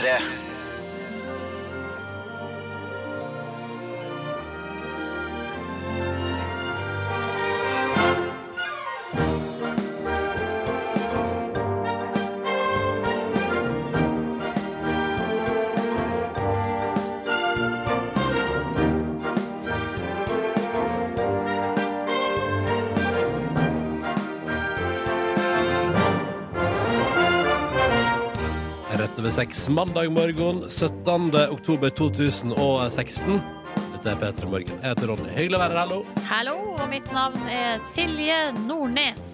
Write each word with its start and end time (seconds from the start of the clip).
P3. 0.00 0.49
Over 29.30 29.44
seks 29.44 29.68
mandag 29.68 30.10
morgen 30.10 30.64
17. 30.68 31.34
oktober 31.50 31.90
2016. 31.90 33.40
Dette 33.92 34.10
er 34.10 34.16
P3 34.18 34.48
Morgen. 34.50 34.72
Jeg 34.82 34.90
heter 34.90 35.06
Ronny. 35.06 35.28
Hyggelig 35.36 35.58
å 35.58 35.60
være 35.60 35.76
her, 35.76 35.80
hallo. 35.84 35.98
Hallo, 36.26 36.54
og 36.74 36.88
mitt 36.90 37.06
navn 37.14 37.44
er 37.46 37.78
Silje 37.84 38.38
Nordnes. 38.64 39.28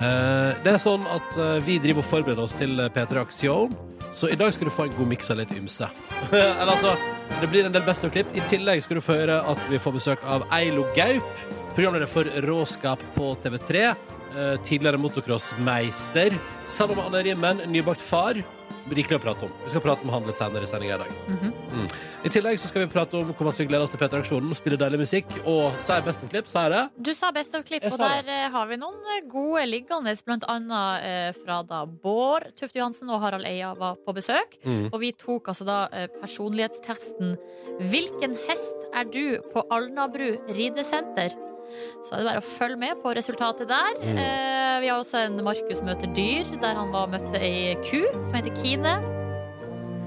Eh, 0.00 0.56
det 0.64 0.72
er 0.72 0.80
sånn 0.80 1.04
at 1.10 1.36
eh, 1.36 1.58
vi 1.66 1.76
driver 1.84 2.00
og 2.00 2.08
forbereder 2.14 2.46
oss 2.46 2.56
til 2.56 2.80
eh, 2.80 2.88
P3 2.94 3.20
Aksjon, 3.26 3.76
så 4.14 4.32
i 4.32 4.40
dag 4.40 4.54
skal 4.56 4.70
du 4.70 4.72
få 4.72 4.88
en 4.88 4.96
god 4.96 5.12
miks 5.12 5.28
av 5.34 5.42
litt 5.42 5.52
ymse. 5.58 5.90
Eller 6.30 6.72
altså, 6.72 6.96
det 7.42 7.52
blir 7.52 7.68
en 7.68 7.76
del 7.76 7.84
best 7.84 8.08
of 8.08 8.14
klipp. 8.14 8.32
I 8.32 8.46
tillegg 8.48 8.86
skal 8.86 9.02
du 9.02 9.04
få 9.04 9.18
høre 9.20 9.42
at 9.52 9.68
vi 9.68 9.82
får 9.84 9.98
besøk 9.98 10.24
av 10.24 10.48
Eilo 10.56 10.88
Gaup, 10.96 11.28
programleder 11.76 12.08
for 12.08 12.30
Råskap 12.48 13.04
på 13.18 13.34
TV3. 13.44 13.84
eh, 14.34 14.60
tidligere 14.64 14.98
motocrossmeister. 14.98 16.40
Sammen 16.66 16.96
med 16.96 17.10
Anne 17.10 17.26
Rimmen, 17.28 17.66
nybakt 17.68 18.00
far. 18.00 18.40
Rikelig 18.84 19.16
å 19.16 19.22
prate 19.22 19.46
om. 19.46 19.52
Vi 19.64 19.72
skal 19.72 19.80
prate 19.84 20.04
om 20.04 20.12
han 20.12 20.26
litt 20.28 20.36
senere 20.36 20.66
i 20.66 20.68
sendinga 20.68 20.98
i 20.98 21.02
dag. 21.04 21.12
mm. 21.30 21.86
I 22.24 22.32
tillegg 22.32 22.58
så 22.60 22.68
skal 22.68 22.84
vi 22.84 22.88
prate 22.92 23.16
om 23.16 23.30
hvor 23.32 23.48
man 23.48 23.54
vi 23.56 23.66
glede 23.68 23.86
oss 23.86 23.94
til 23.94 24.00
P3-aksjonen, 24.00 24.52
spille 24.56 24.78
deilig 24.80 25.00
musikk, 25.04 25.30
og 25.48 25.76
så 25.84 25.96
er 25.96 26.04
best 26.06 26.24
of 26.24 26.30
klipp, 26.32 26.50
Sa 26.52 26.66
jeg 26.66 26.74
det 26.74 27.04
Du 27.08 27.12
sa 27.16 27.30
Best 27.32 27.56
of 27.56 27.64
klipp, 27.64 27.84
og 27.88 27.98
der 28.00 28.28
eh, 28.28 28.46
har 28.52 28.68
vi 28.68 28.78
noen 28.80 29.00
eh, 29.16 29.24
gode 29.30 29.64
liggende, 29.68 30.14
blant 30.26 30.44
annet 30.52 31.08
eh, 31.08 31.30
fra 31.38 31.62
da 31.68 31.84
Bård 31.86 32.50
Tufte 32.58 32.80
Johansen 32.80 33.12
og 33.12 33.22
Harald 33.24 33.48
Eia 33.48 33.72
var 33.78 33.96
på 34.04 34.14
besøk. 34.16 34.58
Mm. 34.64 34.90
Og 34.92 35.00
vi 35.02 35.12
tok 35.16 35.48
altså 35.52 35.66
da 35.68 35.78
personlighetstesten 36.20 37.36
Hvilken 37.90 38.36
hest 38.48 38.86
er 38.94 39.08
du 39.08 39.40
på 39.52 39.64
Alnabru 39.74 40.36
ridesenter? 40.54 41.34
Så 42.04 42.14
er 42.14 42.22
det 42.22 42.28
bare 42.28 42.42
å 42.42 42.46
følge 42.46 42.78
med 42.80 43.02
på 43.02 43.14
resultatet 43.16 43.70
der. 43.70 43.98
Mm. 44.02 44.20
Eh, 44.20 44.76
vi 44.84 44.92
har 44.92 45.00
også 45.00 45.24
en 45.26 45.42
Markus 45.46 45.82
møter 45.86 46.10
dyr, 46.16 46.48
der 46.62 46.78
han 46.78 46.94
var 46.94 47.10
møtte 47.12 47.40
ei 47.40 47.74
ku 47.86 48.00
som 48.24 48.38
heter 48.38 48.54
Kine. 48.62 48.98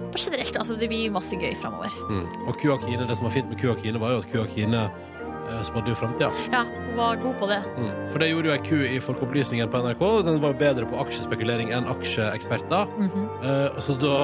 Og 0.08 0.16
generelt, 0.20 0.56
altså 0.58 0.78
det 0.80 0.88
blir 0.92 1.12
masse 1.14 1.36
gøy 1.36 1.54
framover. 1.60 1.94
Mm. 2.10 2.26
Og 2.48 2.58
Kua 2.62 2.78
Kine, 2.86 3.08
det 3.08 3.18
som 3.20 3.28
var 3.28 3.36
fint 3.36 3.50
med 3.52 3.60
Kua 3.62 3.76
Kine, 3.82 4.00
var 4.02 4.16
jo 4.16 4.24
at 4.24 4.30
Kua 4.32 4.46
Kine 4.54 4.86
eh, 4.88 5.62
spådde 5.68 5.92
jo 5.92 5.98
framtida. 6.00 6.30
Ja, 6.54 6.64
hun 6.64 6.96
var 6.98 7.20
god 7.22 7.36
på 7.42 7.50
det. 7.52 7.60
Mm. 7.76 7.92
For 8.12 8.24
det 8.24 8.30
gjorde 8.32 8.50
jo 8.50 8.56
ei 8.56 8.64
ku 8.64 8.78
i 8.88 9.02
Folkeopplysningen 9.04 9.74
på 9.74 9.84
NRK. 9.84 10.06
Den 10.30 10.40
var 10.44 10.56
jo 10.56 10.60
bedre 10.64 10.88
på 10.90 11.02
aksjespekulering 11.04 11.74
enn 11.76 11.92
aksjeeksperter. 11.92 12.88
-hmm. 12.98 13.28
Eh, 13.44 13.80
så 13.80 13.94
da 13.94 14.16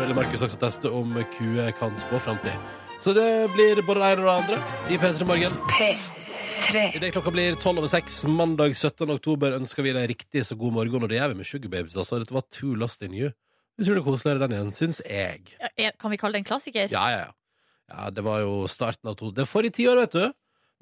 ville 0.00 0.14
Markus 0.14 0.42
også 0.42 0.58
teste 0.58 0.90
om 0.90 1.18
kuer 1.38 1.70
kan 1.70 1.96
spå 1.96 2.18
framtid. 2.18 2.56
Så 3.00 3.12
det 3.12 3.50
blir 3.54 3.82
både 3.82 4.00
det 4.00 4.12
ene 4.12 4.22
og 4.22 4.28
det 4.30 4.36
andre 4.42 4.56
i 4.90 4.98
P3 4.98 5.26
Morgen. 5.26 6.21
Idet 6.52 7.12
klokka 7.14 7.30
blir 7.32 7.54
tolv 7.60 7.80
over 7.80 7.88
seks 7.90 8.22
mandag 8.28 8.74
17. 8.76 9.08
oktober, 9.14 9.54
ønsker 9.56 9.84
vi 9.86 9.92
deg 9.96 10.10
riktig 10.10 10.42
så 10.44 10.56
god 10.58 10.74
morgen. 10.76 11.04
Og 11.04 11.08
det 11.10 11.16
gjør 11.18 11.32
vi 11.32 11.38
med 11.40 11.48
Sugar 11.48 11.70
Babes. 11.72 11.96
Altså. 11.96 12.18
Dette 12.20 12.34
var 12.36 12.44
Too 12.52 12.74
Lost 12.78 13.02
in 13.06 13.14
You. 13.16 13.30
Utrolig 13.80 14.02
koselig 14.04 14.40
den 14.42 14.54
igjen, 14.56 14.72
syns 14.76 15.00
jeg. 15.06 15.54
Eh, 15.72 15.90
Kan 16.00 16.12
vi 16.12 16.18
kalle 16.20 16.36
det 16.36 16.42
en 16.42 16.48
klassiker? 16.50 16.92
Ja, 16.92 17.06
ja, 17.12 17.22
ja. 17.24 17.32
ja 17.92 18.10
det 18.12 18.24
var 18.26 18.42
jo 18.44 18.66
starten 18.68 19.08
av 19.08 19.16
to 19.20 19.30
Det 19.32 19.46
er 19.46 19.48
forrige 19.48 19.78
tiår, 19.80 20.02
vet 20.04 20.16
du. 20.18 20.26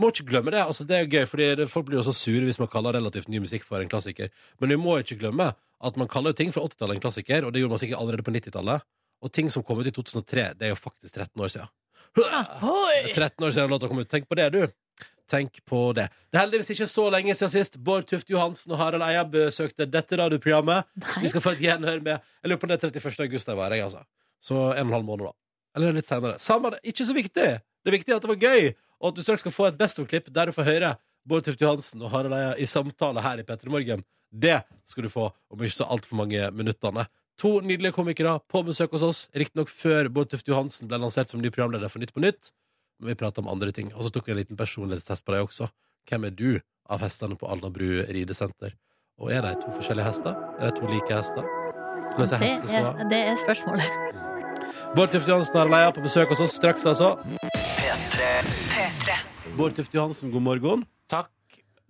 Må 0.00 0.10
ikke 0.10 0.26
glemme 0.32 0.54
det. 0.54 0.62
altså 0.64 0.86
Det 0.88 0.96
er 0.96 1.10
gøy, 1.10 1.26
fordi 1.30 1.66
folk 1.70 1.86
blir 1.86 2.00
jo 2.00 2.06
så 2.08 2.14
sure 2.16 2.46
hvis 2.48 2.58
man 2.58 2.70
kaller 2.72 2.96
relativt 2.98 3.30
ny 3.30 3.38
musikk 3.44 3.66
for 3.68 3.78
en 3.82 3.90
klassiker. 3.90 4.30
Men 4.58 4.74
vi 4.74 4.78
må 4.80 4.98
ikke 4.98 5.20
glemme 5.22 5.52
at 5.54 6.00
man 6.00 6.10
kaller 6.10 6.34
jo 6.34 6.40
ting 6.40 6.50
fra 6.56 6.64
80-tallet 6.66 6.98
en 6.98 7.04
klassiker, 7.04 7.44
og 7.46 7.52
det 7.54 7.62
gjorde 7.62 7.76
man 7.76 7.82
sikkert 7.82 8.02
allerede 8.02 8.26
på 8.26 8.34
90-tallet. 8.34 8.86
Og 9.20 9.32
ting 9.32 9.50
som 9.52 9.62
kom 9.62 9.78
ut 9.78 9.86
i 9.86 9.94
2003, 9.94 10.54
det 10.58 10.66
er 10.66 10.74
jo 10.74 10.80
faktisk 10.80 11.14
13 11.14 11.44
år 11.44 11.52
siden. 11.52 11.70
Oi! 12.18 13.12
13 13.14 13.44
år 13.46 13.52
siden 13.54 13.70
låta 13.70 13.88
kom 13.88 14.00
ut. 14.00 14.08
Tenk 14.10 14.26
på 14.28 14.38
det, 14.40 14.48
du. 14.56 14.64
Tenk 15.30 15.60
på 15.68 15.80
det. 15.94 16.08
Det 16.30 16.38
er 16.38 16.44
heldigvis 16.44 16.72
ikke 16.74 16.88
så 16.90 17.04
lenge 17.14 17.34
siden 17.38 17.52
sist 17.52 17.76
Bård 17.86 18.08
Tufte 18.10 18.34
Johansen 18.34 18.74
og 18.74 18.80
Harald 18.80 19.04
Eia 19.06 19.22
besøkte 19.30 19.86
dette 19.86 20.18
radioprogrammet. 20.18 20.88
Nei. 21.04 21.20
Vi 21.22 21.30
skal 21.30 21.44
få 21.44 21.52
et 21.54 21.62
gjenhør 21.62 22.02
med 22.02 22.16
Jeg 22.16 22.50
lurer 22.50 22.60
på 22.60 22.66
om 22.66 22.72
det 22.72 22.80
er 22.80 22.90
31. 22.90 23.20
august 23.28 23.52
jeg 23.52 23.60
var, 23.60 23.76
jeg, 23.76 23.84
altså. 23.86 24.02
Så 24.42 24.56
en 24.56 24.72
og 24.72 24.88
en 24.88 24.96
halv 24.98 25.06
måned, 25.06 25.28
da. 25.30 25.36
Eller 25.78 25.94
litt 25.94 26.08
senere. 26.10 26.40
Samme 26.42 26.72
det. 26.74 26.80
Ikke 26.90 27.06
så 27.06 27.14
viktig. 27.14 27.46
Det 27.86 27.94
viktige 27.94 28.16
er 28.16 28.18
at 28.18 28.26
det 28.26 28.32
var 28.32 28.42
gøy, 28.42 28.72
og 29.00 29.12
at 29.12 29.20
du 29.20 29.22
straks 29.22 29.44
skal 29.46 29.54
få 29.54 29.68
et 29.70 29.78
Best 29.78 30.02
of-klipp 30.02 30.32
der 30.34 30.50
du 30.50 30.56
får 30.56 30.66
høre 30.66 30.94
Bård 31.28 31.46
Tufte 31.46 31.64
Johansen 31.64 32.02
og 32.02 32.10
Harald 32.14 32.34
Eia 32.34 32.56
i 32.58 32.66
samtale 32.66 33.22
her 33.22 33.42
i 33.42 33.46
P3 33.46 33.70
Morgen. 33.70 34.02
Det 34.30 34.60
skal 34.88 35.06
du 35.06 35.12
få 35.12 35.30
om 35.50 35.62
ikke 35.62 35.78
så 35.78 35.86
altfor 35.90 36.18
mange 36.18 36.50
minuttene. 36.56 37.06
To 37.40 37.60
nydelige 37.64 37.94
komikere 37.96 38.34
på 38.50 38.60
besøk 38.66 38.92
hos 38.96 39.04
oss, 39.06 39.20
riktignok 39.36 39.70
før 39.72 40.10
Bård 40.12 40.32
Tufte 40.32 40.50
Johansen 40.52 40.90
ble 40.90 40.98
lansert 41.00 41.30
som 41.30 41.40
ny 41.40 41.52
programleder 41.52 41.92
for 41.92 42.02
Nytt 42.02 42.12
på 42.16 42.24
Nytt. 42.24 42.50
Vi 43.00 43.14
prater 43.16 43.40
om 43.42 43.48
andre 43.48 43.72
ting. 43.72 43.92
Og 43.96 44.04
så 44.04 44.12
tok 44.12 44.28
jeg 44.28 44.36
en 44.36 44.40
liten 44.42 44.58
personlighetstest 44.60 45.24
på 45.24 45.32
deg 45.34 45.46
også. 45.46 45.70
Hvem 46.08 46.26
er 46.28 46.34
du 46.36 46.48
av 46.90 47.00
hestene 47.04 47.36
på 47.38 47.48
Alnabru 47.48 48.02
ridesenter? 48.08 48.74
Og 49.20 49.32
er 49.32 49.44
de 49.44 49.54
to 49.60 49.72
forskjellige 49.76 50.06
hester? 50.06 50.36
Er 50.58 50.70
de 50.70 50.80
to 50.80 50.88
like 50.90 51.12
hester? 51.14 51.46
Er 52.10 52.26
Det 52.40 52.74
er, 52.74 53.04
det 53.08 53.20
er 53.30 53.36
spørsmålet. 53.40 53.86
Bård 54.96 55.12
Tufte 55.12 55.30
Johansen 55.30 55.56
har 55.56 55.70
leia 55.70 55.92
på 55.94 56.02
besøk 56.02 56.32
hos 56.32 56.40
oss 56.42 56.56
straks, 56.58 56.84
altså. 56.88 57.14
Bård 59.56 59.76
Tufte 59.78 59.96
Johansen, 59.96 60.32
god 60.34 60.44
morgen. 60.48 60.84
Takk. 61.08 61.30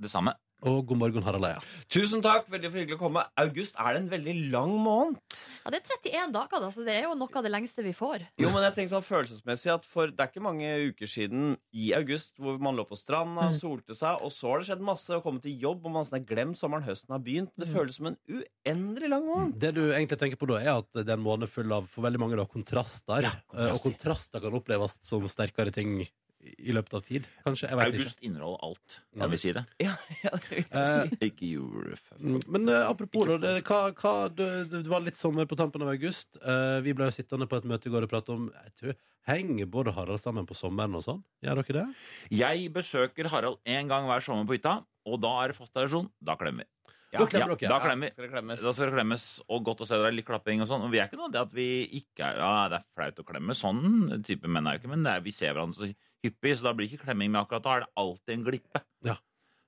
Det 0.01 0.11
samme. 0.13 0.35
Og 0.63 0.83
god 0.91 0.99
morgen, 1.01 1.23
Harald 1.25 1.47
Eia. 1.49 1.61
Tusen 1.89 2.21
takk, 2.21 2.49
veldig 2.53 2.69
for 2.71 2.79
hyggelig 2.83 2.97
å 2.99 3.01
komme. 3.01 3.23
August 3.41 3.75
er 3.81 3.95
det 3.97 4.01
en 4.03 4.09
veldig 4.11 4.35
lang 4.53 4.75
måned. 4.85 5.17
Ja, 5.65 5.71
det 5.73 5.81
er 5.81 5.95
31 5.97 6.33
dager, 6.35 6.61
da, 6.61 6.69
så 6.75 6.85
det 6.85 6.95
er 6.99 7.07
jo 7.09 7.15
noe 7.17 7.33
av 7.41 7.47
det 7.47 7.53
lengste 7.53 7.85
vi 7.85 7.95
får. 7.97 8.27
Jo, 8.41 8.51
men 8.53 8.67
jeg 8.67 8.75
tenker 8.77 8.93
sånn 8.97 9.07
følelsesmessig 9.07 9.73
at 9.73 9.85
for 9.89 10.11
Det 10.11 10.21
er 10.21 10.29
ikke 10.33 10.43
mange 10.45 10.69
uker 10.91 11.09
siden 11.09 11.57
i 11.73 11.93
august 11.97 12.37
hvor 12.41 12.59
man 12.61 12.77
lå 12.77 12.85
på 12.89 12.99
stranda, 12.99 13.49
Mm. 13.51 13.57
solte 13.57 13.95
seg, 13.97 14.21
og 14.21 14.31
så 14.31 14.51
har 14.51 14.59
det 14.61 14.69
skjedd 14.69 14.81
masse, 14.85 15.11
og 15.17 15.23
kommet 15.25 15.43
til 15.43 15.57
jobb, 15.59 15.87
og 15.87 15.93
man 15.93 16.05
har 16.05 16.21
glemt 16.21 16.57
sommeren, 16.61 16.85
høsten 16.85 17.11
har 17.17 17.21
begynt. 17.21 17.53
Det 17.57 17.69
Mm. 17.69 17.75
føles 17.75 17.95
som 17.97 18.07
en 18.07 18.17
uendelig 18.29 19.09
lang 19.09 19.25
måned. 19.27 19.59
Det 19.59 19.75
du 19.75 19.91
egentlig 19.93 20.19
tenker 20.19 20.37
på 20.37 20.47
da, 20.47 20.57
er 20.61 20.79
at 20.79 20.93
det 20.93 21.09
er 21.09 21.15
en 21.17 21.25
måned 21.25 21.49
full 21.49 21.73
av 21.73 21.87
for 21.89 22.03
veldig 22.03 22.19
mange 22.21 22.37
da, 22.37 22.45
kontraster. 22.45 23.23
Ja, 23.23 23.31
kontraster. 23.49 23.71
Og 23.73 23.81
kontraster. 23.83 24.01
kontraster 24.01 24.41
kan 24.41 24.53
oppleves 24.61 24.99
som 25.03 25.23
sterkere 25.29 25.73
ting 25.73 26.07
i 26.41 26.73
løpet 26.73 26.95
av 26.97 27.03
tid. 27.05 27.27
Kanskje. 27.45 27.69
Jeg 27.69 27.77
vet 27.79 27.91
ikke. 27.93 28.01
August 28.01 28.23
inneholder 28.25 28.63
alt. 28.67 28.97
Kan 29.21 29.31
vi 29.35 29.39
si 29.43 29.53
det? 29.57 29.63
Ja, 29.83 29.93
ja, 30.25 30.31
det 30.37 30.49
vil 30.51 30.63
jeg 30.63 30.71
Eh, 30.71 31.11
si. 31.11 31.19
Ikke 31.29 31.51
jul. 31.51 31.93
Men 32.49 32.69
eh, 32.73 32.87
apropos, 32.89 33.27
da, 33.29 33.37
det, 33.43 33.53
hva, 33.69 33.81
hva, 34.01 34.15
det, 34.33 34.49
det 34.73 34.83
var 34.89 35.05
litt 35.05 35.21
sommer 35.21 35.49
på 35.51 35.59
tampen 35.61 35.85
av 35.85 35.93
august. 35.93 36.41
Eh, 36.41 36.81
vi 36.87 36.95
ble 36.97 37.11
jo 37.11 37.17
sittende 37.19 37.49
på 37.51 37.61
et 37.61 37.69
møte 37.69 37.91
i 37.91 37.95
går 37.95 38.09
og 38.09 38.13
prate 38.15 38.35
om 38.37 38.49
jeg 38.51 38.75
tror, 38.81 38.99
Henger 39.29 39.69
Bård 39.69 39.91
og 39.93 39.99
Harald 39.99 40.21
sammen 40.23 40.47
på 40.49 40.57
sommeren 40.57 40.97
og 40.97 41.05
sånn? 41.05 41.21
Gjør 41.45 41.61
dere 41.61 41.83
det? 41.83 41.87
Jeg 42.41 42.71
besøker 42.73 43.29
Harald 43.31 43.61
én 43.69 43.91
gang 43.91 44.09
hver 44.09 44.25
sommer 44.25 44.49
på 44.49 44.57
hytta, 44.57 44.79
og 45.07 45.21
da 45.21 45.35
er 45.45 45.53
det 45.53 45.59
fast 45.61 45.75
tradisjon. 45.77 46.09
Da 46.25 46.39
klemmer 46.41 46.65
vi. 46.65 46.73
Da 47.11 47.25
klemmer 47.27 47.57
dere. 47.59 47.69
Da 47.69 47.79
klemmer 47.83 48.07
vi. 48.09 48.15
Skal 48.15 48.25
det 48.29 48.33
klemmes? 48.33 48.61
Da 48.65 48.73
skal 48.73 48.87
det 48.89 48.95
klemmes, 48.97 49.25
og 49.51 49.65
godt 49.67 49.81
å 49.85 49.87
se 49.91 49.97
dere. 49.99 50.13
litt 50.15 50.27
klapping 50.29 50.63
og 50.65 50.69
sånn. 50.71 50.85
Og 50.87 50.93
vi 50.95 51.01
er 51.03 51.09
ikke 51.11 51.19
noe 51.21 51.31
det 51.35 51.41
at 51.43 51.53
vi 51.53 51.67
ikke 52.01 52.23
er 52.33 52.39
Ja, 52.41 52.53
det 52.71 52.79
er 52.81 52.87
flaut 52.97 53.19
å 53.21 53.27
klemme. 53.27 53.57
Sånn 53.59 54.23
type 54.27 54.49
menn 54.49 54.69
er 54.71 54.79
jo 54.79 54.83
ikke, 54.85 54.93
men 54.95 55.03
det 55.05 55.17
er, 55.19 55.25
vi 55.27 55.35
ser 55.35 55.53
hverandre 55.53 55.91
så 55.91 55.91
hyppig, 56.27 56.57
så 56.59 56.69
da 56.69 56.75
blir 56.77 56.87
det 56.87 56.97
ikke 56.97 57.07
klemming. 57.09 57.33
Men 57.33 57.43
akkurat 57.43 57.65
da 57.65 57.75
er 57.77 57.85
det 57.87 57.93
alltid 58.03 58.37
en 58.37 58.47
glippe. 58.47 58.85
Ja. 59.07 59.17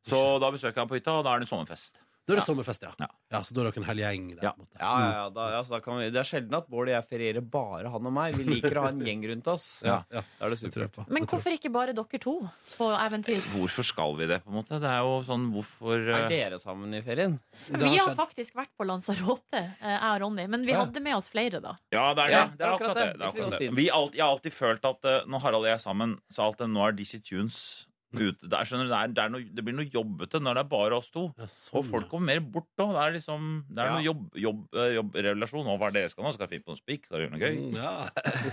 Så 0.02 0.18
da 0.42 0.50
besøker 0.50 0.74
jeg 0.74 0.82
ham 0.82 0.90
på 0.90 0.98
hytta, 0.98 1.14
og 1.14 1.26
da 1.26 1.36
er 1.36 1.44
det 1.44 1.50
sommerfest. 1.50 2.01
Da 2.22 2.34
er 2.34 2.36
det 2.38 2.42
Ja. 2.44 2.54
sommerfest, 2.54 2.82
ja. 2.86 2.92
Ja. 3.00 3.06
ja. 3.32 3.38
Så 3.42 3.50
da 3.54 3.62
er 3.64 3.70
dere 3.72 3.80
en 3.82 3.86
hel 3.88 3.98
gjeng 3.98 4.26
der? 4.36 4.42
Ja. 4.46 4.50
på 4.52 4.60
en 4.60 4.66
måte. 4.66 4.78
Ja, 4.78 4.90
ja, 5.02 5.10
ja, 5.12 5.28
da, 5.34 5.46
ja, 5.56 5.62
så 5.66 5.70
da 5.74 5.80
kan 5.82 5.96
vi, 5.98 6.04
Det 6.14 6.20
er 6.20 6.28
sjelden 6.28 6.54
at 6.54 6.68
Bård 6.70 6.86
og 6.86 6.92
jeg 6.94 7.06
ferierer 7.10 7.42
bare 7.50 7.90
han 7.90 8.06
og 8.06 8.12
meg. 8.14 8.36
Vi 8.38 8.44
liker 8.46 8.78
å 8.78 8.82
ha 8.84 8.88
en 8.92 9.00
gjeng 9.08 9.24
rundt 9.26 9.48
oss. 9.50 9.82
Ja. 9.84 10.04
ja. 10.12 10.22
Da 10.38 10.46
er 10.46 10.50
det 10.54 10.58
supert. 10.60 11.00
Men 11.10 11.26
hvorfor 11.26 11.50
ikke 11.56 11.72
bare 11.74 11.92
dere 11.98 12.20
to 12.22 12.36
på 12.78 12.88
eventyr? 12.94 13.42
Hvorfor 13.56 13.82
skal 13.84 14.14
vi 14.20 14.26
det, 14.30 14.38
på 14.44 14.52
en 14.54 14.58
måte? 14.60 14.78
Det 14.78 14.86
er 14.92 15.02
jo 15.02 15.18
sånn 15.26 15.48
hvorfor 15.50 15.98
Er 15.98 16.22
eh, 16.22 16.28
dere 16.30 16.58
sammen 16.62 16.94
i 16.94 17.02
ferien? 17.02 17.40
Vi 17.68 17.74
har 17.98 18.06
skjedd. 18.06 18.16
faktisk 18.22 18.54
vært 18.54 18.70
på 18.78 18.86
Lanzarote, 18.86 19.58
eh, 19.82 19.90
jeg 19.98 20.00
og 20.14 20.20
Ronny. 20.22 20.46
Men 20.46 20.62
vi 20.64 20.72
Ja. 20.76 20.84
hadde 20.84 21.02
med 21.02 21.16
oss 21.18 21.28
flere, 21.28 21.60
da. 21.60 21.74
Ja, 21.90 22.14
det 22.14 22.22
er 22.22 22.26
det. 22.28 22.32
Ja, 22.38 22.46
det 22.56 22.66
er 22.66 22.76
akkurat 22.78 22.94
det. 23.02 23.12
det, 23.18 23.20
er 23.20 23.28
akkurat 23.32 23.58
det. 23.58 23.74
Vi 23.74 23.86
jeg 23.90 24.22
har 24.22 24.30
alltid 24.30 24.52
følt 24.54 24.84
at 24.84 25.04
eh, 25.04 25.24
når 25.26 25.40
Harald 25.42 25.64
og 25.66 25.70
jeg 25.72 25.74
er 25.74 25.82
sammen, 25.90 26.20
så 26.30 26.38
er 26.42 26.46
alt 26.52 26.58
det, 26.62 26.70
nå 26.70 26.86
er 26.86 26.92
Dizzie 26.92 27.18
Tunes 27.20 27.86
ute 28.20 28.48
der. 28.48 28.64
skjønner 28.68 28.84
du, 28.86 28.90
det, 28.92 28.98
er, 28.98 29.08
det, 29.16 29.22
er 29.24 29.32
noe, 29.32 29.46
det 29.56 29.64
blir 29.64 29.74
noe 29.78 29.88
jobbete 29.92 30.40
når 30.42 30.54
det 30.58 30.62
er 30.64 30.70
bare 30.72 30.96
oss 30.98 31.10
to. 31.14 31.24
Ja, 31.38 31.46
sånn, 31.46 31.78
Og 31.80 31.86
folk 31.88 32.08
kommer 32.10 32.26
mer 32.32 32.40
bort 32.40 32.68
da. 32.76 32.86
Det 32.92 33.02
er 33.06 33.12
liksom 33.18 33.64
Det 33.68 33.78
er 33.78 33.86
Ja. 33.86 33.94
noe 33.96 34.04
jobb, 34.06 34.24
jobb, 34.36 34.60
eh, 34.74 34.92
jobbrelasjon. 34.98 35.66
Og 35.72 35.78
hva 35.80 35.88
er 35.88 35.92
det 35.96 36.02
dere 36.02 36.12
skal 36.12 36.24
nå? 36.24 36.32
Skal 36.34 36.46
jeg 36.46 36.52
finne 36.56 36.66
på 36.66 36.74
noe 36.74 36.82
spikk? 36.82 37.04
Skal 37.06 37.18
jeg 37.18 37.28
gjøre 37.28 37.34
noe 37.36 37.42
gøy? 37.42 37.54
Mm, 37.62 37.76
ja. 37.76 37.92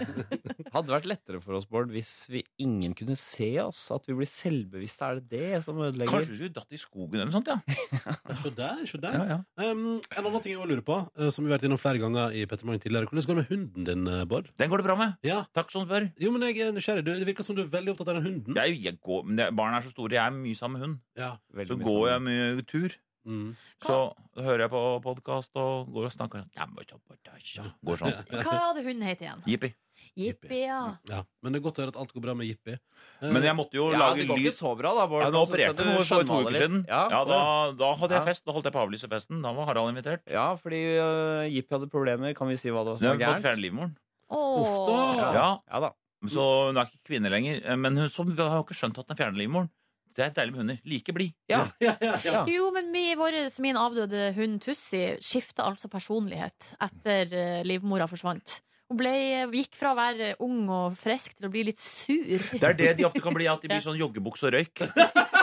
Hadde 0.76 0.94
vært 0.94 1.08
lettere 1.10 1.40
for 1.42 1.58
oss, 1.58 1.66
Bård, 1.70 1.90
hvis 1.94 2.12
vi 2.30 2.44
ingen 2.62 2.94
kunne 2.98 3.16
se 3.20 3.50
oss. 3.64 3.80
At 3.96 4.06
vi 4.10 4.14
blir 4.18 4.30
selvbevisste. 4.30 5.06
Er 5.10 5.20
det 5.20 5.30
det 5.34 5.64
som 5.66 5.78
ødelegger? 5.82 6.12
Kanskje 6.14 6.34
vi 6.34 6.40
skulle 6.44 6.56
dratt 6.56 6.76
i 6.76 6.80
skogen 6.82 7.20
eller 7.20 7.32
noe 7.32 7.38
sånt, 7.40 7.50
ja. 7.50 7.58
Se 8.44 8.52
der, 8.56 8.84
se 8.88 9.00
der. 9.02 9.18
ja. 9.34 9.38
Um, 9.60 10.00
en 10.00 10.26
annen 10.30 10.44
ting 10.46 10.54
jeg 10.54 10.68
lurer 10.70 10.84
på, 10.86 11.00
eh, 11.18 11.30
som 11.34 11.44
vi 11.46 11.52
har 11.52 11.58
vært 11.58 11.66
innom 11.68 11.80
flere 11.82 12.00
ganger 12.02 12.36
i 12.38 12.46
Petter 12.50 12.68
Morgen 12.70 12.82
tidligere. 12.84 13.10
Hvordan 13.10 13.26
går 13.30 13.36
det 13.36 13.42
med 13.42 13.50
hunden 13.54 13.88
din, 13.90 14.08
eh, 14.14 14.24
Bård? 14.30 14.52
Den 14.62 14.70
går 14.72 14.84
det 14.84 14.88
bra 14.90 14.96
med. 15.00 15.16
Ja. 15.26 15.42
Takk 15.56 15.72
som 15.74 15.88
spør. 15.88 16.10
Jo, 16.22 16.32
men 16.36 16.46
jeg 16.48 16.62
er 16.68 16.72
nysgjerrig. 16.76 17.04
Det 17.08 17.28
virker 17.28 17.44
som 17.48 17.58
du 17.58 17.64
er 17.66 17.72
veldig 17.74 17.96
opptatt 17.96 18.12
av 18.14 18.20
den 18.22 18.28
hunden. 18.30 18.56
Jeg, 18.60 18.78
jeg 18.86 19.00
går, 19.04 19.26
men 19.26 19.42
det, 19.42 19.49
barna 19.56 19.78
er 19.80 19.86
så 19.88 19.92
store. 19.94 20.12
Jeg 20.18 20.26
er 20.26 20.36
mye 20.36 20.56
sammen 20.58 20.80
med 20.80 20.88
hund. 20.88 20.98
Ja. 21.20 21.32
Så 21.66 21.78
mye 21.78 21.86
går 21.90 22.08
jeg 22.14 22.22
mye 22.30 22.66
tur. 22.70 22.96
Mm. 23.30 23.50
Så 23.84 23.96
hører 24.40 24.64
jeg 24.66 24.72
på 24.72 24.80
podkast 25.04 25.52
og 25.60 25.90
går 25.94 26.08
og 26.08 26.14
snakker 26.16 26.46
sånn. 26.56 27.70
Går 27.86 28.00
sånn. 28.00 28.16
Hva 28.46 28.56
hadde 28.70 28.84
hunden 28.86 29.06
het 29.06 29.22
igjen? 29.22 29.44
Jippi. 29.46 29.74
Jippi, 30.20 30.62
ja. 30.66 30.80
ja. 31.08 31.20
Men 31.44 31.54
det 31.54 31.60
er 31.60 31.64
godt 31.68 31.78
å 31.80 31.84
høre 31.84 31.92
at 31.94 32.00
alt 32.02 32.14
går 32.16 32.24
bra 32.24 32.34
med 32.40 32.48
Jippi. 32.48 32.74
Eh, 33.20 33.30
Men 33.32 33.44
jeg 33.46 33.56
måtte 33.56 33.78
jo 33.78 33.90
Ja, 33.94 34.00
lage 34.08 34.24
det 34.24 34.28
går 34.32 34.40
lyd. 34.40 34.48
ikke 34.50 34.58
så 34.58 34.72
bra, 34.80 34.94
da, 34.98 35.06
Bård. 35.12 35.22
Ja, 35.26 35.30
nå 35.36 35.44
jeg 35.44 35.52
opererte 35.52 35.86
du 35.86 36.04
for 36.08 36.24
to 36.32 36.40
uker 36.48 36.58
siden. 36.58 36.82
Ja, 36.90 37.02
Ja, 37.14 37.22
da, 37.28 37.40
da 37.78 37.92
hadde 38.00 38.18
jeg 38.18 38.26
fest. 38.32 38.46
Da 38.48 38.56
holdt 38.56 38.68
jeg 38.68 38.76
på 38.76 38.82
å 38.82 38.86
avlyse 38.88 39.10
festen. 39.12 39.42
Da 39.46 39.52
var 39.56 39.70
Harald 39.70 39.92
invitert. 39.94 40.24
ja 40.32 40.48
fordi 40.60 40.82
uh, 40.98 41.46
Jippi 41.52 41.76
hadde 41.78 41.92
problemer. 41.92 42.34
Kan 42.40 42.50
vi 42.52 42.58
si 42.60 42.72
hva 42.74 42.84
det 42.88 42.96
var 42.96 43.00
som 43.00 43.06
Hun 43.06 43.12
var 43.12 43.16
har 43.16 43.20
fått 43.20 43.28
gærent? 43.30 43.46
fjerne 43.48 43.64
livmoren. 43.68 43.94
Uff 44.30 44.76
da. 44.90 45.32
Ja, 45.36 45.48
Ja 45.70 45.80
da. 45.88 45.92
Så 46.28 46.44
hun 46.68 46.78
er 46.78 46.90
ikke 46.90 47.06
kvinne 47.14 47.30
lenger. 47.32 47.62
eh, 47.64 47.76
Men 47.80 47.96
hun 47.98 48.10
som 48.12 48.28
har 48.36 48.58
jo 48.60 48.66
ikke 48.66 48.76
skjønt 48.76 48.98
at 49.00 49.08
hun 49.08 49.16
fjerner 49.20 49.40
livmoren. 49.40 49.70
Det 50.18 50.26
er 50.26 50.32
deilig 50.36 50.52
med 50.52 50.60
hunder. 50.64 50.80
Like 50.90 51.14
blid. 51.16 51.32
Ja. 51.48 51.60
ja, 51.80 51.94
ja, 52.02 52.16
ja. 52.26 52.32
Ja. 52.34 52.46
Jo, 52.50 52.72
men 52.76 52.90
min, 52.92 53.14
vår, 53.16 53.38
min 53.64 53.78
avdøde 53.80 54.34
hund 54.36 54.58
Tussi 54.66 55.04
skifta 55.24 55.64
altså 55.70 55.88
personlighet 55.88 56.74
etter 56.82 57.30
uh, 57.32 57.62
livmora 57.64 58.08
forsvant. 58.10 58.58
Hun 58.90 58.98
ble, 58.98 59.14
gikk 59.54 59.78
fra 59.78 59.94
å 59.94 59.96
være 60.00 60.32
ung 60.44 60.66
og 60.74 60.98
frisk 60.98 61.38
til 61.38 61.46
å 61.48 61.52
bli 61.54 61.62
litt 61.70 61.80
sur. 61.80 62.26
Det 62.26 62.66
er 62.66 62.74
det 62.74 62.96
de 62.98 63.06
ofte 63.06 63.22
kan 63.22 63.36
bli, 63.38 63.46
at 63.48 63.62
de 63.62 63.70
blir 63.70 63.84
sånn 63.86 64.00
joggebukse 64.02 64.50
og 64.50 64.58
røyk. 64.58 64.82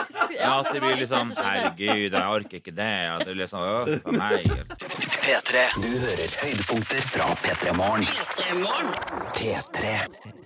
Ja, 0.47 0.59
At 0.63 0.69
det 0.71 0.79
blir 0.81 0.93
litt 0.95 1.03
liksom 1.03 1.33
skjedde. 1.35 1.47
Herregud, 1.47 2.15
jeg 2.15 2.35
orker 2.37 2.61
ikke 2.61 2.73
det. 2.77 2.91
At 3.11 3.25
det 3.27 3.35
blir 3.35 3.49
sånn 3.51 3.65
«Åh, 3.67 3.91
for 4.05 4.15
meg. 4.15 4.47
P3. 5.27 5.65
Du 5.83 5.89
hører 6.05 6.37
høydepunkter 6.43 7.03
fra 7.11 7.27
P3 7.43 7.73
Morgen. 7.75 8.07
P3. 9.35 9.91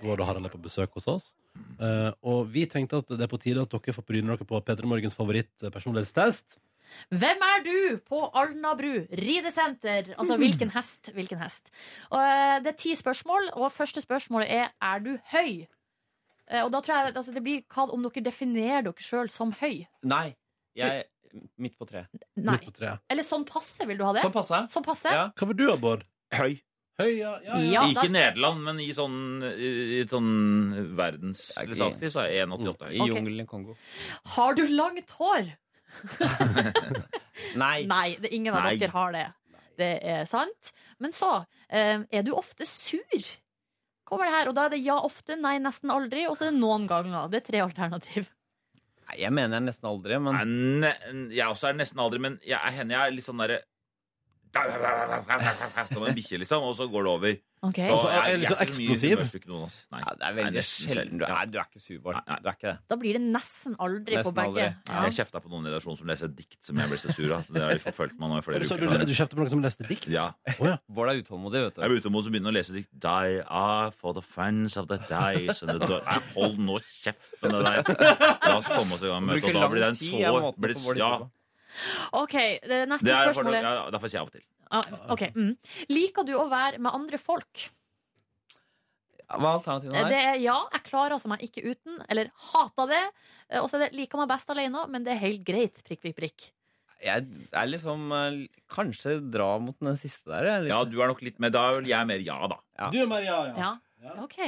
Bård 0.02 0.20
og 0.24 0.26
Harald 0.26 0.48
er 0.48 0.52
på 0.56 0.60
besøk 0.64 0.98
hos 0.98 1.06
oss. 1.12 1.30
Eh, 1.78 2.10
og 2.26 2.50
vi 2.52 2.66
tenkte 2.70 3.00
at 3.02 3.14
det 3.14 3.22
er 3.26 3.30
på 3.30 3.40
tide 3.42 3.62
at 3.62 3.72
dere 3.72 3.94
får 3.94 4.06
bryne 4.08 4.34
dere 4.34 4.48
på 4.48 4.60
P3 4.66 4.88
Morgens 4.90 5.16
favoritt-personlighetstest. 5.18 6.58
Hvem 7.08 7.44
er 7.46 7.62
du 7.64 7.76
på 8.04 8.18
Alnabru 8.36 9.06
ridesenter? 9.16 10.10
Altså 10.18 10.36
hvilken 10.40 10.72
hest? 10.74 11.12
Hvilken 11.16 11.40
hest? 11.40 11.70
Og, 12.10 12.18
eh, 12.20 12.58
det 12.64 12.74
er 12.74 12.80
ti 12.82 12.92
spørsmål, 12.98 13.52
og 13.56 13.72
første 13.72 14.02
spørsmålet 14.04 14.50
er 14.50 14.68
er 14.82 14.98
du 15.04 15.14
høy? 15.32 15.66
Eh, 16.50 16.64
Og 16.64 16.70
da 16.72 16.80
tror 16.80 16.96
jeg 17.06 17.14
altså, 17.16 17.32
det 17.34 17.42
blir 17.44 17.62
hva 17.72 17.86
om 17.92 18.02
dere 18.08 18.24
definerer 18.24 18.82
dere 18.88 18.94
sjøl 19.04 19.30
som 19.30 19.52
høy. 19.60 19.86
Nei. 20.02 20.34
Jeg 20.74 21.02
er 21.04 21.40
midt 21.60 21.78
på 21.78 21.86
treet. 21.88 22.08
Nei. 22.36 22.56
Midt 22.58 22.64
på 22.70 22.72
treet. 22.80 23.00
Eller 23.12 23.22
sånn 23.26 23.44
passe, 23.48 23.86
vil 23.88 23.98
du 23.98 24.04
ha 24.04 24.12
det? 24.16 24.22
Sånn 24.24 24.32
passe. 24.34 24.62
Sånn 24.72 24.84
passe? 24.84 25.12
Ja. 25.12 25.30
Hva 25.36 25.48
vil 25.48 25.56
du 25.56 25.66
ha, 25.70 25.76
Bård? 25.80 26.04
Høy. 26.32 26.54
Høy, 27.00 27.10
ja. 27.18 27.38
ja, 27.44 27.56
ja. 27.56 27.70
Ja, 27.72 27.82
Ikke 27.88 28.02
da- 28.02 28.04
i 28.04 28.12
Nederland, 28.12 28.62
men 28.66 28.80
i 28.84 28.90
sånn, 28.92 29.14
i 29.48 30.02
sånn 30.08 30.94
verdens 30.96 31.46
er 31.56 31.64
ikke- 31.72 32.10
så 32.12 32.20
er 32.26 32.44
1,88 32.44 32.90
I 32.92 33.00
okay. 33.00 33.08
Jungelen 33.08 33.40
i 33.40 33.46
Kongo. 33.48 33.76
Har 34.36 34.54
du 34.54 34.66
langt 34.68 35.10
hår? 35.16 35.52
Nei. 37.56 37.84
Nei, 37.88 38.16
det, 38.20 38.30
ingen 38.34 38.54
av 38.54 38.64
Nei. 38.64 38.76
dere 38.80 38.92
har 38.94 39.12
det. 39.16 39.26
Det 39.80 39.90
er 40.04 40.24
sant. 40.28 40.72
Men 41.00 41.12
så 41.16 41.30
eh, 41.68 42.04
er 42.12 42.22
du 42.26 42.32
ofte 42.36 42.66
sur. 42.68 43.24
Kommer 44.12 44.28
det 44.28 44.34
her, 44.36 44.50
og 44.52 44.54
Da 44.58 44.66
er 44.68 44.74
det 44.76 44.82
ja 44.84 44.98
ofte, 45.00 45.38
nei 45.40 45.54
nesten 45.64 45.88
aldri, 45.94 46.26
og 46.28 46.36
så 46.36 46.46
er 46.46 46.52
det 46.52 46.60
noen 46.60 46.84
ganger. 46.90 47.30
Det 47.32 47.40
er 47.40 47.46
tre 47.48 47.62
alternativ. 47.64 48.26
Nei, 49.08 49.16
jeg 49.24 49.32
mener 49.32 49.56
jeg 49.58 49.64
nesten 49.70 49.88
aldri, 49.88 50.18
men 50.20 50.36
Nei, 50.36 50.44
ne- 50.84 51.30
Jeg 51.34 51.48
også 51.48 51.70
er 51.70 51.78
nesten 51.80 52.00
aldri, 52.04 52.20
men 52.20 52.36
jeg, 52.44 52.60
hender 52.76 52.98
jeg 52.98 53.06
er 53.08 53.16
litt 53.16 53.24
sånn 53.26 53.40
derre 53.40 53.62
Som 54.52 56.04
en 56.04 56.14
bikkje, 56.16 56.38
liksom, 56.42 56.62
og 56.68 56.76
så 56.76 56.84
går 56.92 57.06
det 57.06 57.12
over. 57.12 57.36
Okay. 57.62 57.86
Så 57.88 57.94
Altså, 57.94 58.08
er 58.10 58.12
jeg- 58.12 58.26
jeg 58.32 58.38
litt 58.40 58.42
jeg 58.42 58.50
sånn 58.50 58.58
så 58.58 58.64
eksplosiv? 58.66 59.46
noen 59.46 59.62
av. 59.62 59.74
Nei. 59.92 60.00
ja, 60.02 60.12
det 60.18 60.24
er 60.26 60.32
veldig 60.38 60.52
nesten 60.58 60.88
sjelden. 60.92 61.18
Du 61.18 61.24
er, 61.24 61.46
du 61.46 61.58
er 61.58 61.66
ikke 61.70 61.80
sur, 61.80 61.98
Bård. 62.02 62.16
Du 62.26 62.48
er 62.48 62.52
ikke 62.56 62.68
det. 62.72 62.78
Da 62.90 62.96
blir 62.96 63.12
det 63.12 63.22
nesten 63.22 63.76
aldri 63.78 64.16
på 64.18 64.32
begge. 64.34 64.48
aldri. 64.50 64.66
Ja. 64.88 65.02
Jeg 65.06 65.12
kjefta 65.20 65.40
på 65.44 65.48
noen 65.52 65.66
i 65.66 65.70
redaksjonen 65.70 65.98
som 65.98 66.06
leser 66.10 66.28
dikt 66.34 66.58
som 66.66 66.76
jeg 66.82 66.88
ble 66.90 66.98
så 66.98 67.14
sur 67.14 67.32
av. 67.36 67.44
Så 67.46 67.52
det 67.54 67.62
har 67.62 67.70
de 67.72 67.78
forfulgt 67.78 68.18
meg 68.18 68.28
nå 68.32 68.38
i 68.38 68.42
flere 68.42 68.64
Så 68.66 68.74
uker. 68.76 68.98
du, 68.98 69.06
du 69.06 69.14
kjefter 69.14 69.34
på 69.38 69.42
noen 69.46 69.50
som 69.54 69.62
leste 69.62 69.86
dikt? 69.88 70.08
Ja. 70.10 70.26
Oh, 70.58 70.66
ja. 70.66 70.76
Bård 70.90 71.08
er 71.14 71.22
utålmodig, 71.22 71.62
vet 71.70 71.74
du. 71.76 71.82
Jeg 71.82 71.90
ute 71.90 72.00
utålmodig 72.02 72.26
å 72.26 72.32
begynner 72.34 72.50
å 72.50 72.56
lese 72.58 72.72
dikt. 72.74 72.90
Die 72.98 73.42
are 73.48 73.90
for 73.92 74.12
the 74.12 74.22
friends 74.22 74.76
of 74.76 74.88
the 74.88 74.98
dice. 74.98 75.62
and 75.62 75.80
the 75.80 75.86
Hold 76.34 76.58
nå 76.58 76.80
kjeft 77.00 77.40
med 77.42 77.52
det 77.52 77.62
der. 77.62 78.38
La 78.42 78.56
oss 78.58 78.66
komme 78.66 78.92
oss 78.98 79.02
i 79.02 79.06
gang 79.06 79.24
med 79.24 79.38
det. 79.40 79.54
Og 79.54 79.60
da 79.62 79.68
blir 79.70 79.80
det 79.80 79.88
en 79.88 79.94
er 79.94 79.94
så 79.94 80.58
blir 80.58 80.98
ja. 80.98 81.30
Ok, 82.18 82.34
det 82.68 82.80
neste 82.90 83.06
det 83.08 83.14
er 83.16 83.30
spørsmålet 83.30 83.62
ja, 83.64 83.84
Da 83.90 83.98
får 84.00 84.08
jeg 84.08 84.14
si 84.14 84.20
av 84.20 84.26
og 84.28 84.34
til. 84.34 84.44
ah, 84.72 84.96
ok, 85.14 85.22
mm. 85.36 85.52
Liker 85.92 86.26
du 86.28 86.34
å 86.38 86.48
være 86.52 86.78
med 86.82 86.92
andre 86.92 87.20
folk? 87.20 87.68
Hva 89.32 89.38
er 89.48 89.56
alternativene 89.56 89.96
her? 89.96 90.10
Det 90.12 90.18
er 90.28 90.40
ja, 90.42 90.56
jeg 90.74 90.82
klarer 90.90 91.14
altså 91.16 91.30
meg 91.32 91.44
ikke 91.46 91.62
uten, 91.64 92.00
eller 92.12 92.28
hater 92.52 92.90
det. 92.90 93.04
Eh, 93.48 93.60
Og 93.62 93.70
så 93.70 93.78
er 93.78 93.86
det 93.86 93.94
liker 93.96 94.20
meg 94.20 94.28
best 94.28 94.50
alene, 94.52 94.82
men 94.92 95.06
det 95.06 95.14
er 95.14 95.22
helt 95.22 95.44
greit. 95.46 95.80
Prikk, 95.86 96.02
prikk, 96.04 96.16
prikk. 96.18 96.50
Jeg 97.02 97.24
er 97.50 97.66
liksom 97.70 98.12
eh, 98.14 98.36
Kanskje 98.70 99.16
dra 99.32 99.54
mot 99.58 99.78
den 99.80 99.96
siste 99.98 100.28
der. 100.30 100.50
er 100.58 100.68
Ja, 100.68 100.82
du 100.84 101.00
er 101.00 101.08
nok 101.10 101.22
litt 101.24 101.40
med. 101.42 101.54
Da 101.56 101.64
er 101.70 101.80
vel 101.80 101.88
jeg 101.90 102.08
mer 102.12 102.20
ja, 102.22 102.36
da. 102.52 102.60
Ja. 102.78 102.90
Du 102.92 103.00
er 103.02 103.08
mer 103.10 103.24
ja, 103.24 103.38
ja. 103.48 103.56
Ja, 103.56 103.72
Ja. 104.02 104.14
ok. 104.26 104.38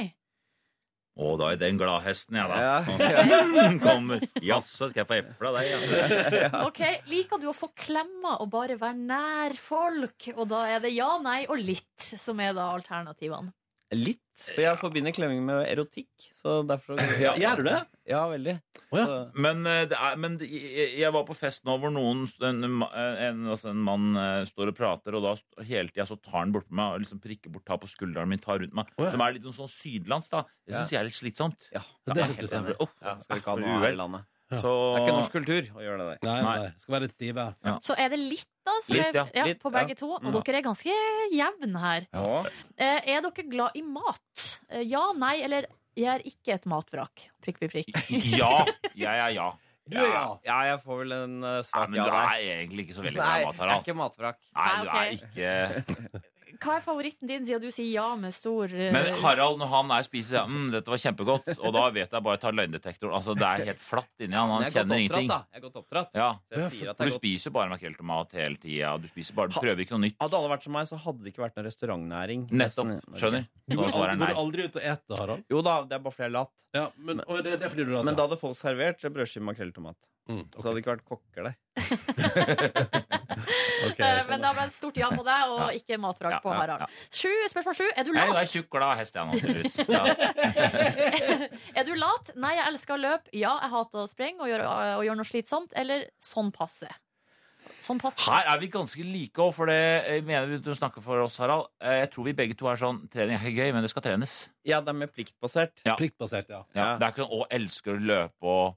Å, 1.15 1.29
da 1.39 1.53
er 1.53 1.59
den 1.61 1.77
gladhesten, 1.79 2.35
jeg, 2.35 2.49
da. 2.51 2.55
Ja. 2.59 2.79
Sånn. 2.83 3.77
Kommer. 3.83 4.23
Jaså, 4.43 4.89
skal 4.91 5.05
jeg 5.05 5.07
få 5.07 5.15
eple 5.21 5.51
av 5.51 5.59
deg? 5.61 5.69
Ja. 6.35 6.49
Ok, 6.65 6.81
Liker 7.07 7.39
du 7.39 7.47
å 7.51 7.55
få 7.55 7.69
klemmer 7.71 8.41
og 8.43 8.49
bare 8.51 8.75
være 8.81 8.99
nær 8.99 9.55
folk? 9.55 10.27
Og 10.35 10.49
da 10.51 10.65
er 10.73 10.83
det 10.83 10.91
ja, 10.91 11.13
nei 11.23 11.45
og 11.47 11.61
litt 11.61 12.09
som 12.19 12.41
er 12.43 12.51
da 12.57 12.67
alternativene. 12.75 13.53
Litt. 13.93 14.21
For 14.49 14.59
jeg 14.63 14.77
forbinder 14.81 15.13
klemming 15.15 15.43
med 15.45 15.67
erotikk. 15.69 16.09
Så 16.35 16.57
derfor 16.67 16.97
så 16.97 17.05
Ja, 17.21 17.35
Gjør 17.39 17.61
du 17.61 17.67
det? 17.69 17.75
Ja, 18.09 18.23
veldig. 18.27 18.55
Oh, 18.89 18.97
ja. 18.97 19.05
Så, 19.05 19.19
Men, 19.45 19.61
eh, 19.69 19.83
det 19.91 19.99
er, 19.99 20.15
men 20.19 20.37
det- 20.41 20.49
jeg, 20.49 21.11
var 21.13 21.23
på 21.27 21.35
fest 21.37 21.63
nå 21.69 21.75
hvor 21.79 21.93
noen 21.93 22.25
en, 22.43 22.65
en, 22.65 23.45
altså 23.53 23.69
en 23.71 23.83
mann 23.85 24.09
eh, 24.19 24.41
står 24.49 24.73
og 24.73 24.77
prater, 24.77 25.15
og 25.15 25.23
da 25.27 25.63
hele 25.63 25.93
tida 25.93 26.07
så 26.09 26.17
tar 26.19 26.41
han 26.41 26.51
bort 26.55 26.67
meg 26.69 26.97
og 26.97 27.05
liksom 27.05 27.21
prikker 27.23 27.53
bort, 27.53 27.65
tar 27.69 27.79
på 27.81 27.89
skulderen 27.91 28.27
min, 28.31 28.41
tar 28.41 28.59
rundt 28.63 28.75
meg. 28.75 28.89
Oh, 28.97 29.05
ja. 29.05 29.13
Som 29.15 29.23
er 29.25 29.37
litt 29.37 29.47
sånn 29.61 29.71
sydlands, 29.71 30.29
da. 30.33 30.43
Det 30.65 30.75
syns 30.81 30.95
jeg 30.97 31.01
er 31.03 31.09
litt 31.11 31.19
slitsomt. 31.21 31.69
ja. 31.75 31.85
Det 32.09 32.17
det 32.19 32.31
synes 32.33 32.71
du. 32.73 32.75
Uff, 32.81 32.93
ja, 33.01 33.15
skal 33.21 33.37
vi 33.37 33.41
ikke 33.45 33.53
ha 33.53 33.61
noe 33.63 33.81
her 33.85 33.93
i 33.93 33.99
landet. 34.01 34.27
Ja. 34.51 34.59
Så 34.61 34.71
Det 34.71 34.99
er 34.99 35.05
ikke 35.07 35.15
norsk 35.17 35.33
kultur 35.33 35.69
å 35.73 35.81
gjøre 35.81 35.97
det 35.97 36.07
der. 36.11 36.19
Nei, 36.27 36.35
Nei. 36.45 36.57
nei. 36.61 36.73
Skal 36.77 36.93
være 36.95 37.07
litt 37.07 37.15
stive. 37.15 37.45
Så 37.81 37.95
er 37.97 38.09
det 38.13 38.19
litt, 38.21 38.49
da. 38.65 38.75
Som 38.85 38.95
Litt, 38.95 39.07
er, 39.09 39.31
ja. 39.33 39.45
Litt, 39.47 39.59
på 39.63 39.71
ja. 39.71 39.77
begge 39.79 39.95
to. 39.97 40.11
Og 40.19 40.23
Ja. 40.29 40.41
dere 40.45 40.59
er 40.59 40.65
ganske 40.67 40.97
jevne 41.33 41.81
her. 41.81 42.07
Ja. 42.13 42.43
Eh, 42.77 43.09
er 43.15 43.21
dere 43.25 43.45
glad 43.49 43.71
i 43.75 43.81
mat? 43.81 44.45
Eh, 44.69 44.83
ja, 44.85 45.01
nei, 45.17 45.41
eller 45.41 45.65
jeg 45.95 46.11
er 46.11 46.25
ikke 46.29 46.53
et 46.59 46.65
matvrak. 46.69 47.25
Prikk, 47.41 47.57
prikk, 47.63 47.71
prikk. 47.73 47.95
Ja! 48.37 48.65
Jeg 48.93 49.11
er 49.27 49.33
ja. 49.33 49.51
Du 49.85 49.99
er 50.01 50.07
ja. 50.09 50.21
ja, 50.41 50.53
jeg 50.65 50.79
får 50.81 50.97
vel 51.03 51.11
en 51.13 51.33
svak 51.61 51.83
ja 51.83 51.89
men 51.93 51.99
du 51.99 52.15
er 52.17 52.39
egentlig 52.41 52.85
ikke 52.87 52.95
så 52.97 53.03
veldig 53.05 53.19
glad 53.19 53.35
i 53.37 53.45
mat, 53.45 53.59
jeg 53.59 53.69
er 53.69 53.83
ikke 53.83 53.93
matvrak. 53.99 54.39
Nei, 54.55 54.63
Nei, 54.65 54.79
du 54.81 54.87
er 54.89 55.11
ikke 55.13 56.23
Hva 56.65 56.79
er 56.79 56.83
favoritten 56.83 57.29
din, 57.29 57.43
siden 57.45 57.61
du 57.61 57.69
sier 57.73 57.91
ja 57.91 58.07
med 58.17 58.33
stor 58.33 58.71
uh... 58.73 58.85
Men 58.95 59.11
Harald, 59.21 59.59
når 59.61 59.69
han 59.69 59.91
er 59.93 60.05
spiser, 60.07 60.39
ja, 60.39 60.45
mm, 60.49 60.71
dette 60.73 60.89
var 60.89 61.01
kjempegodt, 61.03 61.51
og 61.59 61.75
da 61.75 61.83
vet 61.93 62.15
jeg 62.15 62.25
bare 62.25 62.41
tar 62.41 62.55
løgndetektoren. 62.57 63.13
Altså, 63.19 63.35
det 63.37 63.45
er 63.45 63.69
helt 63.69 63.83
flatt 63.83 64.25
inni 64.25 64.37
han. 64.37 64.49
Han 64.49 64.65
jeg 64.65 64.71
er 64.71 64.73
godt 64.73 64.81
kjenner 64.81 65.03
ingenting. 65.03 65.29
da. 65.29 65.39
Jeg 65.51 65.61
er 65.61 65.65
godt 65.67 65.77
oppdratt. 65.83 66.17
Ja. 66.17 66.29
Sier 66.55 66.89
du 66.89 66.93
er 66.95 67.11
godt. 67.11 67.19
spiser 67.19 67.53
bare 67.53 68.01
mat 68.05 68.33
hele 68.37 68.57
tida. 68.61 68.95
Du 69.01 69.07
spiser 69.11 69.37
bare, 69.37 69.53
du 69.53 69.59
prøver 69.59 69.85
ikke 69.85 69.95
noe 69.97 70.05
nytt. 70.07 70.17
Hadde 70.23 70.39
alle 70.39 70.51
vært 70.55 70.65
som 70.65 70.75
meg, 70.77 70.89
så 70.89 70.99
hadde 71.05 71.25
det 71.25 71.33
ikke 71.33 71.45
vært 71.45 71.59
noen 71.59 71.69
restaurantnæring. 71.69 72.47
Nettopp. 72.63 72.91
i. 72.95 73.19
Skjønner? 73.21 73.47
Du 73.69 73.77
går, 73.79 73.95
aldri, 74.01 74.33
aldri 74.45 74.67
ut 74.67 74.79
og 74.81 74.89
ete, 74.89 75.19
Harald? 75.21 75.45
Jo 75.51 75.61
da, 75.65 75.77
det 75.85 75.97
er 75.97 76.03
bare 76.05 76.17
fordi 76.17 76.25
jeg 76.25 76.31
er 76.31 76.35
lat. 76.39 76.53
Ja, 76.75 76.89
men, 76.97 77.21
og 77.25 77.39
det, 77.45 77.55
det 77.61 77.69
er 77.69 77.73
fordi 77.73 77.87
du 77.87 77.95
er 77.99 78.05
Men 78.05 78.17
da 78.17 78.27
hadde 78.27 78.41
folk 78.41 78.57
servert 78.57 79.05
brødskive 79.05 79.45
makrelltomat. 79.47 79.97
Mm, 80.27 80.43
Så 80.57 80.63
hadde 80.67 80.75
det 80.75 80.83
ikke 80.83 80.93
vært 80.95 81.05
kokker 81.09 81.43
der. 81.49 81.55
ok, 83.85 83.99
Eh, 83.99 84.23
Men 84.29 84.41
da 84.41 84.51
ble 84.55 84.63
det 84.65 84.71
et 84.71 84.75
stort 84.75 84.97
ja 84.99 85.09
på 85.13 85.23
deg, 85.25 85.51
og 85.53 85.75
ikke 85.77 85.97
matvrak 86.01 86.31
Ja, 86.37 86.39
på 86.43 86.53
Harald. 86.55 86.85
ja. 86.85 86.87
Sju, 87.11 87.31
spørsmål 87.51 87.75
sju. 87.77 87.87
Er 87.95 88.03
du 88.07 88.11
lat? 88.15 88.31
Jeg 88.31 88.43
er 88.43 88.51
tjukk, 88.53 88.69
glad 88.75 88.97
hest, 88.99 89.15
jeg, 89.15 89.25
naturligvis. 89.31 89.75
Ja. 89.89 90.03
er 91.79 91.87
du 91.87 91.93
lat? 91.99 92.31
Nei, 92.35 92.53
jeg 92.57 92.67
elsker 92.73 92.95
å 92.97 93.01
løpe. 93.01 93.33
Ja, 93.37 93.55
jeg 93.63 93.73
hater 93.75 94.03
å 94.03 94.07
sprenge 94.11 94.45
og 94.45 94.51
gjøre, 94.51 94.69
gjør 95.07 95.19
noe 95.21 95.27
slitsomt. 95.29 95.75
Eller 95.77 96.07
sånn 96.21 96.51
passe. 96.55 96.89
Sånn 97.85 97.99
passe. 98.01 98.21
Her 98.25 98.47
er 98.55 98.59
vi 98.61 98.69
ganske 98.73 99.03
like 99.05 99.41
òg, 99.41 99.51
for 99.57 99.69
det 99.69 99.77
mener 100.25 100.47
mener 100.49 100.61
du 100.63 100.71
snakker 100.77 101.03
for 101.05 101.21
oss, 101.25 101.37
Harald. 101.41 101.67
Eh, 101.81 101.99
Jeg 102.05 102.11
tror 102.15 102.25
vi 102.29 102.33
begge 102.37 102.55
to 102.57 102.69
er 102.71 102.77
sånn 102.81 103.03
Trening 103.13 103.37
er 103.37 103.51
gøy, 103.53 103.71
men 103.75 103.83
det 103.85 103.91
skal 103.93 104.01
trenes. 104.05 104.47
Ja, 104.65 104.79
det 104.81 104.89
er 104.93 104.97
mer 105.03 105.11
pliktbasert. 105.13 105.83
Ja. 105.85 105.95
Pliktbasert, 105.99 106.49
ja. 106.49 106.63
Ja. 106.73 106.81
Ja. 106.81 106.97
Det 106.97 107.05
er 107.07 107.11
ikke 107.13 107.25
sånn 107.27 107.35
'å, 107.35 107.45
elsker 107.59 107.93
å 107.97 108.01
løpe' 108.01 108.49
og 108.55 108.75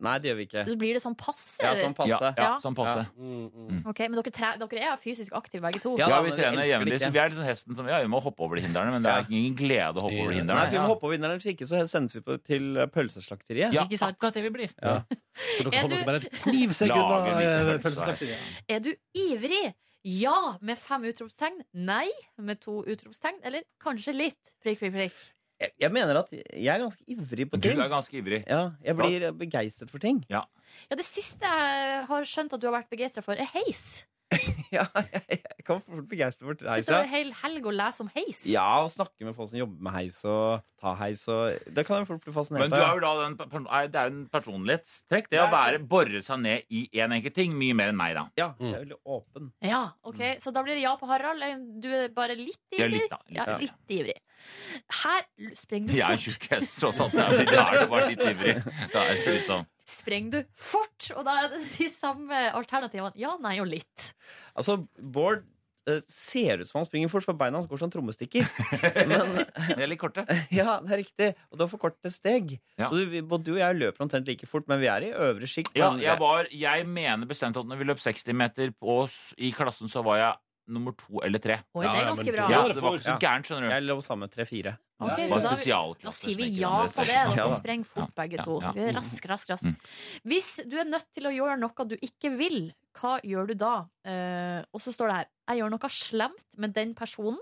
Nei, 0.00 0.14
det 0.22 0.28
gjør 0.30 0.36
vi 0.38 0.44
ikke. 0.46 0.60
Eller 0.64 0.78
blir 0.80 0.94
det 0.96 1.02
sånn 1.02 1.16
passe? 1.18 1.58
Ja, 1.64 1.72
sånn 1.78 1.94
passe. 1.96 2.10
Ja, 2.22 2.30
ja, 2.38 2.50
sånn 2.62 2.76
passe. 2.78 3.02
Mm, 3.18 3.48
mm. 3.50 3.80
Ok, 3.90 4.00
Men 4.08 4.18
dere, 4.20 4.32
tre, 4.34 4.50
dere 4.60 4.84
er 4.92 5.00
fysisk 5.02 5.32
aktive 5.38 5.62
begge 5.64 5.80
to? 5.82 5.96
Ja, 5.98 6.08
Ja, 6.12 6.20
vi 6.22 6.30
trener 6.36 6.64
jevnlig. 6.68 7.00
Så 7.02 7.10
vi 7.14 7.18
er 7.22 7.28
litt 7.32 7.38
sånn 7.38 7.48
hesten 7.48 7.76
som 7.78 7.88
Ja, 7.90 7.98
vi 8.04 8.08
må 8.12 8.20
hoppe 8.22 8.44
over 8.46 8.56
de 8.60 8.62
hindrene, 8.66 8.92
men 8.94 9.02
det 9.02 9.10
er 9.12 9.26
ingen 9.30 9.56
glede 9.58 9.98
å 9.98 10.06
hoppe 10.06 10.20
over 10.22 10.32
de 10.32 10.38
Nei, 10.38 10.44
hindrene. 10.44 10.64
for 10.68 10.76
vi 10.76 10.82
må 10.84 10.90
hoppe 10.92 11.04
over 11.08 11.16
hindrene, 11.18 11.40
hvis 11.40 11.50
ikke 11.54 11.66
så 11.70 11.82
sendes 11.90 12.14
vi 12.14 12.20
på, 12.26 12.38
til 12.44 12.78
pølseslakteriet. 12.94 13.72
Ja, 13.74 13.84
Ikke 13.88 13.98
sant? 13.98 14.16
akkurat 14.18 14.34
det 14.38 14.42
vi 14.46 14.50
blir. 14.50 14.70
Ja. 14.82 15.00
Så 15.58 15.68
dere 15.70 15.82
får 15.82 15.90
du- 15.90 16.04
bare 16.04 16.20
knive 16.42 16.74
seg 16.74 16.90
unna 16.90 17.18
eh, 17.26 17.78
pølse. 17.78 17.82
pølseslakteriet. 17.86 18.38
Er 18.68 18.80
du 18.80 18.92
ivrig? 19.14 19.74
Ja 20.08 20.56
med 20.62 20.78
fem 20.78 21.02
utropstegn. 21.10 21.58
Nei 21.74 22.06
med 22.38 22.60
to 22.62 22.82
utropstegn. 22.86 23.40
Eller 23.44 23.62
kanskje 23.82 24.14
litt. 24.14 24.52
Prikk, 24.62 24.78
prikk, 24.80 24.94
prikk. 24.94 25.18
Jeg, 25.58 25.72
jeg 25.82 25.90
mener 25.90 26.20
at 26.20 26.28
jeg 26.32 26.70
er 26.70 26.82
ganske 26.84 27.02
ivrig 27.10 27.48
på 27.50 27.58
ting. 27.58 27.74
Du 27.74 27.82
er 27.82 27.90
ganske 27.90 28.14
ivrig. 28.20 28.44
Ja, 28.46 28.60
jeg 28.84 28.94
blir 28.98 29.32
begeistret 29.34 29.90
for 29.90 29.98
ting. 30.02 30.20
Ja, 30.30 30.44
Det 30.90 31.04
siste 31.06 31.48
jeg 31.50 32.04
har 32.06 32.28
skjønt 32.28 32.54
at 32.54 32.62
du 32.62 32.68
har 32.68 32.76
vært 32.78 32.90
begeistra 32.92 33.24
for, 33.24 33.34
er 33.34 33.48
heis. 33.56 34.04
Ja, 34.68 34.82
jeg, 35.00 35.22
jeg 35.32 35.64
kan 35.64 35.78
fort 35.80 36.04
begeistre 36.10 36.44
for 36.44 36.58
heis. 36.68 36.84
Sitter 36.84 36.98
du 37.00 37.06
en 37.06 37.12
hel 37.14 37.30
helg 37.40 37.66
og 37.70 37.72
leser 37.78 38.04
om 38.04 38.10
heis. 38.12 38.42
ja, 38.44 38.64
og 38.84 38.90
snakke 38.92 39.24
med 39.24 39.32
folk 39.38 39.48
som 39.48 39.56
jobber 39.62 39.80
med 39.86 39.94
heis 39.94 40.18
og 40.28 40.60
ta 40.82 40.92
heis 41.00 41.22
og 41.32 41.56
Det 41.74 41.84
kan 41.88 42.02
jeg 42.02 42.08
fort 42.10 42.20
bli 42.26 42.34
fascinert 42.36 42.66
Men 42.66 42.74
du 42.74 42.76
er 42.76 42.92
jo 42.92 43.00
da 43.02 43.12
den, 43.22 43.38
det 43.38 43.96
er 44.02 44.10
jo 44.10 44.12
en 44.12 44.18
personlighetstrekk. 44.34 45.30
Det 45.32 45.40
å 45.40 45.46
være 45.54 45.80
bore 45.88 46.20
seg 46.26 46.42
ned 46.44 46.68
i 46.68 46.82
én 47.00 47.14
enkelt 47.16 47.36
ting. 47.40 47.56
Mye 47.58 47.78
mer 47.80 47.94
enn 47.94 47.98
meg, 47.98 48.12
da. 48.18 48.26
Ja, 48.38 48.50
jeg 48.60 48.74
er 48.74 48.84
veldig 48.84 49.00
åpen. 49.16 49.48
Ja, 49.64 49.80
ok, 50.04 50.20
Så 50.44 50.52
da 50.52 50.62
blir 50.66 50.76
det 50.76 50.84
ja 50.84 50.92
på 51.00 51.08
Harald. 51.08 51.64
Du 51.80 51.88
er 51.88 52.12
bare 52.14 52.36
litt 52.38 52.60
Ja, 52.76 52.84
ivrig? 52.84 53.00
litt, 53.00 53.10
da. 53.14 53.22
Litt, 53.24 53.40
Ja, 53.40 53.48
ja. 53.54 53.56
litt 53.64 53.96
ivrig. 53.96 54.18
Her 55.00 55.24
sprenger 55.56 55.88
du 55.88 55.96
Jeg 55.96 56.04
er 56.06 56.18
en 56.20 56.22
tjukk 56.28 56.46
hest, 56.52 56.76
tross 56.84 57.00
alt. 57.02 57.16
Da 57.16 57.26
er 57.32 57.80
du 57.80 57.90
bare 57.96 58.12
litt 58.12 58.22
ivrig. 58.28 58.58
Da 58.92 59.08
er 59.08 59.24
det 59.24 59.38
liksom 59.40 59.64
Sprenger 59.88 60.30
du 60.42 60.56
fort? 60.58 61.10
Og 61.16 61.24
da 61.26 61.42
er 61.42 61.52
det 61.54 61.62
de 61.78 61.86
samme 61.92 62.48
alternativene. 62.56 63.16
Ja, 63.18 63.36
nei 63.40 63.56
og 63.62 63.70
litt. 63.70 64.10
Altså, 64.52 64.82
Bård 64.98 65.46
eh, 65.88 66.02
ser 66.12 66.60
ut 66.60 66.68
som 66.68 66.82
han 66.82 66.88
springer 66.88 67.12
fort, 67.12 67.24
for 67.24 67.38
beina 67.38 67.56
hans 67.56 67.68
går 67.70 67.80
som 67.80 67.92
trommestikker. 67.92 68.44
Men 69.08 69.32
De 69.38 69.78
er 69.78 69.88
litt 69.88 70.00
korte. 70.02 70.26
ja, 70.58 70.76
det 70.84 70.92
er 70.92 71.02
riktig. 71.02 71.30
Og 71.48 71.56
du 71.56 71.64
har 71.64 71.72
for 71.72 71.82
korte 71.86 72.12
steg. 72.12 72.58
Ja. 72.76 72.90
Så 72.90 73.00
du, 73.00 73.16
både 73.22 73.48
du 73.48 73.54
og 73.56 73.62
jeg 73.62 73.80
løper 73.80 74.04
omtrent 74.04 74.28
like 74.28 74.50
fort, 74.50 74.68
men 74.68 74.82
vi 74.82 74.90
er 74.92 75.08
i 75.08 75.14
øvre 75.14 75.48
sjikt. 75.48 75.72
Ja, 75.78 75.94
jeg, 76.02 76.20
var, 76.20 76.52
jeg 76.52 76.84
mener 76.88 77.30
bestemt 77.30 77.56
at 77.56 77.70
når 77.70 77.80
vi 77.80 77.88
løp 77.88 78.04
60 78.04 78.28
meter 78.36 78.76
på, 78.76 79.00
i 79.40 79.54
klassen, 79.56 79.88
så 79.88 80.04
var 80.04 80.20
jeg 80.20 80.36
nummer 80.68 80.94
to 80.98 81.22
eller 81.24 81.42
tre. 81.42 81.58
Oi, 81.74 81.84
det 81.84 81.94
er 81.94 82.06
ganske 82.10 82.34
bra. 82.34 82.46
Ja, 82.52 82.60
det 82.70 82.82
var 82.84 82.98
ikke 82.98 83.06
så 83.06 83.16
gærent, 83.22 83.48
skjønner 83.48 83.66
du. 83.66 83.72
Jeg 83.74 83.84
lå 83.86 83.96
sammen 84.04 84.26
med 84.26 84.34
tre-fire. 84.34 84.74
Ok, 84.98 85.12
Ja, 85.22 85.26
så 85.30 85.38
da, 85.44 85.52
da 86.02 86.12
sier 86.14 86.38
vi 86.40 86.48
ja 86.58 86.72
på 86.90 87.04
det. 87.06 87.18
Dere 87.32 87.48
sprenger 87.60 87.88
fort, 87.88 88.14
begge 88.18 88.42
to. 88.44 88.56
er 88.72 88.96
Rask, 88.96 89.28
rask, 89.30 89.52
rask. 89.52 89.68
Mm. 89.68 89.76
Hvis 90.32 90.50
du 90.66 90.74
er 90.80 90.88
nødt 90.90 91.06
til 91.14 91.28
å 91.30 91.34
gjøre 91.34 91.58
noe 91.60 91.86
du 91.90 91.94
ikke 91.98 92.32
vil, 92.38 92.58
hva 92.98 93.18
gjør 93.22 93.52
du 93.52 93.54
da? 93.60 93.74
Uh, 94.08 94.60
og 94.74 94.82
så 94.82 94.94
står 94.94 95.12
det 95.12 95.18
her 95.20 95.28
Jeg 95.52 95.60
gjør 95.62 95.74
noe 95.76 95.92
slemt 95.94 96.58
med 96.58 96.74
den 96.76 96.96
personen. 96.98 97.38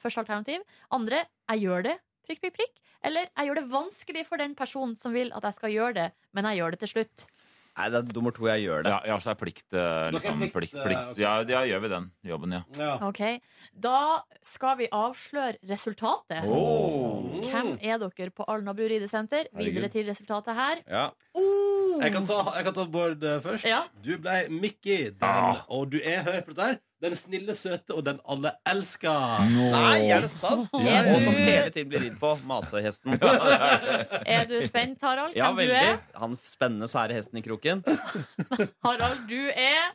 Første 0.00 0.22
alternativ. 0.22 0.62
Andre 0.94 1.24
jeg 1.50 1.66
gjør 1.66 1.84
det. 1.90 1.96
Prikk, 2.26 2.44
prikk, 2.44 2.56
prikk. 2.60 2.76
Eller 3.04 3.26
jeg 3.26 3.48
gjør 3.48 3.58
det 3.58 3.68
vanskelig 3.72 4.24
for 4.28 4.40
den 4.40 4.54
personen 4.56 4.96
som 4.96 5.12
vil 5.16 5.32
at 5.36 5.44
jeg 5.48 5.56
skal 5.56 5.72
gjøre 5.74 5.96
det, 5.96 6.08
men 6.36 6.46
jeg 6.50 6.60
gjør 6.60 6.74
det 6.76 6.80
til 6.84 6.92
slutt. 6.94 7.24
Nei, 7.78 7.86
det 7.88 7.98
er 8.00 8.14
nummer 8.16 8.32
to 8.34 8.44
jeg 8.50 8.64
gjør 8.66 8.82
det. 8.84 8.90
Ja, 8.92 8.98
ja, 9.06 9.16
så 9.22 9.30
er 9.30 9.36
plikt, 9.40 9.64
eh, 9.72 10.10
liksom, 10.12 10.40
plikt, 10.40 10.52
plikt, 10.56 10.74
eh, 10.74 10.84
plikt. 10.84 11.04
ok. 11.12 11.18
Ja, 11.22 11.32
ja, 11.48 11.60
gjør 11.70 11.80
vi 11.84 11.88
den 11.92 12.08
jobben, 12.26 12.52
ja. 12.52 12.62
Ja. 12.76 12.96
Ok, 13.06 13.20
Da 13.80 13.94
skal 14.42 14.76
vi 14.80 14.88
avsløre 14.92 15.56
resultatet. 15.70 16.44
Oh. 16.44 17.30
Hvem 17.46 17.78
er 17.80 17.98
dere 18.02 18.30
på 18.34 18.44
Alnabru 18.48 18.84
ridesenter? 18.90 19.46
Videre 19.54 19.86
Herregud. 19.86 19.90
til 19.92 20.06
resultatet 20.10 20.54
her. 20.54 20.82
Ja. 20.90 21.06
Jeg 22.02 22.12
kan 22.12 22.26
ta, 22.26 22.42
jeg 22.56 22.64
kan 22.64 22.74
ta 22.74 22.84
Bård 22.86 23.22
eh, 23.24 23.40
først. 23.40 23.64
Ja. 23.64 23.82
Du 24.02 24.16
ble 24.18 24.48
Mickey, 24.50 25.10
den, 25.10 25.16
Ah. 25.22 25.62
og 25.68 25.90
du 25.90 25.98
er, 26.02 26.22
hør 26.26 26.40
på 26.42 26.54
dette 26.54 26.66
her, 26.66 26.78
den 27.00 27.14
snille, 27.16 27.54
søte 27.56 27.94
og 27.96 28.04
den 28.04 28.18
alle 28.28 28.50
elsker. 28.68 29.46
Nei, 29.48 30.10
er 30.12 30.20
det 30.26 30.30
sant? 30.34 30.68
Er 30.76 31.08
Og 31.14 31.22
som 31.24 31.32
hele 31.38 31.70
tiden 31.72 31.88
blir 31.92 32.02
ridd 32.04 32.18
på. 32.20 32.34
Masehesten. 32.48 33.16
Er 34.36 34.44
du 34.50 34.58
spent, 34.66 35.00
Harald? 35.02 35.32
Ja, 35.36 35.48
Hvem 35.52 35.56
du 35.56 35.72
veldig. 35.72 35.94
er? 35.94 35.98
Han 36.20 36.36
spennende, 36.46 36.88
sære 36.92 37.16
hesten 37.16 37.40
i 37.40 37.44
kroken. 37.46 37.80
Harald, 38.86 39.24
du 39.30 39.40
er 39.48 39.88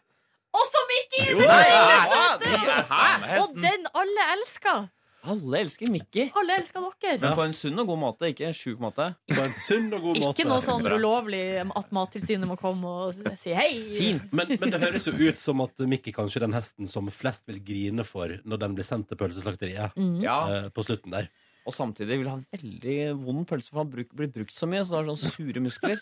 også 0.55 0.81
Mickey! 0.89 1.25
Jo, 1.33 1.39
Den 1.39 1.49
snille, 1.51 2.03
søte! 2.15 3.39
Og 3.43 3.55
den 3.61 3.87
alle 4.01 4.27
elsker! 4.37 4.85
Alle 5.25 5.61
elsker 5.65 5.89
Mickey. 5.91 6.27
Alle 6.37 6.57
elsker 6.59 6.83
dere. 7.01 7.19
Men 7.23 7.37
på 7.37 7.45
en 7.45 7.55
sunn 7.57 7.81
og 7.81 7.89
god 7.89 8.01
måte, 8.01 8.29
ikke 8.31 8.47
en 8.49 8.55
sjuk 8.57 8.81
måte. 8.83 9.07
På 9.31 9.41
en 9.41 9.55
sunn 9.57 9.87
og 9.95 10.03
god 10.09 10.19
måte. 10.21 10.35
Ikke 10.35 10.49
noe 10.49 10.61
sånn 10.65 10.85
ulovlig 10.85 11.43
at 11.65 11.95
Mattilsynet 11.95 12.49
må 12.49 12.57
komme 12.61 12.91
og 13.07 13.31
si 13.39 13.55
hei. 13.57 13.71
Fint. 13.97 14.29
Men, 14.35 14.53
men 14.61 14.75
det 14.75 14.81
høres 14.83 15.07
jo 15.09 15.15
ut 15.17 15.41
som 15.41 15.63
at 15.65 15.85
Mickey 15.89 16.13
kanskje 16.15 16.41
er 16.41 16.47
den 16.47 16.57
hesten 16.57 16.91
som 16.91 17.09
flest 17.13 17.45
vil 17.49 17.61
grine 17.65 18.05
for 18.07 18.37
når 18.45 18.61
den 18.65 18.77
blir 18.77 18.87
sendt 18.87 19.09
til 19.11 19.19
pølseslakteriet 19.19 19.95
Mm. 19.95 20.19
Ja, 20.23 20.35
eh, 20.51 20.65
på 20.73 20.83
slutten 20.83 21.13
der. 21.13 21.27
Og 21.65 21.73
samtidig 21.73 22.19
vil 22.21 22.29
han 22.29 22.43
veldig 22.53 22.97
vond 23.25 23.45
pølse, 23.49 23.71
for 23.71 23.81
han 23.81 23.89
bruk, 23.89 24.11
blir 24.13 24.29
brukt 24.33 24.53
så 24.57 24.67
mye. 24.69 24.83
Så 24.85 24.95
han 24.99 25.07
har 25.09 25.15
sånne 25.17 25.31
sure 25.33 25.63
muskler. 25.63 26.01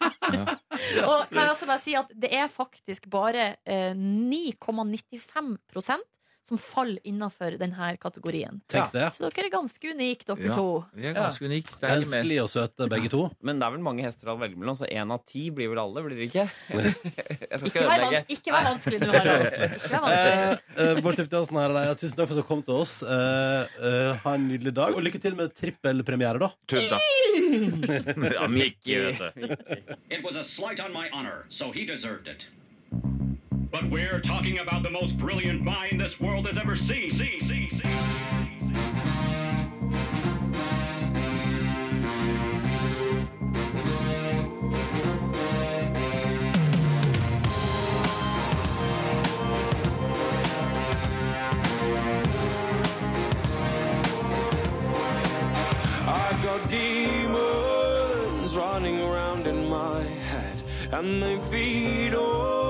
Og 1.07 1.29
kan 1.29 1.39
jeg 1.39 1.53
også 1.53 1.69
bare 1.69 1.81
si 1.83 1.93
at 1.95 2.11
det 2.19 2.31
er 2.35 2.49
faktisk 2.51 3.07
bare 3.11 3.53
eh, 3.63 3.93
9,95 3.95 5.55
som 6.43 6.57
faller 6.59 6.99
innafor 7.07 7.55
denne 7.57 7.93
kategorien. 8.03 8.57
Tenk 8.67 8.91
det. 8.91 9.05
Så 9.15 9.23
dere 9.29 9.45
er 9.47 9.51
ganske 9.53 9.91
unike, 9.93 10.25
dere 10.27 10.49
Ja. 10.49 10.55
to. 10.57 10.85
Vi 10.93 11.05
er 11.07 11.13
ganske 11.15 11.45
unike. 11.47 11.71
Mer. 11.81 11.93
Elskelige 11.95 12.43
og 12.43 12.49
søte, 12.51 12.89
begge 12.91 13.09
to. 13.09 13.21
Men 13.41 13.59
det 13.59 13.67
er 13.67 13.71
vel 13.77 13.79
mange 13.85 14.03
hester 14.03 14.27
å 14.27 14.35
velge 14.37 14.57
mellom, 14.59 14.75
så 14.75 14.85
én 14.91 15.09
av 15.13 15.23
ti 15.25 15.45
blir 15.55 15.69
vel 15.71 15.79
alle, 15.79 16.03
blir 16.03 16.17
det 16.19 16.27
ikke? 16.27 16.45
Jeg 16.73 17.59
skal 17.59 17.69
Ikke 17.69 17.85
vær, 17.87 18.03
ødelegge. 18.03 18.25
ikke 18.35 18.51
vær 18.51 18.67
vanskelig 18.67 18.99
du, 18.99 19.07
Harald. 19.13 19.45
Eh, 20.11 20.57
eh, 20.83 21.01
Bård 21.01 21.15
Tufte 21.15 21.37
Jansen 21.39 21.57
her, 21.61 21.69
ja, 21.87 21.93
tusen 21.95 22.17
takk 22.17 22.27
for 22.27 22.35
at 22.37 22.43
du 22.43 22.47
kom 22.51 22.61
til 22.67 22.75
oss. 22.83 22.97
Eh, 23.03 23.79
eh, 23.79 24.11
ha 24.25 24.33
en 24.35 24.47
nydelig 24.51 24.73
dag, 24.75 24.93
og 24.95 25.01
lykke 25.05 25.21
til 25.23 25.35
med 25.39 25.55
trippelpremiere, 25.55 26.39
da. 26.43 26.51
Tusen 26.67 26.89
takk. 26.91 27.09
Ja, 28.33 28.47
Mickey, 28.47 28.95
vet 28.99 29.35
du. 29.35 29.55
It 30.09 30.23
was 30.23 30.35
a 30.35 30.43
slight 30.43 30.79
on 30.79 30.91
my 30.93 31.07
honor, 31.13 31.45
so 31.49 31.71
he 31.71 31.85
deserved 31.85 32.27
it. 32.27 32.45
But 33.73 33.89
we're 33.89 34.21
talking 34.21 34.59
about 34.59 34.83
the 34.83 34.91
most 34.91 35.17
brilliant 35.17 35.63
mind 35.63 35.99
this 35.99 36.19
world 36.19 36.45
has 36.45 36.59
ever 36.59 36.75
seen. 36.75 37.09
See, 37.09 37.39
see, 37.39 37.69
see. 37.71 37.81
I've 56.05 56.43
got 56.43 56.69
demons 56.69 58.55
running 58.55 58.99
around 59.01 59.47
in 59.47 59.67
my 59.67 60.03
head, 60.03 60.61
and 60.91 61.23
they 61.23 61.39
feed 61.49 62.13
on 62.13 62.62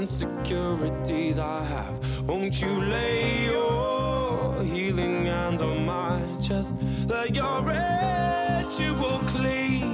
insecurities 0.00 1.38
I 1.38 1.62
have. 1.64 2.26
Won't 2.26 2.62
you 2.62 2.82
lay 2.82 3.44
your 3.44 4.62
healing 4.62 5.26
hands 5.26 5.60
on 5.60 5.84
my 5.84 6.22
chest? 6.40 6.76
Let 7.06 7.34
your 7.34 7.60
ritual 7.62 9.18
clean. 9.26 9.92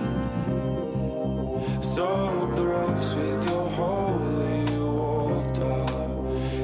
Soak 1.81 2.55
the 2.55 2.67
ropes 2.75 3.15
with 3.15 3.51
your 3.51 3.69
holy 3.71 4.65
water. 4.79 5.87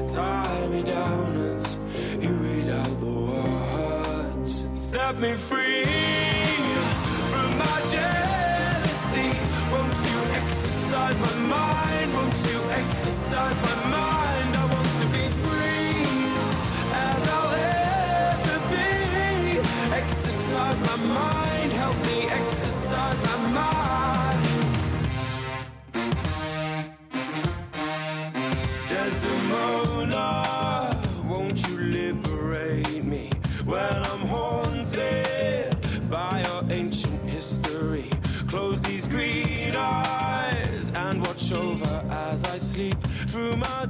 Tie 0.07 0.67
me 0.69 0.81
down 0.83 1.35
as 1.51 1.79
you 2.23 2.31
read 2.45 2.69
out 2.69 2.99
the 3.01 3.13
words. 3.31 4.67
Set 4.75 5.19
me 5.19 5.33
free 5.33 5.92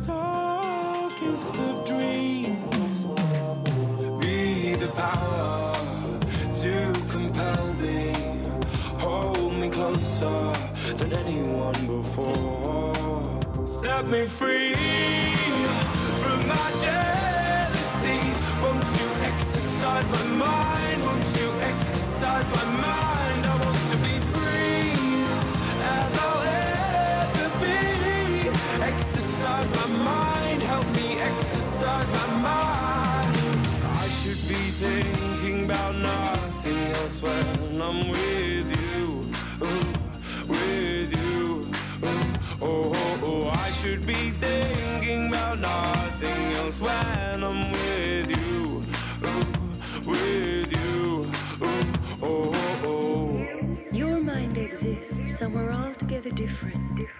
darkest 0.06 1.56
of 1.56 1.86
dreams. 1.86 3.06
Be 4.20 4.76
the 4.76 4.88
power 4.88 5.74
to 6.62 6.94
compel 7.10 7.74
me. 7.74 8.14
Hold 9.00 9.54
me 9.56 9.70
closer. 9.70 10.54
than 10.98 11.14
anyone 11.14 11.88
before. 11.88 13.40
Set 13.66 14.08
me 14.08 14.28
free 14.28 15.23
different. 56.36 56.96
different. 56.96 57.13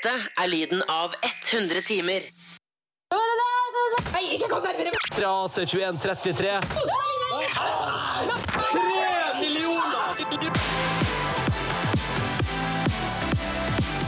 Dette 0.00 0.16
er 0.40 0.48
lyden 0.48 0.80
av 0.88 1.12
100 1.20 1.82
timer. 1.84 2.24
Fra 5.12 5.32
til 5.52 5.66
2133. 5.68 6.54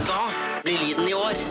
Hva 0.06 0.22
blir 0.64 0.80
lyden 0.80 1.10
i 1.10 1.12
år? 1.12 1.44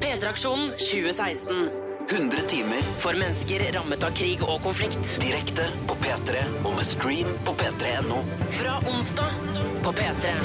P3-aksjonen 0.00 0.72
2016. 0.78 1.68
100 2.08 2.48
timer 2.48 2.90
For 3.04 3.20
mennesker 3.20 3.68
rammet 3.76 4.08
av 4.08 4.16
krig 4.16 4.40
og 4.48 4.64
konflikt. 4.64 5.04
direkte 5.20 5.68
på 5.90 6.00
P3 6.00 6.46
og 6.64 6.72
med 6.80 6.88
stream 6.88 7.36
på 7.44 7.52
p3.no. 7.60 8.24
Fra 8.62 8.80
onsdag 8.88 9.40
på 9.84 9.98
P3. 10.00 10.38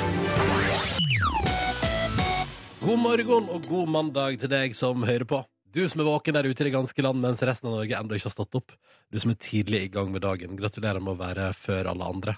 God 2.88 3.02
morgen 3.04 3.50
og 3.52 3.66
god 3.68 3.90
mandag 3.92 4.38
til 4.40 4.48
deg 4.48 4.72
som 4.78 5.02
hører 5.04 5.26
på. 5.28 5.42
Du 5.76 5.82
som 5.92 6.00
er 6.00 6.06
våken 6.08 6.38
der 6.38 6.46
ute 6.48 6.64
i 6.64 6.68
det 6.70 6.72
ganske 6.72 7.04
land 7.04 7.20
mens 7.20 7.42
resten 7.44 7.68
av 7.68 7.74
Norge 7.76 7.98
ennå 7.98 8.16
ikke 8.16 8.30
har 8.30 8.34
stått 8.38 8.56
opp. 8.56 8.72
Du 9.12 9.18
som 9.20 9.34
er 9.34 9.40
tidlig 9.44 9.82
i 9.84 9.90
gang 9.92 10.08
med 10.14 10.24
dagen. 10.24 10.56
Gratulerer 10.56 11.04
med 11.04 11.18
å 11.18 11.20
være 11.20 11.50
før 11.60 11.90
alle 11.92 12.08
andre. 12.08 12.38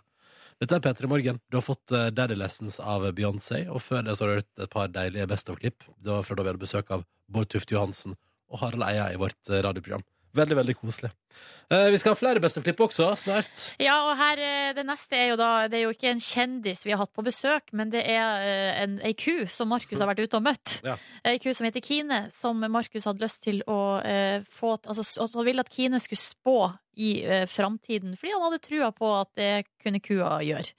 Dette 0.57 0.79
er 0.79 0.81
P3 0.81 1.11
Morgen. 1.11 1.37
Du 1.53 1.59
har 1.59 1.65
fått 1.67 1.93
eh, 1.93 2.07
Daddy 2.09 2.39
Lessons 2.39 2.79
av 2.81 3.05
Beyoncé, 3.13 3.67
og 3.69 3.83
før 3.85 4.07
det 4.07 4.17
så 4.17 4.25
har 4.25 4.31
du 4.31 4.39
hørt 4.39 4.65
et 4.65 4.73
par 4.73 4.89
deilige 4.95 5.29
Best 5.29 5.53
of-klipp. 5.53 5.85
Det 6.01 6.15
var 6.15 6.25
fra 6.25 6.39
da 6.39 6.47
vi 6.47 6.53
hadde 6.55 6.63
besøk 6.65 6.89
av 6.97 7.05
Bård 7.29 7.53
Tufte 7.53 7.77
Johansen 7.77 8.17
og 8.49 8.63
Harald 8.63 8.89
Eia 8.89 9.05
i 9.13 9.21
vårt 9.21 9.53
eh, 9.53 9.61
radioprogram. 9.67 10.01
Veldig, 10.35 10.55
veldig 10.59 10.75
koselig. 10.77 11.09
Eh, 11.73 11.87
vi 11.93 11.97
skal 12.01 12.13
ha 12.13 12.17
flere 12.17 12.41
Best 12.41 12.57
of-klipp 12.57 12.79
også, 12.85 13.07
snart. 13.17 13.63
Ja, 13.81 13.95
og 14.09 14.17
her, 14.17 14.41
eh, 14.41 14.73
det 14.77 14.85
neste 14.85 15.17
er 15.17 15.31
jo 15.31 15.37
da 15.39 15.67
Det 15.67 15.79
er 15.79 15.83
jo 15.83 15.93
ikke 15.93 16.11
en 16.11 16.21
kjendis 16.21 16.85
vi 16.85 16.91
har 16.93 17.01
hatt 17.01 17.13
på 17.13 17.25
besøk, 17.25 17.73
men 17.73 17.89
det 17.93 18.03
er 18.05 18.45
eh, 18.45 18.81
en, 18.83 18.99
ei 19.05 19.13
ku 19.17 19.45
som 19.49 19.69
Markus 19.69 20.01
har 20.01 20.09
vært 20.09 20.21
ute 20.25 20.37
og 20.37 20.45
møtt. 20.45 20.79
Ja. 20.85 20.97
Ei 21.25 21.39
ku 21.41 21.49
som 21.53 21.65
heter 21.65 21.81
Kine, 21.81 22.27
som 22.33 22.61
Markus 22.69 23.05
hadde 23.09 23.25
lyst 23.25 23.41
til 23.45 23.63
å 23.67 23.99
eh, 24.05 24.45
få 24.45 24.77
Altså, 24.79 25.03
han 25.33 25.45
ville 25.47 25.65
at 25.65 25.73
Kine 25.73 25.99
skulle 26.01 26.21
spå 26.21 26.59
i 26.99 27.23
eh, 27.25 27.47
framtiden, 27.49 28.13
fordi 28.19 28.35
han 28.35 28.45
hadde 28.45 28.61
trua 28.61 28.91
på 28.93 29.09
at 29.17 29.33
det 29.39 29.51
kunne 29.81 30.01
kua 30.03 30.37
gjøre. 30.45 30.75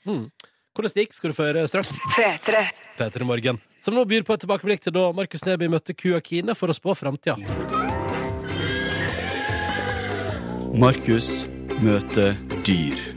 Hvordan 0.76 0.94
det 0.94 1.06
gikk, 1.06 1.16
skal 1.18 1.32
du 1.32 1.36
få 1.36 1.48
høre 1.50 1.66
straks. 1.68 1.92
P3 2.14 3.26
Morgen. 3.26 3.58
Som 3.82 3.98
nå 3.98 4.06
byr 4.06 4.22
på 4.26 4.36
et 4.36 4.44
tilbakeblikk 4.44 4.86
til 4.86 4.94
da 4.94 5.10
Markus 5.16 5.44
Neby 5.48 5.70
møtte 5.72 5.96
kua 5.98 6.22
Kine 6.22 6.54
for 6.54 6.70
å 6.70 6.76
spå 6.76 6.94
framtida. 6.98 7.80
Markus 10.74 11.48
møter 11.83 12.37
dyr. 12.66 13.10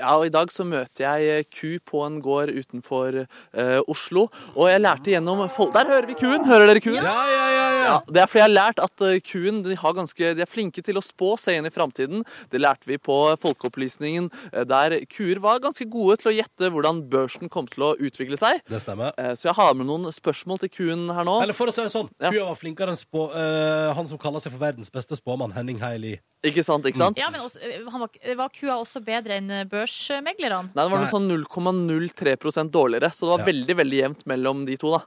Ja, 0.00 0.14
og 0.16 0.26
I 0.26 0.32
dag 0.32 0.52
så 0.54 0.64
møter 0.64 1.04
jeg 1.04 1.28
eh, 1.28 1.46
ku 1.52 1.76
på 1.84 2.00
en 2.06 2.20
gård 2.24 2.52
utenfor 2.56 3.20
eh, 3.22 3.80
Oslo. 3.90 4.28
Og 4.56 4.70
jeg 4.70 4.80
lærte 4.80 5.12
gjennom. 5.12 5.42
Der 5.74 5.90
hører 5.92 6.08
vi 6.08 6.16
kuen! 6.16 6.46
Hører 6.48 6.70
dere 6.70 6.80
kuen? 6.80 7.02
Ja, 7.04 7.18
ja, 7.28 7.46
ja, 7.52 7.66
ja. 7.76 7.80
Ja, 7.90 7.96
det 8.06 8.22
er 8.22 8.28
fordi 8.30 8.40
jeg 8.40 8.46
har 8.46 8.52
lært 8.54 8.80
at 8.82 9.04
eh, 9.04 9.18
kuen 9.24 9.60
de, 9.66 9.76
har 9.78 9.96
ganske, 9.96 10.32
de 10.36 10.44
er 10.44 10.48
flinke 10.48 10.82
til 10.84 11.00
å 11.00 11.04
spå 11.04 11.34
seg 11.40 11.58
inn 11.58 11.68
i 11.68 11.72
framtiden. 11.74 12.24
Det 12.52 12.60
lærte 12.62 12.88
vi 12.88 12.96
på 13.02 13.16
Folkeopplysningen, 13.42 14.30
eh, 14.52 14.64
der 14.68 14.96
kuer 15.10 15.42
var 15.42 15.62
ganske 15.64 15.86
gode 15.90 16.20
til 16.22 16.32
å 16.32 16.36
gjette 16.36 16.70
hvordan 16.72 17.04
børsen 17.12 17.52
kom 17.52 17.68
til 17.70 17.88
å 17.90 17.92
utvikle 17.98 18.38
seg. 18.40 18.64
Det 18.70 18.82
stemmer. 18.84 19.12
Eh, 19.20 19.34
Så 19.36 19.50
jeg 19.50 19.58
har 19.60 19.76
med 19.76 19.88
noen 19.90 20.08
spørsmål 20.14 20.62
til 20.64 20.72
kuen 20.78 21.06
her 21.12 21.26
nå. 21.28 21.40
Eller 21.44 21.56
for 21.56 21.70
å 21.70 21.74
si 21.74 21.84
det 21.84 21.92
sånn, 21.94 22.10
kua 22.20 22.48
var 22.50 22.58
flinkere 22.58 22.94
enn 22.94 23.00
spå, 23.00 23.28
uh, 23.34 23.92
han 23.96 24.08
som 24.08 24.20
kaller 24.20 24.42
seg 24.42 24.54
for 24.54 24.62
verdens 24.62 24.92
beste 24.92 25.16
spåmann, 25.18 25.54
Henning 25.56 25.80
Heili. 25.82 26.18
Ikke 26.40 26.62
sant? 26.64 26.86
ikke 26.88 26.96
sant? 26.96 27.18
Ja, 27.20 27.26
men 27.28 27.42
også, 27.44 27.58
eh, 27.60 27.82
han 27.92 28.00
var, 28.00 28.08
var 28.38 28.48
kua 28.54 28.78
også 28.80 29.02
bedre 29.04 29.34
enn 29.36 29.50
eh, 29.52 29.64
børsmeglerne? 29.68 30.70
Nei, 30.72 30.84
det 30.86 30.92
var 30.94 31.02
noe 31.02 31.10
sånn 31.12 31.26
0,03% 31.28 32.70
dårligere, 32.72 33.10
så 33.12 33.26
det 33.26 33.32
var 33.34 33.42
Ja. 33.42 33.48
veldig 33.50 33.76
veldig 33.76 33.98
jevnt 34.00 34.22
mellom 34.26 34.62
de 34.64 34.76
to. 34.80 34.90
da. 34.96 35.02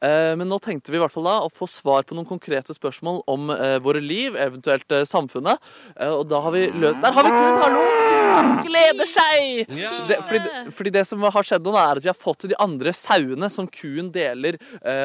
Eh, 0.00 0.34
men 0.40 0.48
nå 0.48 0.56
tenkte 0.64 0.88
vi 0.90 0.96
i 0.96 1.00
hvert 1.02 1.12
fall 1.12 1.24
da 1.28 1.34
å 1.44 1.50
få 1.52 1.68
svar 1.68 2.04
på 2.08 2.16
noen 2.16 2.24
konkrete 2.28 2.72
spørsmål 2.72 3.20
om 3.28 3.50
eh, 3.52 3.76
våre 3.84 4.00
liv, 4.00 4.34
eventuelt 4.40 4.90
eh, 4.96 5.04
samfunnet. 5.04 5.60
Eh, 6.00 6.08
og 6.08 6.24
da 6.30 6.40
har 6.40 6.52
vi 6.56 6.70
løst 6.72 7.02
Der 7.04 7.12
har 7.12 7.28
vi 7.28 7.34
kuen! 7.34 7.60
Hallo! 7.60 7.84
Gleder 8.64 9.08
seg! 9.10 9.68
Ja. 9.76 9.92
Det, 10.08 10.16
fordi, 10.30 10.72
fordi 10.78 10.90
det 10.96 11.04
som 11.10 11.20
har 11.20 11.44
skjedd 11.44 11.66
nå, 11.66 11.74
er 11.76 11.98
at 12.00 12.04
vi 12.04 12.08
har 12.08 12.16
fått 12.16 12.48
de 12.48 12.56
andre 12.62 12.92
sauene 12.96 13.50
som 13.52 13.68
kuen 13.68 14.08
deler 14.14 14.56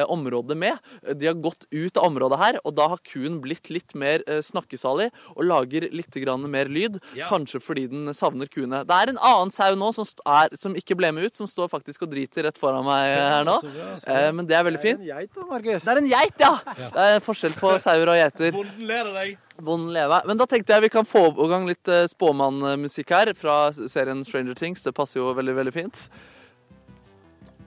området 0.08 0.56
med. 0.56 0.78
De 1.18 1.26
har 1.28 1.34
gått 1.34 1.66
ut 1.74 1.96
av 1.98 2.06
området 2.08 2.38
her, 2.40 2.58
og 2.64 2.74
da 2.78 2.86
har 2.94 3.02
kuen 3.04 3.40
blitt 3.44 3.68
litt 3.74 3.92
mer 3.98 4.22
snakkesalig 4.46 5.10
og 5.34 5.44
lager 5.66 5.88
litt 5.92 6.14
grann 6.22 6.44
mer 6.50 6.68
lyd. 6.70 6.98
Ja. 7.16 7.26
Kanskje 7.30 7.60
fordi 7.62 7.86
den 7.90 8.12
savner 8.14 8.46
kuene. 8.46 8.84
Det 8.86 8.94
er 8.94 9.08
en 9.12 9.18
annen 9.18 9.50
sau 9.54 9.74
nå 9.76 9.92
som, 9.94 10.04
st- 10.06 10.22
er, 10.26 10.54
som 10.58 10.74
ikke 10.78 10.96
ble 10.96 11.10
med 11.12 11.24
ut, 11.26 11.34
som 11.36 11.46
står 11.50 11.68
faktisk 11.72 12.02
og 12.06 12.10
driter 12.12 12.46
rett 12.46 12.58
foran 12.58 12.84
meg 12.86 13.16
her 13.16 13.44
nå. 13.46 13.56
Så 13.64 13.70
bra, 13.72 13.88
så 13.98 14.06
bra. 14.06 14.20
Eh, 14.26 14.32
men 14.36 14.46
det 14.46 14.56
er 14.58 14.64
veldig 14.66 14.80
fint. 14.82 15.00
geit 15.06 15.32
da, 15.34 15.46
Markus. 15.48 15.82
Det 15.84 15.92
er 15.92 16.00
en 16.02 16.08
geit, 16.10 16.38
ja! 16.40 16.52
Det 16.76 17.08
er 17.08 17.20
forskjell 17.24 17.56
på 17.58 17.74
sauer 17.86 18.12
og 18.14 18.20
geiter. 18.20 18.52
Bonden 18.56 18.86
ler 18.90 19.10
av 19.10 19.18
deg. 19.20 19.36
Bonden 19.56 19.92
leve. 19.96 20.22
Men 20.28 20.36
da 20.40 20.44
tenkte 20.46 20.74
jeg 20.76 20.84
vi 20.84 20.92
kan 20.92 21.06
få 21.08 21.26
i 21.32 21.48
gang 21.50 21.66
litt 21.68 21.88
eh, 21.88 22.04
spåmannmusikk 22.12 23.12
her 23.16 23.32
fra 23.38 23.58
serien 23.74 24.22
Stranger 24.28 24.54
Things. 24.58 24.84
Det 24.84 24.92
passer 24.96 25.20
jo 25.22 25.30
veldig, 25.36 25.54
veldig 25.62 25.72
fint. 25.74 26.02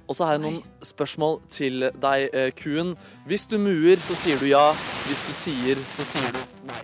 Og 0.10 0.16
så 0.18 0.26
har 0.26 0.38
jeg 0.40 0.42
noen 0.42 0.62
spørsmål 0.86 1.36
til 1.54 1.84
deg, 2.02 2.30
eh, 2.34 2.48
kuen. 2.58 2.96
Hvis 3.30 3.44
du 3.50 3.58
muer, 3.62 3.98
så 4.02 4.16
sier 4.18 4.40
du 4.42 4.48
ja. 4.50 4.72
Hvis 5.06 5.22
du 5.28 5.34
tier, 5.44 5.82
så 5.98 6.06
sier 6.14 6.34
du 6.34 6.40
nei. 6.72 6.80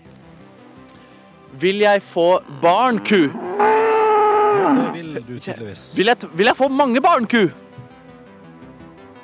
Vil 1.60 1.80
jeg 1.80 2.02
få 2.04 2.42
barn, 2.62 2.98
ku? 3.06 3.30
Det 4.76 4.90
vil 4.96 5.14
du 5.24 5.36
tydeligvis. 5.40 5.94
Vil 5.96 6.12
jeg, 6.12 6.28
vil 6.36 6.50
jeg 6.50 6.58
få 6.58 6.68
mange 6.72 7.00
barn, 7.04 7.28
ku? 7.32 7.46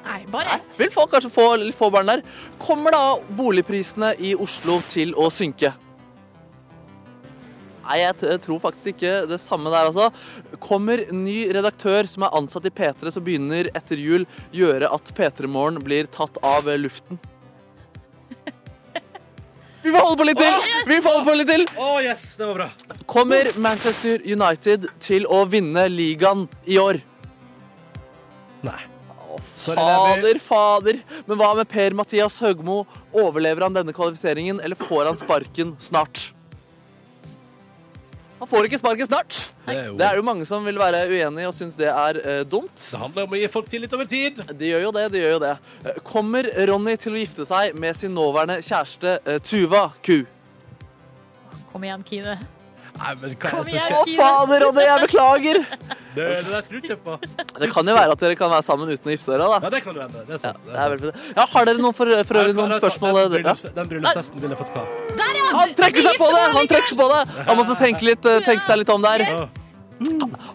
Nei, 0.06 0.22
bare 0.32 0.58
ett. 0.58 0.70
Vil 0.80 0.92
folk 0.94 1.12
kanskje 1.12 1.32
få 1.34 1.48
litt 1.60 1.76
få 1.76 1.90
barn 1.92 2.08
der. 2.08 2.24
Kommer 2.62 2.96
da 2.96 3.04
boligprisene 3.36 4.14
i 4.24 4.32
Oslo 4.40 4.80
til 4.92 5.12
å 5.20 5.28
synke? 5.34 5.74
Nei, 7.82 7.98
jeg, 8.00 8.16
t 8.22 8.30
jeg 8.30 8.44
tror 8.46 8.62
faktisk 8.64 8.94
ikke 8.94 9.14
det 9.28 9.42
samme 9.42 9.74
der, 9.74 9.90
altså. 9.90 10.08
Kommer 10.64 11.04
ny 11.12 11.50
redaktør 11.52 12.08
som 12.08 12.24
er 12.24 12.38
ansatt 12.38 12.70
i 12.70 12.72
P3 12.72 13.12
som 13.12 13.26
begynner 13.26 13.72
etter 13.76 14.00
jul, 14.00 14.28
gjøre 14.56 14.88
at 14.88 15.12
P3 15.18 15.52
Morgen 15.52 15.82
blir 15.84 16.08
tatt 16.14 16.40
av 16.46 16.70
luften? 16.80 17.20
Vi 19.84 19.92
får 19.92 20.04
holde 20.06 20.18
på 20.18 20.26
litt 20.30 20.38
til! 20.38 20.68
Vi 20.88 20.98
får 21.02 21.16
holde 21.16 21.26
på 21.26 21.38
litt 21.40 21.50
til. 21.50 21.64
Oh, 21.78 21.98
yes, 22.04 22.26
det 22.38 22.48
var 22.52 22.60
bra. 22.60 22.68
Kommer 23.10 23.50
Manchester 23.62 24.22
United 24.26 24.86
til 25.02 25.26
å 25.26 25.42
vinne 25.50 25.88
ligaen 25.90 26.46
i 26.70 26.78
år? 26.82 27.02
Nei. 28.66 28.80
Sorry, 29.56 29.78
Fader, 29.78 30.40
fader. 30.44 31.00
Men 31.26 31.40
hva 31.40 31.54
med 31.58 31.70
Per-Mathias 31.70 32.38
Høgmo? 32.44 32.84
Overlever 33.14 33.66
han 33.66 33.76
denne 33.78 33.94
kvalifiseringen, 33.96 34.62
eller 34.62 34.78
får 34.78 35.10
han 35.10 35.20
sparken 35.22 35.76
snart? 35.82 36.32
Han 38.42 38.50
får 38.50 38.66
ikke 38.68 38.80
sparken 38.82 39.06
snart. 39.06 39.36
Det 39.68 39.76
er 39.78 39.84
jo- 39.86 39.98
Det 39.98 40.06
er 40.08 40.16
jo 40.18 40.22
mange 40.26 40.46
som 40.50 40.64
vil 40.66 40.76
være 40.82 41.04
uenig 41.08 41.44
og 41.48 41.54
syns 41.54 41.76
det 41.78 41.88
er 41.88 42.18
eh, 42.26 42.44
dumt. 42.44 42.74
Det 42.92 42.98
handler 43.00 43.24
om 43.28 43.36
å 43.36 43.38
gi 43.38 43.48
folk 43.54 43.68
tillit 43.70 43.94
over 43.94 44.06
tid. 44.10 44.42
De 44.58 44.66
gjør 44.72 44.82
jo 44.88 44.92
det, 44.92 45.04
de 45.14 45.20
gjør 45.22 45.32
jo 45.36 45.40
det. 45.44 45.52
Eh, 45.86 46.00
Kommer 46.04 46.50
Ronny 46.68 46.96
til 46.98 47.14
å 47.14 47.22
gifte 47.22 47.46
seg 47.46 47.78
med 47.78 47.96
sin 47.96 48.16
nåværende 48.18 48.58
kjæreste 48.66 49.20
eh, 49.28 49.38
Tuva 49.46 49.92
Ku? 50.02 50.24
Kom 51.72 51.84
igjen, 51.86 52.04
Kine. 52.04 52.40
Nei, 53.00 53.14
men 53.22 53.32
hva 53.40 53.50
er 53.50 53.52
det 53.52 53.52
som 53.52 53.66
skjer? 53.72 53.94
Å, 53.98 54.02
fader, 54.18 54.64
Ronny, 54.66 54.84
jeg 54.86 55.04
beklager! 55.06 55.60
Det, 56.12 56.26
det 56.28 56.52
der 56.52 56.66
tror 56.68 56.88
jeg 56.92 56.98
på. 57.06 57.14
Det 57.62 57.70
kan 57.72 57.88
jo 57.88 57.94
være 57.96 58.16
at 58.18 58.24
dere 58.26 58.36
kan 58.36 58.52
være 58.52 58.66
sammen 58.68 58.90
uten 58.92 59.08
å 59.08 59.14
gifte 59.16 59.32
dere, 59.32 59.48
da. 59.48 59.60
Ja, 59.64 59.70
det 59.72 59.80
kan 59.86 59.96
du 59.96 60.02
hende. 60.04 60.24
Det 60.28 60.36
er 60.36 60.42
sant. 60.44 60.60
Det 60.68 60.76
er. 60.76 61.24
Ja, 61.38 61.46
har 61.54 61.70
dere 61.70 61.80
noen 61.86 61.96
for, 61.96 62.12
for 62.28 62.40
øvrig 62.42 62.58
noen 62.58 62.74
spørsmål? 62.82 63.20
Den, 63.32 63.48
Ja. 63.48 63.56
den 63.80 63.90
bryllupsfesten 63.94 64.44
ville 64.44 64.58
fått 64.60 64.74
hva? 64.76 64.84
Der, 65.22 65.40
ja! 65.40 65.48
Han 65.62 65.74
trekker 65.80 66.08
seg 66.10 66.20
på 66.20 66.30
det! 66.36 66.44
Han 66.58 66.68
trekker 66.74 66.92
seg 66.92 67.00
på 67.00 67.08
det! 67.14 67.22
Han 67.48 67.60
måtte 67.62 67.78
tenke, 67.80 68.08
litt, 68.12 68.28
eh, 68.28 68.42
tenke 68.46 68.68
seg 68.68 68.82
litt 68.84 68.92
om 68.94 69.08
der. 69.08 69.24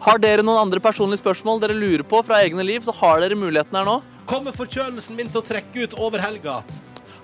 Har 0.07 0.19
dere 0.23 0.43
noen 0.45 0.59
andre 0.67 0.81
personlige 0.83 1.23
spørsmål 1.23 1.61
dere 1.63 1.77
lurer 1.79 2.03
på 2.07 2.21
fra 2.27 2.41
egne 2.45 2.65
liv, 2.67 2.83
så 2.85 2.93
har 3.01 3.21
dere 3.25 3.39
muligheten 3.39 3.79
her 3.79 3.87
nå. 3.87 4.01
Kommer 4.27 4.53
forkjølelsen 4.57 5.17
min 5.17 5.29
til 5.31 5.41
å 5.41 5.45
trekke 5.47 5.87
ut 5.87 5.95
over 6.03 6.19
helga? 6.25 6.61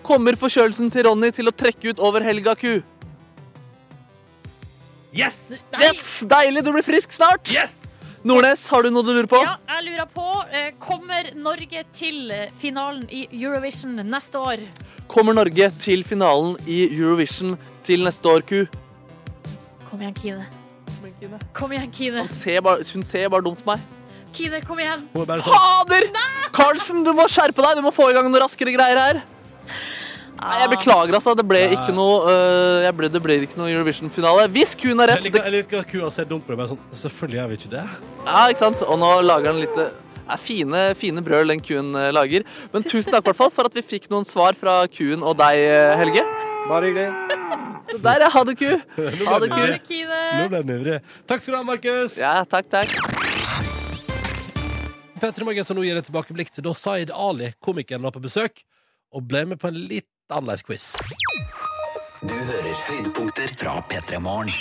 Kommer 0.07 0.39
forkjølelsen 0.39 0.89
til 0.95 1.05
Ronny 1.09 1.33
til 1.35 1.51
å 1.51 1.55
trekke 1.55 1.93
ut 1.93 2.01
over 2.03 2.23
helga, 2.27 2.55
ku? 2.59 2.81
Yes! 5.13 5.53
Yes! 5.77 6.03
Deilig, 6.25 6.65
du 6.65 6.73
blir 6.73 6.85
frisk 6.87 7.13
snart. 7.13 7.49
Yes! 7.53 7.75
Nordnes, 8.25 8.63
har 8.71 8.85
du 8.87 8.93
noe 8.95 9.05
du 9.05 9.11
lurer 9.11 9.27
på? 9.29 9.41
Ja, 9.43 9.57
jeg 9.75 9.89
lurer 9.91 10.07
på, 10.15 10.27
eh, 10.55 10.71
kommer 10.81 11.27
Norge 11.35 11.83
til 11.93 12.31
finalen 12.61 13.03
i 13.11 13.25
Eurovision 13.35 13.99
neste 14.07 14.39
år? 14.39 14.63
Kommer 15.11 15.35
Norge 15.37 15.69
til 15.83 16.05
finalen 16.07 16.55
i 16.71 16.85
Eurovision 16.87 17.59
til 17.85 18.07
neste 18.07 18.31
år, 18.31 18.47
ku? 18.47 18.63
Kom 19.91 20.01
igjen, 20.01 20.15
Kine. 20.17 20.47
Kom 21.53 21.75
igjen, 21.75 21.91
Kine. 21.93 22.23
Han 22.23 22.33
ser 22.33 22.63
bare, 22.65 22.87
hun 22.95 23.03
ser 23.03 23.29
bare 23.29 23.45
dumt 23.45 23.61
på 23.65 23.75
meg. 23.75 23.83
Kine, 24.33 24.63
kom 24.65 24.79
igjen. 24.81 25.03
Sånn 25.13 25.43
Fader! 25.45 26.09
Carlsen, 26.57 27.03
du 27.05 27.13
må 27.13 27.27
skjerpe 27.29 27.61
deg! 27.61 27.83
Du 27.83 27.85
må 27.85 27.93
få 27.93 28.09
i 28.09 28.17
gang 28.17 28.31
noen 28.31 28.47
raskere 28.47 28.73
greier 28.73 29.03
her. 29.03 29.21
Nei, 30.43 30.59
jeg 30.59 30.71
beklager, 30.73 31.15
altså. 31.15 31.35
Det 31.39 31.45
ble 31.47 31.61
ikke 31.77 31.93
noe, 31.95 32.23
øh, 32.27 32.79
jeg 32.83 32.95
ble, 32.99 33.11
det 33.15 33.21
blir 33.23 33.45
ikke 33.47 33.59
noe 33.61 33.71
Eurovision-finale. 33.71 34.47
Hvis 34.55 34.73
kuen 34.79 34.99
har 34.99 35.13
Jeg 35.13 35.21
rett 35.21 35.29
liker, 35.29 35.45
jeg 35.47 35.55
liker 35.55 35.83
at 35.85 35.91
kua 35.93 36.09
ser 36.15 36.27
dumt 36.31 36.47
på 36.47 36.57
det. 36.59 36.67
Sånn, 36.73 36.81
selvfølgelig 37.05 37.39
gjør 37.39 37.51
vi 37.53 37.59
ikke 37.61 37.71
det. 37.77 37.85
Ja, 38.27 38.41
ikke 38.51 38.63
sant? 38.65 38.83
Og 38.89 38.99
nå 38.99 39.11
lager 39.23 39.53
han 39.53 39.61
litt 39.63 39.77
Det 39.79 39.87
er 40.35 40.41
fine, 40.41 40.83
fine 40.99 41.23
brøl 41.23 41.53
den 41.55 41.63
kuen 41.63 41.95
eh, 41.99 42.11
lager. 42.15 42.47
Men 42.75 42.87
tusen 42.87 43.15
takk 43.15 43.29
hvertfall, 43.29 43.53
for 43.55 43.71
at 43.71 43.79
vi 43.79 43.85
fikk 43.87 44.11
noen 44.11 44.27
svar 44.27 44.59
fra 44.59 44.81
kuen 44.91 45.23
og 45.23 45.39
deg, 45.39 45.63
eh, 45.69 45.95
Helge. 46.01 46.27
Bare 46.67 46.91
hyggelig. 46.91 47.11
Der, 48.03 48.23
ja. 48.25 48.29
Ha 48.33 48.45
det, 48.49 48.57
ku. 48.59 48.71
Ha 48.73 49.39
det, 49.43 49.51
Ha 49.53 49.63
ku. 49.63 49.79
Kine. 49.87 50.21
Nå 50.41 50.49
ble 50.51 50.63
den 50.65 50.75
ivrig. 50.79 51.01
Takk 51.29 51.45
skal 51.45 51.55
du 51.55 51.59
ha, 51.61 51.65
Markus. 51.71 52.19
Ja, 52.19 52.35
takk, 52.49 52.71
takk. 52.73 52.89
Petter 55.23 55.47
Morgen 55.47 55.67
som 55.67 55.79
nå 55.79 55.85
gir 55.87 55.99
et 56.01 56.07
tilbakeblikk 56.09 56.51
til 56.51 56.65
da 56.67 56.73
Zaid 56.75 57.13
Ali, 57.15 57.53
komikeren, 57.63 58.03
var 58.03 58.15
på 58.15 58.23
besøk 58.25 58.65
og 59.13 59.27
ble 59.29 59.45
med 59.53 59.61
på 59.61 59.69
en 59.69 59.77
litt 59.77 60.09
annerledes 60.33 60.65
quiz. 60.67 60.89
Du 62.23 62.35
hører 62.35 62.75
høydepunkter 62.89 63.55
fra 63.59 63.79
P3 63.91 64.19
Morgen. 64.23 64.53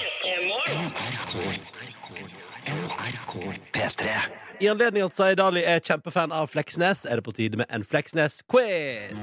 P3. 3.73 4.15
I 4.61 4.67
anledning 4.69 5.05
at 5.05 5.15
Zaid 5.17 5.39
Ali 5.41 5.63
er 5.65 5.79
kjempefan 5.81 6.33
av 6.35 6.51
Fleksnes, 6.53 7.05
er 7.05 7.17
det 7.17 7.25
på 7.25 7.33
tide 7.37 7.57
med 7.57 7.69
en 7.73 7.85
Fleksnes-quiz. 7.85 9.17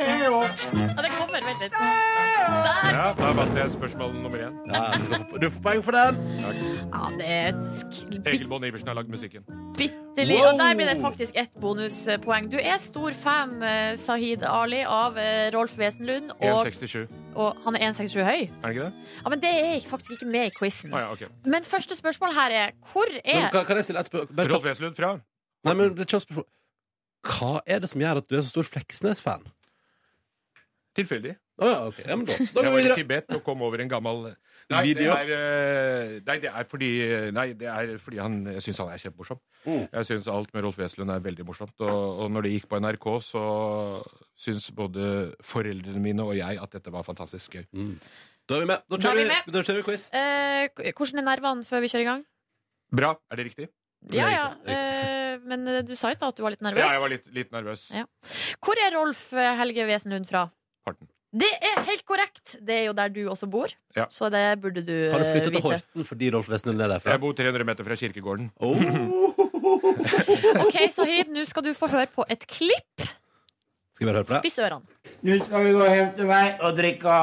Ja, 0.00 1.02
det 1.02 1.10
kommer. 1.14 1.40
Vent 1.44 1.60
litt. 1.62 1.72
Der! 1.72 2.90
Ja, 2.90 3.06
da 3.16 3.30
vant 3.36 3.56
jeg 3.58 3.70
spørsmål 3.72 4.14
nummer 4.16 4.40
én. 4.42 4.54
Ja, 4.70 4.80
du, 4.96 5.04
skal 5.06 5.24
få, 5.30 5.38
du 5.42 5.46
får 5.52 5.62
poeng 5.64 5.82
for 5.84 5.94
den. 5.96 6.18
Ja, 6.40 7.02
det 7.18 7.26
er 7.28 7.50
et 7.50 7.60
sk- 7.78 8.16
Egil 8.28 8.48
Bonn 8.50 8.64
Iversen 8.66 8.88
har 8.90 8.96
lagd 8.98 9.10
musikken. 9.12 9.44
bitte 9.78 9.98
Wow. 10.20 10.42
Og 10.50 10.58
der 10.58 10.74
blir 10.76 10.88
det 10.90 10.96
faktisk 11.00 11.36
ett 11.38 11.54
bonuspoeng. 11.62 12.48
Du 12.52 12.58
er 12.60 12.76
stor 12.82 13.14
fan, 13.16 13.54
eh, 13.62 13.94
Sahid 13.96 14.42
Ali, 14.44 14.82
av 14.84 15.16
eh, 15.16 15.50
Rolf 15.54 15.76
Wesenlund. 15.78 16.32
Og, 16.40 16.66
1,67. 16.66 17.06
og 17.36 17.56
han 17.64 17.76
er 17.78 17.86
1,67 17.92 18.24
høy. 18.26 18.42
Er 18.50 18.66
det 18.66 18.74
ikke 18.74 18.88
det? 18.88 18.92
Ja, 19.24 19.28
Men 19.32 19.40
det 19.44 19.52
er 19.60 19.86
faktisk 19.88 20.16
ikke 20.18 20.26
med 20.28 20.50
i 20.50 20.54
quizen. 20.58 20.92
Ah, 20.92 21.06
ja, 21.06 21.12
ok. 21.12 21.22
Men 21.46 21.64
første 21.64 21.96
spørsmål 21.96 22.34
her 22.36 22.50
er 22.64 22.74
hvor 22.92 23.08
Men, 23.12 23.22
er 23.44 23.48
kan, 23.54 23.64
kan 23.64 23.76
jeg 23.80 23.84
stille 23.88 24.00
et 24.00 24.06
spørsmål? 24.10 24.36
Bare 24.36 24.48
Rolf 24.50 24.62
kjapt. 24.64 24.68
Wesenlund 24.74 24.96
fra 24.98 25.12
Nei, 25.64 25.74
men 25.74 25.88
det 25.94 25.98
er 25.98 26.08
et 26.08 26.12
kjapt 26.16 26.26
spørsmål. 26.28 26.46
Hva 27.30 27.54
er 27.66 27.78
det 27.84 27.88
som 27.92 28.00
gjør 28.00 28.20
at 28.24 28.28
du 28.30 28.36
er 28.36 28.40
så 28.44 28.48
stor 28.56 28.62
Fleksnes-fan? 28.74 29.42
Tilfeldig. 30.96 31.36
Ah, 31.60 31.66
ja, 31.68 31.80
ok. 31.90 31.98
Ja, 32.08 32.16
men 32.16 32.24
da, 32.26 32.34
da 32.34 32.62
Jeg 32.64 32.72
var 32.72 32.80
i. 32.80 32.94
Tibet 32.96 33.34
og 33.36 33.42
kom 33.46 33.60
over 33.62 33.82
en 33.84 33.90
gammel 33.90 34.30
Nei, 34.70 34.92
det 34.94 35.06
er, 35.10 35.30
eh, 35.34 36.12
nei, 36.26 36.36
det 36.42 36.50
er 36.50 36.66
fordi 36.70 36.88
Nei, 37.34 37.46
det 37.58 37.66
er 37.68 37.92
fordi 37.98 38.20
han 38.22 38.36
Jeg 38.54 38.62
syns 38.62 38.78
han 38.84 38.90
er 38.94 39.00
kjempemorsom. 39.02 39.40
Mm. 39.66 39.84
Jeg 39.92 40.06
syns 40.08 40.28
alt 40.30 40.52
med 40.54 40.62
Rolf 40.64 40.78
Wesenlund 40.78 41.10
er 41.14 41.22
veldig 41.24 41.46
morsomt. 41.48 41.74
Og, 41.82 42.20
og 42.24 42.30
når 42.30 42.46
det 42.46 42.52
gikk 42.54 42.68
på 42.70 42.78
NRK, 42.82 43.08
så 43.26 43.42
syns 44.38 44.70
både 44.78 45.32
foreldrene 45.44 46.02
mine 46.02 46.22
og 46.26 46.36
jeg 46.38 46.58
at 46.62 46.76
dette 46.78 46.92
var 46.94 47.06
fantastisk 47.06 47.58
gøy. 47.58 47.66
Da 48.50 48.56
er 48.56 48.64
vi 48.64 48.70
med. 48.70 48.86
Da 48.90 48.96
er 48.98 49.04
kjører 49.04 49.18
da 49.18 49.20
vi, 49.20 49.26
med. 49.34 49.50
da 49.58 49.64
kjører 49.66 49.82
vi 49.82 49.86
quiz. 49.90 50.06
eh, 50.14 50.92
Hvordan 50.94 51.22
er 51.22 51.28
nervene 51.32 51.66
før 51.66 51.84
vi 51.84 51.90
kjører 51.92 52.06
i 52.06 52.10
gang? 52.12 52.24
Bra. 53.02 53.12
Er 53.30 53.38
det 53.42 53.48
riktig? 53.50 53.68
Ja, 54.14 54.30
ja. 54.32 54.46
Eh, 54.64 55.34
men 55.44 55.66
eh, 55.68 55.82
du 55.86 55.92
sa 55.98 56.10
i 56.10 56.16
stad 56.16 56.32
at 56.32 56.38
du 56.38 56.42
var 56.46 56.54
litt 56.54 56.62
nervøs. 56.64 56.80
Ja, 56.82 56.94
jeg 56.96 57.02
var 57.04 57.12
litt, 57.12 57.26
litt 57.36 57.52
nervøs. 57.54 57.88
Ja. 57.94 58.06
Hvor 58.64 58.80
er 58.80 58.94
Rolf 58.96 59.26
eh, 59.36 59.50
Helge 59.60 59.84
Wesenlund 59.90 60.30
fra? 60.30 60.46
Horten. 60.88 61.08
Det 61.30 61.50
er 61.62 61.84
helt 61.86 62.02
korrekt! 62.08 62.56
Det 62.58 62.74
er 62.74 62.84
jo 62.88 62.94
der 62.98 63.12
du 63.14 63.20
også 63.30 63.46
bor. 63.50 63.70
Ja. 63.94 64.08
Så 64.10 64.26
det 64.34 64.42
burde 64.62 64.82
du 64.82 64.94
Har 65.12 65.22
du 65.22 65.26
eh, 65.26 65.30
flyttet 65.30 65.52
til 65.52 65.60
vite. 65.60 65.66
Horten 65.68 66.08
fordi 66.08 66.30
Rolf 66.34 66.48
Wesenlund 66.50 66.82
er 66.82 66.90
derfra? 66.96 67.14
Jeg 67.14 67.22
bor 67.22 67.36
300 67.38 67.66
meter 67.68 67.86
fra 67.86 67.98
kirkegården. 68.02 68.50
Oh. 68.60 68.74
OK, 70.64 70.76
Sahid, 70.90 71.30
nå 71.30 71.44
skal 71.46 71.62
du 71.64 71.70
få 71.76 71.86
høre 71.92 72.08
på 72.10 72.24
et 72.32 72.42
klipp. 72.50 73.04
Skal 73.94 74.06
vi 74.06 74.08
bare 74.08 74.22
høre 74.22 74.26
på 74.26 74.32
det? 74.32 74.40
Spiss 74.40 74.58
ørene. 74.58 74.98
Nå 75.28 75.36
skal 75.44 75.64
vi 75.66 75.72
gå 75.76 75.86
hjem 75.92 76.10
til 76.16 76.28
meg 76.30 76.64
og 76.64 76.76
drikke 76.78 77.16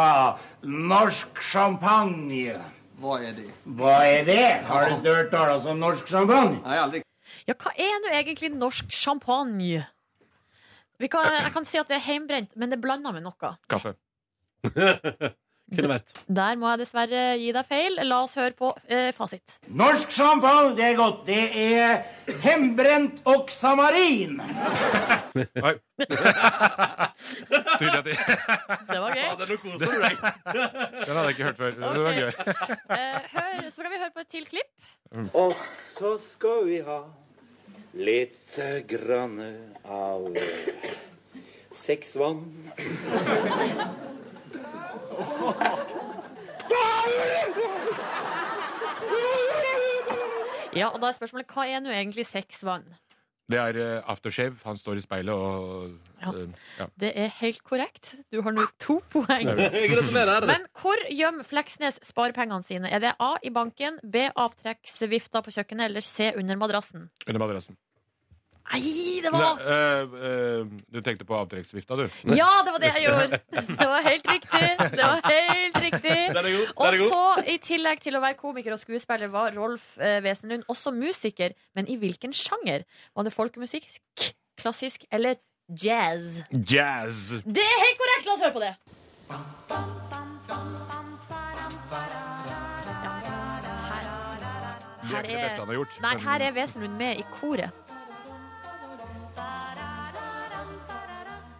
norsk 0.94 1.42
champagne. 1.44 2.56
Hva 3.02 3.20
er 3.26 3.36
det? 3.38 3.50
Hva 3.78 3.98
er 4.08 4.24
det? 4.30 4.46
Har 4.70 4.94
du 5.02 5.10
hørt 5.10 5.32
tale 5.34 5.58
om 5.74 5.82
norsk 5.84 6.08
champagne? 6.10 6.62
Nei, 6.64 6.80
aldri. 6.82 7.04
Ja, 7.50 7.58
hva 7.60 7.74
er 7.76 8.00
nå 8.06 8.14
egentlig 8.14 8.54
norsk 8.56 8.94
champagne? 8.94 9.84
Vi 11.00 11.08
kan, 11.14 11.28
jeg 11.30 11.54
kan 11.54 11.66
si 11.68 11.78
at 11.78 11.90
det 11.92 12.00
er 12.00 12.06
heimbrent, 12.08 12.56
men 12.58 12.72
det 12.72 12.80
er 12.80 12.86
blanda 12.86 13.12
med 13.14 13.26
noe. 13.28 13.56
Kaffe. 13.70 13.96
Kunne 15.68 15.90
vært. 15.92 16.14
Der 16.32 16.56
må 16.56 16.70
jeg 16.72 16.80
dessverre 16.80 17.22
gi 17.42 17.50
deg 17.52 17.66
feil. 17.68 17.98
La 18.08 18.22
oss 18.24 18.38
høre 18.40 18.54
på 18.56 18.70
eh, 18.88 19.10
fasit. 19.12 19.58
Norsk 19.68 20.14
champagne, 20.16 20.72
det 20.78 20.86
er 20.86 20.96
godt. 20.96 21.26
Det 21.28 21.42
er 21.60 22.06
hembrent 22.46 23.20
oksamarin. 23.28 24.38
Oi. 25.68 25.74
Trodde 27.76 27.92
jeg 27.98 28.06
det. 28.08 28.16
Var 28.88 29.20
gøy. 29.20 29.26
Ja, 29.26 29.36
nå 29.44 29.60
koser 29.66 29.92
du 29.92 30.00
deg. 30.06 30.24
Den 30.24 31.20
hadde 31.20 31.28
jeg 31.28 31.36
ikke 31.36 31.50
hørt 31.50 31.60
før. 31.60 31.76
Det 31.84 32.08
var 32.08 32.20
gøy. 32.22 32.32
Eh, 32.96 33.30
hør, 33.36 33.62
så 33.68 33.76
skal 33.76 33.92
vi 33.92 34.02
høre 34.06 34.14
på 34.16 34.24
et 34.24 34.34
til 34.38 34.48
klipp. 34.48 34.92
Og 35.36 35.52
så 35.84 36.16
skal 36.32 36.64
vi 36.72 36.80
ha 36.88 37.02
litt 37.98 38.60
grann 38.88 39.40
av 39.84 40.30
sexvann. 41.72 42.46
Ja, 50.78 50.92
og 50.94 51.02
da 51.02 51.10
er 51.10 51.18
spørsmålet 51.18 51.52
hva 51.54 51.66
er 51.66 51.82
nå 51.82 51.92
egentlig 51.94 52.28
sexvann? 52.30 52.86
Det 53.48 53.56
er 53.56 53.78
eh, 53.80 54.10
aftershave. 54.12 54.58
Han 54.68 54.76
står 54.76 55.00
i 55.00 55.04
speilet 55.06 55.32
og 55.32 55.94
ja. 56.20 56.34
ja. 56.82 56.88
Det 57.00 57.14
er 57.16 57.32
helt 57.40 57.62
korrekt. 57.64 58.10
Du 58.28 58.42
har 58.44 58.52
nå 58.52 58.66
to 58.84 58.98
poeng. 59.14 59.48
Gratulerer. 59.94 60.48
Men 60.50 60.68
hvor 60.76 61.00
gjemmer 61.08 61.48
Fleksnes 61.48 62.02
sparepengene 62.04 62.66
sine? 62.66 62.92
Er 62.92 63.06
det 63.06 63.16
A 63.24 63.38
i 63.40 63.54
banken, 63.56 64.02
B 64.04 64.28
avtrekksvifta 64.28 65.46
på 65.46 65.56
kjøkkenet 65.56 65.88
eller 65.88 66.04
C 66.04 66.34
under 66.36 66.60
madrassen? 66.60 67.08
Under 67.24 67.46
madrassen. 67.46 67.80
Nei, 68.68 69.22
det 69.24 69.32
var 69.32 69.40
Nei, 69.40 69.74
øh, 69.74 70.14
øh, 70.28 70.72
du 70.94 71.00
tenkte 71.02 71.26
på 71.26 71.36
avtrekksvifta, 71.38 71.96
du? 71.96 72.04
Ja, 72.36 72.50
det 72.66 72.74
var 72.74 72.82
det 72.84 72.90
jeg 72.98 73.06
gjorde! 73.06 73.40
Det 73.68 73.88
var 73.88 74.02
helt 74.10 74.28
riktig. 74.32 74.68
Det 74.92 75.04
var 75.04 75.22
helt 75.32 75.78
riktig. 75.86 76.18
Og 76.84 76.94
så, 76.94 77.22
i 77.48 77.58
tillegg 77.64 78.02
til 78.04 78.18
å 78.20 78.22
være 78.24 78.36
komiker 78.40 78.76
og 78.76 78.82
skuespiller, 78.82 79.32
var 79.32 79.56
Rolf 79.56 79.96
eh, 80.04 80.20
Wesenlund 80.26 80.68
også 80.68 80.92
musiker. 80.92 81.56
Men 81.80 81.88
i 81.88 81.96
hvilken 81.96 82.36
sjanger? 82.36 82.84
Var 83.16 83.28
det 83.28 83.34
folkemusikk, 83.34 83.88
klassisk 84.60 85.08
eller 85.12 85.40
jazz? 85.72 86.42
Jazz. 86.52 87.32
Det 87.48 87.64
er 87.64 87.84
helt 87.86 88.04
korrekt! 88.04 88.28
La 88.28 88.36
oss 88.36 88.46
høre 88.50 88.56
på 88.60 88.66
det. 88.68 88.76
Her 95.08 95.24
er 95.24 96.20
her 96.20 96.42
er 96.44 96.52
Wesenlund 96.52 96.98
med 97.00 97.24
i 97.24 97.28
koret. 97.40 97.87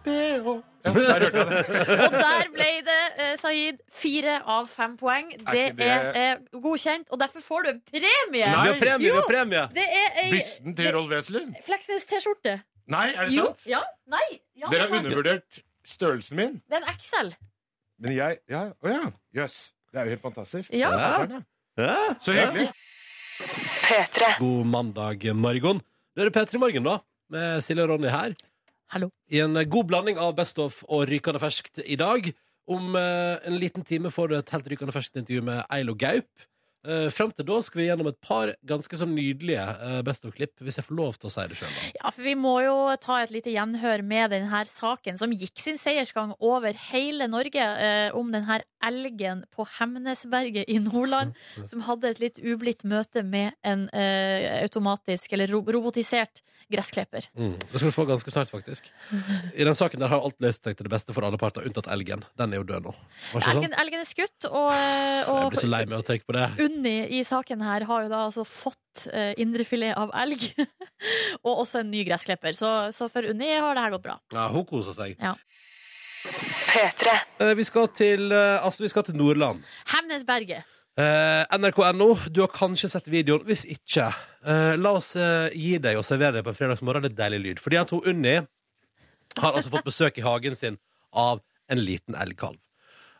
Ja, 0.06 0.92
der 0.94 1.12
hørte 1.12 1.26
jeg 1.26 1.46
det. 1.48 1.88
Og 2.06 2.14
der 2.16 2.50
ble 2.54 2.68
det, 2.86 2.98
eh, 3.24 3.32
Saeed, 3.40 3.80
fire 3.92 4.38
av 4.46 4.68
fem 4.70 4.96
poeng. 5.00 5.30
Det 5.34 5.38
ikke 5.64 5.76
det- 5.76 5.88
er 5.90 6.18
eh, 6.22 6.60
godkjent, 6.62 7.08
og 7.10 7.20
derfor 7.20 7.40
får 7.44 7.62
du 7.66 7.70
en 7.74 7.80
premie! 7.90 8.46
Nei. 8.46 8.62
Vi 8.62 8.68
har 8.68 8.78
premie, 8.80 8.98
vi 9.04 9.10
har 9.16 9.26
premie. 9.28 9.64
Det 9.74 9.84
er 10.02 10.20
ei 10.24 10.30
Bysten 10.32 10.76
til 10.78 10.90
Rolf 10.94 11.10
Wesenlund? 11.12 11.54
Fleksnes-T-skjorte. 11.66 12.54
Nei, 12.88 13.06
er 13.12 13.26
det 13.28 13.34
Jo, 13.36 13.44
sant? 13.50 13.66
Ja, 13.68 13.82
nei, 14.08 14.24
ja, 14.56 14.66
Dere 14.70 14.70
det 14.70 14.80
er 14.80 14.88
har 14.94 15.02
undervurdert 15.02 15.62
størrelsen 15.84 16.36
min. 16.40 16.54
Det 16.70 16.78
er 16.80 16.86
en 16.88 16.94
XL. 17.02 17.34
Men 17.98 18.14
jeg 18.16 18.38
Ja, 18.48 18.62
å 18.80 18.88
ja. 18.94 19.10
Jøss. 19.34 19.58
Det 19.92 20.00
er 20.00 20.04
jo 20.08 20.10
helt 20.16 20.22
fantastisk. 20.24 20.72
Ja. 20.72 20.92
Ja. 20.94 21.42
Ja. 21.78 21.96
Så 22.20 22.32
hyggelig. 22.36 22.68
God 24.38 24.66
mandag 24.66 25.24
Margon. 25.36 25.80
Det 26.16 26.26
er 26.26 26.30
P3 26.34 26.58
Morgen, 26.58 26.84
da, 26.84 26.98
med 27.30 27.60
Silje 27.62 27.84
og 27.84 27.92
Ronny 27.92 28.08
her. 28.12 28.34
Hallo. 28.88 29.10
I 29.28 29.42
en 29.44 29.58
god 29.68 29.88
blanding 29.90 30.16
av 30.16 30.30
Best 30.38 30.56
of 30.64 30.78
og 30.88 31.02
Rykende 31.10 31.40
ferskt 31.42 31.82
i 31.84 31.96
dag. 32.00 32.30
Om 32.68 32.94
eh, 32.96 33.34
en 33.48 33.58
liten 33.60 33.84
time 33.84 34.08
får 34.12 34.30
du 34.30 34.36
et 34.38 34.52
helt 34.54 34.70
rykende 34.72 34.94
ferskt 34.96 35.18
intervju 35.20 35.42
med 35.44 35.60
Eilo 35.76 35.92
Gaup. 35.98 36.28
Uh, 36.86 37.08
Fram 37.10 37.32
til 37.34 37.46
da 37.48 37.56
skal 37.66 37.80
vi 37.80 37.86
gjennom 37.88 38.08
et 38.10 38.18
par 38.22 38.52
ganske 38.68 38.98
så 39.00 39.06
nydelige 39.08 39.64
uh, 39.80 39.98
Best 40.06 40.26
of-klipp, 40.28 40.54
hvis 40.62 40.78
jeg 40.78 40.86
får 40.86 40.94
lov 40.94 41.18
til 41.18 41.26
å 41.26 41.32
si 41.34 41.46
det 41.50 41.58
sjøl. 41.58 41.74
Ja, 41.96 42.12
for 42.14 42.22
vi 42.22 42.34
må 42.38 42.54
jo 42.62 42.76
ta 43.02 43.18
et 43.24 43.32
lite 43.34 43.50
gjenhør 43.50 44.04
med 44.06 44.30
denne 44.36 44.62
saken 44.70 45.18
som 45.18 45.34
gikk 45.34 45.58
sin 45.58 45.80
seiersgang 45.80 46.36
over 46.38 46.78
hele 46.88 47.26
Norge, 47.30 47.66
uh, 47.82 48.14
om 48.18 48.30
denne 48.34 48.60
elgen 48.86 49.42
på 49.50 49.66
Hemnesberget 49.78 50.70
i 50.70 50.78
Nordland, 50.84 51.34
som 51.70 51.82
hadde 51.88 52.12
et 52.12 52.22
litt 52.22 52.38
ublidt 52.38 52.86
møte 52.86 53.26
med 53.26 53.58
en 53.66 53.88
uh, 53.90 54.62
automatisk, 54.62 55.34
eller 55.34 55.50
ro 55.50 55.64
robotisert 55.66 56.44
gressklipper. 56.68 57.24
Mm. 57.38 57.54
Det 57.72 57.80
skal 57.80 57.88
du 57.88 57.94
få 57.96 58.04
ganske 58.04 58.30
snart, 58.30 58.50
faktisk. 58.50 58.90
I 59.54 59.64
den 59.64 59.74
saken 59.74 60.00
der 60.00 60.10
har 60.12 60.24
alt 60.24 60.36
løst 60.44 60.66
seg 60.66 60.76
til 60.76 60.84
det 60.84 60.92
beste 60.92 61.14
for 61.16 61.24
alle 61.24 61.40
parter, 61.40 61.64
unntatt 61.64 61.88
elgen. 61.92 62.24
Den 62.38 62.52
er 62.52 62.60
jo 62.60 62.66
død 62.68 62.88
nå. 62.88 62.94
Elgen, 63.38 63.70
sånn? 63.70 63.76
elgen 63.82 64.02
er 64.04 64.08
skutt, 64.08 64.48
og, 64.50 64.68
og 64.68 65.38
Jeg 65.40 65.54
blir 65.54 65.62
så 65.64 65.70
lei 65.70 65.82
meg 65.86 65.96
av 65.96 66.04
å 66.04 66.08
tenke 66.10 66.28
på 66.28 66.36
det. 66.36 66.48
Unni 66.68 66.98
i 67.18 67.24
saken 67.26 67.64
her 67.64 67.86
har 67.88 68.04
jo 68.04 68.12
da 68.12 68.24
altså 68.28 68.44
fått 68.46 69.06
uh, 69.10 69.32
indrefilet 69.40 69.96
av 69.98 70.12
elg, 70.22 70.44
og 71.46 71.64
også 71.64 71.82
en 71.82 71.90
ny 71.92 72.04
gressklipper. 72.08 72.54
Så, 72.56 72.70
så 72.94 73.10
for 73.12 73.26
Unni 73.28 73.50
har 73.56 73.74
det 73.74 73.86
her 73.86 73.96
gått 73.96 74.06
bra. 74.06 74.18
Ja, 74.36 74.48
hun 74.52 74.68
koser 74.68 74.96
seg. 74.96 75.16
Ja. 75.18 75.34
Eh, 76.78 77.54
vi, 77.56 77.64
skal 77.64 77.88
til, 77.94 78.32
eh, 78.34 78.64
altså, 78.64 78.84
vi 78.84 78.90
skal 78.92 79.06
til 79.06 79.16
Nordland. 79.16 79.62
Hemnesberget. 79.94 80.66
Eh, 80.98 81.58
NRK.no, 81.58 82.08
du 82.30 82.40
har 82.42 82.50
kanskje 82.50 82.90
sett 82.90 83.08
videoen. 83.10 83.44
Hvis 83.46 83.64
ikke, 83.70 84.08
eh, 84.42 84.74
la 84.78 84.94
oss 84.98 85.14
eh, 85.16 85.54
gi 85.54 85.76
deg 85.82 85.98
og 85.98 86.06
servere 86.06 86.38
deg 86.38 86.46
på 86.46 86.52
en 86.52 86.58
fredagsmorgen 86.58 87.06
litt 87.06 87.18
deilig 87.18 87.42
lyd. 87.44 87.62
Fordi 87.62 87.78
at 87.78 87.94
hun 87.94 88.08
Unni 88.12 88.34
har 89.38 89.52
altså 89.52 89.70
fått 89.70 89.86
besøk 89.86 90.18
i 90.18 90.26
hagen 90.26 90.58
sin 90.58 90.80
av 91.14 91.40
en 91.70 91.82
liten 91.84 92.18
elgkalv. 92.18 92.58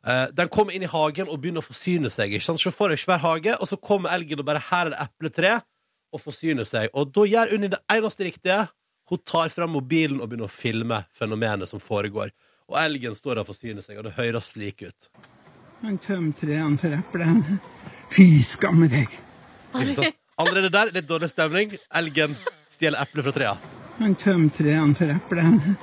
Eh, 0.06 0.26
den 0.36 0.50
kommer 0.52 0.76
inn 0.76 0.84
i 0.86 0.90
hagen 0.90 1.28
og 1.28 1.40
begynner 1.42 1.64
å 1.64 1.68
forsyne 1.68 2.10
seg. 2.12 2.34
Ikke 2.34 2.46
sant? 2.46 2.62
Så 2.62 2.72
får 2.74 2.94
jeg 2.94 3.04
svær 3.04 3.22
hage, 3.24 3.56
og 3.58 3.70
så 3.70 3.78
kommer 3.80 4.14
elgen 4.14 4.40
og 4.42 4.48
bare 4.48 4.62
her 4.70 4.88
er 4.88 4.94
det 4.94 5.00
epletre, 5.06 5.54
og 6.14 6.22
forsyner 6.22 6.68
seg. 6.68 6.92
Og 6.96 7.10
da 7.12 7.26
gjør 7.28 7.54
Unni 7.56 7.72
det 7.72 7.80
eneste 7.92 8.28
riktige. 8.28 8.66
Hun 9.08 9.24
tar 9.24 9.48
fram 9.52 9.72
mobilen 9.72 10.20
og 10.20 10.28
begynner 10.28 10.48
å 10.48 10.52
filme 10.52 11.02
fenomenet 11.16 11.68
som 11.70 11.80
foregår. 11.80 12.32
Og 12.68 12.76
elgen 12.80 13.16
står 13.16 13.38
der 13.38 13.44
og 13.44 13.48
forsyner 13.48 13.84
seg, 13.84 13.98
og 14.00 14.08
det 14.08 14.16
høres 14.18 14.52
slik 14.52 14.84
ut. 14.84 15.08
Han 15.82 15.96
tømmer 16.02 16.34
trærne 16.36 16.78
for 16.80 16.92
eplene. 16.96 17.58
Fy 18.12 18.42
skamme 18.44 18.88
deg. 18.92 19.12
Allerede 20.38 20.70
der, 20.72 20.92
litt 20.94 21.08
dårlig 21.08 21.30
stemning. 21.32 21.76
Elgen 22.00 22.36
stjeler 22.70 23.00
epler 23.04 23.26
fra 23.26 23.34
trea. 23.36 23.52
Han 23.98 24.16
tømmer 24.18 24.52
trærne 24.54 24.96
for 24.98 25.12
eplene. 25.12 25.76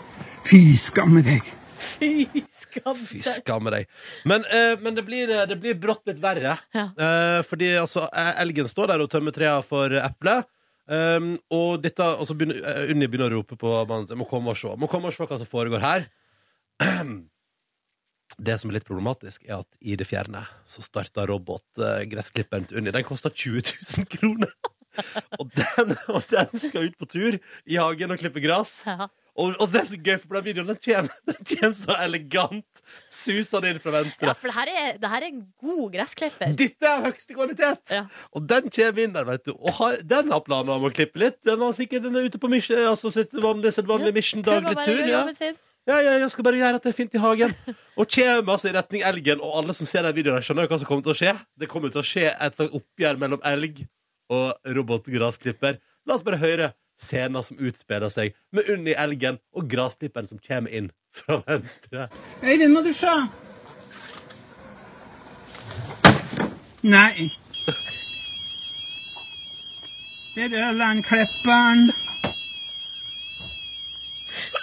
Fy 0.45 0.62
skamme 0.80 1.23
deg. 1.25 1.47
Fy 1.75 2.43
skam 2.51 2.97
Fy 2.99 3.21
skamme 3.25 3.73
deg. 3.73 3.88
Men, 4.27 4.45
eh, 4.47 4.73
men 4.81 4.97
det, 4.97 5.05
blir, 5.07 5.31
det 5.49 5.57
blir 5.61 5.77
brått 5.79 6.05
litt 6.09 6.21
verre. 6.23 6.57
Eh, 6.75 7.39
fordi 7.47 7.75
altså, 7.81 8.07
eh, 8.09 8.33
elgen 8.43 8.69
står 8.71 8.93
der 8.93 9.03
og 9.03 9.11
tømmer 9.11 9.35
trea 9.35 9.57
for 9.65 9.93
eple. 9.99 10.41
Um, 10.85 11.31
og 11.49 11.79
dette, 11.81 12.05
og 12.05 12.27
så 12.29 12.35
begynner, 12.38 12.59
eh, 12.61 12.91
Unni 12.93 13.07
begynner 13.09 13.33
å 13.33 13.39
rope 13.39 13.57
på 13.57 13.71
mannen 13.89 14.05
sin. 14.09 14.19
Må 14.21 14.27
komme 14.29 14.53
og 14.53 14.59
se. 14.59 14.69
Må 14.77 14.89
komme 14.91 15.09
og 15.09 15.15
se 15.15 15.25
hva 15.25 15.39
som 15.41 15.49
foregår 15.49 15.81
her. 15.81 16.05
Det 18.35 18.57
som 18.59 18.69
er 18.69 18.77
litt 18.77 18.88
problematisk, 18.88 19.45
er 19.47 19.61
at 19.61 19.77
i 19.79 19.95
det 19.95 20.07
fjerne 20.09 20.41
så 20.67 20.81
starta 20.83 21.23
robotgressklipperen 21.29 22.65
til 22.67 22.81
Unni. 22.81 22.91
Den 22.91 23.05
koster 23.07 23.31
20 23.31 23.63
000 24.03 24.09
kroner! 24.11 24.51
og, 25.39 25.49
den, 25.55 25.93
og 26.11 26.25
den 26.31 26.59
skal 26.59 26.89
ut 26.89 26.97
på 26.99 27.07
tur 27.07 27.38
i 27.39 27.77
hagen 27.79 28.11
og 28.11 28.19
klippe 28.19 28.43
gress. 28.43 28.81
Og, 29.36 29.52
og 29.60 29.67
det 29.67 29.82
er 29.82 29.88
så 29.89 29.98
gøy, 30.00 30.15
for 30.21 30.38
den 30.38 30.45
videoen 30.45 30.69
den 30.71 30.78
kommer, 30.80 31.15
den 31.30 31.48
kommer 31.50 31.76
så 31.76 31.98
elegant 32.06 32.82
susende 33.12 33.74
inn 33.74 33.82
fra 33.84 33.91
venstre. 33.98 34.30
Ja, 34.30 34.36
for 34.39 34.52
det 34.52 34.56
her 34.56 34.71
er, 34.71 35.00
det 35.02 35.12
her 35.12 35.26
er 35.26 35.34
en 35.34 35.41
god 35.60 35.89
gressklipper. 35.98 36.56
Dette 36.62 36.88
er 36.88 37.04
høyeste 37.10 37.36
kvalitet! 37.36 37.95
Og 38.32 38.48
den 38.48 38.71
kommer 38.71 39.04
inn 39.04 39.15
der, 39.17 39.28
vet 39.28 39.43
du. 39.50 39.54
Og 39.58 39.76
har, 39.82 40.00
den 40.15 40.32
har 40.32 40.43
planer 40.45 40.78
om 40.78 40.88
å 40.88 40.93
klippe 40.95 41.19
litt. 41.19 41.41
Den 41.48 41.63
har 41.65 41.76
sikkert 41.76 42.08
den 42.08 42.15
er 42.15 42.30
ute 42.30 42.39
på 42.39 42.52
mission, 42.52 42.80
altså 42.88 43.12
sitt 43.12 43.36
vanlige, 43.36 43.76
sitt 43.76 43.89
vanlige 43.91 44.15
mission 44.15 44.45
daglig 44.45 44.78
tur. 44.86 45.04
Ja. 45.10 45.26
Ja, 45.86 46.00
ja, 46.02 46.15
jeg 46.17 46.32
skal 46.34 46.48
bare 46.48 46.58
gjøre 46.58 46.80
at 46.80 46.86
det 46.88 46.89
er 46.89 46.98
fint 46.98 47.13
i 47.13 47.19
hagen. 47.21 47.52
Og 47.93 48.08
kommer 48.10 48.56
altså 48.56 48.71
i 48.71 48.74
retning 48.74 49.04
elgen, 49.06 49.43
og 49.43 49.60
alle 49.60 49.76
som 49.78 49.86
ser 49.86 50.08
den 50.08 50.15
videoen, 50.17 50.41
skjønner 50.41 50.65
hva 50.71 50.80
som 50.82 50.89
kommer 50.89 51.06
til 51.06 51.13
å 51.13 51.19
skje. 51.19 51.34
Det 51.62 51.69
kommer 51.69 51.93
til 51.93 52.02
å 52.02 52.08
skje 52.08 52.32
et 52.32 52.58
slags 52.58 52.74
oppgjør 52.80 53.19
mellom 53.21 53.43
elg 53.45 53.84
og 54.34 54.74
robotgrasklipper. 54.80 55.78
La 56.10 56.17
oss 56.17 56.26
bare 56.26 56.41
høre 56.41 56.71
scenen 57.01 57.43
som 57.43 57.60
utspiller 57.60 58.12
seg 58.13 58.36
med 58.55 58.69
Unni 58.71 58.95
elgen 58.97 59.39
og 59.55 59.67
grasklipperen 59.71 60.29
som 60.29 60.39
kommer 60.39 60.71
inn 60.71 60.91
fra 61.15 61.41
venstre. 61.47 62.08
Øyvind, 62.43 62.71
må 62.73 62.84
du 62.86 62.93
se. 62.95 63.15
Nei. 66.86 67.29
Det 70.36 70.43
er 70.43 70.58
Ørlandklipperen. 70.67 71.88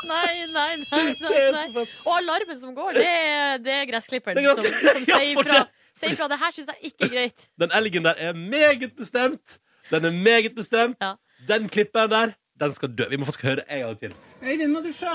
Nei, 0.05 0.47
nei, 0.53 0.77
nei. 0.83 1.05
nei, 1.21 1.43
nei. 1.55 1.85
Og 2.05 2.13
alarmen 2.19 2.59
som 2.61 2.75
går, 2.77 2.99
det 2.99 3.07
er, 3.09 3.59
det 3.63 3.73
er 3.73 3.87
gressklipperen 3.89 4.37
Det 4.37 4.45
er 4.51 4.59
som, 4.59 4.67
som 4.99 5.07
sier 5.09 5.31
ifra. 5.33 5.63
Sier 5.97 6.17
fra. 6.19 6.29
Det 6.33 6.39
her 6.43 6.55
syns 6.55 6.73
jeg 6.73 6.93
ikke 6.93 7.09
er 7.09 7.13
greit. 7.15 7.47
Den 7.61 7.75
elgen 7.79 8.07
der 8.09 8.21
er 8.29 8.37
meget 8.37 8.93
bestemt. 8.99 9.59
Den 9.91 10.05
er 10.09 10.15
meget 10.15 10.55
bestemt. 10.57 10.99
Den 11.49 11.69
klippen 11.69 12.11
der, 12.11 12.31
den 12.61 12.73
skal 12.73 12.99
dø. 12.99 13.05
Vi 13.11 13.17
må 13.17 13.25
faktisk 13.25 13.45
høre 13.45 13.73
en 13.73 13.87
gang 13.87 13.99
til. 13.99 14.15
Øyvind, 14.43 14.73
må 14.73 14.81
du 14.81 14.93
se. 14.93 15.07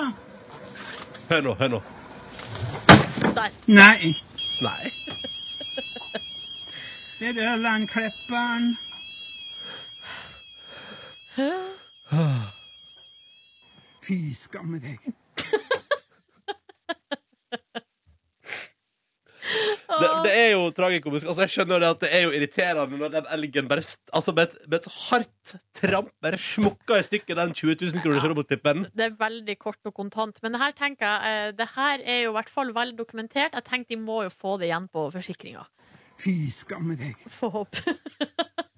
Hør 1.30 1.42
nå, 1.42 1.54
hør 1.54 1.68
nå. 1.68 1.82
Nei. 3.68 4.16
Nei. 4.62 4.92
Det 7.20 7.28
er 7.28 7.54
Ørlandklipperen. 7.54 8.78
Fy 14.04 14.34
skamme 14.44 14.80
deg. 14.80 14.98
Det, 19.88 20.08
det 20.26 20.32
er 20.36 20.50
jo 20.52 20.64
tragikomisk. 20.76 21.30
Altså, 21.30 21.46
jeg 21.46 21.54
skjønner 21.54 21.80
det 21.84 21.90
at 21.94 22.02
det 22.04 22.10
er 22.12 22.26
jo 22.26 22.34
irriterende 22.36 23.00
når 23.00 23.14
den 23.14 23.30
elgen 23.38 23.70
bare 23.70 23.86
st 23.86 24.12
altså, 24.12 24.34
med, 24.36 24.52
et, 24.52 24.68
med 24.68 24.78
et 24.82 24.90
hardt 25.08 25.54
tramp 25.80 26.12
bare 26.24 26.40
smukker 26.44 27.00
i 27.00 27.06
stykker 27.08 27.40
den 27.40 27.54
20 27.56 27.78
000 27.86 28.04
kroners 28.04 28.28
robottippen. 28.28 28.84
Det 28.92 29.08
er 29.08 29.16
veldig 29.20 29.58
kort 29.62 29.80
og 29.88 29.96
kontant. 29.96 30.42
Men 30.44 30.58
det 30.58 30.62
her 30.66 30.76
tenker 30.76 31.08
jeg, 31.08 31.48
eh, 31.48 31.56
det 31.56 31.70
her 31.78 32.04
er 32.04 32.22
jo 32.26 32.34
i 32.34 32.38
hvert 32.40 32.52
fall 32.52 32.74
vel 32.76 32.94
dokumentert. 33.00 33.56
Jeg 33.56 33.68
tenker 33.70 33.96
de 33.96 34.02
må 34.04 34.22
jo 34.28 34.34
få 34.34 34.58
det 34.60 34.68
igjen 34.68 34.90
på 34.92 35.08
forsikringa. 35.14 35.64
Fy 36.20 36.36
skamme 36.52 36.98
deg. 37.00 37.16
Få 37.32 37.52
håpe. 37.54 37.96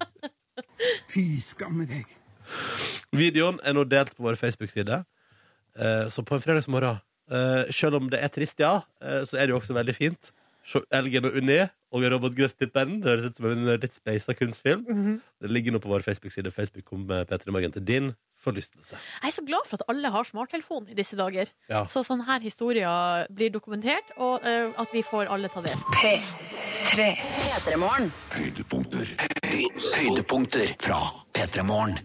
Fy 1.12 1.24
skamme 1.42 1.88
deg. 1.90 2.06
Videoen 3.16 3.58
er 3.66 3.74
nå 3.74 3.86
delt 3.88 4.14
på 4.16 4.26
vår 4.26 4.38
Facebook-side. 4.38 5.02
Eh, 5.78 6.06
så 6.12 6.22
på 6.26 6.36
en 6.36 6.42
fredagsmorgen, 6.42 7.00
uh, 7.30 7.70
selv 7.70 8.00
om 8.00 8.10
det 8.10 8.20
er 8.22 8.32
trist, 8.32 8.60
ja, 8.60 8.80
eh, 9.02 9.22
så 9.26 9.38
er 9.38 9.46
det 9.46 9.54
jo 9.54 9.60
også 9.60 9.76
veldig 9.76 9.94
fint. 9.96 10.32
Se 10.70 10.80
Elgen 10.94 11.26
og 11.26 11.36
Unni 11.40 11.60
og 11.90 12.04
robotgresstipperen. 12.12 13.00
Det 13.02 13.10
høres 13.10 13.24
ut 13.26 13.38
som 13.40 13.48
en 13.50 13.64
litt 13.72 13.94
speisa 13.96 14.34
kunstfilm. 14.38 14.84
Mhm. 14.86 15.16
Det 15.42 15.50
ligger 15.50 15.74
nå 15.74 15.80
på 15.82 15.90
vår 15.90 16.04
Facebook-side. 16.06 16.52
Facebook 16.54 16.84
kom 16.84 17.06
med 17.08 17.26
P3 17.26 17.50
Morgen 17.50 17.72
til 17.72 17.82
din 17.86 18.12
forlystelse. 18.40 18.96
Jeg 19.22 19.28
er 19.28 19.34
så 19.34 19.44
glad 19.46 19.66
for 19.66 19.80
at 19.80 19.88
alle 19.88 20.10
har 20.10 20.22
smarttelefon 20.24 20.88
i 20.88 20.94
disse 20.94 21.16
dager. 21.16 21.50
Ja. 21.68 21.84
Så 21.84 22.04
sånne 22.06 22.24
her 22.28 22.40
historier 22.40 23.26
blir 23.34 23.50
dokumentert, 23.50 24.14
og 24.16 24.46
uh, 24.46 24.70
at 24.78 24.88
vi 24.94 25.02
får 25.02 25.28
alle 25.28 25.48
ta 25.48 25.60
del. 25.60 25.76
P3. 25.98 27.10
P3morgen. 27.18 28.10
Høydepunkter. 28.38 29.39
Høy, 29.50 29.64
høydepunkter 29.96 30.68
fra 30.78 30.96
P3 31.34 31.62
Morgen. 31.66 31.96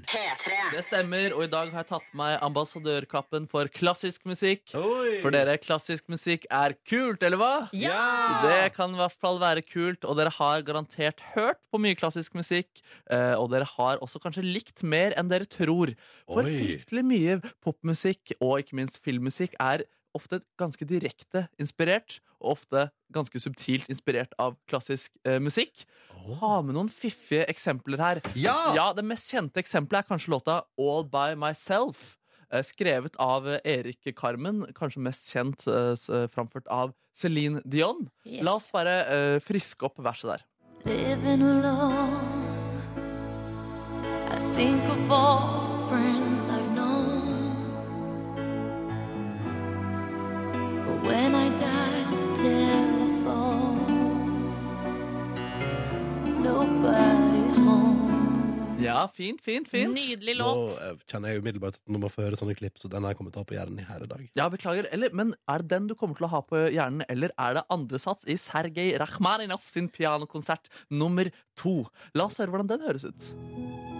Det 0.73 0.81
stemmer, 0.81 1.33
og 1.35 1.43
i 1.45 1.49
dag 1.51 1.69
har 1.69 1.83
jeg 1.83 1.89
tatt 1.91 2.07
på 2.09 2.17
meg 2.17 2.39
ambassadørkappen 2.45 3.45
for 3.51 3.69
klassisk 3.69 4.25
musikk. 4.25 4.63
For 4.73 5.29
dere, 5.35 5.53
klassisk 5.61 6.07
musikk 6.09 6.47
er 6.49 6.73
kult, 6.89 7.21
eller 7.21 7.37
hva? 7.37 7.51
Ja! 7.77 7.99
Det 8.47 8.71
kan 8.73 8.95
i 8.95 8.99
hvert 8.99 9.17
fall 9.21 9.37
være 9.43 9.61
kult, 9.61 10.07
og 10.09 10.17
dere 10.17 10.33
har 10.39 10.65
garantert 10.65 11.21
hørt 11.35 11.61
på 11.69 11.81
mye 11.85 11.97
klassisk 11.99 12.33
musikk. 12.39 12.81
eh, 13.13 13.35
Og 13.37 13.51
dere 13.53 13.67
har 13.75 14.01
også 14.01 14.23
kanskje 14.23 14.41
likt 14.45 14.81
mer 14.81 15.13
enn 15.13 15.29
dere 15.29 15.45
tror. 15.45 15.93
For 16.25 16.41
Oi. 16.49 16.57
fryktelig 16.63 17.05
mye 17.05 17.37
popmusikk, 17.61 18.39
og 18.41 18.63
ikke 18.63 18.81
minst 18.81 19.03
filmmusikk, 19.05 19.53
er 19.59 19.85
ofte 20.15 20.39
ganske 20.57 20.85
direkte 20.87 21.49
inspirert, 21.59 22.21
og 22.39 22.55
ofte 22.57 22.89
ganske 23.11 23.35
subtilt 23.39 23.89
inspirert 23.91 24.31
av 24.39 24.55
klassisk 24.69 25.11
eh, 25.27 25.39
musikk. 25.43 25.83
Ha 26.25 26.61
med 26.65 26.73
noen 26.73 26.89
fiffige 26.89 27.45
eksempler 27.51 28.01
her. 28.01 28.21
Ja! 28.33 28.91
Det 28.97 29.03
mest 29.05 29.29
kjente 29.29 29.61
eksempelet 29.61 30.03
er 30.03 30.07
kanskje 30.09 30.31
låta 30.33 30.55
All 30.81 31.03
By 31.05 31.35
Myself. 31.37 32.17
eh, 32.51 32.63
Skrevet 32.65 33.15
av 33.21 33.47
Erik 33.63 34.15
Carmen, 34.17 34.65
kanskje 34.73 35.01
mest 35.05 35.29
kjent 35.33 35.67
eh, 35.67 35.93
eh, 35.93 36.27
framført 36.33 36.67
av 36.67 36.93
Celine 37.15 37.61
Dion. 37.65 38.07
Yes. 38.25 38.43
La 38.45 38.55
oss 38.57 38.71
bare 38.73 38.95
uh, 39.07 39.39
friske 39.39 39.85
opp 39.87 39.99
verset 40.03 40.33
der. 40.33 40.45
Living 40.85 41.41
alone, 41.41 42.81
I 44.27 44.37
think 44.55 44.83
of 44.89 45.11
all 45.11 45.63
the 45.69 45.87
friends 45.89 46.49
I've 46.49 46.69
known. 46.75 47.71
But 50.85 51.03
when 51.07 51.35
I 51.35 51.49
die, 51.57 52.03
the 52.11 52.33
Ja, 58.85 59.05
fint, 59.15 59.39
fint, 59.41 59.69
fint. 59.71 59.95
Nydelig 59.95 60.35
Nå 60.37 60.45
låt. 60.45 60.73
eh, 60.83 60.97
kjenner 61.09 61.31
jeg 61.31 61.41
umiddelbart 61.41 61.77
at 61.79 61.87
nå 61.89 61.99
må 62.03 62.09
få 62.11 62.25
høre 62.25 62.37
sånne 62.37 62.55
klipp, 62.59 62.75
så 62.77 62.89
den 62.91 63.05
er 63.07 63.15
kommet 63.17 63.33
til 63.33 63.39
å 63.41 63.45
ha 63.45 63.49
på 63.49 63.55
hjernen 63.55 63.79
i 63.79 63.85
hele 63.87 64.07
dag. 64.11 64.25
Ja, 64.37 64.49
beklager. 64.51 64.89
Eller, 64.91 65.13
men 65.15 65.33
er 65.49 65.63
det 65.63 65.71
den 65.71 65.87
du 65.87 65.95
kommer 65.95 66.19
til 66.19 66.27
å 66.27 66.31
ha 66.35 66.41
på 66.45 66.59
hjernen, 66.75 67.05
eller 67.09 67.31
er 67.39 67.57
det 67.59 67.65
andre 67.71 68.01
sats 68.03 68.27
i 68.27 68.35
Sergej 68.35 68.97
Rakhmaninov 69.01 69.63
sin 69.63 69.87
pianokonsert 69.89 70.67
nummer 70.91 71.31
to? 71.55 71.85
La 72.13 72.27
oss 72.27 72.37
høre 72.43 72.51
hvordan 72.51 72.67
den 72.75 72.83
høres 72.85 73.07
ut. 73.07 73.94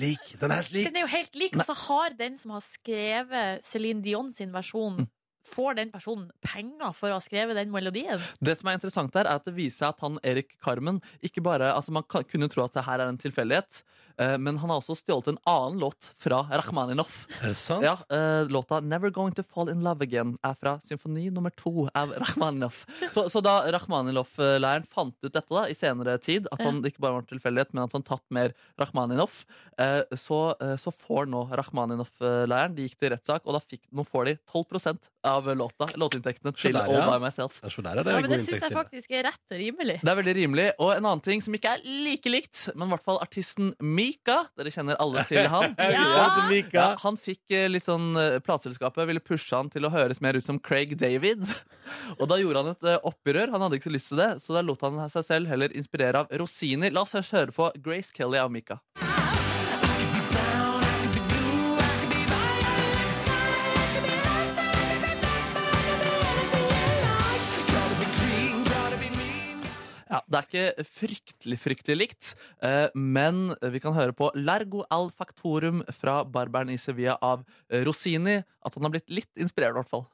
Lik! 0.00 0.34
Den 0.40 0.52
er 0.54 0.62
helt 0.62 0.74
lik! 0.74 0.88
Den 0.88 0.98
er 0.98 1.06
jo 1.06 1.12
helt 1.14 1.40
lik. 1.42 1.56
og 1.56 1.66
så 1.68 1.76
har 1.86 2.18
den 2.18 2.36
som 2.40 2.54
har 2.56 2.64
skrevet 2.64 3.64
Céline 3.66 4.04
Dion 4.04 4.30
sin 4.34 4.52
versjon, 4.54 5.04
får 5.50 5.78
den 5.78 5.92
personen 5.92 6.28
penger 6.44 6.92
for 6.96 7.10
å 7.10 7.18
ha 7.18 7.24
skrevet 7.24 7.56
den 7.58 7.72
melodien? 7.72 8.20
Det 8.40 8.56
som 8.58 8.70
er 8.70 8.78
interessant 8.78 9.14
her, 9.16 9.26
er 9.26 9.40
at 9.40 9.46
det 9.48 9.56
viser 9.56 9.84
seg 9.84 9.94
at 9.94 10.04
han 10.04 10.18
Erik 10.26 10.56
Carmen 10.62 11.00
ikke 11.24 11.42
bare, 11.44 11.72
altså 11.74 11.94
Man 11.96 12.06
kan, 12.08 12.26
kunne 12.28 12.50
tro 12.52 12.64
at 12.66 12.76
det 12.76 12.86
her 12.86 13.00
er 13.00 13.10
en 13.10 13.20
tilfeldighet, 13.20 13.82
men 14.20 14.58
han 14.60 14.70
har 14.70 14.80
også 14.80 14.96
stjålet 14.98 15.30
en 15.32 15.38
annen 15.48 15.80
låt 15.80 16.10
fra 16.20 16.42
Rakhmaninov. 16.50 17.08
Er 17.40 17.52
det 17.52 17.56
sant? 17.56 17.84
Ja, 17.84 17.96
eh, 18.12 18.48
Låta 18.50 18.80
'Never 18.80 19.10
Going 19.10 19.32
To 19.34 19.42
Fall 19.42 19.68
In 19.68 19.82
Love 19.82 20.04
Again' 20.06 20.36
er 20.44 20.54
fra 20.54 20.78
symfoni 20.84 21.30
nummer 21.32 21.50
to 21.56 21.88
av 21.94 22.12
Rakhmaninov. 22.12 22.84
Så, 23.12 23.28
så 23.30 23.42
da 23.42 23.62
Rakhmaninov-leiren 23.72 24.86
fant 24.90 25.16
ut 25.22 25.32
dette 25.32 25.48
da, 25.48 25.66
i 25.68 25.74
senere 25.74 26.18
tid, 26.20 26.48
at 26.52 26.60
han, 26.60 26.82
ikke 26.84 27.00
bare 27.00 27.18
var 27.18 27.24
en 27.24 27.30
tilfeldighet, 27.30 27.72
men 27.74 27.84
at 27.84 27.96
han 27.96 28.04
tatt 28.06 28.24
mer 28.30 28.54
Rakhmaninov, 28.80 29.44
eh, 29.78 30.02
så, 30.16 30.40
eh, 30.60 30.76
så 30.76 30.92
får 30.92 31.30
nå 31.30 31.46
Rakhmaninov-leiren 31.60 32.76
De 32.76 32.86
gikk 32.86 32.98
til 33.00 33.14
rettssak, 33.14 33.46
og 33.46 33.56
da 33.56 33.62
fikk, 33.64 33.82
nå 33.92 34.04
får 34.06 34.30
de 34.30 34.36
12% 34.50 35.10
av 35.24 35.48
låta, 35.56 35.88
låtinntektene 36.00 36.54
til 36.56 36.76
der, 36.76 36.88
All. 36.88 37.10
By 37.10 37.24
Myself. 37.24 37.60
Ja, 37.62 37.68
så 37.72 37.82
der 37.84 38.00
er 38.00 38.04
det 38.04 38.14
Ja, 38.14 38.20
men 38.20 38.30
det 38.30 38.40
syns 38.44 38.64
jeg 38.64 38.74
faktisk 38.74 39.10
er 39.16 39.26
rett 39.28 39.54
og 39.54 39.60
rimelig. 39.60 39.98
Det 40.00 40.12
er 40.12 40.18
veldig 40.20 40.36
rimelig. 40.36 40.66
Og 40.78 40.92
en 40.94 41.04
annen 41.04 41.24
ting 41.24 41.42
som 41.44 41.54
ikke 41.56 41.74
er 41.76 41.84
like 41.84 42.30
likt, 42.32 42.68
men 42.74 42.88
i 42.88 42.94
hvert 42.94 43.04
fall 43.04 43.20
artisten 43.22 43.74
Mika. 44.10 44.40
Dere 44.58 44.72
kjenner 44.74 44.98
alle 45.02 45.24
til 45.28 45.46
han. 45.50 45.74
Ja. 45.90 46.04
Ja, 46.74 46.86
han 47.02 47.16
fikk 47.20 47.52
eh, 47.54 47.66
litt 47.70 47.86
sånn 47.86 48.12
eh, 48.18 48.38
Plateselskapet 48.44 49.08
ville 49.08 49.22
pushe 49.22 49.54
han 49.56 49.70
til 49.72 49.86
å 49.86 49.92
høres 49.92 50.20
mer 50.24 50.38
ut 50.38 50.46
som 50.46 50.58
Craig 50.62 50.96
David. 51.00 51.46
Og 52.20 52.26
da 52.30 52.38
gjorde 52.40 52.64
han 52.64 52.72
et 52.74 52.90
eh, 52.94 53.00
opprør. 53.10 53.52
Han 53.54 53.64
hadde 53.66 53.80
ikke 53.80 53.90
så 53.90 53.96
lyst 53.96 54.12
til 54.12 54.22
det, 54.22 54.30
så 54.44 54.56
da 54.56 54.64
lot 54.66 54.82
han 54.86 55.00
seg 55.12 55.26
selv 55.26 55.50
heller 55.52 55.74
inspirere 55.76 56.24
av 56.24 56.34
rosiner. 56.42 56.94
La 56.94 57.06
oss 57.06 57.16
høre 57.34 57.54
på 57.54 57.72
Grace 57.84 58.14
Kelly 58.16 58.40
av 58.42 58.52
Mika. 58.54 58.80
Ja, 70.10 70.20
Det 70.26 70.38
er 70.38 70.46
ikke 70.48 70.84
fryktelig 70.90 71.58
fryktelig 71.62 71.96
likt, 72.00 72.34
eh, 72.66 72.88
men 72.94 73.54
vi 73.62 73.78
kan 73.78 73.94
høre 73.94 74.12
på 74.16 74.32
Largo 74.34 74.82
al 74.90 75.10
factorum 75.14 75.84
fra 75.94 76.24
Barberen 76.24 76.72
i 76.74 76.78
Sevilla 76.82 77.16
av 77.22 77.44
Rosini. 77.70 78.40
At 78.66 78.74
han 78.74 78.82
har 78.88 78.90
blitt 78.90 79.10
litt 79.10 79.30
inspirert, 79.38 79.76
i 79.76 79.78
hvert 79.78 79.92
fall. 79.92 80.08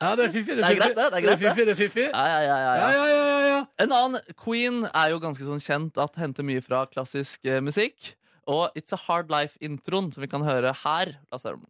Ja, 0.00 0.14
det 0.16 0.24
er 0.24 0.32
fiffig. 0.32 0.56
Det 0.56 0.64
er 0.64 0.76
greit, 0.78 0.96
det. 0.96 1.04
er 1.04 1.10
greit, 1.10 1.32
det. 1.32 1.40
fiffig, 1.42 1.66
det 1.66 1.72
er 1.72 1.80
fiffig. 1.80 2.06
Ja, 2.12 2.24
ja, 2.28 2.38
ja, 2.44 2.56
ja, 2.60 2.74
Ja, 2.76 2.90
ja, 2.92 3.24
ja, 3.26 3.40
ja. 3.48 3.58
En 3.84 3.92
annen 3.92 4.36
Queen 4.36 4.84
er 4.86 5.10
jo 5.12 5.18
ganske 5.22 5.44
sånn 5.44 5.60
kjent 5.64 6.00
at 6.00 6.16
henter 6.20 6.46
mye 6.46 6.62
fra 6.64 6.84
klassisk 6.88 7.44
eh, 7.44 7.60
musikk. 7.64 8.14
Og 8.50 8.74
It's 8.74 8.90
a 8.90 8.98
Hard 9.06 9.30
Life-introen, 9.30 10.10
som 10.10 10.24
vi 10.24 10.28
kan 10.30 10.42
høre 10.42 10.72
her. 10.82 11.14
La 11.30 11.38
oss 11.38 11.46
høre 11.46 11.60
den. 11.60 11.68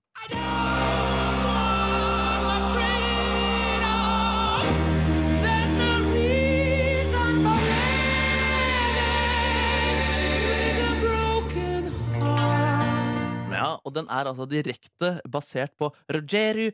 Ja, 13.52 13.76
og 13.84 13.92
den 13.92 14.08
er 14.08 14.30
altså 14.30 14.48
direkte 14.48 15.18
basert 15.28 15.76
på 15.76 15.92
Rogerio 16.08 16.72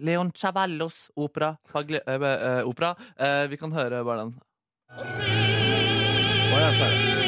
Leon 0.00 0.32
Chavallos 0.34 1.10
opera. 1.14 1.54
Fagli, 1.70 2.00
øh, 2.08 2.20
øh, 2.20 2.66
opera. 2.66 2.94
Eh, 3.20 3.50
vi 3.50 3.56
kan 3.56 3.72
høre 3.72 4.04
bare 4.04 4.20
den. 4.24 4.34
Oh, 6.50 6.58
ja, 6.58 7.19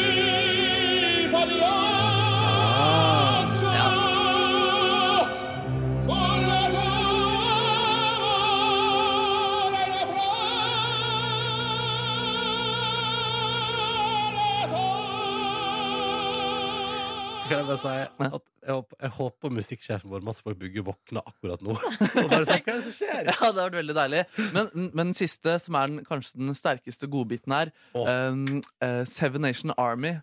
Kan 17.53 17.61
jeg 17.61 17.69
bare 17.69 17.81
si 17.83 17.93
at 17.93 18.49
jeg 18.63 18.73
håper, 18.73 18.97
jeg 19.03 19.13
håper 19.17 19.53
musikksjefen 19.57 20.11
vår 20.13 20.23
Mats 20.25 20.43
Borg 20.47 20.59
Bugge 20.61 20.85
våkner 20.87 21.25
akkurat 21.27 21.63
nå. 21.67 21.75
Og 21.75 22.29
bare 22.31 22.47
sier 22.47 22.63
hva 22.63 22.73
er 22.73 22.79
det 22.79 22.85
som 22.87 22.95
skjer? 22.95 23.23
Ja, 23.27 23.35
det 23.35 23.43
har 23.43 23.57
vært 23.59 23.79
veldig 23.81 23.97
deilig. 23.99 24.21
Men, 24.55 24.69
men 24.85 25.01
den 25.11 25.17
siste, 25.19 25.57
som 25.61 25.79
er 25.81 25.91
den, 25.91 26.05
kanskje 26.07 26.39
den 26.39 26.55
sterkeste 26.57 27.09
godbiten 27.11 27.57
her, 27.57 27.73
um, 27.99 28.45
uh, 28.85 29.03
Seven 29.09 29.45
Nation 29.45 29.75
Army. 29.77 30.15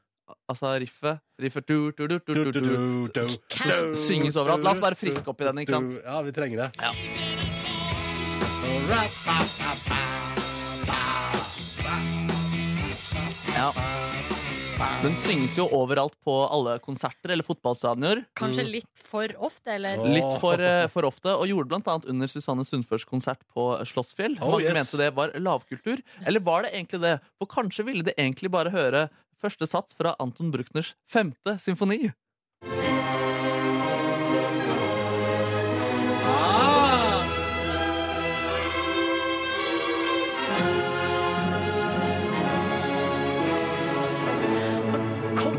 Altså 0.50 0.72
riffet. 0.82 1.20
Riffet 1.42 1.68
du, 1.68 1.92
du, 1.98 2.08
du, 2.08 2.18
du, 2.26 2.34
du, 2.36 2.52
du, 2.52 2.60
du, 3.14 3.24
Som 3.52 3.96
synges 3.98 4.38
overalt. 4.40 4.64
La 4.64 4.72
oss 4.78 4.82
bare 4.82 4.98
friske 4.98 5.28
opp 5.30 5.42
i 5.42 5.50
den, 5.50 5.64
ikke 5.66 5.76
sant? 5.76 6.00
Ja, 6.06 6.22
vi 6.24 6.32
trenger 6.32 6.58
det. 6.64 6.70
Ja. 6.80 6.92
Ja. 13.60 13.99
Den 14.80 15.16
synges 15.26 15.58
jo 15.60 15.66
overalt 15.76 16.14
på 16.24 16.34
alle 16.48 16.78
konserter 16.80 17.34
eller 17.34 17.44
fotballstadioner. 17.44 18.22
Kanskje 18.40 18.64
litt 18.64 18.88
for 18.96 19.28
ofte, 19.44 19.74
eller? 19.76 20.00
Litt 20.08 20.38
for, 20.40 20.62
eh, 20.64 20.88
for 20.88 21.04
ofte, 21.04 21.34
og 21.36 21.50
gjorde 21.50 21.68
blant 21.68 21.90
annet 21.92 22.08
under 22.08 22.32
Susanne 22.32 22.64
Sundførs 22.64 23.04
konsert 23.04 23.42
på 23.52 23.66
Slottsfjell. 23.84 24.38
Oh, 24.40 24.54
Mange 24.56 24.70
yes. 24.70 24.78
mente 24.80 25.02
det 25.02 25.10
var 25.16 25.36
lavkultur. 25.36 26.00
Eller 26.26 26.40
var 26.40 26.64
det 26.64 26.72
egentlig 26.72 27.02
det? 27.04 27.20
For 27.38 27.52
kanskje 27.52 27.86
ville 27.90 28.08
de 28.08 28.16
egentlig 28.16 28.52
bare 28.52 28.72
høre 28.72 29.10
første 29.42 29.68
sats 29.68 29.96
fra 30.00 30.16
Anton 30.20 30.52
Bruckners 30.52 30.94
femte 31.12 31.58
symfoni. 31.60 32.14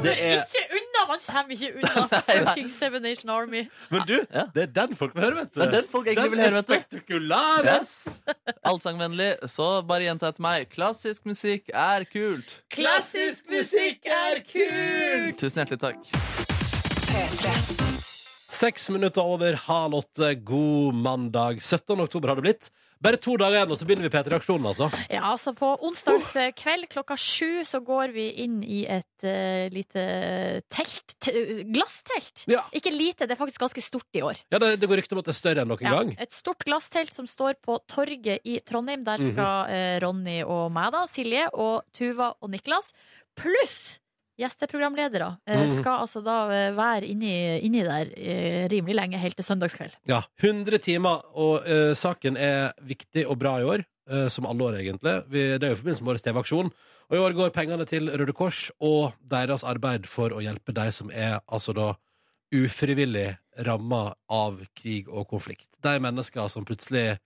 Det 0.05 0.13
er- 0.17 0.41
ikke 0.41 0.79
unna! 0.79 1.03
Man 1.11 1.19
kommer 1.27 1.53
ikke 1.57 1.71
unna 1.81 2.21
fucking 2.47 2.69
Seven 2.71 3.03
Nation 3.03 3.31
Army. 3.35 3.63
Men 3.91 4.05
du, 4.07 4.15
det 4.55 4.63
er 4.63 4.73
den 4.77 4.97
folk 4.99 5.15
vil 5.17 5.25
høre, 5.27 5.37
vet 5.41 5.53
du. 5.55 5.61
Det 5.61 5.67
er 5.67 5.75
den 5.79 5.89
folk 5.91 6.07
egentlig 6.11 6.31
vil 6.35 6.43
høre, 6.45 6.55
vet 6.61 6.69
du. 6.69 6.75
spektakulær, 6.75 7.69
ass! 7.77 7.95
Allsangvennlig, 8.71 9.31
så 9.51 9.71
bare 9.89 10.07
gjenta 10.07 10.31
etter 10.31 10.45
meg. 10.47 10.69
Klassisk 10.73 11.27
musikk 11.29 11.73
er 11.75 12.07
kult. 12.13 12.57
Klassisk 12.77 13.49
musikk 13.53 14.07
er 14.07 14.43
kult! 14.53 15.41
Tusen 15.41 15.65
hjertelig 15.65 15.81
takk. 15.83 16.01
Seks 18.51 18.91
minutter 18.93 19.23
over 19.25 19.57
halv 19.67 19.95
åtte. 20.03 20.35
God 20.45 20.95
mandag. 20.95 21.61
17. 21.63 21.97
oktober 22.05 22.29
har 22.33 22.41
det 22.41 22.47
blitt. 22.49 22.71
Bare 23.01 23.17
to 23.17 23.33
dager 23.41 23.57
igjen, 23.57 23.71
og 23.73 23.79
så 23.81 23.87
begynner 23.89 24.05
vi 24.05 24.13
P3-aksjonen, 24.13 24.67
altså. 24.69 24.91
Ja, 25.09 25.23
altså 25.31 25.55
På 25.57 25.71
onsdagskveld 25.89 26.85
klokka 26.93 27.17
sju 27.17 27.63
så 27.65 27.81
går 27.85 28.13
vi 28.13 28.27
inn 28.45 28.59
i 28.61 28.83
et 28.93 29.25
uh, 29.25 29.71
lite 29.73 30.03
telt. 30.69 31.15
Glasstelt. 31.73 32.45
Ikke 32.77 32.93
lite, 32.93 33.25
det 33.25 33.37
er 33.37 33.41
faktisk 33.41 33.65
ganske 33.65 33.85
stort 33.85 34.21
i 34.21 34.25
år. 34.27 34.43
Ja, 34.53 34.61
det, 34.61 34.75
det 34.83 34.91
går 34.91 35.01
rykter 35.01 35.17
om 35.17 35.23
at 35.25 35.31
det 35.31 35.35
er 35.35 35.41
større 35.41 35.65
enn 35.65 35.73
noen 35.73 35.87
Ja, 35.87 35.95
gang. 35.97 36.13
et 36.21 36.37
stort 36.37 36.61
glasstelt 36.69 37.17
som 37.17 37.29
står 37.31 37.57
på 37.65 37.79
torget 37.89 38.45
i 38.45 38.59
Trondheim. 38.69 39.05
Der 39.09 39.23
skal 39.23 39.73
eh, 39.73 39.97
Ronny 40.05 40.43
og 40.45 40.69
meg, 40.75 40.93
da, 40.95 41.07
Silje 41.09 41.49
og 41.57 41.89
Tuva 41.97 42.35
og 42.41 42.53
Niklas, 42.53 42.93
pluss 43.39 43.97
gjesteprogramledere, 44.41 45.29
eh, 45.47 45.61
Mhm. 45.61 45.75
skal 45.81 46.01
altså 46.05 46.23
da 46.25 46.37
eh, 46.51 46.73
være 46.77 47.07
inni, 47.07 47.33
inni 47.67 47.83
der 47.87 48.11
eh, 48.17 48.69
rimelig 48.73 48.95
lenge, 48.97 49.19
helt 49.21 49.37
til 49.37 49.45
søndagskveld. 49.45 49.93
Ja, 50.09 50.23
100 50.43 50.79
timer, 50.79 51.23
og 51.35 51.67
eh, 51.69 51.93
saken 51.95 52.37
er 52.37 52.73
viktig 52.83 53.27
og 53.29 53.39
bra 53.39 53.59
i 53.61 53.65
år, 53.65 53.85
eh, 54.11 54.29
som 54.29 54.47
alle 54.47 54.65
år 54.65 54.81
egentlig. 54.81 55.17
Vi, 55.31 55.45
det 55.59 55.63
er 55.63 55.75
jo 55.75 55.79
i 55.79 55.83
forbindelse 55.83 56.03
med 56.05 56.13
årets 56.15 56.27
TV-aksjon. 56.29 56.73
Og 57.11 57.17
i 57.17 57.21
år 57.21 57.33
går 57.35 57.51
pengene 57.51 57.85
til 57.91 58.07
Røde 58.09 58.33
Kors 58.33 58.71
og 58.81 59.13
deres 59.29 59.65
arbeid 59.67 60.07
for 60.07 60.31
å 60.31 60.39
hjelpe 60.41 60.73
de 60.73 60.91
som 60.95 61.11
er 61.11 61.41
altså 61.51 61.75
da 61.75 61.95
ufrivillig 62.55 63.37
ramma 63.67 64.15
av 64.31 64.61
krig 64.79 65.09
og 65.09 65.29
konflikt. 65.31 65.67
De 65.83 65.99
mennesker 66.03 66.49
som 66.51 66.65
plutselig 66.65 67.19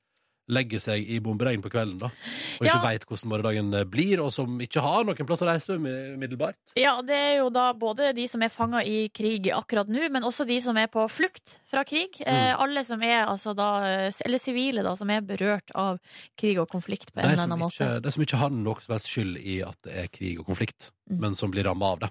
legger 0.49 0.79
seg 0.81 1.09
i 1.09 1.19
bomberegn 1.25 1.63
på 1.65 1.71
kvelden 1.73 1.99
da, 1.99 2.07
og 2.07 2.67
ikke 2.67 2.75
Ja. 2.75 2.83
veit 2.83 3.05
hvordan 3.07 3.29
morgendagen 3.31 3.91
blir, 3.91 4.21
og 4.21 4.31
som 4.33 4.59
ikke 4.61 4.83
har 4.83 5.05
noen 5.05 5.27
plass 5.27 5.41
å 5.41 5.47
reise 5.49 5.79
umiddelbart. 5.79 6.75
Ja, 6.77 7.01
det 7.01 7.15
er 7.17 7.37
jo 7.39 7.49
da 7.51 7.73
både 7.73 8.13
de 8.15 8.27
som 8.29 8.43
er 8.43 8.49
fanga 8.53 8.83
i 8.85 9.09
krig 9.09 9.49
akkurat 9.51 9.89
nå, 9.89 10.11
men 10.11 10.23
også 10.23 10.47
de 10.47 10.61
som 10.61 10.77
er 10.77 10.87
på 10.89 11.07
flukt 11.09 11.57
fra 11.71 11.83
krig. 11.85 12.21
Eh, 12.27 12.55
Mm. 12.55 12.61
alle 12.61 12.85
som 12.85 13.03
er 13.03 13.25
altså 13.27 13.55
da, 13.57 13.85
eh, 13.85 14.11
eller 14.25 14.39
sivile 14.39 14.83
da, 14.83 14.95
som 14.95 15.09
er 15.11 15.21
berørt 15.23 15.71
av 15.75 15.99
krig 16.37 16.59
og 16.59 16.69
konflikt 16.69 17.13
på 17.15 17.23
en 17.23 17.31
eller 17.31 17.45
annen 17.45 17.59
måte. 17.59 18.03
de 18.03 18.11
som 18.11 18.23
ikke 18.23 18.37
har 18.39 18.51
noe 18.51 18.81
som 18.81 18.93
helst 18.95 19.09
skyld 19.09 19.39
i 19.39 19.63
at 19.63 19.77
det 19.83 19.93
er 19.97 20.09
krig 20.09 20.39
og 20.41 20.47
konflikt, 20.47 20.91
Mm. 21.11 21.21
men 21.21 21.35
som 21.35 21.51
blir 21.51 21.65
ramma 21.65 21.93
av 21.93 22.01
det. 22.01 22.11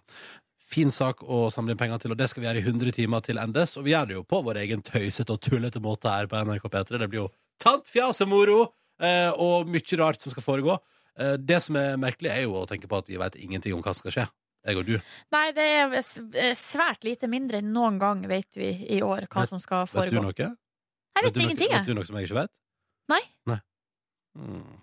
Fin 0.63 0.89
sak 0.89 1.19
å 1.19 1.51
samle 1.51 1.71
inn 1.71 1.77
penger 1.77 1.99
til, 1.99 2.11
og 2.11 2.17
det 2.17 2.29
skal 2.29 2.41
vi 2.41 2.47
gjøre 2.49 2.57
i 2.57 2.65
100 2.71 2.91
timer 2.93 3.21
til 3.21 3.35
endes. 3.37 3.75
Og 3.77 3.83
vi 3.83 3.91
gjør 3.91 4.07
det 4.07 4.15
jo 4.15 4.23
på 4.23 4.43
vår 4.43 4.55
egen 4.63 4.81
tøysete 4.81 5.29
og 5.29 5.41
tullete 5.41 5.79
måte 5.81 6.09
her 6.09 6.25
på 6.25 6.37
NRK 6.43 6.69
P3. 6.71 6.97
Det 6.99 7.09
blir 7.09 7.19
jo 7.19 7.29
tant 7.63 8.27
moro, 8.27 8.73
eh, 8.99 9.31
og 9.31 9.67
mye 9.71 9.99
rart 9.99 10.21
som 10.21 10.31
skal 10.33 10.43
foregå. 10.45 10.77
Eh, 11.17 11.35
det 11.37 11.61
som 11.63 11.77
er 11.79 11.97
merkelig, 12.01 12.31
er 12.31 12.43
jo 12.47 12.57
å 12.59 12.67
tenke 12.69 12.89
på 12.89 12.97
at 12.99 13.07
vi 13.07 13.17
vet 13.21 13.35
ingenting 13.39 13.73
om 13.75 13.81
hva 13.81 13.93
som 13.93 14.03
skal 14.03 14.17
skje. 14.17 14.27
Jeg 14.63 14.77
og 14.79 14.85
du. 14.87 14.93
Nei, 15.35 15.47
det 15.51 15.63
er 15.75 15.91
eh, 15.99 16.53
svært 16.55 17.03
lite 17.03 17.27
mindre 17.27 17.59
enn 17.59 17.73
noen 17.75 17.97
gang, 17.99 18.21
vet 18.31 18.55
vi, 18.55 18.69
i 18.95 19.01
år, 19.03 19.27
hva 19.27 19.43
Vet- 19.43 19.51
som 19.51 19.59
skal 19.59 19.87
foregå. 19.91 20.21
Vet 20.23 20.37
du 20.39 20.43
noe? 20.45 20.55
Jeg 21.13 21.25
vet 21.27 21.35
vet 21.35 21.43
ingenting, 21.43 21.73
Vet 21.73 21.89
du 21.89 21.93
noe 21.97 22.07
som 22.07 22.15
jeg 22.17 22.29
ikke 22.29 22.39
vet? 22.39 22.51
Nei. 23.11 23.19
Nei. 23.51 23.59
Hmm. 24.39 24.79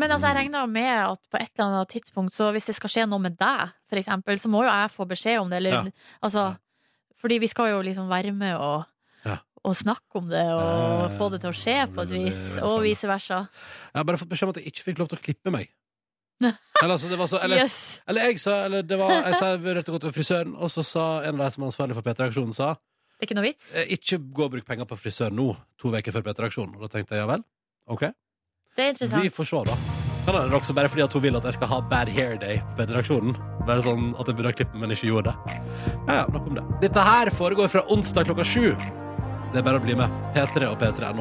Men 0.00 0.10
altså, 0.16 0.30
jeg 0.32 0.38
regner 0.40 0.66
med 0.66 0.88
at 1.04 1.20
på 1.30 1.38
et 1.38 1.50
eller 1.52 1.68
annet 1.68 1.92
tidspunkt, 1.92 2.34
så 2.34 2.48
hvis 2.54 2.66
det 2.70 2.74
skal 2.78 2.90
skje 2.90 3.04
noe 3.06 3.22
med 3.22 3.36
deg, 3.38 3.74
for 3.92 4.00
eksempel, 4.00 4.40
så 4.40 4.50
må 4.50 4.64
jo 4.64 4.70
jeg 4.72 4.90
få 4.94 5.06
beskjed 5.12 5.42
om 5.42 5.52
det, 5.52 5.60
eller 5.60 5.76
Ja. 5.76 5.84
altså 6.24 6.52
Fordi 7.22 7.36
vi 7.38 7.46
skal 7.46 7.68
jo 7.70 7.82
liksom 7.86 8.08
være 8.10 8.32
med 8.34 8.56
og, 8.56 8.82
Og 9.62 9.76
snakke 9.78 10.18
om 10.18 10.26
det, 10.26 10.42
og 10.50 11.04
eh, 11.06 11.12
få 11.20 11.28
det 11.30 11.38
til 11.44 11.52
å 11.52 11.54
skje 11.54 11.76
på 11.94 12.02
et 12.02 12.10
vis, 12.10 12.40
og 12.66 12.80
vice 12.82 13.06
versa. 13.06 13.36
Jeg 13.92 14.00
har 14.00 14.06
bare 14.08 14.18
fått 14.18 14.32
beskjed 14.32 14.48
om 14.48 14.54
at 14.56 14.58
jeg 14.58 14.72
ikke 14.72 14.86
fikk 14.88 14.98
lov 14.98 15.10
til 15.12 15.20
å 15.20 15.22
klippe 15.22 15.52
meg. 15.54 15.68
Eller, 16.82 16.96
altså, 16.96 17.06
det 17.12 17.18
var 17.20 17.28
så, 17.30 17.38
eller, 17.38 17.60
Yes. 17.62 18.00
eller 18.10 18.24
jeg 18.26 18.40
sa 18.42 18.56
eller 18.66 18.82
det 18.82 18.96
var, 18.98 19.12
Jeg 19.28 19.36
sa 19.38 19.52
jeg 19.52 19.60
og 19.62 19.84
slett 19.86 20.00
til 20.02 20.12
frisøren, 20.16 20.54
og 20.58 20.72
så 20.74 20.82
sa 20.82 21.04
en 21.22 21.36
av 21.38 21.44
de 21.46 21.54
som 21.54 21.62
er 21.62 21.68
ansvarlig 21.70 21.94
for 21.94 22.02
P3-aksjonen, 22.08 22.54
sa 22.58 22.72
Det 22.74 23.20
er 23.22 23.28
ikke 23.28 23.36
noe 23.38 23.44
vits? 23.46 23.68
eh, 23.78 23.92
ikke 23.94 24.18
gå 24.34 24.48
og 24.48 24.50
bruk 24.56 24.64
penger 24.66 24.88
på 24.90 24.98
frisør 24.98 25.30
nå, 25.30 25.52
to 25.78 25.92
uker 25.94 26.16
før 26.16 26.24
P3-aksjonen. 26.26 26.74
Og 26.74 26.82
da 26.82 26.90
tenkte 26.96 27.14
jeg 27.14 27.22
ja 27.22 27.28
vel, 27.30 27.44
OK. 27.86 28.02
Det 28.74 28.82
er 28.82 28.90
interessant. 28.96 29.22
Vi 29.22 29.30
får 29.36 29.46
se, 29.52 29.62
da. 29.70 29.76
Kan 30.26 30.34
hende 30.34 30.48
det 30.48 30.56
er 30.56 30.58
også 30.58 30.74
bare 30.74 30.90
fordi 30.90 31.04
at 31.06 31.14
hun 31.14 31.22
vil 31.28 31.38
at 31.38 31.46
jeg 31.46 31.54
skal 31.60 31.70
ha 31.70 31.78
bad 31.94 32.10
hair 32.16 32.34
day 32.42 32.58
på 32.72 32.80
P3-aksjonen. 32.82 33.38
Bare 33.68 33.84
sånn 33.86 34.10
at 34.18 34.26
jeg 34.26 34.40
burde 34.40 34.50
ha 34.50 34.56
klippet, 34.58 34.80
men 34.82 34.96
ikke 34.96 35.12
gjorde 35.12 35.30
det. 35.30 35.60
Ja, 36.08 36.18
ja, 36.24 36.26
nok 36.34 36.50
om 36.50 36.58
det. 36.58 36.66
Dette 36.88 37.06
her 37.06 37.30
foregår 37.38 37.70
fra 37.70 37.86
onsdag 37.94 38.26
klokka 38.32 38.48
sju. 38.50 38.72
Det 39.52 39.60
er 39.60 39.64
bare 39.66 39.76
å 39.76 39.82
bli 39.84 39.92
med. 39.92 40.08
P3 40.32 40.64
og 40.72 40.78
P3.no. 40.80 41.20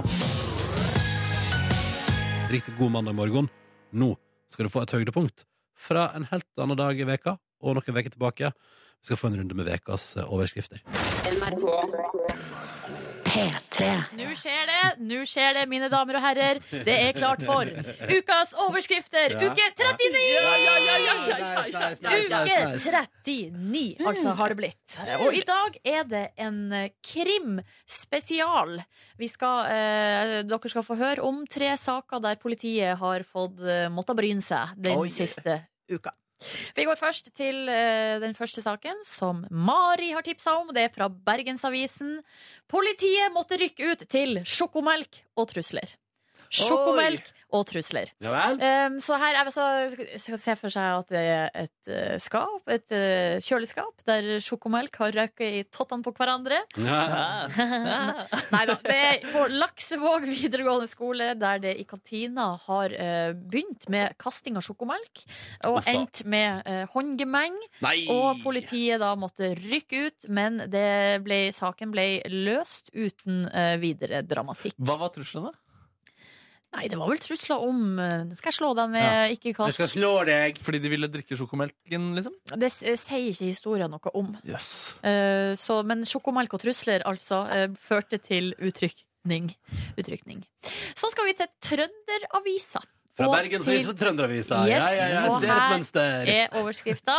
Riktig 2.52 2.78
god 2.78 2.94
mandag 2.94 3.18
morgen. 3.18 3.50
Nå 3.92 4.14
skal 4.48 4.68
du 4.68 4.72
få 4.72 4.86
et 4.86 4.94
høydepunkt 4.96 5.44
fra 5.76 6.08
en 6.16 6.30
helt 6.32 6.48
annen 6.56 6.80
dag 6.80 6.96
i 6.96 7.10
veka 7.12 7.36
og 7.60 7.76
noen 7.76 8.00
veker 8.00 8.16
tilbake. 8.16 8.56
Vi 9.04 9.12
skal 9.12 9.20
få 9.20 9.34
en 9.34 9.42
runde 9.42 9.60
med 9.60 9.68
vekas 9.68 10.14
overskrifter. 10.24 10.80
overskrifter. 10.88 13.01
Nå 14.18 14.28
skjer 14.38 14.68
det, 14.68 14.80
nå 15.08 15.22
skjer 15.30 15.56
det, 15.60 15.66
mine 15.72 15.88
damer 15.92 16.20
og 16.20 16.24
herrer. 16.26 16.60
Det 16.72 16.96
er 16.96 17.16
klart 17.16 17.44
for 17.46 17.68
ukas 18.12 18.54
overskrifter! 18.68 19.38
Uke 19.40 19.68
39! 19.80 20.24
Uke 22.12 22.58
39, 22.76 23.84
altså, 24.04 24.28
mm. 24.28 24.38
har 24.42 24.54
det 24.54 24.60
blitt. 24.60 24.98
Og 25.22 25.38
i 25.38 25.44
dag 25.48 25.80
er 25.96 26.08
det 26.12 26.24
en 26.44 26.62
krimspesial. 27.08 28.80
Vi 29.22 29.32
skal, 29.32 29.72
eh, 29.72 30.38
dere 30.48 30.74
skal 30.74 30.86
få 30.86 31.00
høre 31.00 31.26
om 31.26 31.44
tre 31.50 31.74
saker 31.80 32.24
der 32.24 32.42
politiet 32.42 33.00
har 33.00 33.28
fått 33.28 33.64
eh, 33.64 33.88
måttet 33.94 34.20
bryne 34.20 34.44
seg 34.46 34.76
den 34.82 35.06
siste 35.14 35.62
uka. 35.92 36.14
Vi 36.76 36.86
går 36.88 37.00
først 37.00 37.32
til 37.38 37.70
eh, 37.70 38.18
den 38.24 38.36
første 38.38 38.64
saken, 38.64 39.04
som 39.08 39.44
Mari 39.52 40.12
har 40.16 40.26
tipsa 40.26 40.58
om. 40.60 40.72
Det 40.74 40.88
er 40.88 40.94
fra 40.96 41.10
Bergensavisen. 41.10 42.20
Politiet 42.72 43.34
måtte 43.36 43.60
rykke 43.62 43.94
ut 43.94 44.06
til 44.12 44.42
sjokomelk 44.48 45.24
og 45.38 45.52
trusler. 45.54 45.98
Sjokomelk 46.52 47.32
og 47.52 47.66
trusler. 47.68 48.12
Ja 48.24 48.32
vel? 48.32 48.60
Um, 48.62 48.97
så 49.04 49.18
her 49.20 49.36
er 49.39 49.47
vi 49.47 49.54
så, 49.54 49.66
skal 50.24 50.39
se 50.39 50.56
for 50.60 50.72
seg 50.72 50.99
at 51.02 51.10
det 51.12 51.22
er 51.22 51.49
et 51.64 51.89
eh, 51.91 52.16
skap, 52.24 52.64
et 52.72 52.93
eh, 52.95 53.39
kjøleskap, 53.43 54.04
der 54.08 54.39
sjokomelk 54.43 54.95
har 55.02 55.12
røket 55.18 55.58
i 55.60 55.64
tottene 55.68 56.06
på 56.06 56.14
hverandre. 56.16 56.62
Nei 56.80 58.64
da. 58.70 58.78
Det 58.86 58.95
er 58.95 59.26
på 59.34 59.43
Laksevåg 59.52 60.28
videregående 60.30 60.88
skole, 60.91 61.34
der 61.39 61.60
det 61.64 61.76
i 61.82 61.86
kantina 61.88 62.54
har 62.68 62.95
eh, 62.95 63.32
begynt 63.36 63.89
med 63.91 64.16
kasting 64.22 64.60
av 64.60 64.66
sjokomelk, 64.66 65.26
og 65.68 65.82
Uff 65.82 65.89
da. 65.89 65.95
endt 65.95 66.24
med 66.32 66.64
uh, 66.68 66.86
håndgemeng. 66.93 67.58
Nei! 67.84 67.97
Og 68.14 68.39
politiet 68.45 69.02
da 69.04 69.12
måtte 69.20 69.52
rykke 69.60 70.06
ut, 70.08 70.30
men 70.32 70.64
det 70.72 71.20
ble, 71.26 71.43
saken 71.56 71.91
ble 71.91 72.08
løst 72.32 72.93
uten 72.95 73.43
eh, 73.52 73.76
videre 73.82 74.24
dramatikk. 74.24 74.80
Hva 74.80 74.97
var 75.02 75.12
truslene? 75.16 75.52
Nei, 76.72 76.86
det 76.88 76.95
var 76.97 77.09
vel 77.11 77.19
trusler 77.19 77.59
om 77.67 77.80
eh, 77.99 78.22
Nå 78.30 78.36
skal 78.39 78.47
jeg 78.53 78.57
slå 78.61 78.69
deg 78.78 78.93
ned, 78.93 79.34
ikke 79.36 79.51
kast. 79.57 79.74
skal 79.76 79.89
slå 79.91 80.11
deg! 80.30 80.59
Fordi 80.63 80.80
de 80.80 80.91
ville 80.93 81.09
drikke 81.11 81.36
sjokomelken, 81.36 82.05
liksom? 82.15 82.38
Det 82.55 82.69
s- 82.72 82.84
eh, 82.88 82.95
sier 82.95 83.28
ikke 83.34 83.49
historien 83.49 83.91
noe 83.91 84.13
om. 84.15 84.30
Yes. 84.47 84.95
Eh, 85.03 85.51
så, 85.59 85.82
men 85.86 86.05
sjokomelk 86.07 86.53
og 86.55 86.63
trusler 86.63 87.03
altså 87.05 87.41
eh, 87.51 87.67
førte 87.76 88.22
til 88.24 88.53
utrykning. 88.63 89.51
utrykning. 89.99 90.45
Så 90.95 91.11
skal 91.11 91.28
vi 91.28 91.36
til 91.41 91.51
Trønderavisa. 91.61 92.80
Fra 93.18 93.28
Og 93.28 93.34
Bergensavisen 93.36 93.95
til- 93.95 94.07
Trønderavisa. 94.07 94.62
Yes, 94.66 94.70
Ja, 94.70 94.89
ja, 94.89 95.07
ja, 95.12 95.22
jeg 95.26 95.34
ser 95.41 95.51
et 95.51 95.72
mønster. 95.74 96.26
her 96.26 96.45
er 96.45 96.47
overskrifta. 96.62 97.16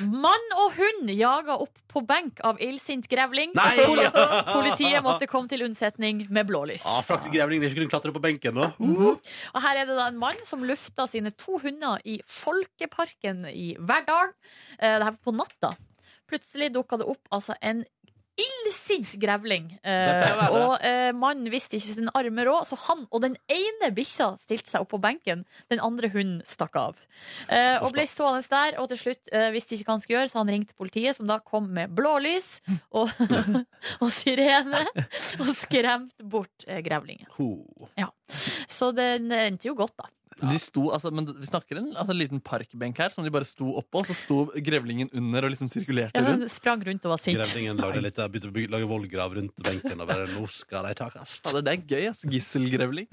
Mann 0.00 0.46
og 0.58 0.72
hund 0.78 1.10
jaga 1.10 1.56
opp 1.60 1.74
på 1.88 2.00
benk 2.06 2.40
av 2.42 2.56
illsint 2.62 3.06
grevling. 3.10 3.52
Nei! 3.54 3.76
ja. 4.02 4.10
Politiet 4.52 5.02
måtte 5.02 5.26
komme 5.30 5.48
til 5.48 5.62
unnsetning 5.66 6.24
med 6.30 6.46
blålys. 6.48 6.82
Ah, 6.86 7.00
Flaks 7.02 7.28
grevlingen 7.30 7.66
ikke 7.68 7.82
kunne 7.82 7.90
klatre 7.92 8.12
på 8.14 8.22
benken 8.22 8.54
nå. 8.54 8.70
Og 8.80 9.60
her 9.62 9.76
er 9.82 9.86
det 9.90 9.96
da 9.98 10.06
en 10.08 10.18
mann 10.18 10.38
som 10.46 10.62
lufta 10.66 11.06
sine 11.10 11.30
to 11.36 11.58
hunder 11.62 11.98
i 12.04 12.20
Folkeparken 12.26 13.44
i 13.52 13.74
Verdal. 13.78 14.32
Eh, 14.80 14.98
Det 14.98 15.04
her 15.04 15.18
på 15.24 15.34
natta. 15.34 15.74
Plutselig 16.30 16.72
dukka 16.72 16.96
det 16.98 17.06
opp 17.06 17.20
altså 17.30 17.54
en 17.62 17.84
illsint 18.40 19.12
grevling. 19.22 19.68
Eh, 19.86 20.40
og 20.50 20.82
eh, 20.84 21.10
mannen 21.16 21.50
visste 21.52 21.78
ikke 21.78 21.96
sin 21.98 22.10
arme 22.16 22.46
råd, 22.46 22.66
så 22.68 22.78
han 22.88 23.04
og 23.10 23.22
den 23.24 23.36
ene 23.52 23.90
bikkja 23.94 24.32
stilte 24.40 24.72
seg 24.72 24.84
opp 24.84 24.90
på 24.94 25.00
benken. 25.02 25.44
Den 25.72 25.82
andre 25.84 26.10
hunden 26.12 26.40
stakk 26.48 26.78
av. 26.80 26.98
Eh, 27.48 27.78
og 27.78 27.92
ble 27.94 28.06
stående 28.10 28.42
der, 28.50 28.78
og 28.82 28.90
til 28.90 29.00
slutt 29.04 29.30
eh, 29.32 29.50
visste 29.54 29.76
ikke 29.76 29.88
hva 29.88 29.96
han 29.96 30.04
skulle 30.04 30.18
gjøre, 30.18 30.32
så 30.32 30.40
han 30.42 30.52
ringte 30.54 30.78
politiet, 30.78 31.18
som 31.18 31.30
da 31.30 31.38
kom 31.44 31.70
med 31.76 31.94
blålys 31.94 32.58
og, 32.96 33.12
og 34.02 34.10
sirene 34.12 34.82
og 35.38 35.54
skremte 35.58 36.26
bort 36.26 36.66
eh, 36.66 36.82
grevlingen. 36.84 37.30
Ja. 38.00 38.10
Så 38.70 38.90
den 38.96 39.30
endte 39.34 39.70
jo 39.70 39.78
godt, 39.78 39.94
da. 40.00 40.10
De 40.40 40.58
sto, 40.58 40.88
altså, 40.94 41.10
men 41.14 41.28
Vi 41.38 41.46
snakker 41.46 41.78
en 41.78 41.90
altså, 41.94 42.10
en 42.14 42.18
liten 42.18 42.40
parkbenk 42.44 42.98
her 42.98 43.12
som 43.14 43.24
de 43.26 43.30
bare 43.34 43.46
sto 43.48 43.68
oppå, 43.80 44.02
og 44.02 44.08
så 44.08 44.16
sto 44.18 44.38
grevlingen 44.66 45.10
under 45.14 45.46
og 45.46 45.54
liksom 45.54 45.70
sirkulerte 45.70 46.18
Ja, 46.18 46.24
rundt. 46.26 46.50
sprang 46.50 46.82
rundt 46.86 47.06
og 47.06 47.14
var 47.14 47.22
sint. 47.22 47.38
Grevlingen 47.38 47.78
lagde 47.82 48.02
litt, 48.02 48.18
begynte 48.34 48.50
å 48.50 48.74
lage 48.74 48.88
vollgrav 48.90 49.36
rundt 49.38 49.64
benken 49.64 50.00
og 50.02 50.10
bare 50.10 50.26
Nå 50.34 50.44
skal 50.50 50.88
de 50.88 50.94
takast. 50.98 51.44
Ja, 51.46 51.60
det 51.64 51.74
er 51.76 51.82
gøy, 51.94 52.08
ass. 52.10 52.24
Gisselgrevling. 52.26 53.06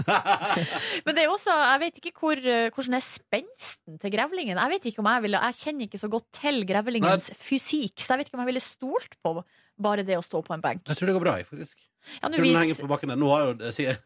Men 1.06 1.16
det 1.18 1.26
er 1.26 1.32
også, 1.32 1.54
jeg 1.54 1.84
vet 1.86 2.02
ikke 2.02 2.16
hvor, 2.18 2.42
eh, 2.42 2.70
hvordan 2.74 2.98
er 2.98 3.06
spensten 3.06 4.00
til 4.02 4.14
grevlingen. 4.14 4.58
Jeg 4.58 4.74
vet 4.76 4.90
ikke 4.92 5.04
om 5.04 5.12
jeg 5.12 5.28
ville, 5.28 5.44
jeg 5.52 5.60
kjenner 5.62 5.90
ikke 5.90 6.02
så 6.02 6.10
godt 6.12 6.30
til 6.42 6.64
grevlingens 6.70 7.32
fysikk, 7.38 8.00
så 8.02 8.16
jeg 8.16 8.24
vet 8.24 8.32
ikke 8.32 8.40
om 8.40 8.46
jeg 8.46 8.54
ville 8.54 8.64
stolt 8.66 9.18
på 9.22 9.36
bare 9.82 10.04
det 10.08 10.18
å 10.20 10.24
stå 10.26 10.44
på 10.46 10.54
en 10.58 10.62
benk. 10.64 10.84
Jeg 10.88 10.98
tror 11.00 11.12
det 11.12 11.16
går 11.20 11.26
bra, 11.28 11.38
jeg, 11.42 11.48
faktisk. 11.52 11.88
Ja, 12.18 12.30
nå 12.34 12.40
vis- 12.42 12.58
henger 12.58 12.78
på 12.82 12.88
bakken 12.90 13.12
der. 13.14 13.18
Nå 13.22 13.28
har 13.30 13.42
jo 13.46 13.54
det, 13.60 13.76
sier 13.78 14.00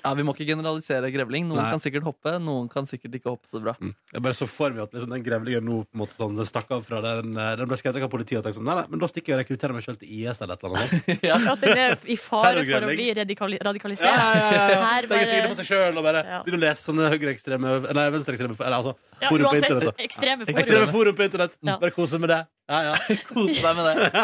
Ja, 0.00 0.14
Vi 0.16 0.22
må 0.24 0.32
ikke 0.32 0.46
generalisere 0.48 1.10
grevling. 1.12 1.44
Noen 1.50 1.60
Nei. 1.60 1.70
kan 1.74 1.82
sikkert 1.84 2.06
hoppe, 2.06 2.32
noen 2.40 2.70
kan 2.72 2.86
sikkert 2.88 3.12
ikke 3.18 3.28
hoppe 3.34 3.44
så 3.52 3.60
bra. 3.60 3.74
Jeg 4.08 4.22
bare 4.24 4.32
så 4.38 4.46
for 4.48 4.70
meg 4.72 4.86
at 4.86 4.94
liksom, 4.96 5.10
den 5.12 5.22
grevlingen 5.26 5.66
nå 5.68 5.82
på 5.84 5.92
en 5.92 6.00
måte 6.00 6.16
sånn, 6.16 6.32
den 6.38 6.48
stakk 6.48 6.70
av 6.72 6.80
fra 6.86 7.02
den 7.04 7.36
eh, 7.36 7.50
Den 7.60 7.68
ble 7.68 7.76
skrevet 7.76 8.00
av 8.00 8.08
politiet 8.08 8.40
og 8.40 8.46
tenkte 8.46 8.56
sånn 8.62 8.64
Nei, 8.70 8.78
nei, 8.80 8.86
men 8.88 9.02
da 9.04 9.10
stikker 9.12 9.34
jeg 9.34 9.36
og 9.36 9.42
rekrutterer 9.44 9.76
meg 9.76 9.84
selv 9.84 10.00
til 10.00 10.08
IS 10.16 10.40
eller 10.40 10.56
et 10.56 10.64
eller 10.64 10.80
annet 10.80 11.22
ja. 11.28 11.36
At 11.52 11.60
den 11.66 11.76
er 11.82 11.98
i 12.08 12.16
fare 12.16 12.64
for 12.64 12.88
å 12.88 12.94
bli 12.94 13.10
radikali 13.20 13.60
radikalisert. 13.68 14.08
Ja, 14.08 14.32
ja, 14.32 14.48
ja, 14.48 14.64
ja. 14.72 14.80
Her 14.88 15.10
Stenger 15.10 15.28
bare- 15.36 15.52
for 15.52 15.60
seg 15.60 15.68
sjøl 15.74 16.00
og 16.00 16.08
bare 16.08 16.24
Ja. 16.32 16.40
begynner 16.48 16.62
å 16.62 16.64
lese 16.70 16.88
sånne 16.88 17.12
høyreekstreme 17.12 17.76
Nei, 17.92 18.06
venstreekstreme 18.16 18.56
Eller 18.64 18.78
altså 18.80 18.96
Ja, 19.20 19.28
forum 19.28 19.44
på 19.44 19.52
uansett, 19.52 19.70
internett. 19.76 20.00
ekstreme 20.08 20.46
forum. 20.48 20.56
Ekstreme 20.64 20.88
forum 20.96 21.14
på 21.20 21.28
internett. 21.28 21.60
Bare 21.62 21.92
kose 21.94 22.18
med 22.18 22.32
det. 22.32 22.40
Ja, 22.72 22.80
ja. 22.88 23.16
Kose 23.28 23.60
deg 23.60 23.76
med 23.76 23.88
det. 23.88 24.22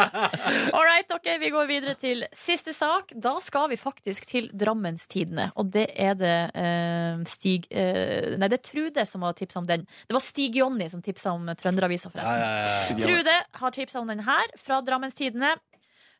All 0.73 0.85
right, 0.87 1.05
dere, 1.09 1.37
vi 1.41 1.51
går 1.53 1.67
videre 1.69 1.95
til 1.99 2.23
siste 2.37 2.73
sak. 2.73 3.13
Da 3.13 3.35
skal 3.45 3.69
vi 3.69 3.77
faktisk 3.77 4.25
til 4.29 4.49
Drammenstidene. 4.57 5.51
Og 5.59 5.69
det 5.73 5.85
er 5.93 6.17
det 6.17 6.37
eh, 6.57 7.21
Stig 7.29 7.67
eh, 7.69 8.33
Nei, 8.39 8.49
det 8.49 8.59
er 8.59 8.65
Trude 8.65 9.05
som 9.05 9.25
har 9.27 9.37
tipsa 9.37 9.61
om 9.61 9.69
den. 9.69 9.85
Det 10.07 10.17
var 10.17 10.25
Stig 10.25 10.57
Jonny 10.57 10.89
som 10.89 11.03
tipsa 11.05 11.35
om 11.37 11.45
Trønderavisa, 11.59 12.09
forresten. 12.09 12.97
Ja, 12.97 12.97
Trude 13.03 13.35
har 13.61 13.75
tipsa 13.75 14.01
om 14.01 14.09
den 14.09 14.25
her, 14.25 14.55
fra 14.57 14.81
Drammenstidene. 14.85 15.53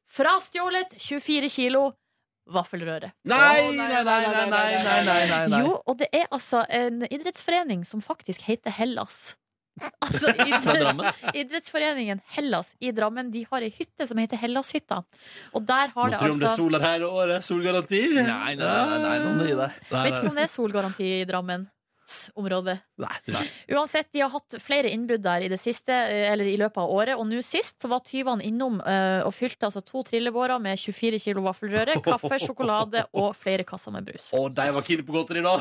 Frastjålet 0.09 0.95
24 0.97 1.49
kilo 1.53 1.89
vaffelrøre. 2.49 3.11
Nei, 3.29 3.69
nei, 3.77 3.87
nei, 4.03 4.03
nei, 4.05 5.19
nei, 5.29 5.59
Jo, 5.61 5.75
og 5.85 5.99
det 5.99 6.09
er 6.15 6.25
altså 6.33 6.63
en 6.65 7.03
idrettsforening 7.09 7.85
som 7.85 8.01
faktisk 8.01 8.45
heter 8.49 8.73
Hellas. 8.73 9.35
Altså, 10.09 10.31
idretts, 10.33 11.33
idrettsforeningen 11.37 12.21
Hellas 12.33 12.71
i 12.81 12.91
Drammen 12.95 13.29
De 13.33 13.43
har 13.51 13.65
ei 13.65 13.69
hytte 13.73 14.07
som 14.09 14.19
heter 14.19 14.39
Hellashytta. 14.41 15.01
Og 15.53 15.65
der 15.67 15.91
har 15.93 16.07
Må 16.07 16.13
det 16.13 16.21
tro 16.21 16.31
om 16.33 16.39
det 16.39 16.47
er 16.47 16.51
altså 16.51 16.63
sol 16.63 16.77
her 16.79 16.95
hele 16.95 17.09
året. 17.23 17.45
Solgaranti. 17.45 17.99
Nei, 18.15 18.23
nei, 18.25 18.55
nei, 18.55 18.63
nei, 18.63 19.01
nei, 19.03 19.35
nei, 19.41 19.51
du. 19.51 19.91
Vet 19.91 20.15
ikke 20.15 20.31
om 20.31 20.39
det 20.39 20.45
er 20.45 20.51
solgaranti 20.51 21.11
i 21.19 21.27
Drammensområdet. 21.29 22.77
Nei, 23.05 23.13
nei. 23.35 23.43
Uansett, 23.75 24.09
de 24.15 24.23
har 24.23 24.33
hatt 24.33 24.57
flere 24.63 24.91
innbrudd 24.95 25.23
der 25.27 25.45
i 25.45 25.51
det 25.51 25.59
siste, 25.61 25.93
eh, 25.93 26.25
eller 26.31 26.49
i 26.49 26.57
løpet 26.59 26.81
av 26.81 26.95
året. 26.95 27.19
Og 27.19 27.29
nå 27.29 27.43
sist 27.45 27.77
så 27.83 27.91
var 27.91 28.03
tyvene 28.07 28.45
innom 28.47 28.81
uh, 28.81 29.21
og 29.27 29.35
fylte 29.35 29.69
altså 29.69 29.85
to 29.85 30.03
trillebårer 30.09 30.61
med 30.63 30.79
24 30.81 31.21
kilo 31.27 31.45
vaffelrøre, 31.45 31.99
kaffe, 32.05 32.41
sjokolade 32.41 33.05
og 33.13 33.31
flere 33.37 33.67
kasser 33.67 33.93
med 33.95 34.09
brus. 34.09 34.31
Å, 34.33 34.47
de 34.49 34.69
var 34.79 34.85
keen 34.89 35.05
på 35.05 35.19
godteri, 35.19 35.45
da. 35.45 35.59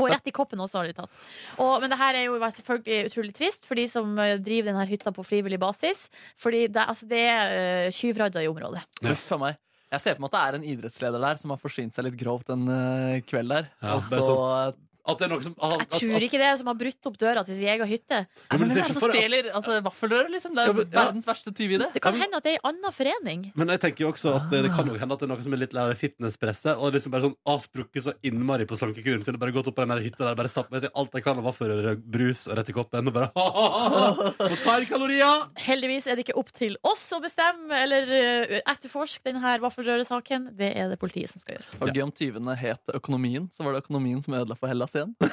Og 0.00 0.08
rett 0.12 0.28
i 0.30 0.34
koppen 0.34 0.60
også 0.62 0.80
har 0.80 0.88
de 0.88 0.96
tatt. 0.96 1.18
Og, 1.60 1.74
men 1.82 1.92
det 1.92 1.98
her 2.00 2.18
er 2.18 2.28
jo 2.28 2.38
selvfølgelig 2.40 3.10
utrolig 3.10 3.34
trist 3.36 3.66
for 3.68 3.78
de 3.78 3.84
som 3.90 4.14
eh, 4.22 4.38
driver 4.40 4.72
denne 4.72 4.86
hytta 4.88 5.12
på 5.14 5.24
frivillig 5.26 5.60
basis. 5.62 6.06
Fordi 6.40 6.64
det, 6.72 6.86
altså, 6.86 7.08
det 7.10 7.26
er 7.28 7.90
uh, 7.90 8.40
i 8.42 8.48
området. 8.48 8.86
Uff 9.04 9.28
a 9.36 9.40
meg. 9.42 9.60
Jeg 9.92 10.00
ser 10.00 10.16
for 10.16 10.24
meg 10.24 10.32
at 10.32 10.36
det 10.38 10.42
er 10.42 10.56
en 10.56 10.70
idrettsleder 10.72 11.20
der 11.20 11.40
som 11.42 11.52
har 11.52 11.60
forsynt 11.60 11.92
seg 11.92 12.06
litt 12.08 12.16
grovt 12.20 12.48
en 12.54 12.64
uh, 12.70 13.20
kveld 13.28 13.52
der. 13.52 13.68
Ja, 13.82 13.98
og 13.98 14.06
så 14.08 14.22
sånn- 14.24 14.80
At 15.02 15.18
det 15.18 15.26
er 15.26 15.30
noe 15.32 15.42
som 15.42 15.54
at, 15.58 15.80
Jeg 15.82 15.88
tror 15.98 16.22
ikke 16.28 16.38
det 16.38 16.46
er 16.46 16.56
som 16.60 16.68
har 16.70 16.76
brutt 16.78 17.06
opp 17.10 17.16
døra 17.18 17.42
til 17.44 17.56
sin 17.58 17.66
egen 17.72 17.88
hytte. 17.90 18.18
Ja, 18.22 18.56
men 18.58 18.68
det 18.70 18.76
er 18.76 18.86
det 18.86 18.94
som 18.94 19.10
stjeler 19.10 19.48
altså, 19.50 19.78
vaffelrør, 19.82 20.28
liksom? 20.30 20.54
Det 20.54 20.62
er 20.62 20.66
Ja, 20.70 20.72
men- 20.72 20.86
ja. 20.92 21.04
verdens 21.04 21.26
verste 21.26 21.50
tyvide. 21.52 21.88
Det 21.92 22.02
kan 22.02 22.14
hende 22.14 22.36
at 22.38 22.42
det 22.46 22.52
er 22.52 22.58
ei 22.60 22.62
anna 22.70 22.90
forening. 22.94 23.52
Men 23.56 23.68
jeg 23.74 23.80
tenker 23.82 24.04
jo 24.06 24.12
også 24.12 24.36
at 24.36 24.50
det, 24.50 24.62
det 24.68 24.70
kan 24.76 24.86
jo 24.86 24.94
hende 24.94 25.12
at 25.12 25.18
det 25.18 25.26
er 25.26 25.32
noe 25.34 25.42
som 25.42 25.52
er 25.52 25.62
litt 25.64 25.72
lærere 25.74 25.96
fitnesspresset. 25.98 26.78
Og 26.78 26.92
liksom 26.94 27.10
bare 27.10 27.26
sånn 27.26 27.34
avsprukket 27.46 28.02
så 28.06 28.14
innmari 28.22 28.64
på 28.64 28.78
slankekuren. 28.78 29.24
sin, 29.24 29.34
det 29.34 29.42
er 29.42 29.44
bare 29.46 29.56
gått 29.58 29.66
opp 29.68 29.74
på 29.76 29.82
den 29.86 29.90
der 29.96 30.04
hytta 30.06 30.22
der, 30.28 30.34
bare 30.38 30.48
stappet 30.52 30.70
med 30.70 30.82
seg 30.86 30.90
alt 30.94 31.12
jeg 31.18 31.24
kan 31.24 31.38
av 31.38 31.44
vaffelrøre, 31.50 31.96
brus 31.98 32.46
og 32.48 32.56
rett 32.58 32.68
i 32.70 32.72
koppen. 32.72 33.08
Og 33.08 33.12
bare 33.12 33.30
Og 34.52 34.56
tar 34.62 34.84
kalorier! 34.86 35.48
Heldigvis 35.58 36.06
er 36.06 36.16
det 36.16 36.26
ikke 36.28 36.38
opp 36.38 36.52
til 36.54 36.76
oss 36.86 37.04
å 37.16 37.20
bestemme 37.22 37.74
eller 37.82 38.06
eh, 38.14 38.60
etterforske 38.70 39.24
denne 39.32 39.58
vaffelrøresaken. 39.62 40.50
Det 40.56 40.72
er 40.78 40.88
det 40.92 40.98
politiet 41.02 41.30
som 41.32 41.42
skal 41.42 41.56
gjøre. 41.58 41.66
Det 41.72 41.80
var 41.80 41.94
gøy 41.98 42.02
om 42.06 42.12
tyvene 42.14 42.56
het 42.58 42.92
Økonomien, 42.94 43.48
så 43.54 43.64
var 43.66 43.74
det 43.76 43.82
Økonomien 43.84 44.22
som 44.24 44.34
ødela 44.38 44.56
for 44.58 44.70
Hellas 44.70 44.91
igjen. 44.98 45.12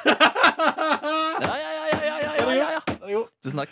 Ja, 0.60 1.56
ja, 1.56 1.72
ja, 1.72 1.88
ja, 1.88 2.04
ja, 2.04 2.12
ja, 2.36 2.52
ja, 2.52 2.84
ja. 3.08 3.20
Tusen 3.44 3.60
takk. 3.62 3.72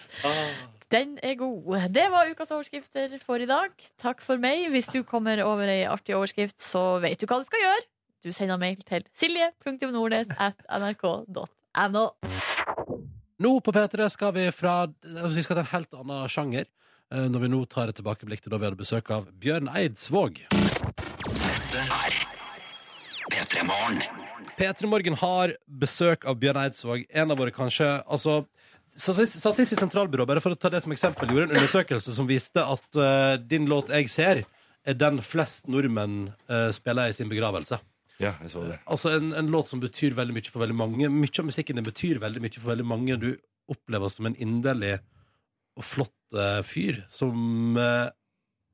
Den 0.94 1.18
er 1.24 1.34
god. 1.36 1.68
Det 1.92 2.06
var 2.14 2.30
ukas 2.32 2.52
overskrifter 2.56 3.18
for 3.26 3.38
i 3.44 3.48
dag. 3.50 3.72
Takk 4.00 4.22
for 4.24 4.38
meg. 4.40 4.70
Hvis 4.72 4.88
du 4.94 5.02
kommer 5.04 5.42
over 5.44 5.68
ei 5.68 5.84
artig 5.90 6.16
overskrift, 6.16 6.56
så 6.64 7.00
vet 7.04 7.20
du 7.20 7.26
hva 7.28 7.42
du 7.42 7.46
skal 7.50 7.60
gjøre. 7.66 7.84
Du 8.24 8.32
sender 8.34 8.58
mail 8.62 8.80
til 8.88 9.04
silje.nordnes.nrk.no. 9.20 12.06
Nå 13.44 13.52
på 13.62 13.72
P3 13.76 14.08
skal 14.10 14.32
vi 14.34 14.48
fra 14.56 14.78
altså 14.88 15.36
Vi 15.36 15.44
skal 15.46 15.56
til 15.60 15.66
en 15.68 15.74
helt 15.76 15.92
annen 16.00 16.30
sjanger. 16.32 16.66
eh, 17.12 17.28
Når 17.30 17.40
vi 17.44 17.48
nå 17.54 17.60
tar 17.70 17.88
et 17.92 17.96
tilbakeblikk 18.00 18.42
til 18.42 18.52
da 18.56 18.60
vi 18.64 18.68
hadde 18.70 18.80
besøk 18.80 19.12
av 19.14 19.28
Bjørn 19.44 19.68
Eidsvåg. 19.76 20.40
Dette 20.50 21.84
er 21.84 22.16
P3 23.36 23.68
Morgen. 23.68 24.00
P3 24.58 24.90
Morgen 24.90 25.18
har 25.22 25.54
besøk 25.70 26.26
av 26.26 26.40
Bjørn 26.42 26.58
Eidsvåg. 26.64 27.04
En 27.14 27.34
av 27.34 27.38
våre 27.38 27.54
kanskje 27.54 27.90
altså, 28.04 28.42
Statistisk 28.98 29.78
sentralbyrå 29.78 30.26
bare 30.26 30.42
for 30.42 30.56
å 30.56 30.58
ta 30.58 30.72
det 30.74 30.80
som 30.82 30.94
eksempel, 30.96 31.30
gjorde 31.30 31.52
en 31.52 31.60
undersøkelse 31.60 32.16
som 32.16 32.26
viste 32.26 32.64
at 32.64 32.98
uh, 32.98 33.36
din 33.38 33.68
låt 33.70 33.92
'Jeg 33.94 34.10
ser' 34.10 34.42
er 34.88 34.96
den 34.98 35.20
flest 35.22 35.68
nordmenn 35.70 36.32
uh, 36.50 36.72
spiller 36.74 37.12
i 37.12 37.14
sin 37.14 37.30
begravelse. 37.30 37.78
Ja, 38.18 38.34
jeg 38.42 38.50
så 38.50 38.64
det. 38.66 38.80
Altså 38.90 39.12
en, 39.14 39.34
en 39.38 39.52
låt 39.54 39.70
som 39.70 39.84
betyr 39.84 40.16
veldig 40.18 40.34
mye 40.34 40.50
for 40.50 40.64
veldig 40.64 40.80
mange. 40.80 41.10
Mye 41.14 41.30
av 41.38 41.46
musikken 41.46 41.78
din 41.78 41.86
betyr 41.86 42.18
veldig 42.24 42.42
mye 42.42 42.58
for 42.58 42.72
veldig 42.72 42.88
mange. 42.88 43.20
Du 43.22 43.30
opplever 43.70 44.10
som 44.10 44.26
en 44.26 44.40
inderlig 44.42 44.96
og 45.78 45.86
flott 45.86 46.34
uh, 46.34 46.64
fyr 46.66 47.04
som 47.14 47.78
uh, 47.78 48.10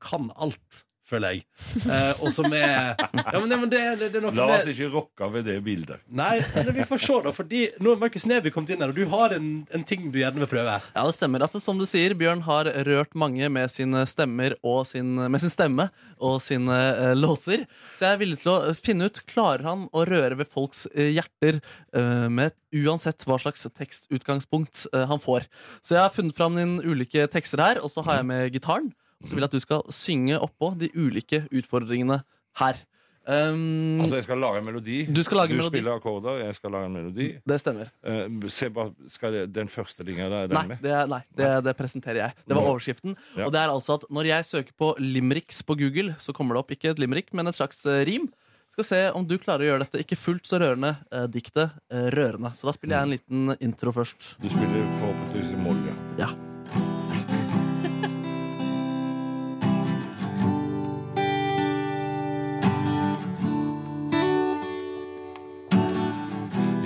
kan 0.00 0.30
alt, 0.40 0.84
føler 1.08 1.34
jeg. 1.34 1.44
Eh, 1.84 2.22
og 2.24 2.30
som 2.32 2.46
er 2.54 2.94
Ja, 2.96 3.38
men, 3.40 3.48
det, 3.50 3.58
men 3.60 3.70
det, 3.72 3.80
det, 4.00 4.08
det 4.14 4.18
er 4.20 4.24
noe 4.24 4.32
La 4.36 4.46
med- 4.48 4.62
oss 4.62 4.70
ikke 4.72 4.88
rokke 4.92 5.28
ved 5.34 5.44
det 5.48 5.56
bildet. 5.66 6.00
Nei, 6.08 6.38
eller 6.54 6.72
vi 6.76 6.86
får 6.88 7.02
se, 7.04 7.18
da. 7.26 7.32
Fordi 7.36 7.62
nå 7.82 7.92
har 7.94 8.00
Markus 8.00 8.26
Neby 8.30 8.52
kommet 8.54 8.72
inn 8.74 8.84
her, 8.84 8.92
og 8.94 8.98
du 8.98 9.04
har 9.12 9.34
en, 9.36 9.50
en 9.74 9.84
ting 9.86 10.08
du 10.14 10.18
gjerne 10.22 10.40
vil 10.42 10.50
prøve. 10.50 10.78
Ja, 10.94 11.04
det 11.04 11.16
stemmer. 11.18 11.44
Altså, 11.44 11.60
som 11.62 11.80
du 11.80 11.86
sier, 11.88 12.16
Bjørn 12.18 12.44
har 12.48 12.70
rørt 12.88 13.14
mange 13.18 13.50
med 13.52 13.72
sine 13.72 14.04
stemmer 14.10 14.56
og 14.64 14.84
sin, 14.90 15.14
med 15.20 15.44
sin 15.44 15.52
stemme 15.52 15.88
og 16.24 16.40
sine 16.44 16.80
uh, 16.96 17.12
låser. 17.18 17.66
Så 17.98 18.06
jeg 18.08 18.16
er 18.16 18.20
villig 18.24 18.40
til 18.42 18.54
å 18.54 18.74
finne 18.78 19.10
ut 19.10 19.22
klarer 19.30 19.66
han 19.66 19.86
å 19.92 20.06
røre 20.08 20.38
ved 20.40 20.48
folks 20.50 20.86
uh, 20.94 21.08
hjerter 21.10 21.60
uh, 21.96 22.28
med 22.32 22.54
uansett 22.74 23.22
hva 23.28 23.36
slags 23.38 23.62
tekstutgangspunkt 23.70 24.86
eh, 24.92 25.04
han 25.06 25.20
får. 25.22 25.44
Så 25.84 25.94
jeg 25.94 26.02
har 26.02 26.10
funnet 26.14 26.34
fram 26.34 26.56
dine 26.58 26.82
ulike 26.82 27.28
tekster 27.30 27.62
her, 27.62 27.78
og 27.78 27.92
så 27.92 28.02
har 28.06 28.18
jeg 28.18 28.26
med 28.26 28.48
gitaren. 28.54 28.88
Og 29.22 29.28
så 29.28 29.36
vil 29.36 29.44
jeg 29.44 29.52
at 29.52 29.56
du 29.56 29.62
skal 29.62 29.86
synge 29.94 30.40
oppå 30.42 30.74
de 30.80 30.90
ulike 30.96 31.44
utfordringene 31.52 32.22
her. 32.60 32.82
Um, 33.24 34.00
Altså, 34.04 34.18
jeg 34.18 34.26
skal 34.26 34.36
lage 34.36 34.58
en 34.60 34.66
melodi. 34.66 34.98
Du 35.08 35.22
skal 35.24 35.38
lage 35.40 35.54
du 35.54 35.56
melodi. 35.56 35.78
spiller 35.78 35.96
akkorder, 35.96 36.42
jeg 36.44 36.54
skal 36.58 36.74
lage 36.76 36.90
en 36.90 36.92
melodi. 36.98 37.28
Det 37.48 37.56
stemmer. 37.60 37.88
Uh, 38.04 38.48
se 38.52 38.68
skal 39.08 39.32
det, 39.32 39.44
Den 39.54 39.68
første 39.72 40.04
linja 40.04 40.28
der, 40.28 40.42
er 40.44 40.46
den 40.52 40.58
Nei, 40.58 40.66
med? 40.74 40.82
det, 40.84 40.98
nei 41.08 41.22
det, 41.32 41.50
det 41.64 41.76
presenterer 41.78 42.20
jeg. 42.20 42.36
Det 42.44 42.58
var 42.58 42.68
overskriften. 42.68 43.16
Ja. 43.38 43.46
Og 43.46 43.52
det 43.56 43.62
er 43.62 43.72
altså 43.72 43.96
at 43.96 44.04
når 44.12 44.28
jeg 44.28 44.44
søker 44.50 44.76
på 44.76 44.92
limericks 45.00 45.62
på 45.64 45.78
Google, 45.80 46.18
så 46.20 46.36
kommer 46.36 46.54
det 46.58 46.64
opp 46.66 46.74
ikke 46.76 46.92
et 46.92 47.00
limerick, 47.00 47.32
men 47.32 47.48
et 47.48 47.56
slags 47.56 47.80
eh, 47.86 48.04
rim. 48.04 48.28
Skal 48.74 48.84
se 48.84 49.02
om 49.14 49.24
du 49.24 49.38
klarer 49.38 49.62
å 49.64 49.68
gjøre 49.72 49.84
dette 49.86 50.02
ikke 50.04 50.18
fullt 50.18 50.48
så 50.50 50.58
rørende, 50.60 50.96
eh, 51.14 51.24
diktet 51.30 51.70
eh, 51.94 52.10
rørende. 52.12 52.52
Så 52.58 52.68
da 52.68 52.74
spiller 52.76 52.98
jeg 52.98 53.08
en 53.08 53.14
liten 53.16 53.56
intro 53.62 53.94
først. 53.94 54.34
Du 54.42 54.50
spiller 54.52 54.84
forhåpentligvis 55.00 55.54
i 55.54 55.62
moll, 55.64 55.80
ja. 55.88 56.26
Ja. 56.26 56.53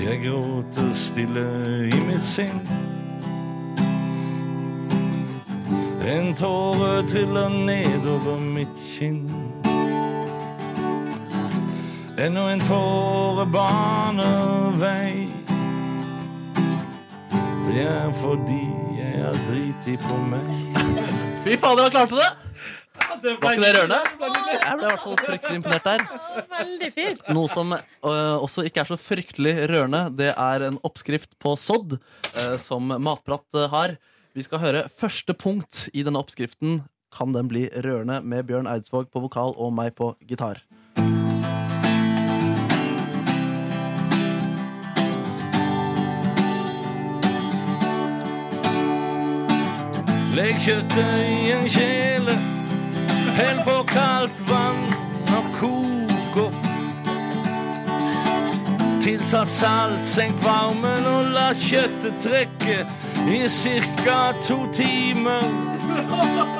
Jeg 0.09 0.21
gråter 0.25 0.95
stille 0.95 1.43
i 1.85 1.99
mitt 2.01 2.23
sinn. 2.25 2.63
En 6.09 6.31
tåre 6.35 7.03
triller 7.11 7.53
nedover 7.53 8.41
mitt 8.41 8.79
kinn. 8.95 9.29
Ennå 12.17 12.47
en 12.49 12.65
tåre 12.65 13.45
baner 13.53 14.73
vei. 14.81 15.29
Det 17.69 17.85
er 17.85 18.11
fordi 18.25 18.65
jeg 18.97 19.25
er 19.29 19.41
driti 19.51 20.01
på 20.09 20.23
meg. 20.33 20.53
Fy 21.45 21.61
fader, 21.61 21.83
han 21.85 21.99
klarte 21.99 22.17
det! 22.17 22.48
Var 23.23 23.55
ikke 23.55 23.65
det 23.65 23.73
rørende? 23.77 23.99
Jeg 23.99 24.79
ble 24.79 24.85
i 24.85 24.91
hvert 24.91 25.05
fall 25.05 25.19
fryktelig 25.23 25.59
imponert 25.61 25.89
der. 25.89 26.05
Veldig 26.53 26.91
fint. 26.95 27.25
Noe 27.35 27.51
som 27.53 27.75
øh, 27.75 28.37
også 28.39 28.65
ikke 28.69 28.85
er 28.85 28.91
så 28.93 28.99
fryktelig 29.01 29.55
rørende, 29.71 30.05
det 30.19 30.31
er 30.35 30.67
en 30.69 30.79
oppskrift 30.87 31.35
på 31.43 31.57
sodd 31.59 31.99
øh, 31.99 32.55
som 32.61 32.95
Matprat 32.95 33.47
øh, 33.55 33.69
har. 33.73 33.99
Vi 34.35 34.47
skal 34.47 34.63
høre 34.63 34.87
første 34.93 35.35
punkt 35.35 35.89
i 35.93 36.05
denne 36.07 36.21
oppskriften. 36.21 36.83
Kan 37.15 37.33
den 37.35 37.49
bli 37.49 37.67
rørende 37.73 38.21
med 38.23 38.45
Bjørn 38.45 38.69
Eidsvåg 38.69 39.09
på 39.11 39.25
vokal 39.25 39.57
og 39.57 39.73
meg 39.75 39.95
på 39.97 40.13
gitar? 40.29 40.61
Legg 50.39 50.61
kjøttet 50.63 51.17
i 51.25 51.49
en 51.51 51.65
kjele, 51.67 52.35
hell 53.39 53.61
på 53.65 53.77
kaldt 53.87 54.39
vann 54.49 54.81
og 55.37 55.45
kok 55.59 56.39
opp. 56.43 56.65
Tilsatt 59.03 59.51
salt, 59.53 60.07
senk 60.11 60.41
varmen 60.43 61.07
og 61.07 61.31
la 61.37 61.53
kjøttet 61.55 62.19
trekke 62.25 62.79
i 63.31 63.45
cirka 63.53 64.33
to 64.43 64.65
timer. 64.75 65.47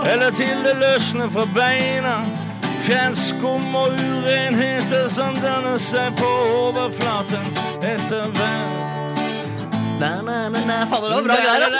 Eller 0.07 0.31
til 0.39 0.63
det 0.65 0.77
løsner 0.79 1.29
fra 1.35 1.45
beina. 1.55 2.21
Fjern 2.87 3.17
skum 3.19 3.75
og 3.77 3.99
urenheter 3.99 5.09
som 5.13 5.37
danner 5.43 5.79
seg 5.83 6.15
på 6.17 6.31
overflaten 6.63 7.51
etter 7.83 8.31
hvert. 8.39 8.87
Fader, 9.99 11.09
det 11.11 11.17
var 11.17 11.23
bra 11.27 11.39
greier, 11.43 11.71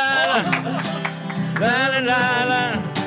da. 2.51 2.98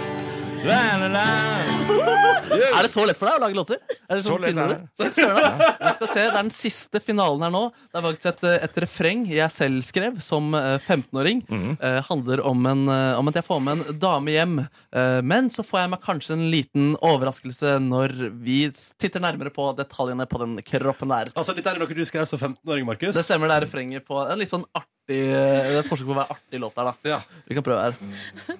Er 2.71 2.83
det 2.85 2.91
så 2.91 3.03
lett 3.07 3.17
for 3.19 3.27
deg 3.29 3.37
å 3.37 3.41
lage 3.41 3.55
låter? 3.57 3.79
Er 4.09 4.19
det 4.19 4.23
Så 4.25 4.33
sånn 4.35 4.43
lett 4.43 4.57
er 4.59 4.73
det. 4.99 5.07
søren. 5.13 5.61
Jeg 5.61 5.93
skal 5.95 6.09
se, 6.11 6.21
Det 6.21 6.27
er 6.27 6.35
den 6.37 6.51
siste 6.53 7.01
finalen 7.03 7.43
her 7.45 7.53
nå. 7.53 7.61
Det 7.91 7.99
er 7.99 8.05
faktisk 8.05 8.29
et, 8.31 8.43
et 8.67 8.79
refreng 8.85 9.23
jeg 9.31 9.53
selv 9.55 9.85
skrev 9.87 10.19
som 10.23 10.51
eh, 10.57 10.75
15-åring. 10.83 11.41
Mhm. 11.49 11.73
Eh, 11.79 11.99
handler 12.09 12.43
om, 12.47 12.65
en, 12.69 12.83
eh, 12.91 13.19
om 13.19 13.31
at 13.31 13.39
jeg 13.39 13.47
får 13.47 13.63
med 13.65 13.81
en 13.87 13.99
dame 14.01 14.35
hjem. 14.35 14.55
Eh, 14.93 15.19
men 15.25 15.49
så 15.53 15.65
får 15.65 15.83
jeg 15.83 15.93
meg 15.95 16.05
kanskje 16.05 16.35
en 16.37 16.45
liten 16.53 16.91
overraskelse 16.99 17.75
når 17.87 18.15
vi 18.43 18.59
titter 19.01 19.23
nærmere 19.23 19.53
på 19.55 19.71
detaljene 19.79 20.27
på 20.29 20.41
den 20.43 20.57
kroppen 20.67 21.13
der. 21.13 21.31
Altså, 21.35 21.55
Dette 21.57 21.73
er 21.73 21.81
noe 21.81 21.97
du 21.97 22.05
skrev 22.07 22.27
som 22.29 22.41
15-åring, 22.41 22.85
Markus? 22.87 23.15
Det 23.17 23.25
stemmer, 23.27 23.51
det 23.51 23.57
er 23.61 23.65
refrenget 23.67 24.05
på 24.07 24.21
en 24.27 24.39
litt 24.41 24.51
sånn 24.53 24.67
artig 24.77 24.89
Det 25.07 25.17
er 25.33 25.79
et 25.79 25.87
forsøk 25.89 26.05
på 26.07 26.13
å 26.13 26.19
være 26.19 26.35
artig 26.35 26.59
låt 26.61 26.75
der, 26.77 26.91
da. 27.03 27.19
Vi 27.49 27.55
kan 27.57 27.65
prøve 27.65 27.81
her. 27.81 27.93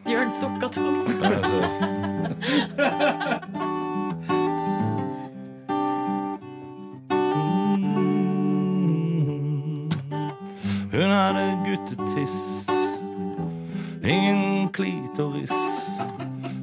Bjørn 0.08 0.32
sukka 0.34 0.68
tungt. 0.74 1.10
Hun 10.92 11.14
hadde 11.16 11.44
guttetiss, 11.66 12.38
ingen 14.04 14.70
klitoris. 14.76 15.54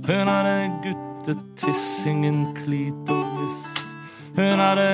Hun 0.09 0.29
hadde 0.29 0.57
guttetiss, 0.85 1.85
ingen 2.07 2.49
klitoris. 2.59 3.61
Hun 4.37 4.59
hadde 4.67 4.91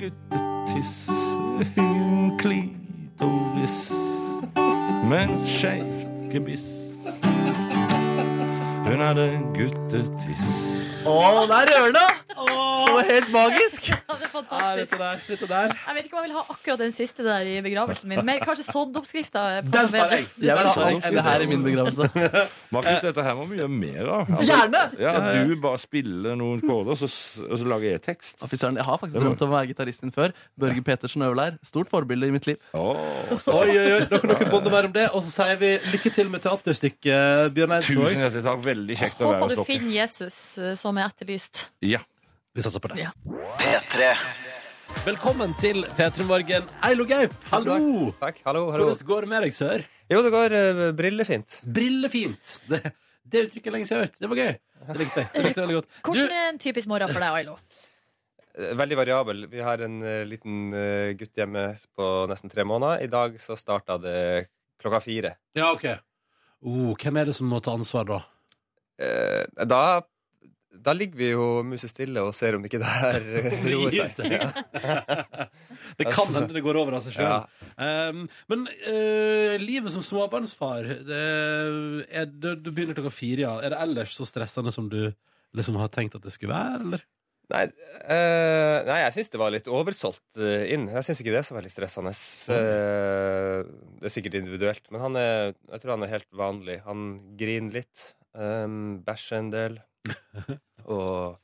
guttetiss, 0.00 0.94
ingen 1.76 2.38
klitoris. 2.38 2.81
Men 5.08 5.46
skeivt 5.46 6.08
gebiss. 6.30 6.64
Hun 8.84 9.00
hadde 9.00 9.40
guttetiss. 9.54 10.71
Å, 11.02 11.46
det 11.50 11.56
er 11.56 11.70
rørende! 11.72 12.02
Det 12.32 12.94
var 12.96 13.08
helt 13.08 13.32
magisk. 13.34 13.88
Ja, 14.12 14.16
det 14.18 14.26
er 14.26 14.30
fantastisk. 14.32 14.92
Jeg 15.00 15.94
vet 15.96 16.06
ikke 16.06 16.16
om 16.16 16.22
jeg 16.22 16.26
vil 16.26 16.34
ha 16.36 16.42
akkurat 16.52 16.80
den 16.82 16.92
siste 16.94 17.24
der 17.24 17.46
i 17.48 17.54
begravelsen 17.64 18.10
min. 18.10 18.20
Men 18.26 18.40
kanskje 18.42 18.64
soddoppskrifta. 18.66 19.42
Den 19.64 19.88
tar 19.92 20.12
Jeg 20.12 20.26
vil 20.42 20.68
ha 20.68 20.84
alt 20.88 21.06
det 21.06 21.24
her 21.24 21.44
i 21.44 21.46
min 21.48 21.62
begravelse. 21.64 22.08
Markus, 22.74 22.98
dette 23.04 23.24
her 23.24 23.36
må 23.38 23.46
vi 23.50 23.58
gjøre 23.60 23.72
mer 23.72 24.10
av. 24.18 24.32
Altså, 24.32 24.48
Gjerne! 24.50 24.82
Ja, 25.00 25.14
du 25.46 25.54
bare 25.62 25.80
spiller 25.80 26.36
noen 26.38 26.60
koder, 26.64 26.98
så, 27.00 27.08
og 27.48 27.56
så 27.62 27.68
lager 27.72 27.88
jeg 27.94 28.02
tekst. 28.04 28.42
Ja, 28.42 28.50
jeg 28.52 28.86
har 28.88 29.00
faktisk 29.00 29.22
drømt 29.22 29.44
om 29.46 29.52
å 29.52 29.56
være 29.56 29.70
gitarist 29.72 30.04
din 30.04 30.12
før. 30.14 30.34
Børge 30.60 30.84
Petersen 30.86 31.24
Øverleir. 31.26 31.56
Stort 31.66 31.92
forbilde 31.92 32.28
i 32.28 32.34
mitt 32.36 32.48
liv. 32.50 32.60
Oi, 32.76 32.92
oi, 32.92 33.68
oi, 33.78 34.00
Nå 34.12 34.20
kan 34.22 34.34
dere 34.34 34.50
bonde 34.52 34.74
mer 34.74 34.90
om 34.90 34.96
det. 34.96 35.08
Og 35.16 35.24
så 35.26 35.34
sier 35.38 35.60
vi 35.62 35.72
lykke 35.94 36.14
til 36.18 36.32
med 36.32 36.44
teaterstykket, 36.44 37.52
Bjørn 37.56 37.76
Eidsvåg. 37.78 38.08
Tusen 38.12 38.24
hjertelig 38.26 38.44
takk. 38.48 38.62
Veldig 38.62 38.98
kjekt 39.00 39.22
å 39.22 39.30
være 39.32 39.42
Håper 39.42 39.58
du 39.58 39.64
finner 39.66 39.96
Jesus, 39.96 40.38
eh, 40.60 40.74
som 40.92 41.00
er 41.00 41.08
etterlyst. 41.08 41.66
Ja. 41.88 42.02
Vi 42.52 42.62
satser 42.64 42.82
på 42.84 42.90
det. 42.92 43.00
Ja. 43.00 43.12
P3. 43.60 44.08
Velkommen 45.06 45.54
til 45.56 45.86
P3 45.96 46.26
Morgen. 46.28 46.66
Eilo 46.84 47.06
Gaup, 47.08 47.32
hallo! 47.48 47.76
Takk, 48.20 48.42
hallo, 48.44 48.66
hallo. 48.74 48.90
Hvordan 48.90 49.08
går 49.08 49.24
det 49.24 49.30
med 49.30 49.46
deg, 49.46 49.54
sør? 49.56 49.84
Jo, 50.12 50.20
det 50.20 50.32
går 50.34 50.52
uh, 50.52 50.82
brillefint. 50.98 51.56
Brillefint. 51.78 52.58
Det, 52.68 52.82
det 53.24 53.46
uttrykket 53.46 53.70
er 53.70 53.76
lenge 53.78 53.88
siden 53.88 53.96
jeg 53.96 54.02
har 54.02 54.10
hørt. 54.10 54.20
Det 54.20 54.30
var 54.34 54.42
gøy. 54.42 54.52
Det 54.90 54.98
likte 55.00 55.22
jeg. 55.22 55.30
Det 55.32 55.46
likte 55.46 55.54
jeg 55.54 55.64
veldig 55.64 55.78
godt. 55.78 55.90
Hvordan 56.10 56.36
er 56.42 56.50
en 56.50 56.62
typisk 56.66 56.92
morgen 56.92 57.14
for 57.14 57.24
deg, 57.24 57.40
Ailo? 57.40 57.56
Eh, 58.52 58.76
Veldig 58.82 59.00
variabel. 59.00 59.42
Vi 59.56 59.64
har 59.64 59.86
en 59.88 59.98
uh, 60.04 60.12
liten 60.28 60.62
uh, 60.76 61.16
gutt 61.16 61.40
hjemme 61.40 61.66
på 61.96 62.12
nesten 62.28 62.52
tre 62.52 62.68
måneder. 62.68 63.00
I 63.00 63.12
dag 63.16 63.40
så 63.40 63.56
starta 63.56 63.96
det 64.02 64.20
klokka 64.82 65.00
fire. 65.08 65.38
Ja, 65.56 65.72
OK. 65.72 65.88
Oh, 66.60 66.92
hvem 66.92 67.22
er 67.22 67.32
det 67.32 67.40
som 67.40 67.48
må 67.48 67.64
ta 67.64 67.80
ansvar, 67.80 68.10
da? 68.12 68.24
Uh, 69.00 69.64
da 69.64 69.84
da 70.72 70.94
ligger 70.96 71.18
vi 71.18 71.28
jo 71.32 71.46
musestille 71.66 72.22
og 72.24 72.32
ser 72.36 72.56
om 72.56 72.64
ikke 72.66 72.80
det 72.80 72.90
her 72.90 73.26
roer 73.72 73.96
seg. 74.12 74.32
Ja. 74.32 74.50
Det 75.98 76.06
kan 76.08 76.24
hende 76.32 76.54
det 76.56 76.62
går 76.64 76.78
over 76.80 76.96
av 76.96 77.02
seg 77.04 77.18
sjøl. 77.18 77.42
Um, 77.76 78.22
men 78.48 78.62
uh, 78.86 79.58
livet 79.60 79.92
som 79.92 80.04
småbarnsfar 80.04 80.86
det 81.04 81.18
er, 82.08 82.30
det, 82.30 82.54
Du 82.64 82.70
begynner 82.72 82.96
klokka 82.96 83.12
fire, 83.12 83.44
ja. 83.44 83.56
Er 83.60 83.74
det 83.74 83.80
ellers 83.84 84.14
så 84.16 84.24
stressende 84.28 84.72
som 84.72 84.88
du 84.88 85.12
liksom 85.52 85.76
har 85.76 85.92
tenkt 85.92 86.16
at 86.16 86.24
det 86.24 86.32
skulle 86.32 86.54
være, 86.54 86.80
eller? 86.80 87.04
Nei, 87.52 87.66
uh, 87.68 88.78
nei, 88.88 88.98
jeg 89.02 89.14
syns 89.18 89.32
det 89.34 89.42
var 89.42 89.52
litt 89.52 89.68
oversolgt 89.68 90.40
uh, 90.40 90.64
inn. 90.64 90.88
Jeg 90.88 91.04
syns 91.04 91.20
ikke 91.20 91.34
det 91.34 91.42
er 91.42 91.48
så 91.50 91.58
veldig 91.58 91.74
stressende. 91.74 92.14
Det 92.56 94.08
er 94.08 94.16
sikkert 94.16 94.40
individuelt, 94.40 94.88
men 94.88 95.04
han 95.04 95.20
er, 95.20 95.52
jeg 95.74 95.84
tror 95.84 95.98
han 95.98 96.08
er 96.08 96.14
helt 96.16 96.30
vanlig. 96.32 96.80
Han 96.88 97.08
griner 97.36 97.82
litt, 97.82 98.06
um, 98.32 99.02
bæsjer 99.04 99.42
en 99.42 99.52
del, 99.52 99.82
og 100.94 101.38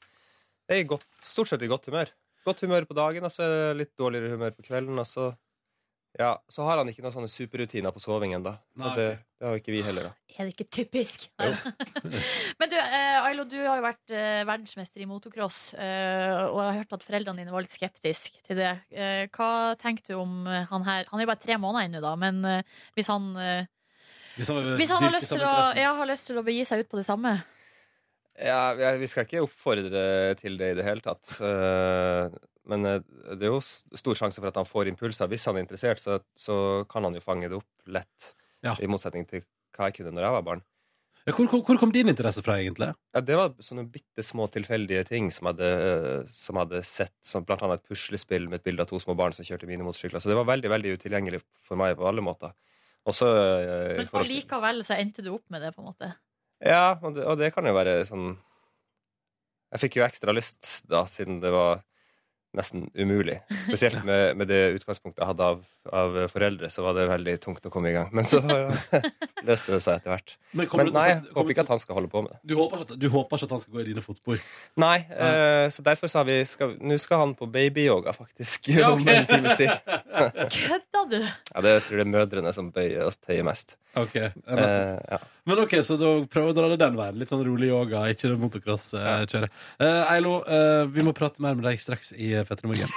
er 0.69 0.89
godt, 0.89 1.07
stort 1.25 1.53
sett 1.53 1.65
i 1.65 1.71
godt 1.71 1.89
humør. 1.91 2.11
Godt 2.47 2.65
humør 2.65 2.87
på 2.89 2.97
dagen, 2.97 3.27
og 3.27 3.33
så 3.33 3.45
altså, 3.45 3.77
litt 3.77 3.95
dårligere 3.99 4.35
humør 4.37 4.57
på 4.57 4.65
kvelden. 4.69 4.99
Altså. 5.01 5.31
så, 5.33 6.19
ja, 6.19 6.33
så 6.49 6.65
har 6.67 6.81
han 6.81 6.89
ikke 6.91 7.05
noen 7.05 7.15
sånne 7.15 7.31
superrutiner 7.31 7.93
på 7.95 8.01
sovingen, 8.03 8.43
da. 8.43 8.57
Nei, 8.81 8.93
det, 8.97 9.07
det 9.39 9.47
har 9.47 9.57
jo 9.57 9.63
ikke 9.63 9.75
vi 9.75 9.83
heller, 9.87 10.09
da. 10.09 10.15
Er 10.39 10.47
det 10.47 10.55
ikke 10.55 10.69
typisk? 10.71 11.27
Men 12.61 12.71
du, 12.73 12.77
eh, 12.79 13.19
Ailo, 13.27 13.45
du 13.49 13.57
har 13.61 13.81
jo 13.81 13.85
vært 13.85 14.15
eh, 14.15 14.43
verdensmester 14.49 15.03
i 15.05 15.09
motocross, 15.11 15.61
eh, 15.75 16.47
og 16.49 16.61
jeg 16.63 16.71
har 16.71 16.79
hørt 16.81 16.97
at 16.97 17.07
foreldrene 17.07 17.43
dine 17.43 17.55
var 17.55 17.67
litt 17.67 17.75
skeptiske 17.75 18.43
til 18.47 18.61
det. 18.63 18.73
Eh, 18.91 19.27
hva 19.35 19.77
tenker 19.81 20.09
du 20.11 20.17
om 20.19 20.41
eh, 20.47 20.65
han 20.71 20.87
her? 20.89 21.07
Han 21.13 21.21
er 21.21 21.27
jo 21.27 21.33
bare 21.33 21.45
tre 21.45 21.59
måneder 21.61 21.91
ennå, 21.91 22.03
da, 22.05 22.15
men 22.19 22.41
eh, 22.49 22.81
hvis 22.99 23.13
han 23.13 23.31
eh, 23.37 23.69
Hvis 24.39 24.51
han, 24.55 24.75
Hvis 24.79 24.91
han 24.95 25.03
har 25.03 25.15
lyst, 25.15 25.33
til 25.35 25.43
å, 25.43 25.55
ja, 25.75 25.95
har 25.99 26.07
lyst 26.07 26.31
til 26.31 26.39
å 26.39 26.47
begi 26.47 26.65
seg 26.67 26.85
ut 26.85 26.91
på 26.91 27.01
det 27.01 27.07
samme? 27.07 27.37
Ja, 28.39 28.75
ja, 28.79 28.93
vi 29.01 29.09
skal 29.11 29.27
ikke 29.27 29.43
oppfordre 29.43 30.35
til 30.39 30.59
det 30.61 30.73
i 30.73 30.79
det 30.79 30.87
hele 30.87 31.03
tatt. 31.03 31.33
Eh, 31.43 32.39
men 32.71 32.87
eh, 32.87 33.01
det 33.35 33.49
er 33.49 33.55
jo 33.55 33.61
stor 33.63 34.19
sjanse 34.19 34.39
for 34.39 34.51
at 34.51 34.59
han 34.61 34.69
får 34.69 34.93
impulser. 34.93 35.31
Hvis 35.31 35.49
han 35.51 35.59
er 35.59 35.67
interessert, 35.67 36.03
så, 36.03 36.21
så 36.39 36.59
kan 36.91 37.09
han 37.09 37.19
jo 37.19 37.25
fange 37.25 37.51
det 37.51 37.59
opp 37.59 37.91
lett. 37.91 38.33
I 38.79 38.91
motsetning 38.91 39.27
til 39.29 39.43
hva 39.75 39.89
jeg 39.89 40.01
kunne 40.01 40.15
når 40.15 40.29
jeg 40.29 40.37
var 40.37 40.47
barn. 40.47 40.63
Ja, 41.29 41.35
hvor, 41.37 41.49
hvor, 41.51 41.61
hvor 41.67 41.77
kom 41.81 41.91
din 41.93 42.09
interesse 42.09 42.41
fra, 42.45 42.57
egentlig? 42.63 42.89
Ja, 43.13 43.21
det 43.21 43.37
var 43.37 43.51
sånne 43.61 43.85
bitte 43.93 44.25
små 44.25 44.47
tilfeldige 44.53 45.03
ting 45.11 45.29
som 45.35 45.51
hadde, 45.51 45.67
eh, 45.89 46.31
som 46.33 46.61
hadde 46.63 46.81
sett, 46.87 47.17
som 47.27 47.45
blant 47.45 47.65
annet 47.67 47.83
et 47.83 47.91
puslespill 47.91 48.47
med 48.49 48.63
et 48.63 48.71
bilde 48.71 48.87
av 48.87 48.89
to 48.89 49.01
små 49.03 49.19
barn 49.19 49.35
som 49.37 49.45
kjørte 49.45 49.69
minimotorsykler. 49.69 50.23
Så 50.23 50.31
det 50.31 50.39
var 50.39 50.49
veldig 50.49 50.73
veldig 50.73 50.95
utilgjengelig 50.97 51.43
for 51.65 51.81
meg 51.81 51.99
på 51.99 52.07
alle 52.09 52.25
måter. 52.25 52.55
Også 53.09 53.29
Men 53.29 54.09
allikevel 54.21 54.83
så 54.85 54.97
endte 55.01 55.25
du 55.25 55.31
opp 55.35 55.47
med 55.53 55.63
det, 55.65 55.75
på 55.75 55.83
en 55.83 55.91
måte. 55.91 56.11
Ja, 56.65 56.99
og 57.03 57.15
det, 57.15 57.25
og 57.25 57.39
det 57.39 57.53
kan 57.55 57.67
jo 57.69 57.75
være 57.77 58.01
sånn 58.09 58.33
Jeg 59.71 59.83
fikk 59.85 59.99
jo 60.01 60.07
ekstra 60.07 60.35
lyst 60.35 60.83
da, 60.91 61.05
siden 61.07 61.39
det 61.43 61.53
var 61.55 61.85
nesten 62.57 62.87
umulig. 62.97 63.39
Spesielt 63.67 64.01
med, 64.09 64.35
med 64.41 64.49
det 64.51 64.63
utgangspunktet 64.79 65.23
jeg 65.23 65.31
hadde 65.31 65.49
av, 65.53 65.61
av 65.95 66.19
foreldre, 66.33 66.71
så 66.73 66.85
var 66.85 66.97
det 66.99 67.09
veldig 67.11 67.35
tungt 67.45 67.67
å 67.67 67.73
komme 67.73 67.93
i 67.93 67.97
gang. 67.97 68.11
Men 68.15 68.29
så 68.29 68.41
løste 69.49 69.75
det 69.75 69.81
seg 69.85 69.99
etter 69.99 70.15
hvert. 70.15 70.37
Men 70.53 70.69
Men, 70.79 70.93
nei, 70.95 71.07
jeg 71.11 71.23
håper 71.35 71.55
ikke 71.55 71.65
at 71.67 71.73
han 71.75 71.83
skal 71.83 71.99
holde 71.99 72.13
på 72.13 72.23
med 72.25 72.35
det. 72.35 72.41
Du 72.51 72.57
håper, 72.59 72.85
ikke 72.85 72.99
du 73.01 73.09
håper 73.13 73.41
ikke 73.41 73.49
at 73.51 73.57
han 73.57 73.65
skal 73.65 73.77
gå 73.77 73.83
i 73.83 73.89
dine 73.91 74.05
fotspor? 74.05 74.45
Nei, 74.81 74.97
eh, 75.09 75.67
så 75.75 75.85
derfor 75.87 76.13
sa 76.13 76.25
vi 76.29 76.39
nå 76.79 76.99
skal 77.01 77.25
han 77.25 77.35
på 77.39 77.49
babyyoga, 77.51 78.15
faktisk. 78.17 78.71
Ja, 78.75 78.93
okay. 78.95 79.25
Kødda 80.59 81.05
du. 81.11 81.21
Ja, 81.23 81.63
det 81.65 81.75
jeg 81.77 81.85
tror 81.87 81.99
jeg 81.99 82.05
det 82.05 82.07
er 82.07 82.15
mødrene 82.15 82.55
som 82.55 82.73
bøyer 82.75 83.07
og 83.07 83.19
tøyer 83.25 83.47
mest. 83.47 83.77
Ok, 83.99 84.15
jeg 84.15 84.33
Eh, 84.47 84.99
ja. 85.11 85.19
Men 85.49 85.63
ok, 85.65 85.75
så 85.83 85.97
da 86.01 86.13
prøver 86.31 86.53
å 86.53 86.57
dra 86.57 86.69
det 86.73 86.79
den 86.83 86.97
veien. 86.99 87.19
Litt 87.21 87.33
sånn 87.33 87.45
rolig 87.47 87.71
yoga, 87.71 88.05
ikke 88.13 88.29
det 88.29 88.39
motocross-kjøret. 88.43 89.51
Eh, 89.81 90.01
Eilo, 90.13 90.39
eh, 90.45 90.85
vi 90.93 91.05
må 91.07 91.17
prate 91.17 91.43
mer 91.45 91.57
med 91.59 91.65
deg 91.69 91.81
straks 91.83 92.13
i 92.13 92.35
P3 92.45 92.69
Morgen. 92.69 92.97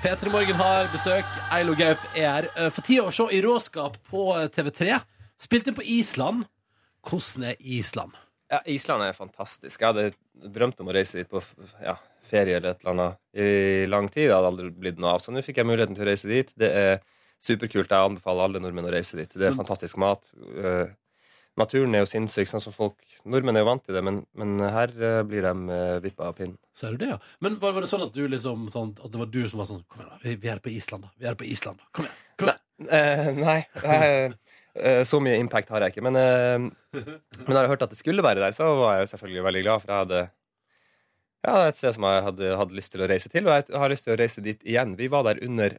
P3 0.00 0.30
Morgen 0.32 0.56
har 0.58 0.88
besøk. 0.92 1.28
Eilo 1.54 1.74
Gaup 1.78 2.00
er 2.16 2.26
her. 2.26 2.48
Eh, 2.56 2.70
For 2.72 2.84
tida 2.86 3.04
å 3.06 3.12
se 3.14 3.26
i 3.36 3.40
råskap 3.44 3.98
på 4.10 4.24
eh, 4.38 4.48
TV3. 4.50 4.96
Spilte 5.42 5.74
på 5.76 5.84
Island. 5.84 6.46
Hvordan 7.06 7.50
er 7.52 7.60
Island? 7.60 8.16
Ja, 8.52 8.60
Island 8.68 9.04
er 9.06 9.14
fantastisk. 9.16 9.80
Jeg 9.80 9.88
hadde 9.92 10.50
drømt 10.54 10.80
om 10.82 10.90
å 10.90 10.94
reise 10.96 11.20
dit 11.20 11.30
på 11.30 11.40
ja, 11.82 11.94
ferie 12.28 12.58
eller 12.58 12.74
et 12.74 12.82
eller 12.82 12.92
annet 12.92 13.44
i 13.44 13.86
lang 13.90 14.08
tid. 14.10 14.28
Det 14.30 14.36
hadde 14.36 14.50
aldri 14.52 14.70
blitt 14.84 15.00
noe 15.02 15.14
av. 15.16 15.22
Så 15.24 15.34
nå 15.34 15.42
fikk 15.44 15.62
jeg 15.62 15.68
muligheten 15.70 15.96
til 15.98 16.06
å 16.06 16.10
reise 16.10 16.30
dit. 16.30 16.50
Det 16.58 16.70
er 16.82 16.98
superkult. 17.42 17.90
Jeg 17.90 18.10
anbefaler 18.10 18.48
alle 18.48 18.62
nordmenn 18.62 18.90
å 18.90 18.94
reise 18.94 19.18
dit. 19.18 19.38
Det 19.38 19.48
er 19.50 19.56
fantastisk 19.56 19.98
mat. 20.02 20.28
Eh, 21.52 21.60
naturen 21.60 21.94
er 21.94 22.00
jo 22.04 22.06
sinnssyk, 22.08 22.48
sånn 22.48 22.62
som 22.64 22.72
folk 22.72 22.96
Nordmenn 23.24 23.56
er 23.56 23.62
jo 23.62 23.68
vant 23.68 23.84
til 23.84 23.94
det, 23.94 24.02
men, 24.02 24.16
men 24.34 24.58
her 24.58 24.90
uh, 24.98 25.22
blir 25.22 25.42
de 25.44 25.52
uh, 25.70 26.00
vippa 26.02 26.24
av 26.30 26.34
pinnen. 26.34 26.56
Ser 26.74 26.96
du 26.96 27.04
det, 27.04 27.10
ja? 27.12 27.18
Men 27.44 27.58
var, 27.62 27.72
var 27.76 27.84
det 27.84 27.90
sånn 27.92 28.02
at 28.02 28.14
du 28.16 28.24
liksom 28.26 28.64
sånn, 28.72 28.94
At 28.98 29.12
det 29.12 29.20
var 29.20 29.28
du 29.30 29.42
som 29.48 29.60
var 29.60 29.68
sånn 29.68 29.84
Kom 29.86 30.00
igjen, 30.00 30.10
da. 30.10 30.18
Vi, 30.24 30.34
vi 30.42 30.48
er 30.50 30.58
på 30.64 30.72
Island, 30.72 31.04
da. 31.04 31.12
Vi 31.20 31.28
er 31.30 31.36
på 31.38 31.44
Island, 31.46 31.78
da. 31.78 31.86
Kom 31.94 32.08
igjen. 32.08 32.16
Kom 32.40 32.50
igjen. 32.50 32.88
Eh, 32.98 33.28
nei. 33.36 33.58
jeg- 33.84 34.32
eh, 34.74 35.02
så 35.06 35.20
mye 35.22 35.36
impact 35.38 35.70
har 35.70 35.84
jeg 35.84 35.94
ikke. 35.94 36.02
Men, 36.08 36.16
eh, 36.18 37.04
men 37.44 37.52
da 37.52 37.60
jeg 37.62 37.70
hørte 37.76 37.86
at 37.86 37.94
det 37.94 38.00
skulle 38.00 38.24
være 38.26 38.42
der, 38.42 38.56
så 38.56 38.72
var 38.80 38.98
jeg 38.98 39.12
selvfølgelig 39.12 39.44
veldig 39.50 39.62
glad, 39.68 39.84
for 39.84 39.92
jeg 39.92 40.02
hadde 40.06 40.22
ja, 41.42 41.52
det 41.52 41.62
er 41.62 41.70
et 41.72 41.78
sted 41.78 41.94
som 41.96 42.04
jeg 42.06 42.22
hadde, 42.26 42.50
hadde 42.58 42.76
lyst 42.78 42.92
til 42.94 43.02
å 43.02 43.08
reise 43.10 43.30
til, 43.30 43.46
og 43.50 43.54
jeg 43.58 43.78
har 43.82 43.90
lyst 43.90 44.04
til 44.06 44.12
å 44.14 44.18
reise 44.18 44.42
dit 44.42 44.60
igjen. 44.62 44.92
Vi 44.98 45.08
var 45.10 45.24
der 45.26 45.40
under 45.42 45.74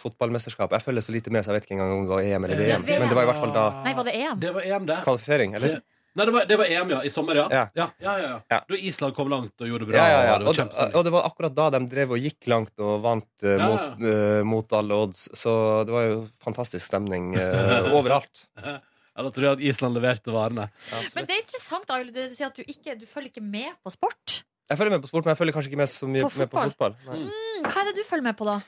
fotballmesterskapet. 0.00 0.78
Jeg 0.78 0.86
følger 0.88 1.06
så 1.06 1.14
lite 1.14 1.30
med, 1.34 1.44
så 1.44 1.52
jeg 1.52 1.60
vet 1.60 1.68
ikke 1.68 1.76
engang 1.78 1.94
om 1.98 2.02
det 2.06 2.14
var 2.14 2.24
EM 2.26 2.48
eller 2.48 2.58
VM. 2.64 2.88
Men 2.88 3.06
det 3.08 3.18
var 3.18 3.28
i 3.28 3.30
hvert 3.30 3.44
fall 3.44 3.54
da 3.54 3.68
Nei, 3.84 3.94
var 3.94 4.08
det 4.08 4.16
EM? 4.18 4.42
Det 4.42 4.50
var 4.56 4.66
EM, 4.66 4.90
det. 4.90 4.98
kvalifisering. 5.06 5.54
Eller? 5.58 5.80
Nei, 6.18 6.24
det 6.26 6.32
var, 6.34 6.46
det 6.50 6.56
var 6.58 6.72
EM, 6.74 6.90
ja. 6.96 6.98
I 7.06 7.10
sommer, 7.14 7.38
ja. 7.38 7.44
Ja. 7.52 7.64
Ja, 7.78 7.86
ja, 8.02 8.14
ja, 8.18 8.28
ja. 8.32 8.38
Ja. 8.50 8.58
Da 8.66 8.78
Island 8.90 9.14
kom 9.14 9.30
langt 9.30 9.54
og 9.62 9.70
gjorde 9.70 9.86
det 9.86 9.92
bra. 9.92 10.00
Ja, 10.00 10.08
ja, 10.10 10.24
ja. 10.26 10.34
og 10.34 10.42
det 10.42 10.64
var 10.64 10.88
Og, 10.88 10.98
og 10.98 11.06
det 11.06 11.12
var 11.14 11.28
akkurat 11.30 11.54
da 11.54 11.68
de 11.76 11.82
drev 11.92 12.16
og 12.16 12.24
gikk 12.26 12.48
langt 12.50 12.82
og 12.82 13.04
vant 13.04 13.46
uh, 13.46 13.52
Ja, 13.52 13.68
mot, 13.68 14.02
uh, 14.02 14.42
mot 14.48 14.74
alle 14.80 14.98
odds. 15.06 15.28
Så 15.38 15.54
det 15.86 15.94
var 15.94 16.08
jo 16.08 16.18
fantastisk 16.42 16.86
stemning 16.86 17.34
uh, 17.38 17.92
overalt. 17.98 18.48
Ja, 19.18 19.24
da 19.26 19.32
tror 19.34 19.44
jeg 19.48 19.56
at 19.56 19.62
Island 19.66 19.96
leverte 19.98 20.30
varene. 20.30 20.68
Men 21.10 21.24
det 21.26 21.32
er 21.34 21.40
interessant, 21.40 21.88
da, 21.90 21.96
du 22.06 22.20
sier 22.30 22.52
at 22.52 22.54
du 22.54 22.62
ikke 22.62 22.94
du 22.94 23.02
følger 23.02 23.32
ikke 23.32 23.42
med 23.42 23.72
på 23.82 23.90
sport. 23.90 24.44
Jeg 24.70 24.78
følger 24.78 24.94
med 24.94 25.02
på 25.02 25.10
sport, 25.10 25.24
men 25.26 25.32
jeg 25.32 25.40
følger 25.40 25.56
kanskje 25.56 25.72
ikke 25.72 25.80
med 25.80 25.90
så 25.90 26.06
mye 26.06 26.22
På 26.22 26.30
med 26.38 26.50
på 26.52 26.62
fotball? 26.62 26.94
fotball. 26.94 27.24
Mm, 27.24 27.64
hva 27.66 27.82
er 27.82 27.88
det 27.88 27.94
du 27.96 28.04
følger 28.06 28.26
med 28.28 28.36
på, 28.38 28.46
da? 28.46 28.60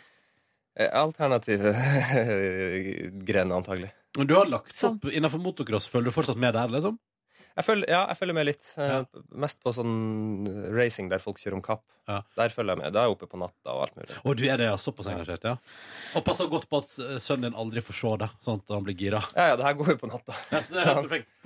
Eh, 0.78 0.90
Alternative 0.92 1.72
grener, 3.26 3.56
antagelig. 3.56 3.90
Men 4.18 4.26
du 4.26 4.34
har 4.34 4.46
lagt 4.50 4.74
opp 4.84 5.06
innenfor 5.10 5.42
motocross. 5.42 5.88
Følger 5.90 6.10
du 6.10 6.14
fortsatt 6.14 6.38
med 6.40 6.54
der, 6.54 6.70
liksom? 6.72 6.98
Jeg 7.56 7.66
følger, 7.66 7.90
ja, 7.90 8.02
jeg 8.10 8.18
følger 8.20 8.36
med 8.36 8.46
litt. 8.48 8.66
Ja. 8.78 9.00
Mest 9.42 9.60
på 9.64 9.72
sånn 9.74 9.94
eh, 10.48 10.68
racing 10.74 11.10
der 11.10 11.22
folk 11.22 11.40
kjører 11.40 11.58
om 11.58 11.64
kapp. 11.64 11.84
Ja. 12.10 12.20
Der 12.38 12.52
følger 12.54 12.74
jeg 12.74 12.80
med. 12.82 12.94
Da 12.94 13.02
er 13.02 13.10
jeg 13.10 13.16
oppe 13.16 13.28
på 13.30 13.38
natta 13.40 13.74
og 13.74 13.84
alt 13.84 13.98
mulig. 13.98 14.16
Og 14.24 14.38
du 14.38 14.44
er 14.46 14.60
det, 14.60 14.68
ja. 14.70 14.76
Såpass 14.80 15.10
engasjert, 15.10 15.46
ja. 15.46 15.56
Og 16.18 16.24
passer 16.26 16.48
godt 16.50 16.68
på 16.70 16.80
at 16.82 16.94
eh, 17.02 17.18
sønnen 17.22 17.50
din 17.50 17.58
aldri 17.60 17.82
får 17.84 17.98
se 18.00 18.14
det, 18.22 18.30
sånn 18.46 18.62
at 18.62 18.74
han 18.76 18.86
blir 18.86 18.98
gira. 18.98 19.22
Ja, 19.36 19.50
ja, 19.52 19.58
det 19.60 19.66
her 19.66 19.76
går 19.78 19.92
jo 19.94 19.98
på 20.00 20.10
natta. 20.10 20.38
Ja, 20.52 20.62
så 20.64 20.76
det 20.76 20.84
er 20.84 20.90
helt 20.90 21.10
perfekt. 21.10 21.36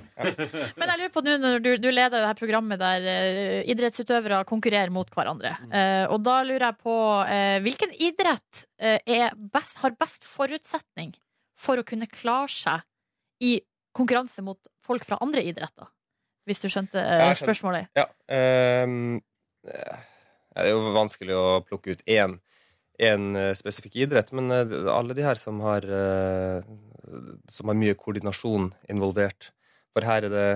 Men 0.79 0.93
jeg 0.93 1.01
lurer 1.01 1.15
på 1.15 1.25
nå 1.27 1.37
når 1.43 1.65
du, 1.65 1.71
du 1.83 1.91
leder 1.91 2.21
det 2.21 2.29
her 2.31 2.39
programmet 2.39 2.81
der 2.81 3.09
uh, 3.09 3.61
idrettsutøvere 3.73 4.45
konkurrerer 4.49 4.93
mot 4.95 5.11
hverandre. 5.15 5.57
Uh, 5.67 6.05
og 6.15 6.21
da 6.27 6.39
lurer 6.47 6.69
jeg 6.69 6.81
på 6.85 6.95
uh, 6.95 7.59
hvilken 7.65 7.95
idrett 7.99 8.65
eh, 8.79 9.01
er 9.05 9.35
best, 9.35 9.81
har 9.83 9.97
best 9.99 10.27
forutsetning 10.29 11.15
for 11.59 11.81
å 11.81 11.87
kunne 11.87 12.09
klare 12.11 12.51
seg 12.53 12.85
i 13.45 13.57
konkurranse 13.95 14.43
mot 14.45 14.59
folk 14.85 15.05
fra 15.07 15.19
andre 15.25 15.43
idretter? 15.45 15.89
Hvis 16.45 16.61
du 16.61 16.69
skjønte 16.69 17.01
skjønner. 17.01 17.39
spørsmålet. 17.41 17.91
Ja. 17.97 18.09
Um, 18.85 19.23
det 19.65 20.67
er 20.67 20.71
jo 20.71 20.93
vanskelig 20.95 21.37
å 21.37 21.47
plukke 21.67 21.97
ut 21.97 22.03
én, 22.11 22.37
én 23.01 23.31
eh, 23.41 23.55
spesifikk 23.59 23.97
idrett, 24.05 24.29
men 24.37 24.53
eh, 24.53 24.75
alle 24.93 25.17
de 25.17 25.25
her 25.25 25.41
som 25.41 25.63
har 25.65 25.87
Som 27.51 27.69
har 27.69 27.77
mye 27.77 27.97
koordinasjon 27.99 28.71
involvert. 28.89 29.51
For 29.95 30.07
her 30.07 30.25
er 30.27 30.33
det 30.33 30.51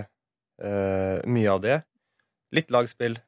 uh, 0.64 1.18
mye 1.28 1.50
av 1.52 1.60
det. 1.62 1.76
Litt 2.56 2.72
lagspill 2.74 3.18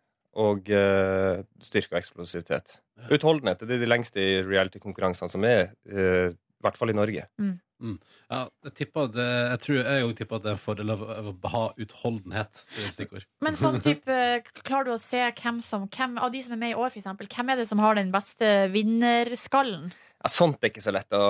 og 0.40 0.70
uh, 0.72 1.42
styrke 1.62 1.94
og 1.94 2.00
eksplosivitet. 2.00 2.78
Utholdenhet 3.12 3.62
det 3.64 3.76
er 3.76 3.84
de 3.84 3.90
lengste 3.90 4.24
reality-konkurransene 4.46 5.30
som 5.32 5.44
er, 5.46 5.72
uh, 5.92 6.32
i 6.32 6.64
hvert 6.64 6.80
fall 6.80 6.92
i 6.92 6.96
Norge. 6.96 7.26
Mm. 7.40 7.58
Ja, 7.80 8.40
jeg, 8.66 8.74
tipper 8.78 9.08
det, 9.14 9.26
jeg 9.50 9.60
tror 9.64 9.78
jeg 9.80 10.04
òg 10.06 10.12
tipper 10.18 10.36
at 10.40 10.44
det 10.44 10.50
er 10.52 10.56
en 10.58 10.62
fordel 10.62 10.92
av 10.94 11.00
av 11.10 11.30
å 11.32 11.52
ha 11.54 11.62
utholdenhet. 11.80 12.60
Det 12.74 12.82
er 12.84 12.90
et 12.90 12.96
stikkord. 12.98 13.24
Men 13.42 13.56
sånn 13.58 13.80
type, 13.82 14.18
klarer 14.62 14.90
du 14.90 14.92
å 14.94 15.00
se 15.00 15.22
hvem 15.40 15.58
som 15.64 15.88
hvem, 15.88 16.18
Av 16.20 16.30
de 16.34 16.42
som 16.44 16.52
er 16.54 16.60
med 16.60 16.74
i 16.74 16.78
år, 16.78 16.92
for 16.92 17.00
eksempel, 17.00 17.26
hvem 17.32 17.50
er 17.54 17.60
det 17.62 17.66
som 17.70 17.82
har 17.82 17.96
den 17.98 18.12
beste 18.14 18.52
vinnerskallen? 18.74 19.90
Ja, 20.20 20.28
sånt 20.28 20.60
er 20.60 20.68
ikke 20.68 20.82
så 20.84 20.92
lett 20.92 21.14
å 21.16 21.20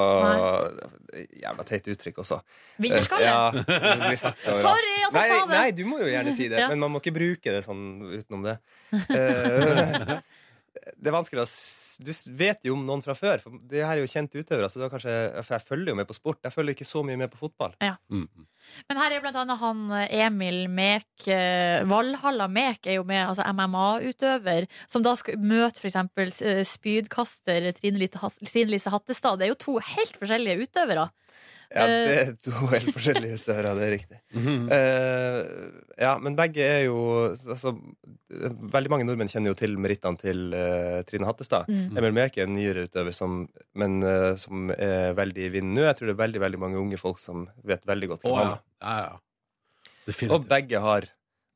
Jævla 1.14 1.62
teit 1.68 1.86
uttrykk 1.92 2.16
også. 2.24 2.40
Vinnerskalle? 2.82 3.28
Ja, 3.28 3.52
det 3.54 4.00
blir 4.02 4.18
sagt 4.18 4.42
overalt. 4.42 4.64
Sorry 4.66 4.96
at 4.96 5.04
jeg 5.06 5.14
nei, 5.14 5.28
sa 5.30 5.46
det. 5.46 5.54
Nei, 5.54 5.70
du 5.78 5.84
må 5.86 6.00
jo 6.02 6.08
gjerne 6.10 6.34
si 6.34 6.48
det, 6.50 6.58
Ja. 6.58 6.68
men 6.72 6.82
man 6.82 6.90
må 6.90 6.98
ikke 7.02 7.14
bruke 7.14 7.54
det 7.54 7.62
sånn 7.66 7.84
utenom 8.18 8.42
det. 8.50 8.58
Eh, 9.20 10.16
det 10.96 11.10
er 11.10 11.14
vanskelig 11.14 11.44
å 11.44 11.50
Du 12.00 12.10
vet 12.38 12.62
jo 12.64 12.74
om 12.76 12.84
noen 12.86 13.02
fra 13.04 13.12
før, 13.16 13.42
for 13.42 13.58
det 13.68 13.82
her 13.84 13.98
er 13.98 14.00
jo 14.00 14.08
kjente 14.08 14.40
utøvere. 14.40 14.70
Så 14.72 14.80
det 14.80 14.86
var 14.86 14.92
kanskje, 14.94 15.16
for 15.44 15.56
jeg 15.56 15.66
følger 15.68 15.92
jo 15.92 15.96
med 15.98 16.08
på 16.08 16.16
sport. 16.16 16.40
Jeg 16.46 16.54
følger 16.54 16.76
ikke 16.76 16.88
så 16.88 17.02
mye 17.04 17.18
med 17.20 17.28
på 17.32 17.40
fotball. 17.42 17.74
Ja. 17.84 17.98
Men 18.08 19.00
her 19.02 19.12
er 19.12 19.24
blant 19.24 19.36
annet 19.36 19.60
han 19.60 19.82
eh, 19.98 20.14
Emil 20.24 20.62
Mek 20.72 21.28
eh, 21.28 21.84
Valhalla 21.88 22.48
Mek 22.48 22.88
er 22.88 22.96
jo 22.96 23.04
med, 23.08 23.20
altså 23.26 23.44
MMA-utøver, 23.52 24.68
som 24.88 25.04
da 25.04 25.12
skal 25.20 25.40
møte 25.44 25.82
for 25.82 25.90
eksempel 25.90 26.32
eh, 26.32 26.62
spydkaster 26.68 27.70
Trine 27.76 28.00
Lise 28.00 28.92
Hattestad. 28.92 29.40
Det 29.40 29.48
er 29.48 29.52
jo 29.52 29.62
to 29.66 29.76
helt 29.92 30.16
forskjellige 30.20 30.68
utøvere. 30.68 31.10
Ja, 31.70 31.84
det 31.86 31.98
Eh, 32.10 32.20
er 32.20 32.30
to 32.42 32.66
helt 32.72 32.90
forskjellige 32.90 33.36
større, 33.38 33.74
det 33.78 33.84
er 33.86 33.92
riktig. 33.94 34.16
Uh, 34.34 35.40
ja, 36.04 36.16
men 36.18 36.34
begge 36.38 36.64
er 36.66 36.80
jo 36.88 36.98
altså, 37.30 37.72
Veldig 38.74 38.90
mange 38.90 39.06
nordmenn 39.06 39.30
kjenner 39.30 39.52
jo 39.52 39.58
til 39.58 39.76
merittene 39.78 40.18
til 40.18 40.50
uh, 40.54 41.00
Trine 41.06 41.28
Hattestad. 41.28 41.70
Mm. 41.70 41.96
Emil 42.00 42.16
Mek 42.16 42.38
er 42.38 42.48
en 42.48 42.56
nyere 42.56 42.88
utøver, 42.88 43.14
som, 43.14 43.44
men 43.78 44.00
uh, 44.02 44.34
som 44.40 44.72
er 44.74 45.14
veldig 45.18 45.46
i 45.46 45.52
vinden 45.54 45.78
nå. 45.78 45.86
Jeg 45.86 45.98
tror 45.98 46.10
det 46.10 46.16
er 46.16 46.22
veldig 46.24 46.44
veldig 46.46 46.62
mange 46.66 46.82
unge 46.82 47.00
folk 47.00 47.22
som 47.22 47.46
vet 47.66 47.86
veldig 47.86 48.12
godt 48.14 48.26
hvem 48.26 48.34
oh, 48.34 48.40
han 48.40 48.52
ja. 48.52 48.60
Ja, 48.82 48.98
ja. 49.06 50.10
er. 50.10 50.34
Og 50.34 50.50
begge 50.50 50.82
har 50.82 51.06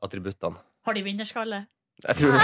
attributtene. 0.04 0.62
Har 0.84 0.94
de 0.94 1.02
vinnerskalle? 1.06 1.64
Jeg 2.02 2.16
tror 2.18 2.34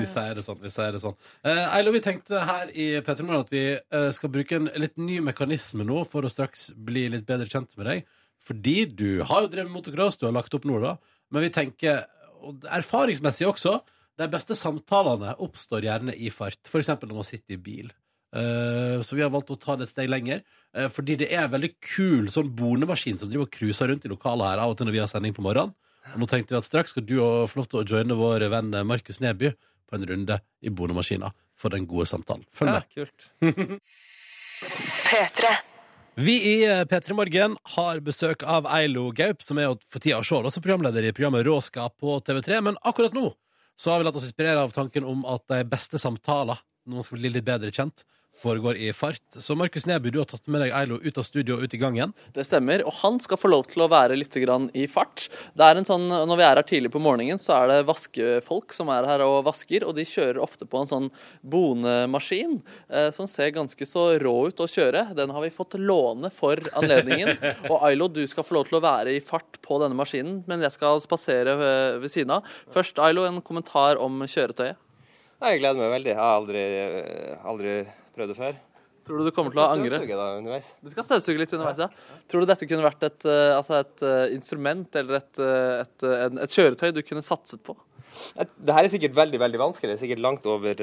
Vi 0.00 0.06
sier 0.08 0.32
det 0.38 0.44
sånn. 0.46 0.60
vi 0.62 0.70
sier 0.72 0.94
det 0.94 1.00
sånn 1.02 1.16
eh, 1.46 1.74
Eilo, 1.76 1.92
vi 1.94 2.00
tenkte 2.02 2.40
her 2.48 2.70
i 2.72 2.86
P3 3.04 3.26
Morgen 3.26 3.44
at 3.44 3.52
vi 3.52 3.64
eh, 3.76 4.08
skal 4.16 4.32
bruke 4.32 4.56
en 4.56 4.70
litt 4.80 4.96
ny 4.98 5.20
mekanisme 5.24 5.84
nå 5.86 6.04
for 6.08 6.24
å 6.24 6.30
straks 6.32 6.70
bli 6.74 7.04
litt 7.12 7.26
bedre 7.28 7.46
kjent 7.50 7.76
med 7.78 7.86
deg. 7.90 7.98
Fordi 8.48 8.76
du 8.88 9.10
har 9.28 9.44
jo 9.44 9.52
drevet 9.52 9.74
motocross, 9.74 10.16
du 10.18 10.24
har 10.28 10.34
lagt 10.34 10.54
opp 10.56 10.64
nå, 10.68 10.76
da. 10.82 10.92
Men 11.34 11.44
vi 11.44 11.50
tenker, 11.52 11.94
og 12.40 12.64
erfaringsmessig 12.78 13.46
også, 13.50 13.72
de 14.18 14.26
beste 14.32 14.54
samtalene 14.58 15.36
oppstår 15.44 15.84
gjerne 15.86 16.12
i 16.16 16.30
fart. 16.34 16.58
Eksempel 16.66 17.08
når 17.10 17.20
man 17.20 17.28
sitter 17.28 17.52
i 17.58 17.62
bil. 17.62 17.88
Eh, 18.36 18.96
så 19.04 19.16
vi 19.16 19.22
har 19.24 19.32
valgt 19.32 19.52
å 19.54 19.60
ta 19.60 19.72
det 19.76 19.84
et 19.86 19.92
steg 19.92 20.08
lenger. 20.10 20.38
eh, 20.74 20.88
fordi 20.92 21.16
det 21.22 21.28
er 21.32 21.42
en 21.46 21.54
veldig 21.54 21.74
kul 21.80 22.28
sånn 22.32 22.50
bonemaskin 22.54 23.18
som 23.18 23.28
driver 23.30 23.46
og 23.46 23.54
cruiser 23.54 23.88
rundt 23.88 24.04
i 24.04 24.10
lokalet 24.12 24.50
her 24.50 24.58
av 24.64 24.72
og 24.72 24.76
til 24.78 24.86
når 24.88 24.96
vi 24.96 25.02
har 25.04 25.12
sending 25.12 25.34
på 25.36 25.44
morgenen. 25.44 25.74
Og 26.14 26.18
nå 26.22 26.26
tenkte 26.30 26.54
vi 26.54 26.58
at 26.60 26.66
straks 26.66 26.90
skal 26.94 27.04
du 27.06 27.16
få 27.20 27.56
lov 27.60 27.66
til 27.68 27.78
å 27.82 27.86
joine 27.88 28.14
vår 28.18 28.40
venn 28.52 28.70
Markus 28.88 29.20
Neby 29.22 29.48
på 29.88 29.92
en 29.96 30.06
runde 30.08 30.36
i 30.64 30.68
bonemaskina 30.70 31.28
for 31.58 31.68
den 31.74 31.86
gode 31.90 32.06
samtalen. 32.10 32.44
Følg 32.54 32.70
Ja, 32.70 32.74
med. 32.78 32.84
kult. 32.94 33.18
Vi 36.18 36.34
i 36.50 36.54
eh, 36.66 36.80
P3 36.90 37.14
Morgen 37.14 37.52
har 37.76 38.00
besøk 38.02 38.40
av 38.42 38.66
Eilo 38.74 39.04
Gaup, 39.14 39.38
som 39.46 39.54
er 39.62 39.70
for 39.86 40.02
tida 40.02 40.18
se, 40.26 40.34
også 40.34 40.58
programleder 40.64 41.02
i 41.06 41.12
programmet 41.14 41.46
Råskap 41.46 41.94
på 42.02 42.16
TV3. 42.26 42.58
Men 42.66 42.74
akkurat 42.82 43.14
nå 43.14 43.28
så 43.78 43.92
har 43.92 43.98
vi 44.02 44.06
latt 44.08 44.18
oss 44.18 44.26
inspirere 44.26 44.64
av 44.66 44.72
tanken 44.74 45.04
om 45.06 45.22
at 45.30 45.44
de 45.52 45.60
beste 45.70 45.94
samtaler, 46.02 46.58
når 46.88 46.94
man 46.98 47.06
skal 47.06 47.18
bli 47.20 47.30
litt 47.36 47.46
bedre 47.46 47.70
kjent, 47.70 48.02
foregår 48.38 48.78
i 48.78 48.92
fart. 48.96 49.22
Så 49.42 49.56
Markus 49.58 49.86
Neby, 49.88 50.12
du 50.14 50.20
har 50.20 50.28
tatt 50.30 50.46
med 50.50 50.62
deg 50.62 50.74
Eilo 50.76 50.98
ut 51.02 51.18
av 51.18 51.26
studio 51.26 51.56
og 51.56 51.66
ut 51.66 51.74
i 51.74 51.80
gangen. 51.80 52.14
Det 52.34 52.44
stemmer, 52.46 52.84
og 52.86 52.94
han 53.00 53.18
skal 53.22 53.40
få 53.40 53.50
lov 53.50 53.66
til 53.70 53.84
å 53.84 53.90
være 53.90 54.16
litt 54.18 54.34
grann 54.42 54.68
i 54.78 54.86
fart. 54.90 55.26
Det 55.58 55.66
er 55.66 55.80
en 55.80 55.88
sånn, 55.88 56.06
Når 56.08 56.38
vi 56.38 56.46
er 56.46 56.60
her 56.60 56.66
tidlig 56.66 56.92
på 56.94 57.02
morgenen, 57.02 57.40
så 57.42 57.56
er 57.58 57.72
det 57.72 57.88
vaskefolk 57.88 58.74
som 58.76 58.90
er 58.94 59.06
her 59.08 59.24
og 59.26 59.44
vasker, 59.48 59.84
og 59.86 59.96
de 59.98 60.06
kjører 60.08 60.40
ofte 60.42 60.68
på 60.68 60.82
en 60.82 60.90
sånn 60.90 61.10
bonemaskin 61.42 62.58
eh, 62.88 63.10
som 63.14 63.28
ser 63.30 63.54
ganske 63.56 63.86
så 63.88 64.08
rå 64.22 64.36
ut 64.48 64.60
å 64.62 64.68
kjøre. 64.70 65.08
Den 65.18 65.34
har 65.34 65.44
vi 65.44 65.52
fått 65.54 65.78
låne 65.78 66.30
for 66.34 66.60
anledningen. 66.78 67.36
Og 67.72 67.82
Ailo, 67.86 68.08
du 68.08 68.22
skal 68.30 68.46
få 68.46 68.58
lov 68.58 68.68
til 68.68 68.78
å 68.78 68.84
være 68.84 69.14
i 69.16 69.22
fart 69.24 69.58
på 69.64 69.78
denne 69.82 69.96
maskinen, 69.98 70.42
men 70.48 70.62
jeg 70.64 70.74
skal 70.76 71.00
spasere 71.02 71.56
ved, 71.58 72.02
ved 72.02 72.12
siden 72.12 72.36
av. 72.38 72.52
Først, 72.74 73.00
Ailo, 73.02 73.26
en 73.28 73.42
kommentar 73.44 74.00
om 74.02 74.22
kjøretøyet. 74.24 74.78
Jeg 75.38 75.60
gleder 75.60 75.78
meg 75.78 75.92
veldig. 75.92 76.10
Jeg 76.10 76.18
har 76.18 76.36
aldri, 76.40 76.62
aldri 77.46 77.74
prøvd 78.18 78.34
det 78.34 78.38
før. 78.42 78.58
Tror 79.08 79.22
du 79.22 79.24
du 79.24 79.32
kommer 79.32 79.54
til 79.54 79.62
å 79.62 79.70
angre? 79.72 80.60
Du 80.84 80.90
skal 80.92 81.06
støvsuge 81.06 81.40
litt 81.40 81.52
underveis, 81.56 81.80
ja. 81.80 81.88
Tror 82.28 82.44
du 82.44 82.50
dette 82.50 82.68
kunne 82.68 82.84
vært 82.84 83.06
et, 83.08 83.24
eh, 83.24 83.54
altså 83.56 83.78
et 83.80 84.04
eh, 84.04 84.34
instrument 84.36 84.98
eller 85.00 85.22
et, 85.22 85.40
eh, 85.40 85.80
et, 85.80 86.06
et 86.44 86.56
kjøretøy 86.58 86.92
du 86.92 87.00
kunne 87.06 87.24
satset 87.24 87.62
på? 87.64 87.72
Det 88.36 88.74
her 88.74 88.84
er 88.84 88.92
sikkert 88.92 89.16
veldig 89.16 89.40
veldig 89.40 89.60
vanskelig. 89.62 89.94
Det 89.94 89.96
er 89.96 90.02
sikkert 90.02 90.22
langt 90.24 90.44
over, 90.48 90.82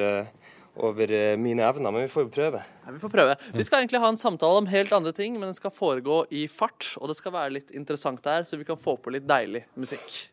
over 0.88 1.14
mine 1.42 1.68
evner, 1.68 1.94
men 1.94 2.08
vi 2.08 2.12
får 2.16 2.26
jo 2.26 2.34
prøve. 2.34 2.64
Ja, 2.66 2.96
vi 2.96 3.02
får 3.04 3.14
prøve. 3.14 3.38
Vi 3.54 3.66
skal 3.68 3.84
egentlig 3.84 4.02
ha 4.02 4.10
en 4.10 4.22
samtale 4.22 4.62
om 4.64 4.70
helt 4.74 4.94
andre 4.98 5.14
ting, 5.14 5.38
men 5.38 5.52
den 5.52 5.58
skal 5.58 5.74
foregå 5.74 6.24
i 6.34 6.48
fart, 6.50 6.96
og 6.98 7.12
det 7.12 7.20
skal 7.20 7.36
være 7.36 7.58
litt 7.60 7.76
interessant 7.78 8.24
der, 8.26 8.46
så 8.48 8.58
vi 8.58 8.66
kan 8.66 8.80
få 8.80 8.98
på 8.98 9.14
litt 9.14 9.28
deilig 9.30 9.68
musikk. 9.78 10.32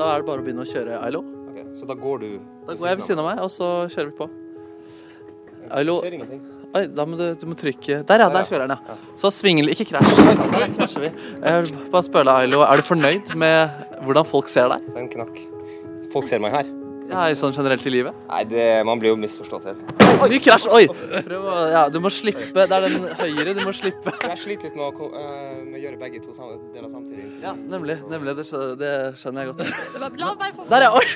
Da 0.00 0.14
er 0.14 0.22
det 0.22 0.28
bare 0.30 0.40
å 0.40 0.46
begynne 0.46 0.64
å 0.64 0.72
kjøre, 0.72 1.02
Ailo. 1.04 1.20
Okay, 1.52 1.66
så 1.76 1.88
da 1.88 1.98
går 1.98 2.24
du 2.24 2.30
Da 2.68 2.78
går 2.78 2.94
jeg 2.94 3.02
ved 3.02 3.10
siden 3.10 3.24
av 3.24 3.34
meg, 3.34 3.44
og 3.44 3.52
så 3.52 3.74
kjører 3.92 4.14
vi 4.14 4.20
på. 4.22 4.32
Ingenting. 5.70 6.42
Oi, 6.72 6.86
da 6.88 7.04
må 7.04 7.18
du, 7.20 7.24
du 7.36 7.46
må 7.50 7.56
trykke 7.58 7.98
Der, 8.08 8.22
ja. 8.24 8.28
Der 8.32 8.46
kjører 8.48 8.64
den, 8.64 8.76
ja. 8.88 8.96
Så 9.20 9.28
svingel 9.34 9.68
Ikke 9.74 9.84
krasj. 9.90 10.12
Der 10.56 10.68
krasjer 10.78 11.04
vi. 11.04 11.10
Jeg 11.42 11.66
vil 11.66 11.74
bare 11.92 12.06
spørre 12.08 12.28
deg, 12.30 12.46
Ailo, 12.46 12.62
er 12.64 12.80
du 12.80 12.86
fornøyd 12.88 13.34
med 13.36 13.82
hvordan 14.06 14.28
folk 14.28 14.48
ser 14.52 14.72
deg? 14.72 14.86
Den 14.96 15.10
knakk. 15.12 15.42
Folk 16.14 16.32
ser 16.32 16.40
meg 16.42 16.56
her. 16.56 16.72
Ja, 17.12 17.26
sånn 17.36 17.52
generelt 17.52 17.84
i 17.86 17.92
livet? 17.92 18.16
Nei, 18.30 18.42
det, 18.48 18.66
man 18.88 19.00
blir 19.00 19.12
jo 19.12 19.18
misforstått 19.20 19.66
helt. 19.68 19.82
Ny 20.32 20.38
krasj! 20.40 20.68
Oi! 20.72 20.86
Prøv 21.26 21.48
å 21.50 21.56
Ja, 21.72 21.82
du 21.92 21.98
må 22.02 22.10
slippe. 22.12 22.52
Det 22.54 22.76
er 22.76 22.86
den 22.86 23.04
høyre, 23.18 23.54
du 23.58 23.62
må 23.66 23.74
slippe. 23.76 24.14
Jeg 24.22 24.38
sliter 24.40 24.70
litt 24.70 24.78
med 24.78 24.86
å, 24.88 25.08
eh, 25.20 25.58
med 25.66 25.78
å 25.78 25.82
gjøre 25.82 26.00
begge 26.00 26.22
to 26.24 26.32
deler 26.72 26.88
samtidig. 26.88 27.28
Ja, 27.42 27.52
nemlig. 27.54 27.98
nemlig 28.10 28.36
det, 28.38 28.46
skjønner, 28.48 28.76
det 28.80 28.92
skjønner 29.20 29.44
jeg 29.44 29.52
godt. 29.52 30.20
La 30.22 30.32
meg 30.40 30.56
få 30.56 30.68
Der, 30.70 30.86
ja! 30.86 30.92
Oi! 30.96 31.06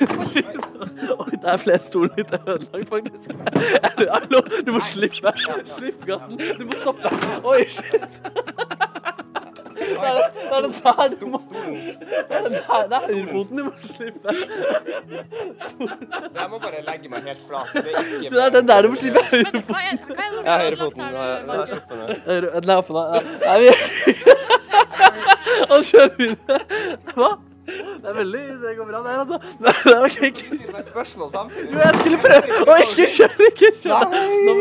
Oi, 1.17 1.39
der 1.43 1.63
ble 1.63 1.79
stolen 1.85 2.13
litt 2.17 2.33
ødelagt, 2.37 2.89
faktisk. 2.91 3.31
Hallo, 3.97 4.43
du 4.65 4.73
må 4.75 4.83
slippe. 4.91 5.33
Slipp 5.73 6.05
gassen. 6.09 6.37
Du 6.37 6.65
må 6.67 6.77
stoppe. 6.81 7.13
Oi, 7.47 7.63
shit. 7.73 8.85
Det 9.77 9.85
er, 10.09 10.13
det 10.51 10.63
den 10.63 10.73
der 10.83 11.15
du 11.19 11.25
må 11.27 11.41
Det 11.49 11.57
er 12.29 12.41
den 12.43 12.53
der, 12.53 12.87
det 12.89 12.95
er 12.97 13.01
høyrefoten 13.07 13.57
du 13.57 13.63
må 13.63 13.71
slippe. 13.77 14.29
Jeg 16.35 16.49
må 16.49 16.59
bare 16.59 16.81
legge 16.87 17.09
meg 17.09 17.21
helt 17.23 17.43
flat. 17.49 17.67
Det 17.73 17.85
er 17.93 17.99
ikke 17.99 18.29
Det 18.35 18.43
er 18.45 18.49
den 18.49 18.67
der 18.67 18.81
du 18.81 18.87
må 18.89 18.95
slippe. 18.95 19.21
Høyrefoten. 19.31 19.67
Hva 19.67 19.79
er, 19.83 19.97
hva 20.07 20.23
er 20.23 20.29
det 20.31 20.41
Jeg 20.45 20.53
har 20.53 20.59
høyrefoten. 20.63 21.01
Den 22.61 22.69
er 22.69 22.77
oppe 22.77 22.93
nå. 22.93 23.01
Han 25.71 25.83
kjører 25.83 26.09
videre. 26.17 26.59
Hva? 27.15 27.29
Det 27.67 28.07
er 28.07 28.15
veldig 28.15 28.41
Det 28.61 28.73
går 28.77 28.85
bra 28.87 28.99
der, 29.03 29.17
altså. 29.23 29.37
Det 29.59 29.71
er 29.91 30.05
okay. 30.07 30.29
Ikke 30.31 30.83
spørsmål 30.87 31.31
samtidig. 31.33 31.67
Jo, 31.73 31.79
jeg 31.83 31.95
skulle 31.99 32.19
prøve 32.23 32.59
å 32.63 32.77
ikke 32.85 33.07
kjøre, 33.17 33.49
ikke 33.51 33.71
kjøre. 33.83 34.21
Nå 34.47 34.53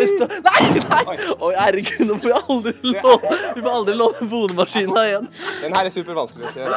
Nei, 0.47 0.63
nei! 0.81 1.17
Oi, 1.37 1.53
herregud, 1.55 2.03
nå 2.09 2.17
får 2.23 2.27
vi 2.27 2.35
aldri 2.41 2.73
låne 2.97 3.37
Vi 3.57 3.63
får 3.63 3.71
aldri 3.73 3.95
låne 4.01 4.29
bonemaskina 4.33 5.05
igjen. 5.11 5.29
Den 5.63 5.77
her 5.79 5.85
er 5.89 5.95
supervanskelig 5.95 6.45
å 6.49 6.55
kjøre. 6.57 6.77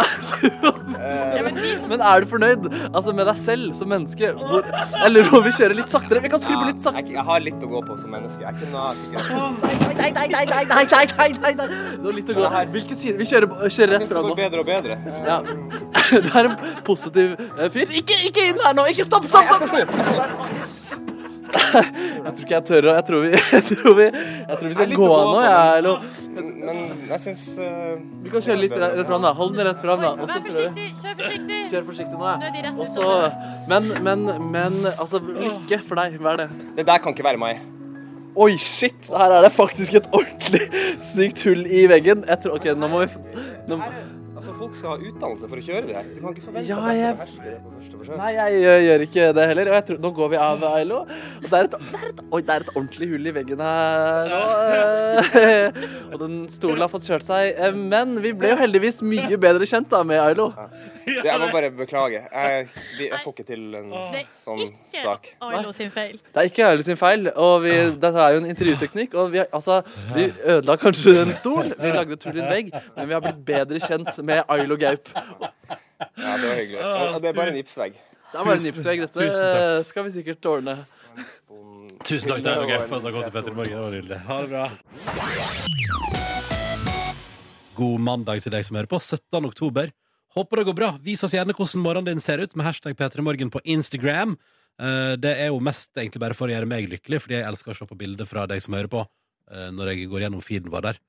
Men 1.90 2.06
er 2.12 2.24
du 2.24 2.30
fornøyd 2.30 2.70
altså, 2.92 3.16
med 3.16 3.26
deg 3.32 3.42
selv 3.42 3.74
som 3.80 3.90
menneske? 3.92 4.32
Hvor, 4.40 4.70
jeg 4.70 5.14
lurer 5.16 5.32
på 5.34 5.42
om 5.42 5.48
vi 5.48 5.56
kjører 5.58 5.76
litt 5.82 5.94
saktere. 5.94 6.24
Vi 6.26 6.34
kan 6.36 6.44
skru 6.44 6.56
på 6.60 6.70
litt 6.70 6.84
saktere. 6.84 7.18
Jeg 7.18 7.26
har 7.32 7.46
litt 7.46 7.66
å 7.66 7.72
gå 7.74 7.84
på 7.90 7.98
som 8.02 8.14
menneske. 8.14 8.42
Jeg 8.46 8.54
kunne 8.62 8.80
Nei, 10.00 10.12
nei, 10.16 10.28
nei, 10.30 10.46
nei, 10.46 10.64
nei, 10.70 10.86
nei, 10.94 11.30
nei, 11.42 11.54
nei. 11.58 11.68
Du 12.00 12.08
har 12.10 12.16
litt 12.16 12.30
å 12.30 12.38
gå 12.38 12.46
på. 12.46 12.64
Hvilke 12.76 12.96
sider? 13.00 13.18
Vi 13.20 13.28
kjører, 13.30 13.48
kjører 13.74 13.96
rett 13.98 14.08
fra 14.10 14.22
nå. 14.22 14.30
Det 14.30 14.30
går 14.30 14.42
bedre 14.44 14.60
og 14.62 14.68
bedre. 14.70 14.94
Ja. 15.28 15.38
Du 16.26 16.32
er 16.40 16.50
en 16.52 16.58
positiv 16.88 17.36
eh, 17.40 17.70
fyr. 17.74 17.88
Ikke, 18.02 18.18
ikke 18.30 18.50
inn 18.52 18.60
her 18.66 18.76
nå! 18.78 18.86
Ikke 18.92 19.06
stopp, 19.08 19.26
stopp! 19.32 19.50
stopp. 19.70 20.80
Jeg 21.50 22.34
tror 22.36 22.44
ikke 22.44 22.54
jeg 22.54 22.66
tør 22.68 22.88
å 22.90 22.92
Jeg 22.94 23.06
tror 23.08 23.24
vi, 23.24 23.30
jeg 23.34 23.64
jeg 23.64 24.58
tror 24.60 24.68
vi 24.68 24.76
skal 24.78 24.92
gå 25.00 25.08
av 25.16 25.30
nå, 25.32 25.40
jeg. 25.46 25.80
Eller, 25.80 26.04
Men, 26.36 26.82
jeg 27.10 27.22
syns 27.24 27.42
vi 27.58 28.34
kan 28.34 28.44
kjøre 28.46 28.60
litt 28.60 28.76
rett 28.78 29.00
rett 29.00 29.10
fram, 29.10 29.24
da. 29.26 29.32
Hold 29.40 29.56
den 29.58 29.66
rett 29.70 29.82
fram, 29.82 30.04
da. 30.04 30.12
Vær 30.20 30.44
forsiktig, 30.46 30.86
kjør 31.02 31.18
forsiktig. 31.24 31.60
Kjør 31.72 31.88
forsiktig 31.90 32.20
nå, 32.20 32.28
ja. 32.30 32.36
Nå 32.38 32.52
er 32.52 32.54
de 32.54 32.64
rett 32.68 32.78
Og 32.78 32.86
ut. 32.86 32.94
så- 33.00 33.66
men, 33.72 33.90
men, 34.06 34.30
men 34.54 34.78
altså, 34.94 35.22
lykke 35.26 35.82
for 35.88 36.02
deg. 36.04 36.20
Hva 36.22 36.36
er 36.36 36.44
det? 36.44 36.50
Det 36.78 36.88
der 36.92 37.02
kan 37.04 37.18
ikke 37.18 37.26
være 37.32 37.42
meg. 37.42 37.66
Oi, 38.40 38.52
shit! 38.62 39.10
Her 39.10 39.34
er 39.40 39.48
det 39.48 39.52
faktisk 39.56 39.98
et 39.98 40.06
ordentlig 40.14 40.68
sykt 41.04 41.42
hull 41.48 41.66
i 41.66 41.88
veggen. 41.90 42.22
Jeg 42.30 42.44
tror, 42.44 42.60
OK, 42.60 42.70
nå 42.78 42.88
må 42.92 43.02
vi 43.02 43.10
nå, 43.72 43.80
Altså, 44.40 44.54
Folk 44.56 44.76
skal 44.80 44.90
ha 44.94 44.98
utdannelse 45.10 45.48
for 45.52 45.60
å 45.60 45.64
kjøre 45.66 45.88
det 45.90 45.96
her. 45.98 46.06
Du 46.16 46.20
kan 46.24 46.32
ikke 46.36 46.46
forvente 46.48 46.70
Ja, 46.70 46.78
at 46.80 46.96
jeg 46.96 47.00
jeg- 47.00 47.16
skal 47.16 47.20
beherske 47.20 47.44
det 47.50 47.60
på 47.64 47.72
første 47.76 47.98
forsøk. 48.00 48.18
Nei, 48.22 48.30
jeg 48.38 48.62
gjør, 48.64 48.78
gjør 48.88 49.04
ikke 49.06 49.26
det 49.36 49.48
heller. 49.50 49.72
Og 49.74 49.86
tror, 49.90 50.00
nå 50.06 50.12
går 50.20 50.30
vi 50.30 50.38
av, 50.46 50.64
Ailo. 50.70 51.00
Og 51.04 51.50
det 51.50 51.54
er, 51.60 51.64
et, 51.68 51.72
det, 51.72 52.00
er 52.00 52.08
et, 52.14 52.22
oi, 52.32 52.42
det 52.42 52.50
er 52.56 52.66
et 52.66 52.72
ordentlig 52.76 53.10
hull 53.12 53.28
i 53.28 53.34
veggen 53.36 53.60
her 53.60 54.32
nå. 54.32 54.40
Og 56.14 56.18
den 56.24 56.38
stolen 56.54 56.82
har 56.86 56.92
fått 56.92 57.08
kjørt 57.10 57.26
seg. 57.28 57.54
Eh, 57.58 57.76
Men 57.76 58.16
vi 58.24 58.32
ble 58.38 58.54
jo 58.54 58.60
heldigvis 58.64 59.02
mye 59.06 59.38
bedre 59.42 59.68
kjent 59.70 59.90
da 59.92 60.04
med 60.08 60.22
Ailo. 60.24 60.54
Det- 61.06 61.24
Jeg 61.26 61.40
må 61.40 61.48
bare 61.52 61.70
beklage. 61.72 62.20
Jeg, 62.32 62.68
jeg 63.00 63.20
får 63.24 63.34
ikke 63.34 63.46
til 63.48 63.76
en 63.76 63.90
sånn 64.38 64.60
sak. 64.60 64.70
Det 64.92 65.00
er 65.00 65.04
sånn 65.04 65.20
ikke 65.20 65.58
Arlo 65.60 65.72
sin 65.72 65.90
feil. 65.92 66.18
Det 66.34 66.36
er 66.44 66.50
ikke 66.50 66.66
Ailo 66.68 66.84
sin 66.84 66.98
feil. 67.00 67.28
Og 67.36 67.62
vi, 67.64 67.72
dette 68.04 68.20
er 68.26 68.36
jo 68.36 68.42
en 68.44 68.50
intervjuteknikk. 68.52 69.16
Og 69.16 69.32
vi, 69.34 69.40
altså, 69.54 69.80
vi 70.16 70.28
ødela 70.46 70.76
kanskje 70.78 71.16
en 71.22 71.34
stol. 71.34 71.74
Vi 71.80 71.92
lagde 71.96 72.14
et 72.14 72.24
hull 72.30 72.38
i 72.38 72.44
en 72.44 72.52
vegg. 72.54 72.72
Men 72.96 73.08
vi 73.08 73.14
har 73.18 73.22
blitt 73.26 73.42
bedre 73.46 73.80
kjent 73.80 74.24
med 74.24 74.44
Ailo 74.50 74.78
Gaup. 74.78 75.10
Ja, 75.16 76.38
det 76.38 76.48
var 76.48 76.56
hyggelig. 76.56 76.80
Og 76.84 77.22
det 77.22 77.30
er 77.30 77.34
bare 77.42 77.48
en 77.54 77.60
gipsvegg. 77.64 77.94
Det 78.32 78.40
er 78.40 78.44
bare 78.46 78.56
en 78.60 78.68
gipsvegg. 78.70 79.00
Dette 79.14 79.84
skal 79.90 80.04
vi 80.04 80.12
sikkert 80.20 80.46
ordne. 80.46 80.78
Tusen 82.06 82.30
takk 82.30 82.44
til 82.44 82.52
Arlo 82.54 82.68
Gaup 82.70 82.88
for 82.88 82.96
at 82.96 83.04
du 83.04 83.12
kom 83.12 83.24
til 83.24 83.32
Petter 83.36 83.52
i 83.52 83.56
morgen. 83.56 83.72
Det 83.74 83.82
var 83.82 83.92
nydelig. 83.98 84.20
Ha 84.30 84.42
det 84.42 84.50
bra. 84.50 85.80
God 87.80 88.00
mandag 88.04 88.42
til 88.44 88.52
deg 88.52 88.66
som 88.68 88.76
hører 88.80 88.90
på. 88.92 89.00
17. 89.00 89.46
oktober. 89.48 89.92
Håper 90.36 90.62
det 90.62 90.68
går 90.70 90.78
bra. 90.78 90.90
Vis 91.02 91.24
oss 91.26 91.34
gjerne 91.34 91.56
hvordan 91.58 91.82
morgenen 91.84 92.14
din 92.14 92.22
ser 92.24 92.42
ut 92.44 92.56
med 92.56 92.68
hashtag 92.68 92.96
P3morgen 93.00 93.50
på 93.54 93.62
Instagram. 93.66 94.38
Eh, 94.80 95.16
Det 95.18 95.34
er 95.38 95.48
jo 95.50 95.60
mest 95.60 95.90
egentlig 95.98 96.22
bare 96.22 96.38
for 96.38 96.48
å 96.48 96.54
gjøre 96.54 96.70
meg 96.70 96.90
lykkelig, 96.90 97.22
fordi 97.24 97.40
jeg 97.40 97.48
elsker 97.50 97.74
å 97.74 97.78
se 97.80 97.86
på 97.90 97.98
bilder 97.98 98.26
fra 98.30 98.46
deg 98.48 98.62
som 98.62 98.74
hører 98.78 98.92
på, 98.92 99.06
eh, 99.52 99.70
når 99.72 99.94
jeg 99.96 100.10
går 100.10 100.22
gjennom 100.28 100.42
feeden 100.46 100.70
vår 100.70 100.82
der. 100.82 101.00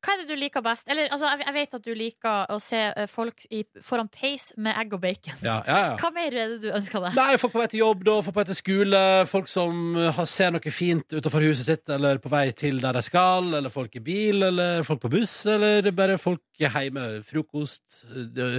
Hva 0.00 0.14
er 0.14 0.22
det 0.22 0.28
du 0.30 0.40
liker 0.40 0.64
best? 0.64 0.88
Eller, 0.90 1.08
altså, 1.12 1.30
jeg, 1.40 1.54
vet 1.56 1.76
at 1.78 1.86
du 1.86 1.92
liker 1.96 2.52
å 2.54 2.58
se 2.62 2.80
eh, 2.88 3.08
folk 3.10 3.46
i, 3.50 3.62
foran 3.84 4.10
peis 4.12 4.50
med 4.56 4.76
egg 4.80 4.96
og 4.96 5.02
bacon. 5.04 5.38
Ja, 5.44 5.60
ja, 5.66 5.78
ja. 5.86 5.94
Hva 6.00 6.12
mer 6.14 6.34
er 6.34 6.54
det 6.54 6.60
du 6.64 6.68
ønsker 6.74 7.06
deg? 7.06 7.16
Nei, 7.18 7.38
folk 7.42 7.54
på 7.54 7.62
vei 7.62 7.68
til 7.72 7.84
jobb, 7.84 8.04
da, 8.08 8.18
folk 8.26 8.36
på 8.36 8.42
vei 8.42 8.48
til 8.50 8.60
skole, 8.60 9.02
folk 9.30 9.50
som 9.52 9.80
eh, 9.96 10.10
har, 10.16 10.28
ser 10.30 10.54
noe 10.56 10.74
fint 10.74 11.16
utenfor 11.16 11.48
huset 11.48 11.68
sitt, 11.68 11.86
eller 11.92 12.20
på 12.22 12.32
vei 12.32 12.46
til 12.56 12.82
der 12.82 12.98
de 12.98 13.04
skal, 13.06 13.52
eller 13.60 13.72
folk 13.72 13.96
i 13.98 14.04
bil, 14.04 14.44
eller 14.50 14.84
folk 14.86 15.02
på 15.04 15.12
buss, 15.12 15.40
eller 15.50 15.90
bare 15.96 16.20
folk 16.20 16.44
hjemme, 16.60 17.08
frokost. 17.26 18.02
Det 18.34 18.52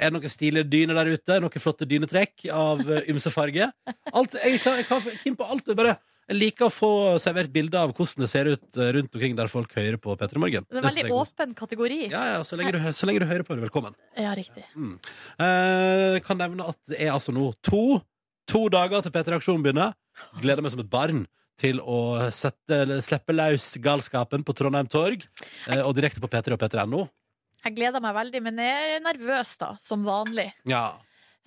er 0.00 0.12
noen 0.14 0.32
stilige 0.32 0.68
dyner 0.70 0.98
der 1.00 1.12
ute, 1.14 1.38
noen 1.42 1.62
flotte 1.62 1.88
dynetrekk 1.88 2.46
av 2.54 2.82
eh, 2.86 3.08
ymse 3.12 3.32
farge. 3.34 3.70
Alt, 4.12 4.36
jeg, 4.38 4.60
er 4.60 5.10
keen 5.22 5.36
på 5.38 5.46
alt. 5.46 5.66
Det 5.66 5.76
bare, 5.78 5.98
jeg 6.30 6.38
liker 6.38 6.68
å 6.68 6.70
få 6.70 6.90
servert 7.18 7.50
bilder 7.50 7.82
av 7.82 7.92
hvordan 7.96 8.22
det 8.22 8.30
ser 8.30 8.50
ut 8.52 8.78
eh, 8.78 8.92
rundt 8.94 9.16
omkring 9.16 9.34
der 9.38 9.50
folk 9.50 9.72
hører 9.74 9.98
på 9.98 10.14
P3 10.18 10.42
Morgen. 10.42 10.66
Det 10.68 10.78
er 10.78 10.84
en 10.84 10.86
veldig 10.86 11.16
åpen 11.16 11.56
kategori. 11.58 11.98
Ja, 12.12 12.22
ja, 12.36 12.44
så 12.46 12.58
lenge, 12.58 12.76
du, 12.76 12.86
så 12.94 13.08
lenge 13.08 13.24
du 13.24 13.26
hører 13.26 13.42
på, 13.46 13.56
er 13.56 13.58
du 13.58 13.66
velkommen. 13.66 13.96
Ja, 14.14 14.30
riktig. 14.38 14.62
Mm. 14.78 14.94
Eh, 15.42 16.20
kan 16.26 16.38
nevne 16.38 16.68
at 16.70 16.78
det 16.90 17.00
er 17.02 17.10
altså 17.16 17.34
nå 17.34 17.50
to, 17.66 17.98
to 18.50 18.62
dager 18.70 19.02
til 19.02 19.14
P3 19.16 19.40
Aksjon 19.40 19.66
begynner. 19.66 19.96
Gleder 20.38 20.62
meg 20.62 20.74
som 20.76 20.84
et 20.84 20.92
barn 20.92 21.24
til 21.60 21.82
å 21.82 22.30
sette, 22.32 22.78
slippe 23.04 23.34
løs 23.34 23.72
galskapen 23.82 24.46
på 24.46 24.54
Trondheim 24.56 24.88
Torg 24.90 25.26
eh, 25.66 25.82
og 25.82 25.96
direkte 25.98 26.22
på 26.22 26.30
P3 26.30 26.54
og 26.54 26.62
P3.no. 26.62 27.04
Jeg 27.66 27.76
gleder 27.76 28.00
meg 28.00 28.14
veldig, 28.16 28.40
men 28.46 28.62
jeg 28.62 28.96
er 28.96 29.02
nervøs, 29.04 29.56
da, 29.60 29.74
som 29.82 30.06
vanlig. 30.06 30.48
Ja. 30.70 30.94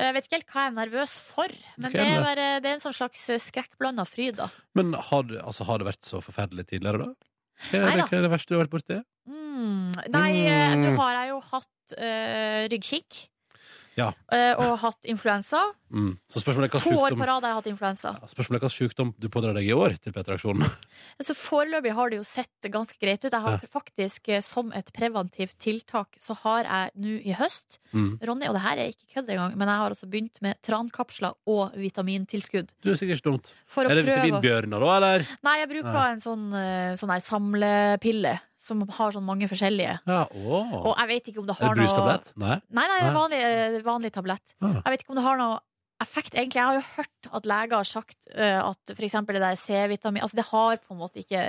Jeg 0.01 0.13
vet 0.15 0.25
ikke 0.25 0.37
helt 0.39 0.49
hva 0.53 0.61
jeg 0.63 0.71
er 0.71 0.77
nervøs 0.79 1.11
for, 1.35 1.51
men 1.77 1.89
okay, 1.91 1.99
det 1.99 2.05
er, 2.15 2.23
bare, 2.25 2.47
det 2.63 2.69
er 2.71 2.77
en 2.79 2.81
sånn 2.81 2.95
slags 2.97 3.27
skrekkblanda 3.45 4.05
fryd, 4.09 4.39
da. 4.39 4.47
Men 4.79 4.95
har, 4.97 5.27
du, 5.29 5.35
altså, 5.37 5.67
har 5.69 5.77
det 5.83 5.85
vært 5.91 6.07
så 6.07 6.21
forferdelig 6.25 6.65
tidligere, 6.71 7.05
da? 7.05 7.29
Hva 7.69 7.83
er, 7.83 7.99
det, 7.99 8.07
hva 8.09 8.17
er 8.17 8.25
det 8.25 8.31
verste 8.33 8.49
du 8.49 8.57
har 8.57 8.63
vært 8.65 8.73
borti? 8.73 8.97
Mm. 9.29 9.91
Nei, 10.15 10.31
eh, 10.49 10.73
Mm. 10.73 10.81
nå 10.87 10.95
har 10.97 11.13
jeg 11.19 11.29
jo 11.29 11.37
hatt 11.51 11.93
uh, 11.99 12.61
ryggkikk. 12.73 13.19
Ja. 13.95 14.11
eh, 14.31 14.53
og 14.57 14.79
hatt 14.81 15.05
influensa. 15.05 15.59
Mm. 15.93 16.17
Så 16.27 16.41
spørsmålet 16.41 16.71
er 16.71 16.73
hva 16.73 16.81
To 16.81 16.89
år 16.97 17.13
på 17.13 17.25
rad 17.29 17.43
har 17.45 17.51
jeg 17.51 17.57
hatt 17.59 17.67
influensa. 17.69 18.13
spørsmålet 18.25 18.57
er 18.57 18.65
hva 18.65 18.71
sykdom 18.73 19.13
du 19.19 19.27
pådrar 19.29 19.53
deg 19.53 19.67
i 19.69 19.73
år 19.77 19.93
til 20.01 20.11
P3-aksjonen. 20.15 20.65
Så 21.21 21.35
Foreløpig 21.37 21.93
har 21.93 22.09
det 22.09 22.17
jo 22.17 22.23
sett 22.25 22.69
ganske 22.73 22.97
greit 22.99 23.21
ut. 23.23 23.31
Jeg 23.31 23.41
har 23.41 23.59
Ja. 23.61 23.67
faktisk, 23.69 24.29
eh, 24.29 24.41
som 24.41 24.71
et 24.73 24.89
preventivt 24.93 25.57
tiltak, 25.61 26.17
så 26.19 26.33
har 26.41 26.63
jeg 26.65 26.91
nå 26.97 27.19
i 27.23 27.33
høst 27.37 27.77
Mm. 27.93 28.17
Ronny, 28.25 28.47
og 28.49 28.55
det 28.55 28.61
her 28.63 28.77
er 28.81 28.87
ikke 28.89 29.05
kødd 29.13 29.27
engang, 29.29 29.51
men 29.55 29.67
jeg 29.69 29.77
har 29.77 29.89
altså 29.93 30.07
begynt 30.09 30.41
med 30.41 30.55
trankapsler 30.65 31.35
og 31.45 31.75
vitamintilskudd. 31.77 32.71
Du 32.81 32.89
er 32.89 32.95
sikkert 32.97 33.19
ikke 33.21 33.29
dumt. 33.29 33.51
For 33.69 33.85
er 33.85 33.93
det 33.93 34.07
vitaminbjørner 34.07 34.81
da, 34.81 34.95
eller? 34.97 35.27
Nei, 35.45 35.59
jeg 35.59 35.69
bruker 35.69 35.93
Nei. 35.93 36.11
en 36.15 36.19
sånn, 36.23 36.47
eh, 36.57 36.95
sånn 36.97 37.11
her 37.13 37.21
samlepille 37.21 38.39
som 38.63 38.79
har 38.95 39.13
sånn 39.15 39.25
mange 39.27 39.49
forskjellige. 39.51 39.97
Ja. 40.07 40.23
Og 40.31 40.93
jeg 40.93 41.09
vet 41.09 41.29
ikke 41.31 41.43
om 41.43 41.49
det 41.49 41.57
har 41.59 41.73
noe 41.73 41.83
brustablett? 41.83 42.31
Nei. 42.39 42.57
Nei, 42.71 42.87
nei, 42.91 42.99
vanlig, 43.15 43.43
eh, 43.43 43.77
vanlig 43.83 44.13
tablett. 44.15 44.55
Ja. 44.63 44.71
Jeg 44.79 44.93
vet 44.93 45.03
ikke 45.03 45.15
om 45.15 45.19
det 45.19 45.25
har 45.27 45.39
noe 45.41 45.59
effekt, 46.03 46.35
egentlig. 46.35 46.59
Jeg 46.59 46.67
har 46.69 46.79
jo 46.79 46.85
hørt 46.97 47.29
at 47.39 47.49
leger 47.49 47.77
har 47.79 47.89
sagt 47.89 48.17
uh, 48.33 48.61
at 48.69 48.93
f.eks. 48.95 49.17
det 49.29 49.43
der 49.43 49.59
C-vitamin 49.59 50.23
Altså, 50.23 50.39
det 50.39 50.47
har 50.49 50.79
på 50.81 50.95
en 50.95 50.99
måte 50.99 51.21
ikke 51.21 51.43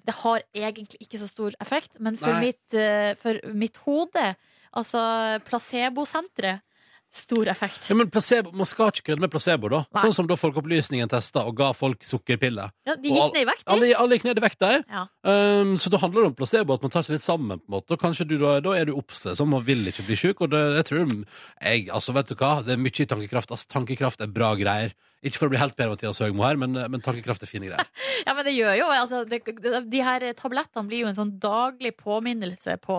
Det 0.00 0.16
har 0.22 0.42
egentlig 0.56 1.02
ikke 1.04 1.20
så 1.20 1.28
stor 1.30 1.54
effekt, 1.60 2.00
men 2.00 2.16
for, 2.18 2.32
Nei. 2.34 2.50
mitt, 2.50 2.74
uh, 2.74 3.12
for 3.20 3.38
mitt 3.54 3.76
hode, 3.84 4.24
altså 4.72 5.02
placebosenteret, 5.46 6.64
stor 7.10 7.48
effekt. 7.50 7.90
Ja, 7.90 7.96
men 7.98 8.10
placebo, 8.10 8.52
Man 8.54 8.66
skal 8.66 8.92
ikke 8.92 9.10
kødde 9.10 9.24
med 9.24 9.32
placebo, 9.32 9.68
da. 9.72 9.82
Sånn 9.98 10.14
som 10.14 10.28
da 10.30 10.36
Folkeopplysningen 10.38 11.10
testa 11.10 11.42
og 11.48 11.56
ga 11.58 11.72
folk 11.76 12.04
sukkerpiller. 12.06 12.70
Ja, 12.86 12.94
de 12.94 13.10
gikk 13.10 13.34
ned 13.34 13.42
i 13.42 13.48
vekt, 13.48 13.64
de. 13.64 13.72
Alle, 13.74 13.90
alle 13.98 14.18
gikk 14.18 14.28
ned 14.28 14.40
i 14.40 14.44
vekt 14.44 14.62
de. 14.62 14.72
Ja. 14.86 15.04
Um, 15.26 15.74
så 15.80 15.90
da 15.92 16.00
handler 16.02 16.24
det 16.24 16.30
om 16.32 16.38
placebo, 16.38 16.78
at 16.78 16.86
man 16.86 16.94
tar 16.94 17.06
seg 17.06 17.18
litt 17.18 17.26
sammen. 17.26 17.58
på 17.58 17.66
en 17.70 17.76
måte 17.78 17.96
Og 17.96 18.02
kanskje 18.02 18.28
du 18.30 18.36
da, 18.38 18.56
da 18.64 18.76
er 18.78 18.86
du 18.88 18.94
oppstressa 18.96 19.46
og 19.46 19.66
vil 19.66 19.90
ikke 19.90 20.06
bli 20.06 20.18
sjuk. 20.18 20.44
Og 20.46 20.52
det, 20.54 20.62
jeg 20.78 20.88
tror 20.90 21.06
jeg, 21.10 21.88
altså 21.90 22.14
vet 22.16 22.30
du 22.30 22.36
hva, 22.38 22.52
det 22.66 22.76
er 22.76 22.82
mye 22.86 23.06
tankekraft. 23.14 23.50
Altså, 23.50 23.70
tankekraft 23.74 24.22
er 24.22 24.30
bra 24.30 24.54
greier. 24.58 24.94
Ikke 25.22 25.36
for 25.36 25.50
å 25.50 25.52
bli 25.52 25.58
helt 25.60 25.74
bedre 25.76 25.92
Mathias 25.92 26.18
Høgmo 26.22 26.46
her, 26.46 26.56
men, 26.56 26.72
men 26.72 27.02
tankekraft 27.04 27.42
er 27.44 27.50
fine 27.50 27.68
greier. 27.68 27.84
Ja, 28.26 28.34
men 28.36 28.44
det 28.44 28.52
gjør 28.52 28.74
jo 28.76 28.86
altså, 28.92 29.22
det, 29.28 29.38
De 29.88 30.00
her 30.04 30.24
tablettene 30.36 30.84
blir 30.88 31.02
jo 31.04 31.08
en 31.08 31.16
sånn 31.16 31.30
daglig 31.40 31.94
påminnelse 31.96 32.74
på 32.84 32.98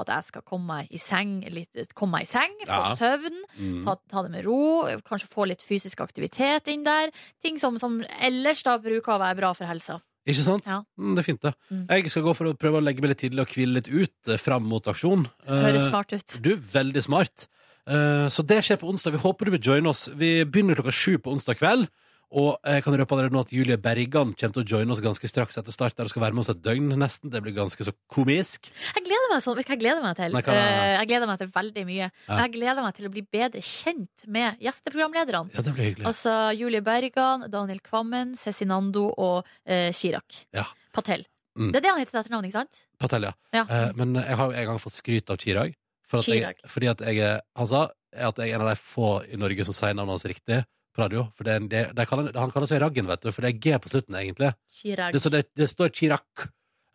at 0.00 0.08
jeg 0.14 0.24
skal 0.30 0.44
komme 0.48 0.64
meg 0.80 0.92
i 0.92 1.00
seng, 1.00 1.34
litt, 1.52 1.92
komme 1.98 2.18
meg 2.18 2.24
i 2.28 2.30
seng 2.30 2.54
få 2.62 2.70
Ja. 2.70 2.94
søvn, 2.96 3.36
Mm. 3.58 3.82
ta, 3.84 3.96
ta 4.08 4.22
det 4.24 4.30
med 4.32 4.44
ro, 4.46 4.84
kanskje 5.04 5.28
få 5.28 5.44
litt 5.50 5.60
fysisk 5.64 6.00
aktivitet 6.00 6.68
inn 6.72 6.84
der. 6.84 7.12
Ting 7.44 7.58
som, 7.60 7.76
som 7.78 8.00
ellers 8.24 8.62
da 8.64 8.78
bruker 8.80 9.12
å 9.12 9.20
være 9.20 9.36
bra 9.42 9.52
for 9.56 9.68
helsa. 9.68 10.00
Ikke 10.28 10.44
sant? 10.44 10.64
Ja. 10.66 10.80
Mm, 10.98 11.14
det 11.16 11.22
er 11.24 11.26
fint, 11.26 11.42
det. 11.42 11.52
Mm. 11.70 11.84
Jeg 11.90 12.10
skal 12.14 12.22
gå 12.28 12.34
for 12.38 12.46
å 12.48 12.54
prøve 12.56 12.78
å 12.80 12.84
legge 12.84 13.02
meg 13.04 13.12
litt 13.12 13.22
tidlig 13.24 13.42
og 13.44 13.52
hvile 13.56 13.76
litt 13.80 13.88
ut 13.92 14.30
eh, 14.32 14.38
fram 14.40 14.64
mot 14.70 14.86
aksjon. 14.88 15.24
Høres 15.48 15.82
Eh, 15.82 15.88
smart 15.90 16.12
ut. 16.14 16.36
Du, 16.44 16.52
veldig 16.56 17.02
smart. 17.04 17.48
Eh, 17.88 18.28
så 18.30 18.44
det 18.46 18.60
skjer 18.66 18.78
på 18.80 18.88
onsdag. 18.92 19.16
Vi 19.16 19.22
håper 19.24 19.48
du 19.48 19.56
vil 19.56 19.66
joine 19.72 19.90
oss. 19.90 20.08
Vi 20.14 20.44
begynner 20.44 20.78
klokka 20.78 20.94
sju 20.94 21.18
på 21.18 21.32
onsdag 21.34 21.58
kveld. 21.60 21.88
Og 22.32 22.54
jeg 22.64 22.80
kan 22.80 22.94
røpe 22.96 23.12
allerede 23.12 23.34
nå 23.34 23.42
at 23.44 23.50
Julie 23.52 23.76
Bergan 23.76 24.30
kommer 24.32 24.54
til 24.56 24.62
å 24.62 24.64
joine 24.64 24.94
oss 24.94 25.02
ganske 25.04 25.28
straks 25.28 25.58
etter 25.60 25.74
start. 25.74 25.92
Der 25.98 26.06
og 26.08 26.12
skal 26.14 26.22
være 26.22 26.32
med 26.32 26.40
oss 26.46 26.48
et 26.48 26.62
døgn, 26.64 26.86
nesten. 26.96 27.28
Det 27.28 27.42
blir 27.44 27.52
ganske 27.52 27.84
så 27.84 27.92
komisk. 28.08 28.70
Jeg 28.94 29.04
gleder 29.04 29.28
meg 29.34 29.42
sånn, 29.44 29.58
hva 29.58 29.64
jeg 29.68 29.80
gleder 29.82 30.00
meg 30.00 30.16
til? 30.16 30.32
Nei, 30.32 30.40
hva? 30.46 30.54
Eh, 30.56 30.94
Jeg 31.02 31.10
gleder 31.10 31.28
meg 31.28 31.42
til 31.42 31.50
veldig 31.52 31.84
mye. 31.90 32.08
Ja. 32.30 32.38
Jeg 32.40 32.54
gleder 32.54 32.86
meg 32.86 32.94
til 32.96 33.08
å 33.10 33.12
bli 33.12 33.24
bedre 33.36 33.60
kjent 33.60 34.24
med 34.32 34.64
gjesteprogramlederne. 34.64 35.52
Ja, 35.52 35.60
det 35.66 35.74
blir 35.76 35.90
hyggelig. 35.90 36.06
Altså 36.08 36.38
Julie 36.56 36.80
Bergan, 36.80 37.44
Daniel 37.52 37.84
Kvammen, 37.84 38.32
Cezinando 38.40 39.10
og 39.12 39.44
eh, 39.68 39.90
Chirag. 39.92 40.40
Ja. 40.56 40.64
Patel. 40.96 41.26
Mm. 41.52 41.68
Det 41.68 41.82
er 41.82 41.84
det 41.84 41.90
han 41.92 42.00
heter 42.00 42.14
til 42.16 42.22
etternavn, 42.22 42.48
ikke 42.48 42.60
sant? 42.62 42.80
Patel, 43.02 43.28
ja. 43.28 43.36
Ja. 43.52 43.66
Eh, 43.68 43.92
men 44.00 44.16
jeg 44.16 44.40
har 44.40 44.48
jo 44.48 44.56
en 44.56 44.70
gang 44.72 44.80
fått 44.80 44.96
skryt 44.96 45.28
av 45.28 45.36
Chirag. 45.36 45.76
For 46.12 46.20
at 46.20 46.28
jeg, 46.28 46.60
fordi 46.68 46.92
at 46.92 47.02
jeg 47.08 47.24
er 47.24 47.40
Han 47.56 47.68
sa 47.70 47.86
at 48.12 48.38
jeg 48.38 48.52
er 48.52 48.58
en 48.58 48.66
av 48.66 48.68
de 48.68 48.76
få 48.76 49.10
i 49.32 49.38
Norge 49.40 49.64
som 49.64 49.76
sier 49.76 49.94
navnet 49.96 50.18
hans 50.18 50.28
riktig 50.28 50.58
på 50.92 51.00
radio. 51.00 51.26
For 51.32 51.48
det 51.48 51.52
er 51.52 51.60
en, 51.62 51.68
det, 51.72 51.82
de 51.96 52.04
kaller, 52.08 52.28
han 52.36 52.52
kaller 52.52 52.68
seg 52.68 52.82
Raggen, 52.82 53.08
vet 53.08 53.22
du, 53.24 53.30
for 53.32 53.44
det 53.44 53.54
er 53.54 53.62
G 53.64 53.78
på 53.80 53.92
slutten, 53.92 54.18
egentlig. 54.20 54.52
Chirag. 54.68 55.14
Det, 55.16 55.22
så 55.24 55.32
det, 55.32 55.46
det 55.56 55.70
står 55.72 55.94
Chirag, 55.96 56.44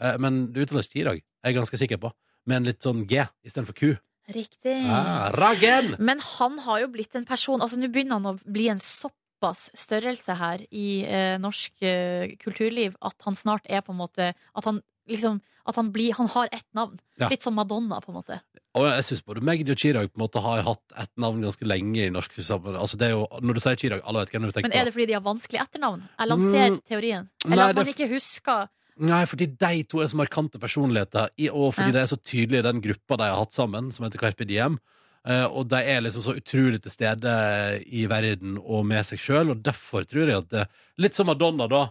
eh, 0.02 0.20
men 0.22 0.44
det 0.54 0.68
uttales 0.68 0.92
Chirag, 0.92 1.24
er 1.42 1.52
jeg 1.52 1.58
ganske 1.58 1.80
sikker 1.82 2.02
på. 2.04 2.14
Med 2.48 2.62
en 2.62 2.70
litt 2.70 2.86
sånn 2.86 3.02
G 3.10 3.26
istedenfor 3.48 3.78
Q. 3.78 3.96
Riktig. 4.36 4.76
Ah, 4.92 5.32
Raggen! 5.34 5.96
Men 6.04 6.22
han 6.38 6.60
har 6.66 6.84
jo 6.84 6.90
blitt 6.92 7.16
en 7.16 7.26
person 7.28 7.62
Altså, 7.64 7.80
nå 7.80 7.88
begynner 7.88 8.20
han 8.20 8.34
å 8.34 8.38
bli 8.44 8.66
en 8.68 8.82
såpass 8.84 9.70
størrelse 9.72 10.36
her 10.36 10.66
i 10.68 10.90
eh, 11.08 11.38
norsk 11.40 11.86
eh, 11.88 12.34
kulturliv 12.42 12.98
at 13.08 13.24
han 13.24 13.40
snart 13.40 13.64
er 13.72 13.86
på 13.88 13.96
en 13.96 14.02
måte 14.02 14.34
At 14.36 14.68
han 14.68 14.82
liksom 15.10 15.42
At 15.68 15.76
han 15.76 15.90
blir 15.92 16.14
Han 16.16 16.28
har 16.32 16.48
ett 16.54 16.64
navn. 16.74 16.98
Ja. 17.20 17.28
Litt 17.28 17.42
som 17.44 17.54
Madonna, 17.56 18.00
på 18.00 18.10
en 18.14 18.16
måte. 18.22 18.38
Og 18.78 18.86
jeg 18.88 19.04
synes 19.04 19.24
både 19.28 19.42
Magdi 19.44 19.72
og 19.74 19.78
Chirag 19.82 20.08
på 20.14 20.16
en 20.20 20.24
måte 20.24 20.40
har 20.42 20.62
hatt 20.64 20.94
ett 20.96 21.12
navn 21.20 21.42
ganske 21.44 21.66
lenge 21.68 22.06
i 22.06 22.10
norsk 22.14 22.32
samfunn. 22.40 22.78
Altså 22.80 22.96
det 22.98 23.08
er 23.10 23.16
jo, 23.18 23.28
når 23.42 23.54
du 23.54 23.60
sier 23.60 23.76
Chirag, 23.76 24.02
alle 24.08 24.20
vet 24.24 24.32
hvem 24.32 24.46
du 24.48 24.52
tenker 24.54 24.70
på. 24.70 24.72
Men 24.72 24.80
er 24.80 24.86
det 24.88 24.94
fordi 24.96 25.08
de 25.10 25.14
har 25.18 25.26
vanskelig 25.26 25.60
etternavn? 25.66 26.04
Jeg 26.20 26.28
lanserer 26.32 26.72
Mm, 26.72 26.82
teorien. 26.88 27.30
nei, 27.46 27.52
Eller 27.54 27.70
at 27.70 27.76
man 27.76 27.86
ikke 27.92 28.08
husker 28.14 28.70
Nei, 29.00 29.26
fordi 29.26 29.46
de 29.60 29.84
to 29.84 30.00
er 30.02 30.08
så 30.08 30.16
markante 30.18 30.58
personligheter, 30.58 31.30
og 31.54 31.74
fordi 31.76 31.88
Ja. 31.88 31.92
de 31.92 32.00
er 32.00 32.08
så 32.08 32.18
tydelige 32.24 32.60
i 32.60 32.72
den 32.72 32.82
gruppa 32.82 33.18
de 33.18 33.24
har 33.30 33.36
hatt 33.38 33.52
sammen, 33.54 33.92
som 33.94 34.06
heter 34.06 34.18
Carpe 34.20 34.46
Diem. 34.48 34.80
Eh, 35.28 35.46
og 35.46 35.68
de 35.68 35.76
er 35.84 36.00
liksom 36.02 36.24
så 36.24 36.34
utrolig 36.40 36.82
til 36.82 36.92
stede 36.92 37.84
i 37.86 38.06
verden 38.08 38.58
og 38.58 38.86
med 38.86 39.04
seg 39.06 39.20
sjøl, 39.20 39.52
og 39.52 39.62
derfor 39.62 40.06
tror 40.08 40.26
jeg 40.32 40.38
at 40.38 40.50
det 40.50 40.68
Litt 40.98 41.14
som 41.14 41.28
Madonna, 41.28 41.68
da. 41.68 41.90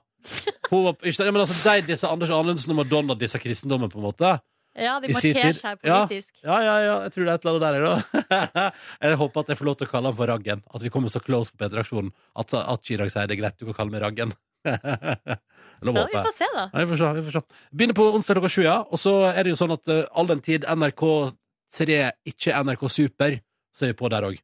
Hun 0.70 0.84
var, 0.84 0.96
ikke, 1.02 1.24
ja, 1.24 1.32
men 1.32 1.42
altså, 1.44 1.56
de 1.76 1.86
disse 1.92 2.10
Anders 2.10 2.32
Anundsen 2.34 2.74
og 2.74 2.80
Madonna 2.80 3.14
disse 3.18 3.38
kristendommen, 3.42 3.90
på 3.92 4.00
en 4.00 4.06
måte. 4.08 4.36
Ja, 4.76 4.98
de 5.00 5.08
I 5.08 5.14
sin 5.16 5.32
markerer 5.32 5.54
tid. 5.54 5.60
seg 5.62 5.78
politisk. 5.80 6.32
Ja, 6.42 6.56
ja, 6.60 6.74
ja, 6.84 6.96
jeg 7.06 7.12
tror 7.14 7.24
det 7.24 7.32
er 7.32 7.38
et 7.38 7.46
eller 7.46 7.54
annet 7.54 7.64
der, 7.64 8.34
jeg, 8.36 8.72
jeg 9.06 9.20
håper 9.22 9.44
at 9.44 9.52
jeg 9.52 9.60
får 9.60 9.68
lov 9.70 9.76
til 9.80 9.88
å 9.88 9.92
kalle 9.92 10.10
han 10.10 10.18
for 10.18 10.30
Raggen. 10.32 10.64
At 10.76 10.84
vi 10.84 10.90
kommer 10.92 11.12
så 11.12 11.22
close 11.24 11.52
på 11.52 11.62
P3-aksjonen 11.62 12.10
at, 12.36 12.56
at 12.60 12.82
Chirag 12.84 13.12
sier 13.12 13.30
det 13.30 13.38
er 13.38 13.40
greit, 13.40 13.56
du 13.56 13.70
kan 13.70 13.78
kalle 13.78 13.94
meg 13.94 14.04
Raggen. 14.04 14.34
Lov 15.86 15.96
Ja, 15.96 16.04
vi 16.10 16.18
får 16.18 16.34
se, 16.34 16.48
da. 16.52 16.66
Ja, 16.72 16.82
vi 16.82 16.90
får 16.90 17.00
se, 17.00 17.12
vi 17.16 17.24
får 17.24 17.36
se. 17.38 17.42
Begynner 17.72 17.96
på 17.96 18.08
onsdag 18.18 18.36
klokka 18.36 18.50
sju, 18.52 18.62
ja. 18.66 18.76
Og 18.84 19.00
så 19.00 19.14
er 19.30 19.38
det 19.44 19.54
jo 19.54 19.60
sånn 19.60 19.74
at 19.76 19.92
uh, 19.92 20.02
all 20.16 20.28
den 20.28 20.42
tid 20.44 20.66
NRK3 20.68 21.98
ikke 22.32 22.52
er 22.52 22.66
NRK 22.66 22.84
Super, 22.92 23.38
så 23.76 23.86
er 23.86 23.94
vi 23.94 23.98
på 24.02 24.12
der 24.12 24.28
òg. 24.28 24.42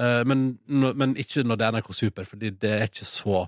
men, 0.00 0.42
men 0.70 1.16
ikke 1.18 1.42
når 1.44 1.58
det 1.58 1.64
er 1.66 1.74
NRK 1.76 1.88
Super, 1.92 2.24
fordi 2.28 2.52
det 2.62 2.70
er 2.76 2.84
ikke 2.86 3.04
så 3.04 3.42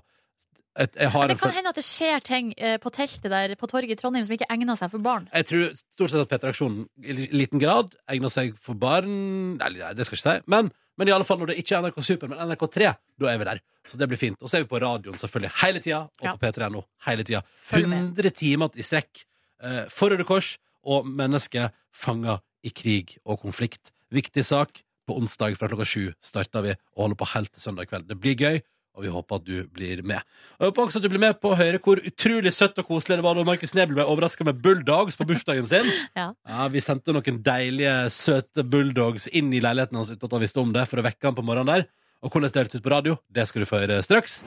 jeg, 0.77 0.89
jeg, 0.97 1.09
har 1.13 1.21
Men 1.27 1.29
det 1.33 1.39
kan 1.39 1.49
en 1.51 1.55
hende 1.59 1.69
at 1.69 1.77
det 1.79 1.85
skjer 1.85 2.23
ting 2.25 2.53
eh, 2.57 2.77
på 2.81 2.89
teltet 2.93 3.29
der 3.31 3.53
på 3.59 3.67
torget 3.69 3.91
i 3.93 3.97
Trondheim 3.99 4.25
som 4.25 4.33
ikke 4.33 4.47
egner 4.49 4.75
seg 4.79 4.89
for 4.93 4.99
barn. 5.05 5.27
jeg 5.33 5.45
tror 5.49 5.73
stort 5.77 6.09
sett 6.13 6.23
at 6.23 6.31
P3-aksjonen 6.31 6.87
i 7.03 7.13
li- 7.17 7.27
liten 7.43 7.61
grad 7.61 7.93
egner 8.09 8.29
seg 8.33 8.55
for 8.57 8.73
barn 8.79 9.11
Nei, 9.59 9.69
nei, 9.77 9.91
det 9.93 10.07
skal 10.07 10.17
jeg 10.17 10.23
ikke 10.23 10.39
si. 10.41 10.49
Men, 10.49 10.71
men 10.97 11.07
i 11.09 11.13
alle 11.15 11.25
fall 11.27 11.39
når 11.41 11.51
det 11.53 11.57
ikke 11.61 11.75
er 11.77 11.85
NRK 11.87 11.99
Super, 12.05 12.31
men 12.31 12.41
NRK3, 12.47 12.93
da 13.21 13.29
er 13.33 13.37
vi 13.41 13.47
der. 13.51 13.61
Så 13.85 13.97
det 13.99 14.07
blir 14.09 14.17
fint. 14.21 14.41
Og 14.41 14.49
så 14.49 14.57
er 14.57 14.63
vi 14.63 14.69
på 14.71 14.79
radioen 14.81 15.17
selvfølgelig 15.19 15.51
hele 15.63 15.79
tida, 15.83 15.99
og 16.21 16.25
Ja. 16.25 16.33
på 16.37 16.45
P3.no 16.45 16.81
hele 17.07 17.23
tida. 17.27 17.41
Følg 17.57 17.87
med. 17.91 18.09
100 18.17 18.31
timer 18.39 18.69
i 18.79 18.85
strekk 18.85 19.23
eh, 19.63 19.83
for 19.93 20.09
Røde 20.13 20.25
Kors 20.25 20.55
og 20.85 21.05
mennesker 21.09 21.69
fanga 21.93 22.39
i 22.63 22.71
krig 22.71 23.17
og 23.25 23.41
konflikt. 23.43 23.91
Viktig 24.13 24.45
sak. 24.45 24.81
På 25.03 25.17
onsdag 25.19 25.57
fra 25.59 25.67
klokka 25.67 25.83
sju 25.83 26.13
starter 26.23 26.61
vi 26.63 26.71
og 26.95 27.01
holder 27.01 27.17
på 27.19 27.25
helt 27.33 27.51
til 27.51 27.59
søndag 27.65 27.89
kveld. 27.91 28.05
Det 28.07 28.15
blir 28.23 28.37
gøy. 28.39 28.61
Og 28.93 29.07
vi 29.07 29.09
håper 29.09 29.39
at 29.39 29.45
du 29.47 29.55
blir 29.73 30.03
med. 30.05 30.21
Og 30.59 30.65
jeg 30.65 30.69
håper 30.69 30.83
også 30.83 30.99
at 31.01 31.05
du 31.05 31.09
blir 31.09 31.21
med 31.23 31.39
på 31.41 31.49
å 31.49 31.57
høre 31.57 31.79
hvor 31.81 31.97
utrolig 31.97 32.51
søtt 32.53 32.77
og 32.77 32.85
koselig 32.91 33.17
det 33.17 33.25
var 33.25 33.39
da 33.39 33.45
Markus 33.47 33.73
Neby 33.73 33.95
ble 33.97 34.05
overraska 34.05 34.45
med 34.45 34.59
bulldogs 34.61 35.17
på 35.17 35.25
bursdagen 35.29 35.65
sin. 35.69 35.89
Ja. 36.19 36.27
Ja, 36.45 36.67
Vi 36.69 36.81
sendte 36.83 37.15
noen 37.15 37.39
deilige, 37.41 37.93
søte 38.13 38.61
bulldogs 38.63 39.25
inn 39.33 39.49
i 39.53 39.61
leiligheten 39.63 39.97
hans 39.97 40.11
uten 40.13 40.27
at 40.27 40.35
han 40.37 40.43
visste 40.43 40.61
om 40.61 40.73
det, 40.75 40.85
for 40.91 41.01
å 41.01 41.05
vekke 41.07 41.25
han 41.25 41.37
på 41.37 41.45
morgenen 41.45 41.71
der. 41.73 41.87
Og 42.23 42.29
hvordan 42.31 42.53
det 42.53 42.61
hørtes 42.61 42.79
ut 42.79 42.85
på 42.85 42.93
radio, 42.93 43.17
det 43.33 43.47
skal 43.49 43.65
du 43.65 43.67
få 43.67 43.81
høre 43.81 43.97
straks. 44.05 44.43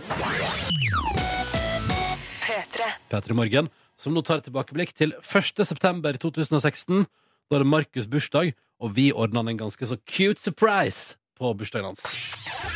P3 3.11 3.36
Morgen, 3.36 3.68
som 3.99 4.14
nå 4.14 4.22
tar 4.26 4.40
et 4.40 4.47
tilbakeblikk 4.49 4.94
til 4.97 5.14
1. 5.20 5.64
september 5.66 6.16
2016. 6.22 7.05
Da 7.51 7.59
er 7.59 7.66
det 7.66 7.70
Markus' 7.70 8.09
bursdag, 8.11 8.55
og 8.82 8.97
vi 8.97 9.11
ordna 9.12 9.42
han 9.42 9.55
en 9.55 9.62
ganske 9.66 9.90
så 9.90 9.99
cute 10.07 10.42
surprise 10.42 11.16
på 11.38 11.53
bursdagen 11.59 11.92
hans. 11.92 12.76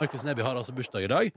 Markus 0.00 0.24
Neby 0.26 0.42
har 0.42 0.56
altså 0.58 0.72
bursdag 0.74 1.04
i 1.06 1.10
dag, 1.10 1.28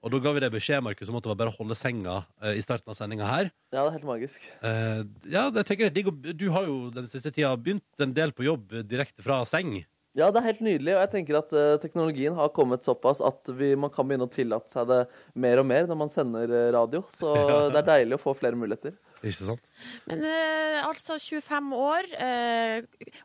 og 0.00 0.12
da 0.14 0.20
ga 0.24 0.32
vi 0.36 0.42
deg 0.44 0.52
beskjed 0.54 0.80
Markus, 0.84 1.10
om 1.12 1.18
at 1.18 1.26
det 1.26 1.30
var 1.32 1.38
bare 1.42 1.52
å 1.52 1.56
holde 1.58 1.76
senga 1.76 2.14
eh, 2.42 2.54
i 2.56 2.62
starten 2.64 2.88
av 2.92 2.96
sendinga 2.96 3.26
her. 3.28 3.50
Ja, 3.74 3.82
det 3.82 3.88
er 3.90 3.96
helt 3.98 4.06
magisk. 4.08 4.46
Eh, 4.64 5.02
ja, 5.34 5.42
det 5.52 5.66
tenker 5.68 5.88
jeg, 5.90 5.94
digg 5.98 6.08
å- 6.08 6.32
Du 6.34 6.46
har 6.54 6.64
jo 6.64 6.88
den 6.94 7.06
siste 7.10 7.30
tida 7.34 7.52
begynt 7.56 7.84
en 8.00 8.14
del 8.16 8.32
på 8.32 8.46
jobb 8.48 8.72
direkte 8.88 9.22
fra 9.22 9.42
seng. 9.44 9.84
Ja, 10.16 10.28
det 10.30 10.38
er 10.40 10.46
helt 10.46 10.60
nydelig, 10.62 10.94
og 10.94 11.00
jeg 11.02 11.10
tenker 11.10 11.38
at 11.42 11.52
eh, 11.52 11.76
teknologien 11.82 12.34
har 12.38 12.48
kommet 12.54 12.84
såpass 12.86 13.20
at 13.20 13.50
vi, 13.58 13.74
man 13.76 13.90
kan 13.90 14.06
begynne 14.08 14.28
å 14.28 14.32
tillate 14.32 14.70
seg 14.70 14.86
det 14.88 15.02
mer 15.34 15.58
og 15.58 15.66
mer 15.66 15.88
når 15.90 15.98
man 16.04 16.08
sender 16.12 16.48
eh, 16.48 16.68
radio. 16.72 17.02
Så 17.18 17.34
Ja. 17.34 17.68
det 17.74 17.82
er 17.82 17.90
deilig 17.92 18.16
å 18.20 18.22
få 18.24 18.36
flere 18.38 18.56
muligheter. 18.56 18.94
Ikke 19.24 19.40
sant? 19.48 19.60
Men 20.06 20.20
eh, 20.28 20.80
altså 20.84 21.16
25 21.18 21.70
år 21.80 22.08
eh, 22.20 22.82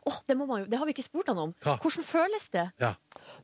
åh, 0.08 0.18
det, 0.26 0.36
må 0.40 0.46
man 0.48 0.62
jo, 0.64 0.66
det 0.72 0.78
har 0.80 0.88
vi 0.88 0.94
ikke 0.96 1.04
spurt 1.06 1.28
han 1.28 1.38
om. 1.38 1.50
Hva? 1.62 1.74
Hvordan 1.82 2.06
føles 2.08 2.46
det? 2.56 2.66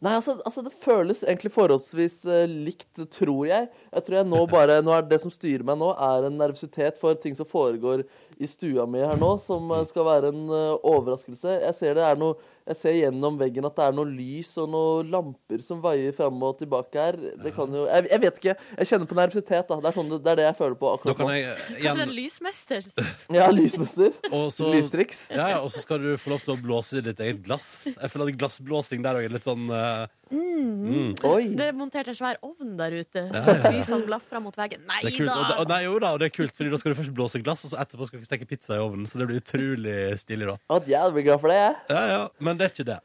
Nei, 0.05 0.13
altså, 0.19 0.37
altså 0.45 0.63
det 0.67 0.75
føles 0.83 1.23
egentlig 1.25 1.53
forholdsvis 1.55 2.19
uh, 2.29 2.45
likt, 2.51 2.91
tror 3.13 3.47
jeg. 3.49 3.69
Jeg 3.93 4.07
tror 4.07 4.19
jeg 4.19 4.29
nå 4.29 4.43
bare, 4.51 4.81
nå 4.85 4.93
er 4.93 5.07
Det 5.09 5.21
som 5.23 5.33
styrer 5.33 5.65
meg 5.67 5.79
nå, 5.81 5.93
er 5.95 6.27
en 6.29 6.37
nervøsitet 6.41 7.01
for 7.01 7.17
ting 7.21 7.37
som 7.39 7.49
foregår 7.49 8.05
i 8.37 8.49
stua 8.51 8.85
mi 8.91 9.01
her 9.01 9.17
nå, 9.17 9.31
som 9.47 9.71
eh, 9.73 9.87
skal 9.89 10.05
være 10.05 10.33
en 10.35 10.43
uh, 10.53 10.77
overraskelse. 10.85 11.61
Jeg 11.63 11.79
ser 11.79 11.97
det 11.97 12.05
er 12.05 12.21
noe 12.21 12.37
jeg 12.67 12.79
ser 12.81 12.97
gjennom 12.99 13.37
veggen 13.39 13.67
at 13.69 13.77
det 13.79 13.85
er 13.87 13.93
noe 13.95 14.11
lys 14.11 14.49
og 14.59 14.71
noen 14.73 15.11
lamper 15.13 15.61
som 15.63 15.79
veier 15.85 16.15
fram 16.17 16.41
og 16.43 16.57
tilbake 16.59 16.99
her. 16.99 17.19
Det 17.39 17.53
kan 17.55 17.71
jo 17.71 17.85
Jeg, 17.87 18.09
jeg 18.11 18.23
vet 18.25 18.41
ikke. 18.41 18.55
Jeg 18.81 18.91
kjenner 18.91 19.11
på 19.11 19.19
nervøsitet, 19.19 19.69
da. 19.69 19.79
Det 19.85 19.91
er, 19.91 19.95
sånn, 19.95 20.11
det, 20.11 20.19
det 20.25 20.33
er 20.33 20.41
det 20.41 20.47
jeg 20.49 20.59
føler 20.59 20.79
på 20.81 20.91
akkurat 20.97 21.21
kan 21.21 21.31
nå. 21.31 21.37
jeg 21.37 21.45
igjen... 21.47 21.85
Kanskje 21.85 22.01
det 22.01 22.07
er 22.07 22.17
lysmester? 22.17 22.89
Ja, 23.37 23.47
lysmester. 23.55 24.19
Og 24.33 24.75
Lystriks. 24.75 25.23
Ja, 25.31 25.47
ja, 25.55 25.61
og 25.63 25.71
så 25.75 25.85
skal 25.85 26.03
du 26.03 26.11
få 26.19 26.35
lov 26.35 26.43
til 26.43 26.57
å 26.57 26.59
blåse 26.59 26.99
i 26.99 27.05
ditt 27.07 27.23
eget 27.23 27.45
glass. 27.47 27.71
Jeg 27.93 28.13
føler 28.13 28.33
at 28.33 28.41
glassblåsing 28.43 29.07
der 29.07 29.21
òg 29.21 29.29
er 29.29 29.37
litt 29.37 29.47
sånn 29.47 29.71
eh, 29.71 30.07
Mm. 30.31 31.13
Det 31.55 31.67
er 31.69 31.75
montert 31.77 32.09
en 32.11 32.17
svær 32.19 32.39
ovn 32.45 32.73
der 32.79 32.97
ute. 32.99 33.23
Ja, 33.31 33.43
ja, 33.47 33.57
ja. 33.63 33.73
Lysene 33.77 34.07
blafrer 34.09 34.43
mot 34.43 34.57
veggen. 34.59 34.83
Nei 34.89 35.01
det 35.05 35.13
er 35.13 35.19
kult. 35.21 35.31
Og, 35.31 35.43
det, 35.43 35.51
da! 35.53 35.59
og, 35.63 35.71
nei, 35.71 35.81
jo 35.85 35.99
da, 36.03 36.13
og 36.17 36.23
det 36.23 36.31
er 36.31 36.35
kult, 36.35 36.55
Fordi 36.57 36.73
da 36.73 36.81
skal 36.83 36.93
du 36.93 36.99
først 36.99 37.15
blåse 37.15 37.43
glass, 37.47 37.67
og 37.69 37.73
så 37.73 37.83
etterpå 37.85 38.09
skal 38.11 38.23
du 38.23 38.27
steke 38.29 38.49
pizza 38.51 38.79
i 38.79 38.83
ovnen. 38.83 39.07
Så 39.07 39.21
det 39.21 39.29
blir 39.31 39.43
utrolig 39.43 39.99
stilig, 40.23 40.49
da. 40.51 40.57
At 40.79 40.89
jeg 40.91 41.15
blir 41.15 41.29
glad 41.29 41.43
for 41.45 41.55
det, 41.55 41.61
jeg. 41.63 41.77
Ja, 41.95 42.03
ja, 42.11 42.25
Men 42.43 42.59
det 42.59 42.67
er 42.67 42.75
ikke 42.75 42.89
det. 42.91 42.99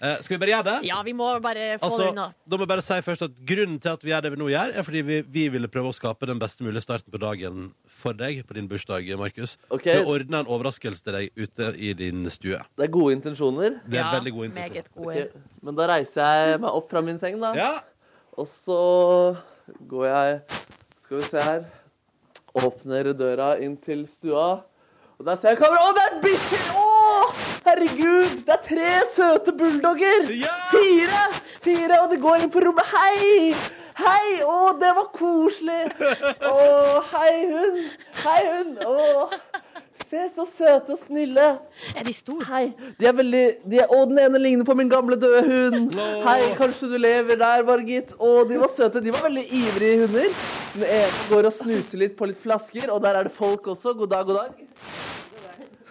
Eh, 0.00 0.16
skal 0.24 0.38
vi 0.38 0.40
bare 0.40 0.52
gjøre 0.54 0.64
det? 0.64 0.74
Ja, 0.88 1.02
vi 1.04 1.12
må 1.12 1.26
bare 1.44 1.64
få 1.78 1.84
Altså, 1.90 2.04
det 2.06 2.12
unna. 2.14 2.26
da 2.48 2.56
må 2.56 2.64
jeg 2.64 2.70
bare 2.70 2.84
si 2.86 2.96
først 3.04 3.24
at 3.26 3.34
Grunnen 3.50 3.76
til 3.84 3.90
at 3.92 4.04
vi 4.04 4.10
gjør 4.14 4.22
det 4.24 4.30
vi 4.32 4.38
nå 4.40 4.46
gjør, 4.48 4.72
er 4.72 4.86
fordi 4.86 5.02
vi, 5.04 5.18
vi 5.28 5.42
ville 5.52 5.68
prøve 5.68 5.90
å 5.92 5.96
skape 5.96 6.28
den 6.30 6.40
beste 6.40 6.64
mulige 6.64 6.80
starten 6.86 7.12
på 7.12 7.20
dagen 7.20 7.66
for 7.84 8.16
deg 8.16 8.40
på 8.48 8.56
din 8.56 8.68
bursdag, 8.70 9.10
Markus. 9.20 9.58
Okay. 9.68 9.92
Så 9.92 10.06
vi 10.06 10.14
ordna 10.14 10.40
en 10.40 10.48
overraskelse 10.48 11.04
til 11.04 11.18
deg 11.18 11.36
ute 11.36 11.68
i 11.76 11.92
din 11.98 12.24
stue. 12.32 12.62
Det 12.80 12.88
er 12.88 12.92
gode 12.94 13.18
intensjoner. 13.18 13.76
Det 13.84 14.00
er 14.00 14.08
veldig 14.16 14.32
gode 14.38 14.48
intensjoner. 14.48 14.72
Meget 14.72 14.90
gode. 14.96 15.26
Okay. 15.28 15.44
Men 15.68 15.76
da 15.82 15.90
reiser 15.92 16.32
jeg 16.40 16.62
meg 16.64 16.80
opp 16.80 16.88
fra 16.94 17.04
min 17.04 17.20
seng, 17.20 17.36
da. 17.44 17.52
Ja. 17.58 17.70
Og 18.40 18.48
så 18.48 18.80
går 19.90 20.06
jeg 20.08 20.40
Skal 21.04 21.18
vi 21.18 21.28
se 21.28 21.44
her. 21.44 21.64
Åpner 22.56 23.12
døra 23.18 23.52
inn 23.60 23.76
til 23.76 24.06
stua. 24.08 24.62
Og 25.20 25.26
der 25.26 25.34
ser 25.36 25.52
jeg 25.52 25.58
kameraet. 25.60 25.84
Å, 25.84 25.96
det 25.96 26.04
er 26.06 26.14
bikkjer! 26.22 26.68
Å, 26.80 26.84
herregud! 27.66 28.38
Det 28.46 28.54
er 28.54 28.62
tre 28.64 28.92
søte 29.04 29.52
bulldogger! 29.52 30.30
Ja! 30.32 30.54
Fire! 30.70 31.24
Fire, 31.60 31.98
og 32.00 32.14
de 32.14 32.16
går 32.22 32.46
inn 32.46 32.52
på 32.54 32.62
rommet. 32.64 32.88
Hei! 32.88 33.50
Hei! 34.00 34.38
Å, 34.48 34.70
det 34.80 34.94
var 34.96 35.10
koselig! 35.12 35.90
Å, 36.40 36.54
hei, 37.10 37.34
hund! 37.50 37.82
Hei, 38.22 38.38
hund! 38.46 38.80
Å, 38.80 39.59
se 40.10 40.24
så 40.34 40.44
søte 40.48 40.94
og 40.94 40.98
snille. 40.98 41.46
Er 41.94 42.06
de 42.06 42.14
store? 42.14 42.46
Hei. 42.48 42.64
De 42.98 43.06
er 43.06 43.14
veldig 43.14 43.44
de 43.70 43.78
er, 43.82 43.92
Å, 43.94 44.00
den 44.10 44.18
ene 44.24 44.40
ligner 44.42 44.66
på 44.66 44.74
min 44.78 44.90
gamle 44.90 45.18
døde 45.20 45.42
hund. 45.46 45.94
Hei, 46.26 46.50
kanskje 46.58 46.90
du 46.90 46.96
lever 46.98 47.38
der, 47.38 47.62
Margit? 47.68 48.16
Å, 48.18 48.32
de 48.48 48.58
var 48.58 48.72
søte. 48.72 49.02
De 49.04 49.14
var 49.14 49.28
veldig 49.28 49.46
ivrige 49.60 50.02
hunder. 50.02 50.34
Den 50.74 50.86
ene 50.98 51.24
går 51.30 51.50
og 51.52 51.54
snuser 51.54 52.02
litt 52.02 52.18
på 52.18 52.30
litt 52.30 52.42
flasker, 52.42 52.90
og 52.90 53.02
der 53.06 53.20
er 53.20 53.30
det 53.30 53.36
folk 53.36 53.70
også. 53.70 53.94
God 54.02 54.14
dag, 54.16 54.26
god 54.26 54.42
dag. 54.42 55.19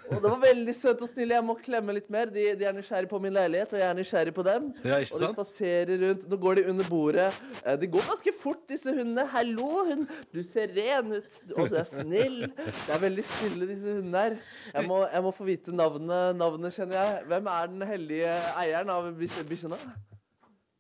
Og 0.10 0.18
det 0.24 0.30
var 0.32 0.40
veldig 0.42 0.74
søte 0.74 1.06
og 1.06 1.10
snille. 1.12 1.36
Jeg 1.38 1.46
må 1.46 1.54
klemme 1.62 1.94
litt 1.94 2.08
mer. 2.14 2.32
De, 2.34 2.44
de 2.58 2.66
er 2.66 2.74
nysgjerrig 2.74 3.10
på 3.12 3.20
min 3.22 3.34
leilighet, 3.36 3.74
og 3.76 3.80
jeg 3.82 3.86
er 3.92 3.98
nysgjerrig 4.00 4.34
på 4.34 4.46
dem. 4.48 4.70
Ja, 4.88 4.98
ikke 5.04 5.16
og 5.16 5.22
de 5.22 5.30
spaserer 5.36 5.92
rundt. 6.02 6.26
Nå 6.32 6.40
går 6.42 6.58
de 6.60 6.64
under 6.72 6.90
bordet. 6.90 7.28
Eh, 7.62 7.76
De 7.84 7.90
går 7.94 8.08
ganske 8.10 8.34
fort, 8.42 8.64
disse 8.72 8.90
hundene. 8.96 9.28
Hallo, 9.36 9.68
hund. 9.92 10.08
Du 10.34 10.42
ser 10.48 10.74
ren 10.76 11.14
ut. 11.20 11.40
Og 11.56 11.70
du 11.70 11.78
er 11.78 11.86
snill. 11.90 12.40
Det 12.58 12.96
er 12.98 13.04
veldig 13.06 13.26
snille, 13.36 13.70
disse 13.70 13.96
hundene 14.00 14.24
her. 14.26 14.38
Jeg 14.74 14.88
må, 14.90 15.00
jeg 15.14 15.26
må 15.28 15.34
få 15.38 15.48
vite 15.52 15.76
navnet. 15.78 16.36
Navnet 16.42 16.74
kjenner 16.80 17.00
jeg. 17.04 17.24
Hvem 17.34 17.52
er 17.54 17.72
den 17.76 17.88
heldige 17.94 18.34
eieren 18.66 18.90
av 18.96 19.12
bikkj- 19.22 19.46
bikkjene? 19.54 19.78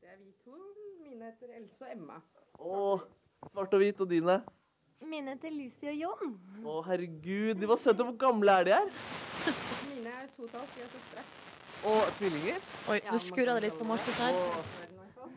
Det 0.01 0.09
er 0.09 0.17
vi 0.23 0.33
to. 0.41 0.57
Mine 1.05 1.29
heter 1.29 1.53
Else 1.61 1.85
og 1.85 1.93
Emma. 1.93 2.17
Å, 2.59 2.97
svart 3.53 3.77
og 3.77 3.85
hvit. 3.85 4.01
Og 4.01 4.09
dine? 4.09 4.41
Mine 5.01 5.31
heter 5.33 5.51
Lucy 5.55 5.87
og 5.89 5.95
Jon. 5.95 6.33
Å, 6.67 6.73
herregud. 6.89 7.55
De 7.61 7.67
var 7.69 7.79
søte. 7.79 8.03
Hvor 8.05 8.17
gamle 8.19 8.51
er 8.59 8.67
de 8.67 8.73
her? 8.75 8.89
Mine 9.89 10.11
er 10.11 10.27
to 10.35 10.43
og 10.43 10.49
et 10.49 10.57
halvt, 10.59 10.75
de 10.75 10.83
er 10.83 10.91
søstre. 10.93 11.23
Og 11.89 12.09
tvillinger? 12.17 12.59
Oi, 12.91 12.97
nå 13.07 13.19
skurra 13.23 13.55
det 13.55 13.69
litt 13.69 13.77
på 13.79 13.87
Markus 13.87 14.17
her. 14.19 14.39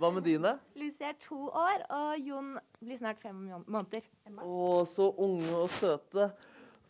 Hva 0.00 0.10
med 0.10 0.24
dine? 0.26 0.56
Lucy 0.74 1.04
er 1.06 1.14
to 1.22 1.38
år, 1.54 1.84
og 1.94 2.18
Jon 2.26 2.56
blir 2.82 2.98
snart 2.98 3.22
fem 3.22 3.38
måneder. 3.70 4.02
Å, 4.42 4.82
så 4.90 5.06
unge 5.22 5.52
og 5.60 5.70
søte. 5.76 6.32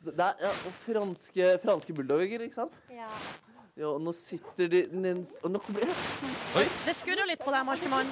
Det 0.03 0.17
er 0.19 0.41
ja, 0.43 0.51
og 0.67 0.79
franske, 0.87 1.51
franske 1.63 1.95
bulldogger, 1.95 2.47
ikke 2.49 2.63
sant? 2.65 2.79
Ja. 2.91 3.11
Ja, 3.77 3.93
og 3.95 4.01
nå 4.05 4.13
sitter 4.13 4.67
de 4.69 4.83
ned- 4.93 5.31
Og 5.41 5.49
nå 5.55 5.61
kommer 5.65 5.87
Oi, 6.61 6.65
Det 6.85 6.93
skurrer 6.93 7.25
litt 7.31 7.41
på 7.41 7.53
deg, 7.55 7.65
Markemann. 7.65 8.11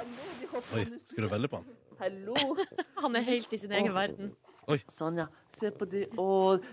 Oi, 0.00 0.84
skal 1.06 1.26
du 1.26 1.30
velge 1.32 1.50
på 1.52 1.60
han? 1.60 1.76
Hallo! 2.02 2.34
Han 3.02 3.16
er 3.16 3.24
helt 3.30 3.52
i 3.56 3.60
sin 3.60 3.72
egen 3.72 3.94
verden. 3.96 4.32
Oi. 4.66 4.80
Sånn, 4.92 5.20
ja. 5.22 5.28
Se 5.56 5.70
på 5.72 5.86
de. 5.88 6.04
Å, 6.18 6.26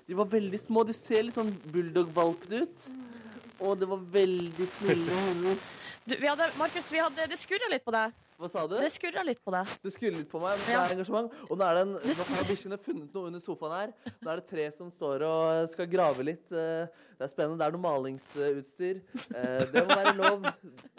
de 0.08 0.18
var 0.18 0.28
veldig 0.32 0.60
små. 0.60 0.84
De 0.88 0.96
ser 0.98 1.28
litt 1.28 1.38
sånn 1.38 1.54
bulldog-valpete 1.72 2.64
ut. 2.66 2.88
Å, 3.64 3.76
det 3.80 3.88
var 3.88 4.04
veldig 4.18 4.70
snille 4.80 5.24
hender. 5.30 5.64
Du, 6.04 6.18
vi 6.20 6.28
hadde, 6.28 6.50
Markus, 6.60 6.90
vi 6.92 7.00
hadde, 7.00 7.24
det 7.32 7.38
skurra 7.40 7.70
litt 7.72 7.86
på 7.86 7.92
deg. 7.96 8.12
Hva 8.36 8.48
sa 8.52 8.66
du? 8.68 8.74
Det 8.76 8.90
skurra 8.92 9.22
litt 9.24 9.40
på 9.40 9.54
deg. 9.56 9.70
Det 9.86 9.92
skurrer 9.96 10.18
litt 10.18 10.28
på 10.28 10.42
meg, 10.44 10.58
men 10.58 10.66
så 10.66 10.74
Ja. 10.74 10.82
er 10.82 10.90
det 10.90 10.96
engasjement. 10.98 11.38
Og 11.48 11.56
nå 11.56 11.64
er 11.64 11.78
det 11.78 11.84
en, 11.86 11.94
Det 12.04 12.16
nå 12.18 12.26
har 12.28 12.50
bikkjene 12.50 12.80
funnet 12.84 13.16
noe 13.16 13.30
under 13.30 13.40
sofaen 13.46 13.76
her. 13.78 13.94
Nå 14.20 14.34
er 14.34 14.42
det 14.42 14.50
tre 14.50 14.66
som 14.76 14.90
står 14.92 15.24
og 15.24 15.70
skal 15.72 15.88
grave 15.88 16.26
litt. 16.28 16.52
Eh, 16.52 16.92
Det 17.18 17.26
er 17.28 17.32
spennende. 17.32 17.60
Det 17.60 17.66
er 17.68 17.76
noe 17.76 17.84
malingsutstyr. 17.84 19.02
Eh, 19.36 19.66
Det 19.74 19.84
må 19.88 19.96
være 19.96 20.14
lov. 20.18 20.48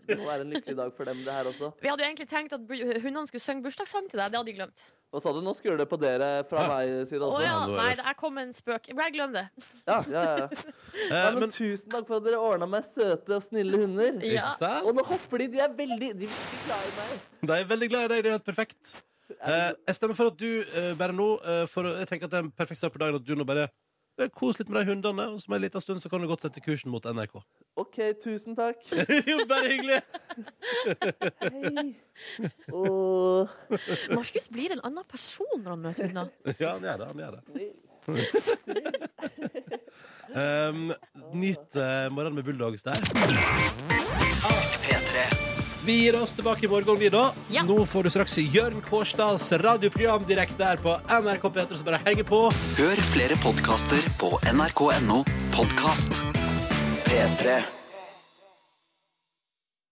Det 0.07 0.19
må 0.21 0.27
være 0.29 0.45
en 0.45 0.53
lykkelig 0.53 0.77
dag 0.77 0.93
for 0.97 1.05
dem, 1.09 1.23
det 1.25 1.33
her 1.33 1.49
også. 1.51 1.71
Vi 1.81 1.89
hadde 1.89 2.05
jo 2.05 2.09
egentlig 2.11 2.29
tenkt 2.29 2.53
at 2.53 2.61
hundene 3.03 3.27
skulle 3.31 3.41
synge 3.45 3.65
bursdagssang 3.65 4.11
til 4.11 4.21
deg. 4.21 4.31
Det 4.33 4.39
hadde 4.41 4.51
de 4.53 4.57
glemt. 4.59 4.83
Hva 5.15 5.21
sa 5.23 5.31
du? 5.33 5.39
Nå 5.47 5.53
skrur 5.55 5.77
det 5.79 5.87
på 5.89 5.97
dere 6.03 6.29
fra 6.51 6.65
meg 6.73 7.07
side 7.07 7.23
Å 7.23 7.29
også. 7.31 7.43
ja. 7.45 7.59
Nei, 7.71 7.95
det- 7.95 8.05
jeg 8.05 8.17
kom 8.19 8.35
med 8.35 8.49
en 8.49 8.53
spøk. 8.53 8.89
Jeg 8.91 9.13
glem 9.15 9.33
det. 9.33 9.45
Ja, 9.87 9.99
ja, 10.11 10.23
ja. 10.43 10.49
Nei, 11.11 11.41
men, 11.41 11.51
tusen 11.55 11.89
takk 11.93 12.07
for 12.09 12.17
at 12.19 12.25
dere 12.27 12.41
ordna 12.43 12.67
meg 12.67 12.83
søte 12.85 13.37
og 13.39 13.43
snille 13.47 13.79
hunder. 13.79 14.19
Ja. 14.27 14.57
Og 14.83 14.93
nå 14.95 15.05
hopper 15.07 15.39
de. 15.39 15.49
De 15.55 15.61
er 15.63 15.69
veldig 15.71 16.11
De 16.19 16.27
er 16.27 16.35
veldig 16.35 16.63
glad 16.67 16.89
i 16.89 16.95
meg. 16.99 17.19
De 17.47 17.53
er 17.61 17.65
veldig 17.75 17.89
glad 17.95 18.05
i 18.05 18.09
deg. 18.15 18.23
Det 18.25 18.33
er 18.33 18.39
helt 18.41 18.49
perfekt. 18.51 18.97
Eh, 19.41 19.71
jeg 19.89 19.97
stemmer 19.97 20.15
for 20.19 20.27
at 20.29 20.37
du 20.37 20.51
eh, 20.61 20.93
bare 21.01 21.15
nå 21.17 21.29
eh, 21.49 21.65
for, 21.71 21.87
Jeg 21.89 22.07
tenker 22.11 22.27
at 22.29 22.31
det 22.35 22.39
er 22.41 22.45
en 22.45 22.51
perfekt 22.53 22.83
start 22.83 22.93
på 22.93 23.01
dagen 23.01 23.17
at 23.17 23.25
du 23.25 23.33
nå 23.39 23.47
bare 23.49 23.69
Kos 24.15 24.61
litt 24.61 24.69
med 24.71 24.85
de 24.85 24.93
hundene, 24.93 25.25
og 25.35 25.41
så 25.43 25.51
om 25.51 25.57
en 25.57 25.63
liten 25.65 25.83
stund 25.83 26.03
så 26.03 26.09
kan 26.11 26.23
du 26.23 26.29
godt 26.31 26.45
sette 26.45 26.63
kursen 26.63 26.93
mot 26.95 27.03
NRK. 27.03 27.35
OK, 27.83 27.97
tusen 28.23 28.55
takk. 28.59 28.79
jo, 29.31 29.41
bare 29.51 29.73
hyggelig. 29.73 30.01
Hei. 31.43 31.89
Oh. 32.71 33.51
Markus 34.19 34.47
blir 34.55 34.77
en 34.77 34.85
annen 34.87 35.07
person 35.11 35.59
når 35.59 35.71
han 35.75 35.83
møter 35.89 36.07
hunder. 36.07 36.31
Ja, 36.61 36.77
han 36.77 36.87
gjør 36.87 36.97
det. 37.03 37.07
Han 37.11 37.19
gjør 37.25 37.33
det. 37.35 37.43
um, 40.31 40.95
nyt 41.35 41.69
uh, 41.75 42.07
morgenen 42.15 42.39
med 42.39 42.47
bulldogs 42.47 42.87
der. 42.87 42.99
Vi 45.85 45.93
gir 45.93 46.17
oss 46.17 46.33
tilbake 46.33 46.65
i 46.65 46.69
morgen, 46.69 46.99
vi, 46.99 47.11
da. 47.13 47.27
Nå 47.69 47.85
får 47.85 48.07
du 48.07 48.11
straks 48.15 48.39
Jørn 48.39 48.81
Kårstads 48.87 49.51
radioprogram 49.61 50.25
direkte 50.25 50.65
her 50.65 50.81
på 50.81 50.97
NRK 51.21 51.45
P3, 51.45 51.77
så 51.77 51.85
bare 51.85 52.01
henger 52.07 52.25
på. 52.25 52.41
Hør 52.81 53.07
flere 53.13 53.37
podkaster 53.45 54.11
på 54.21 54.33
nrk.no 54.55 55.23
podkast. 55.53 56.21
P3. 57.05 57.84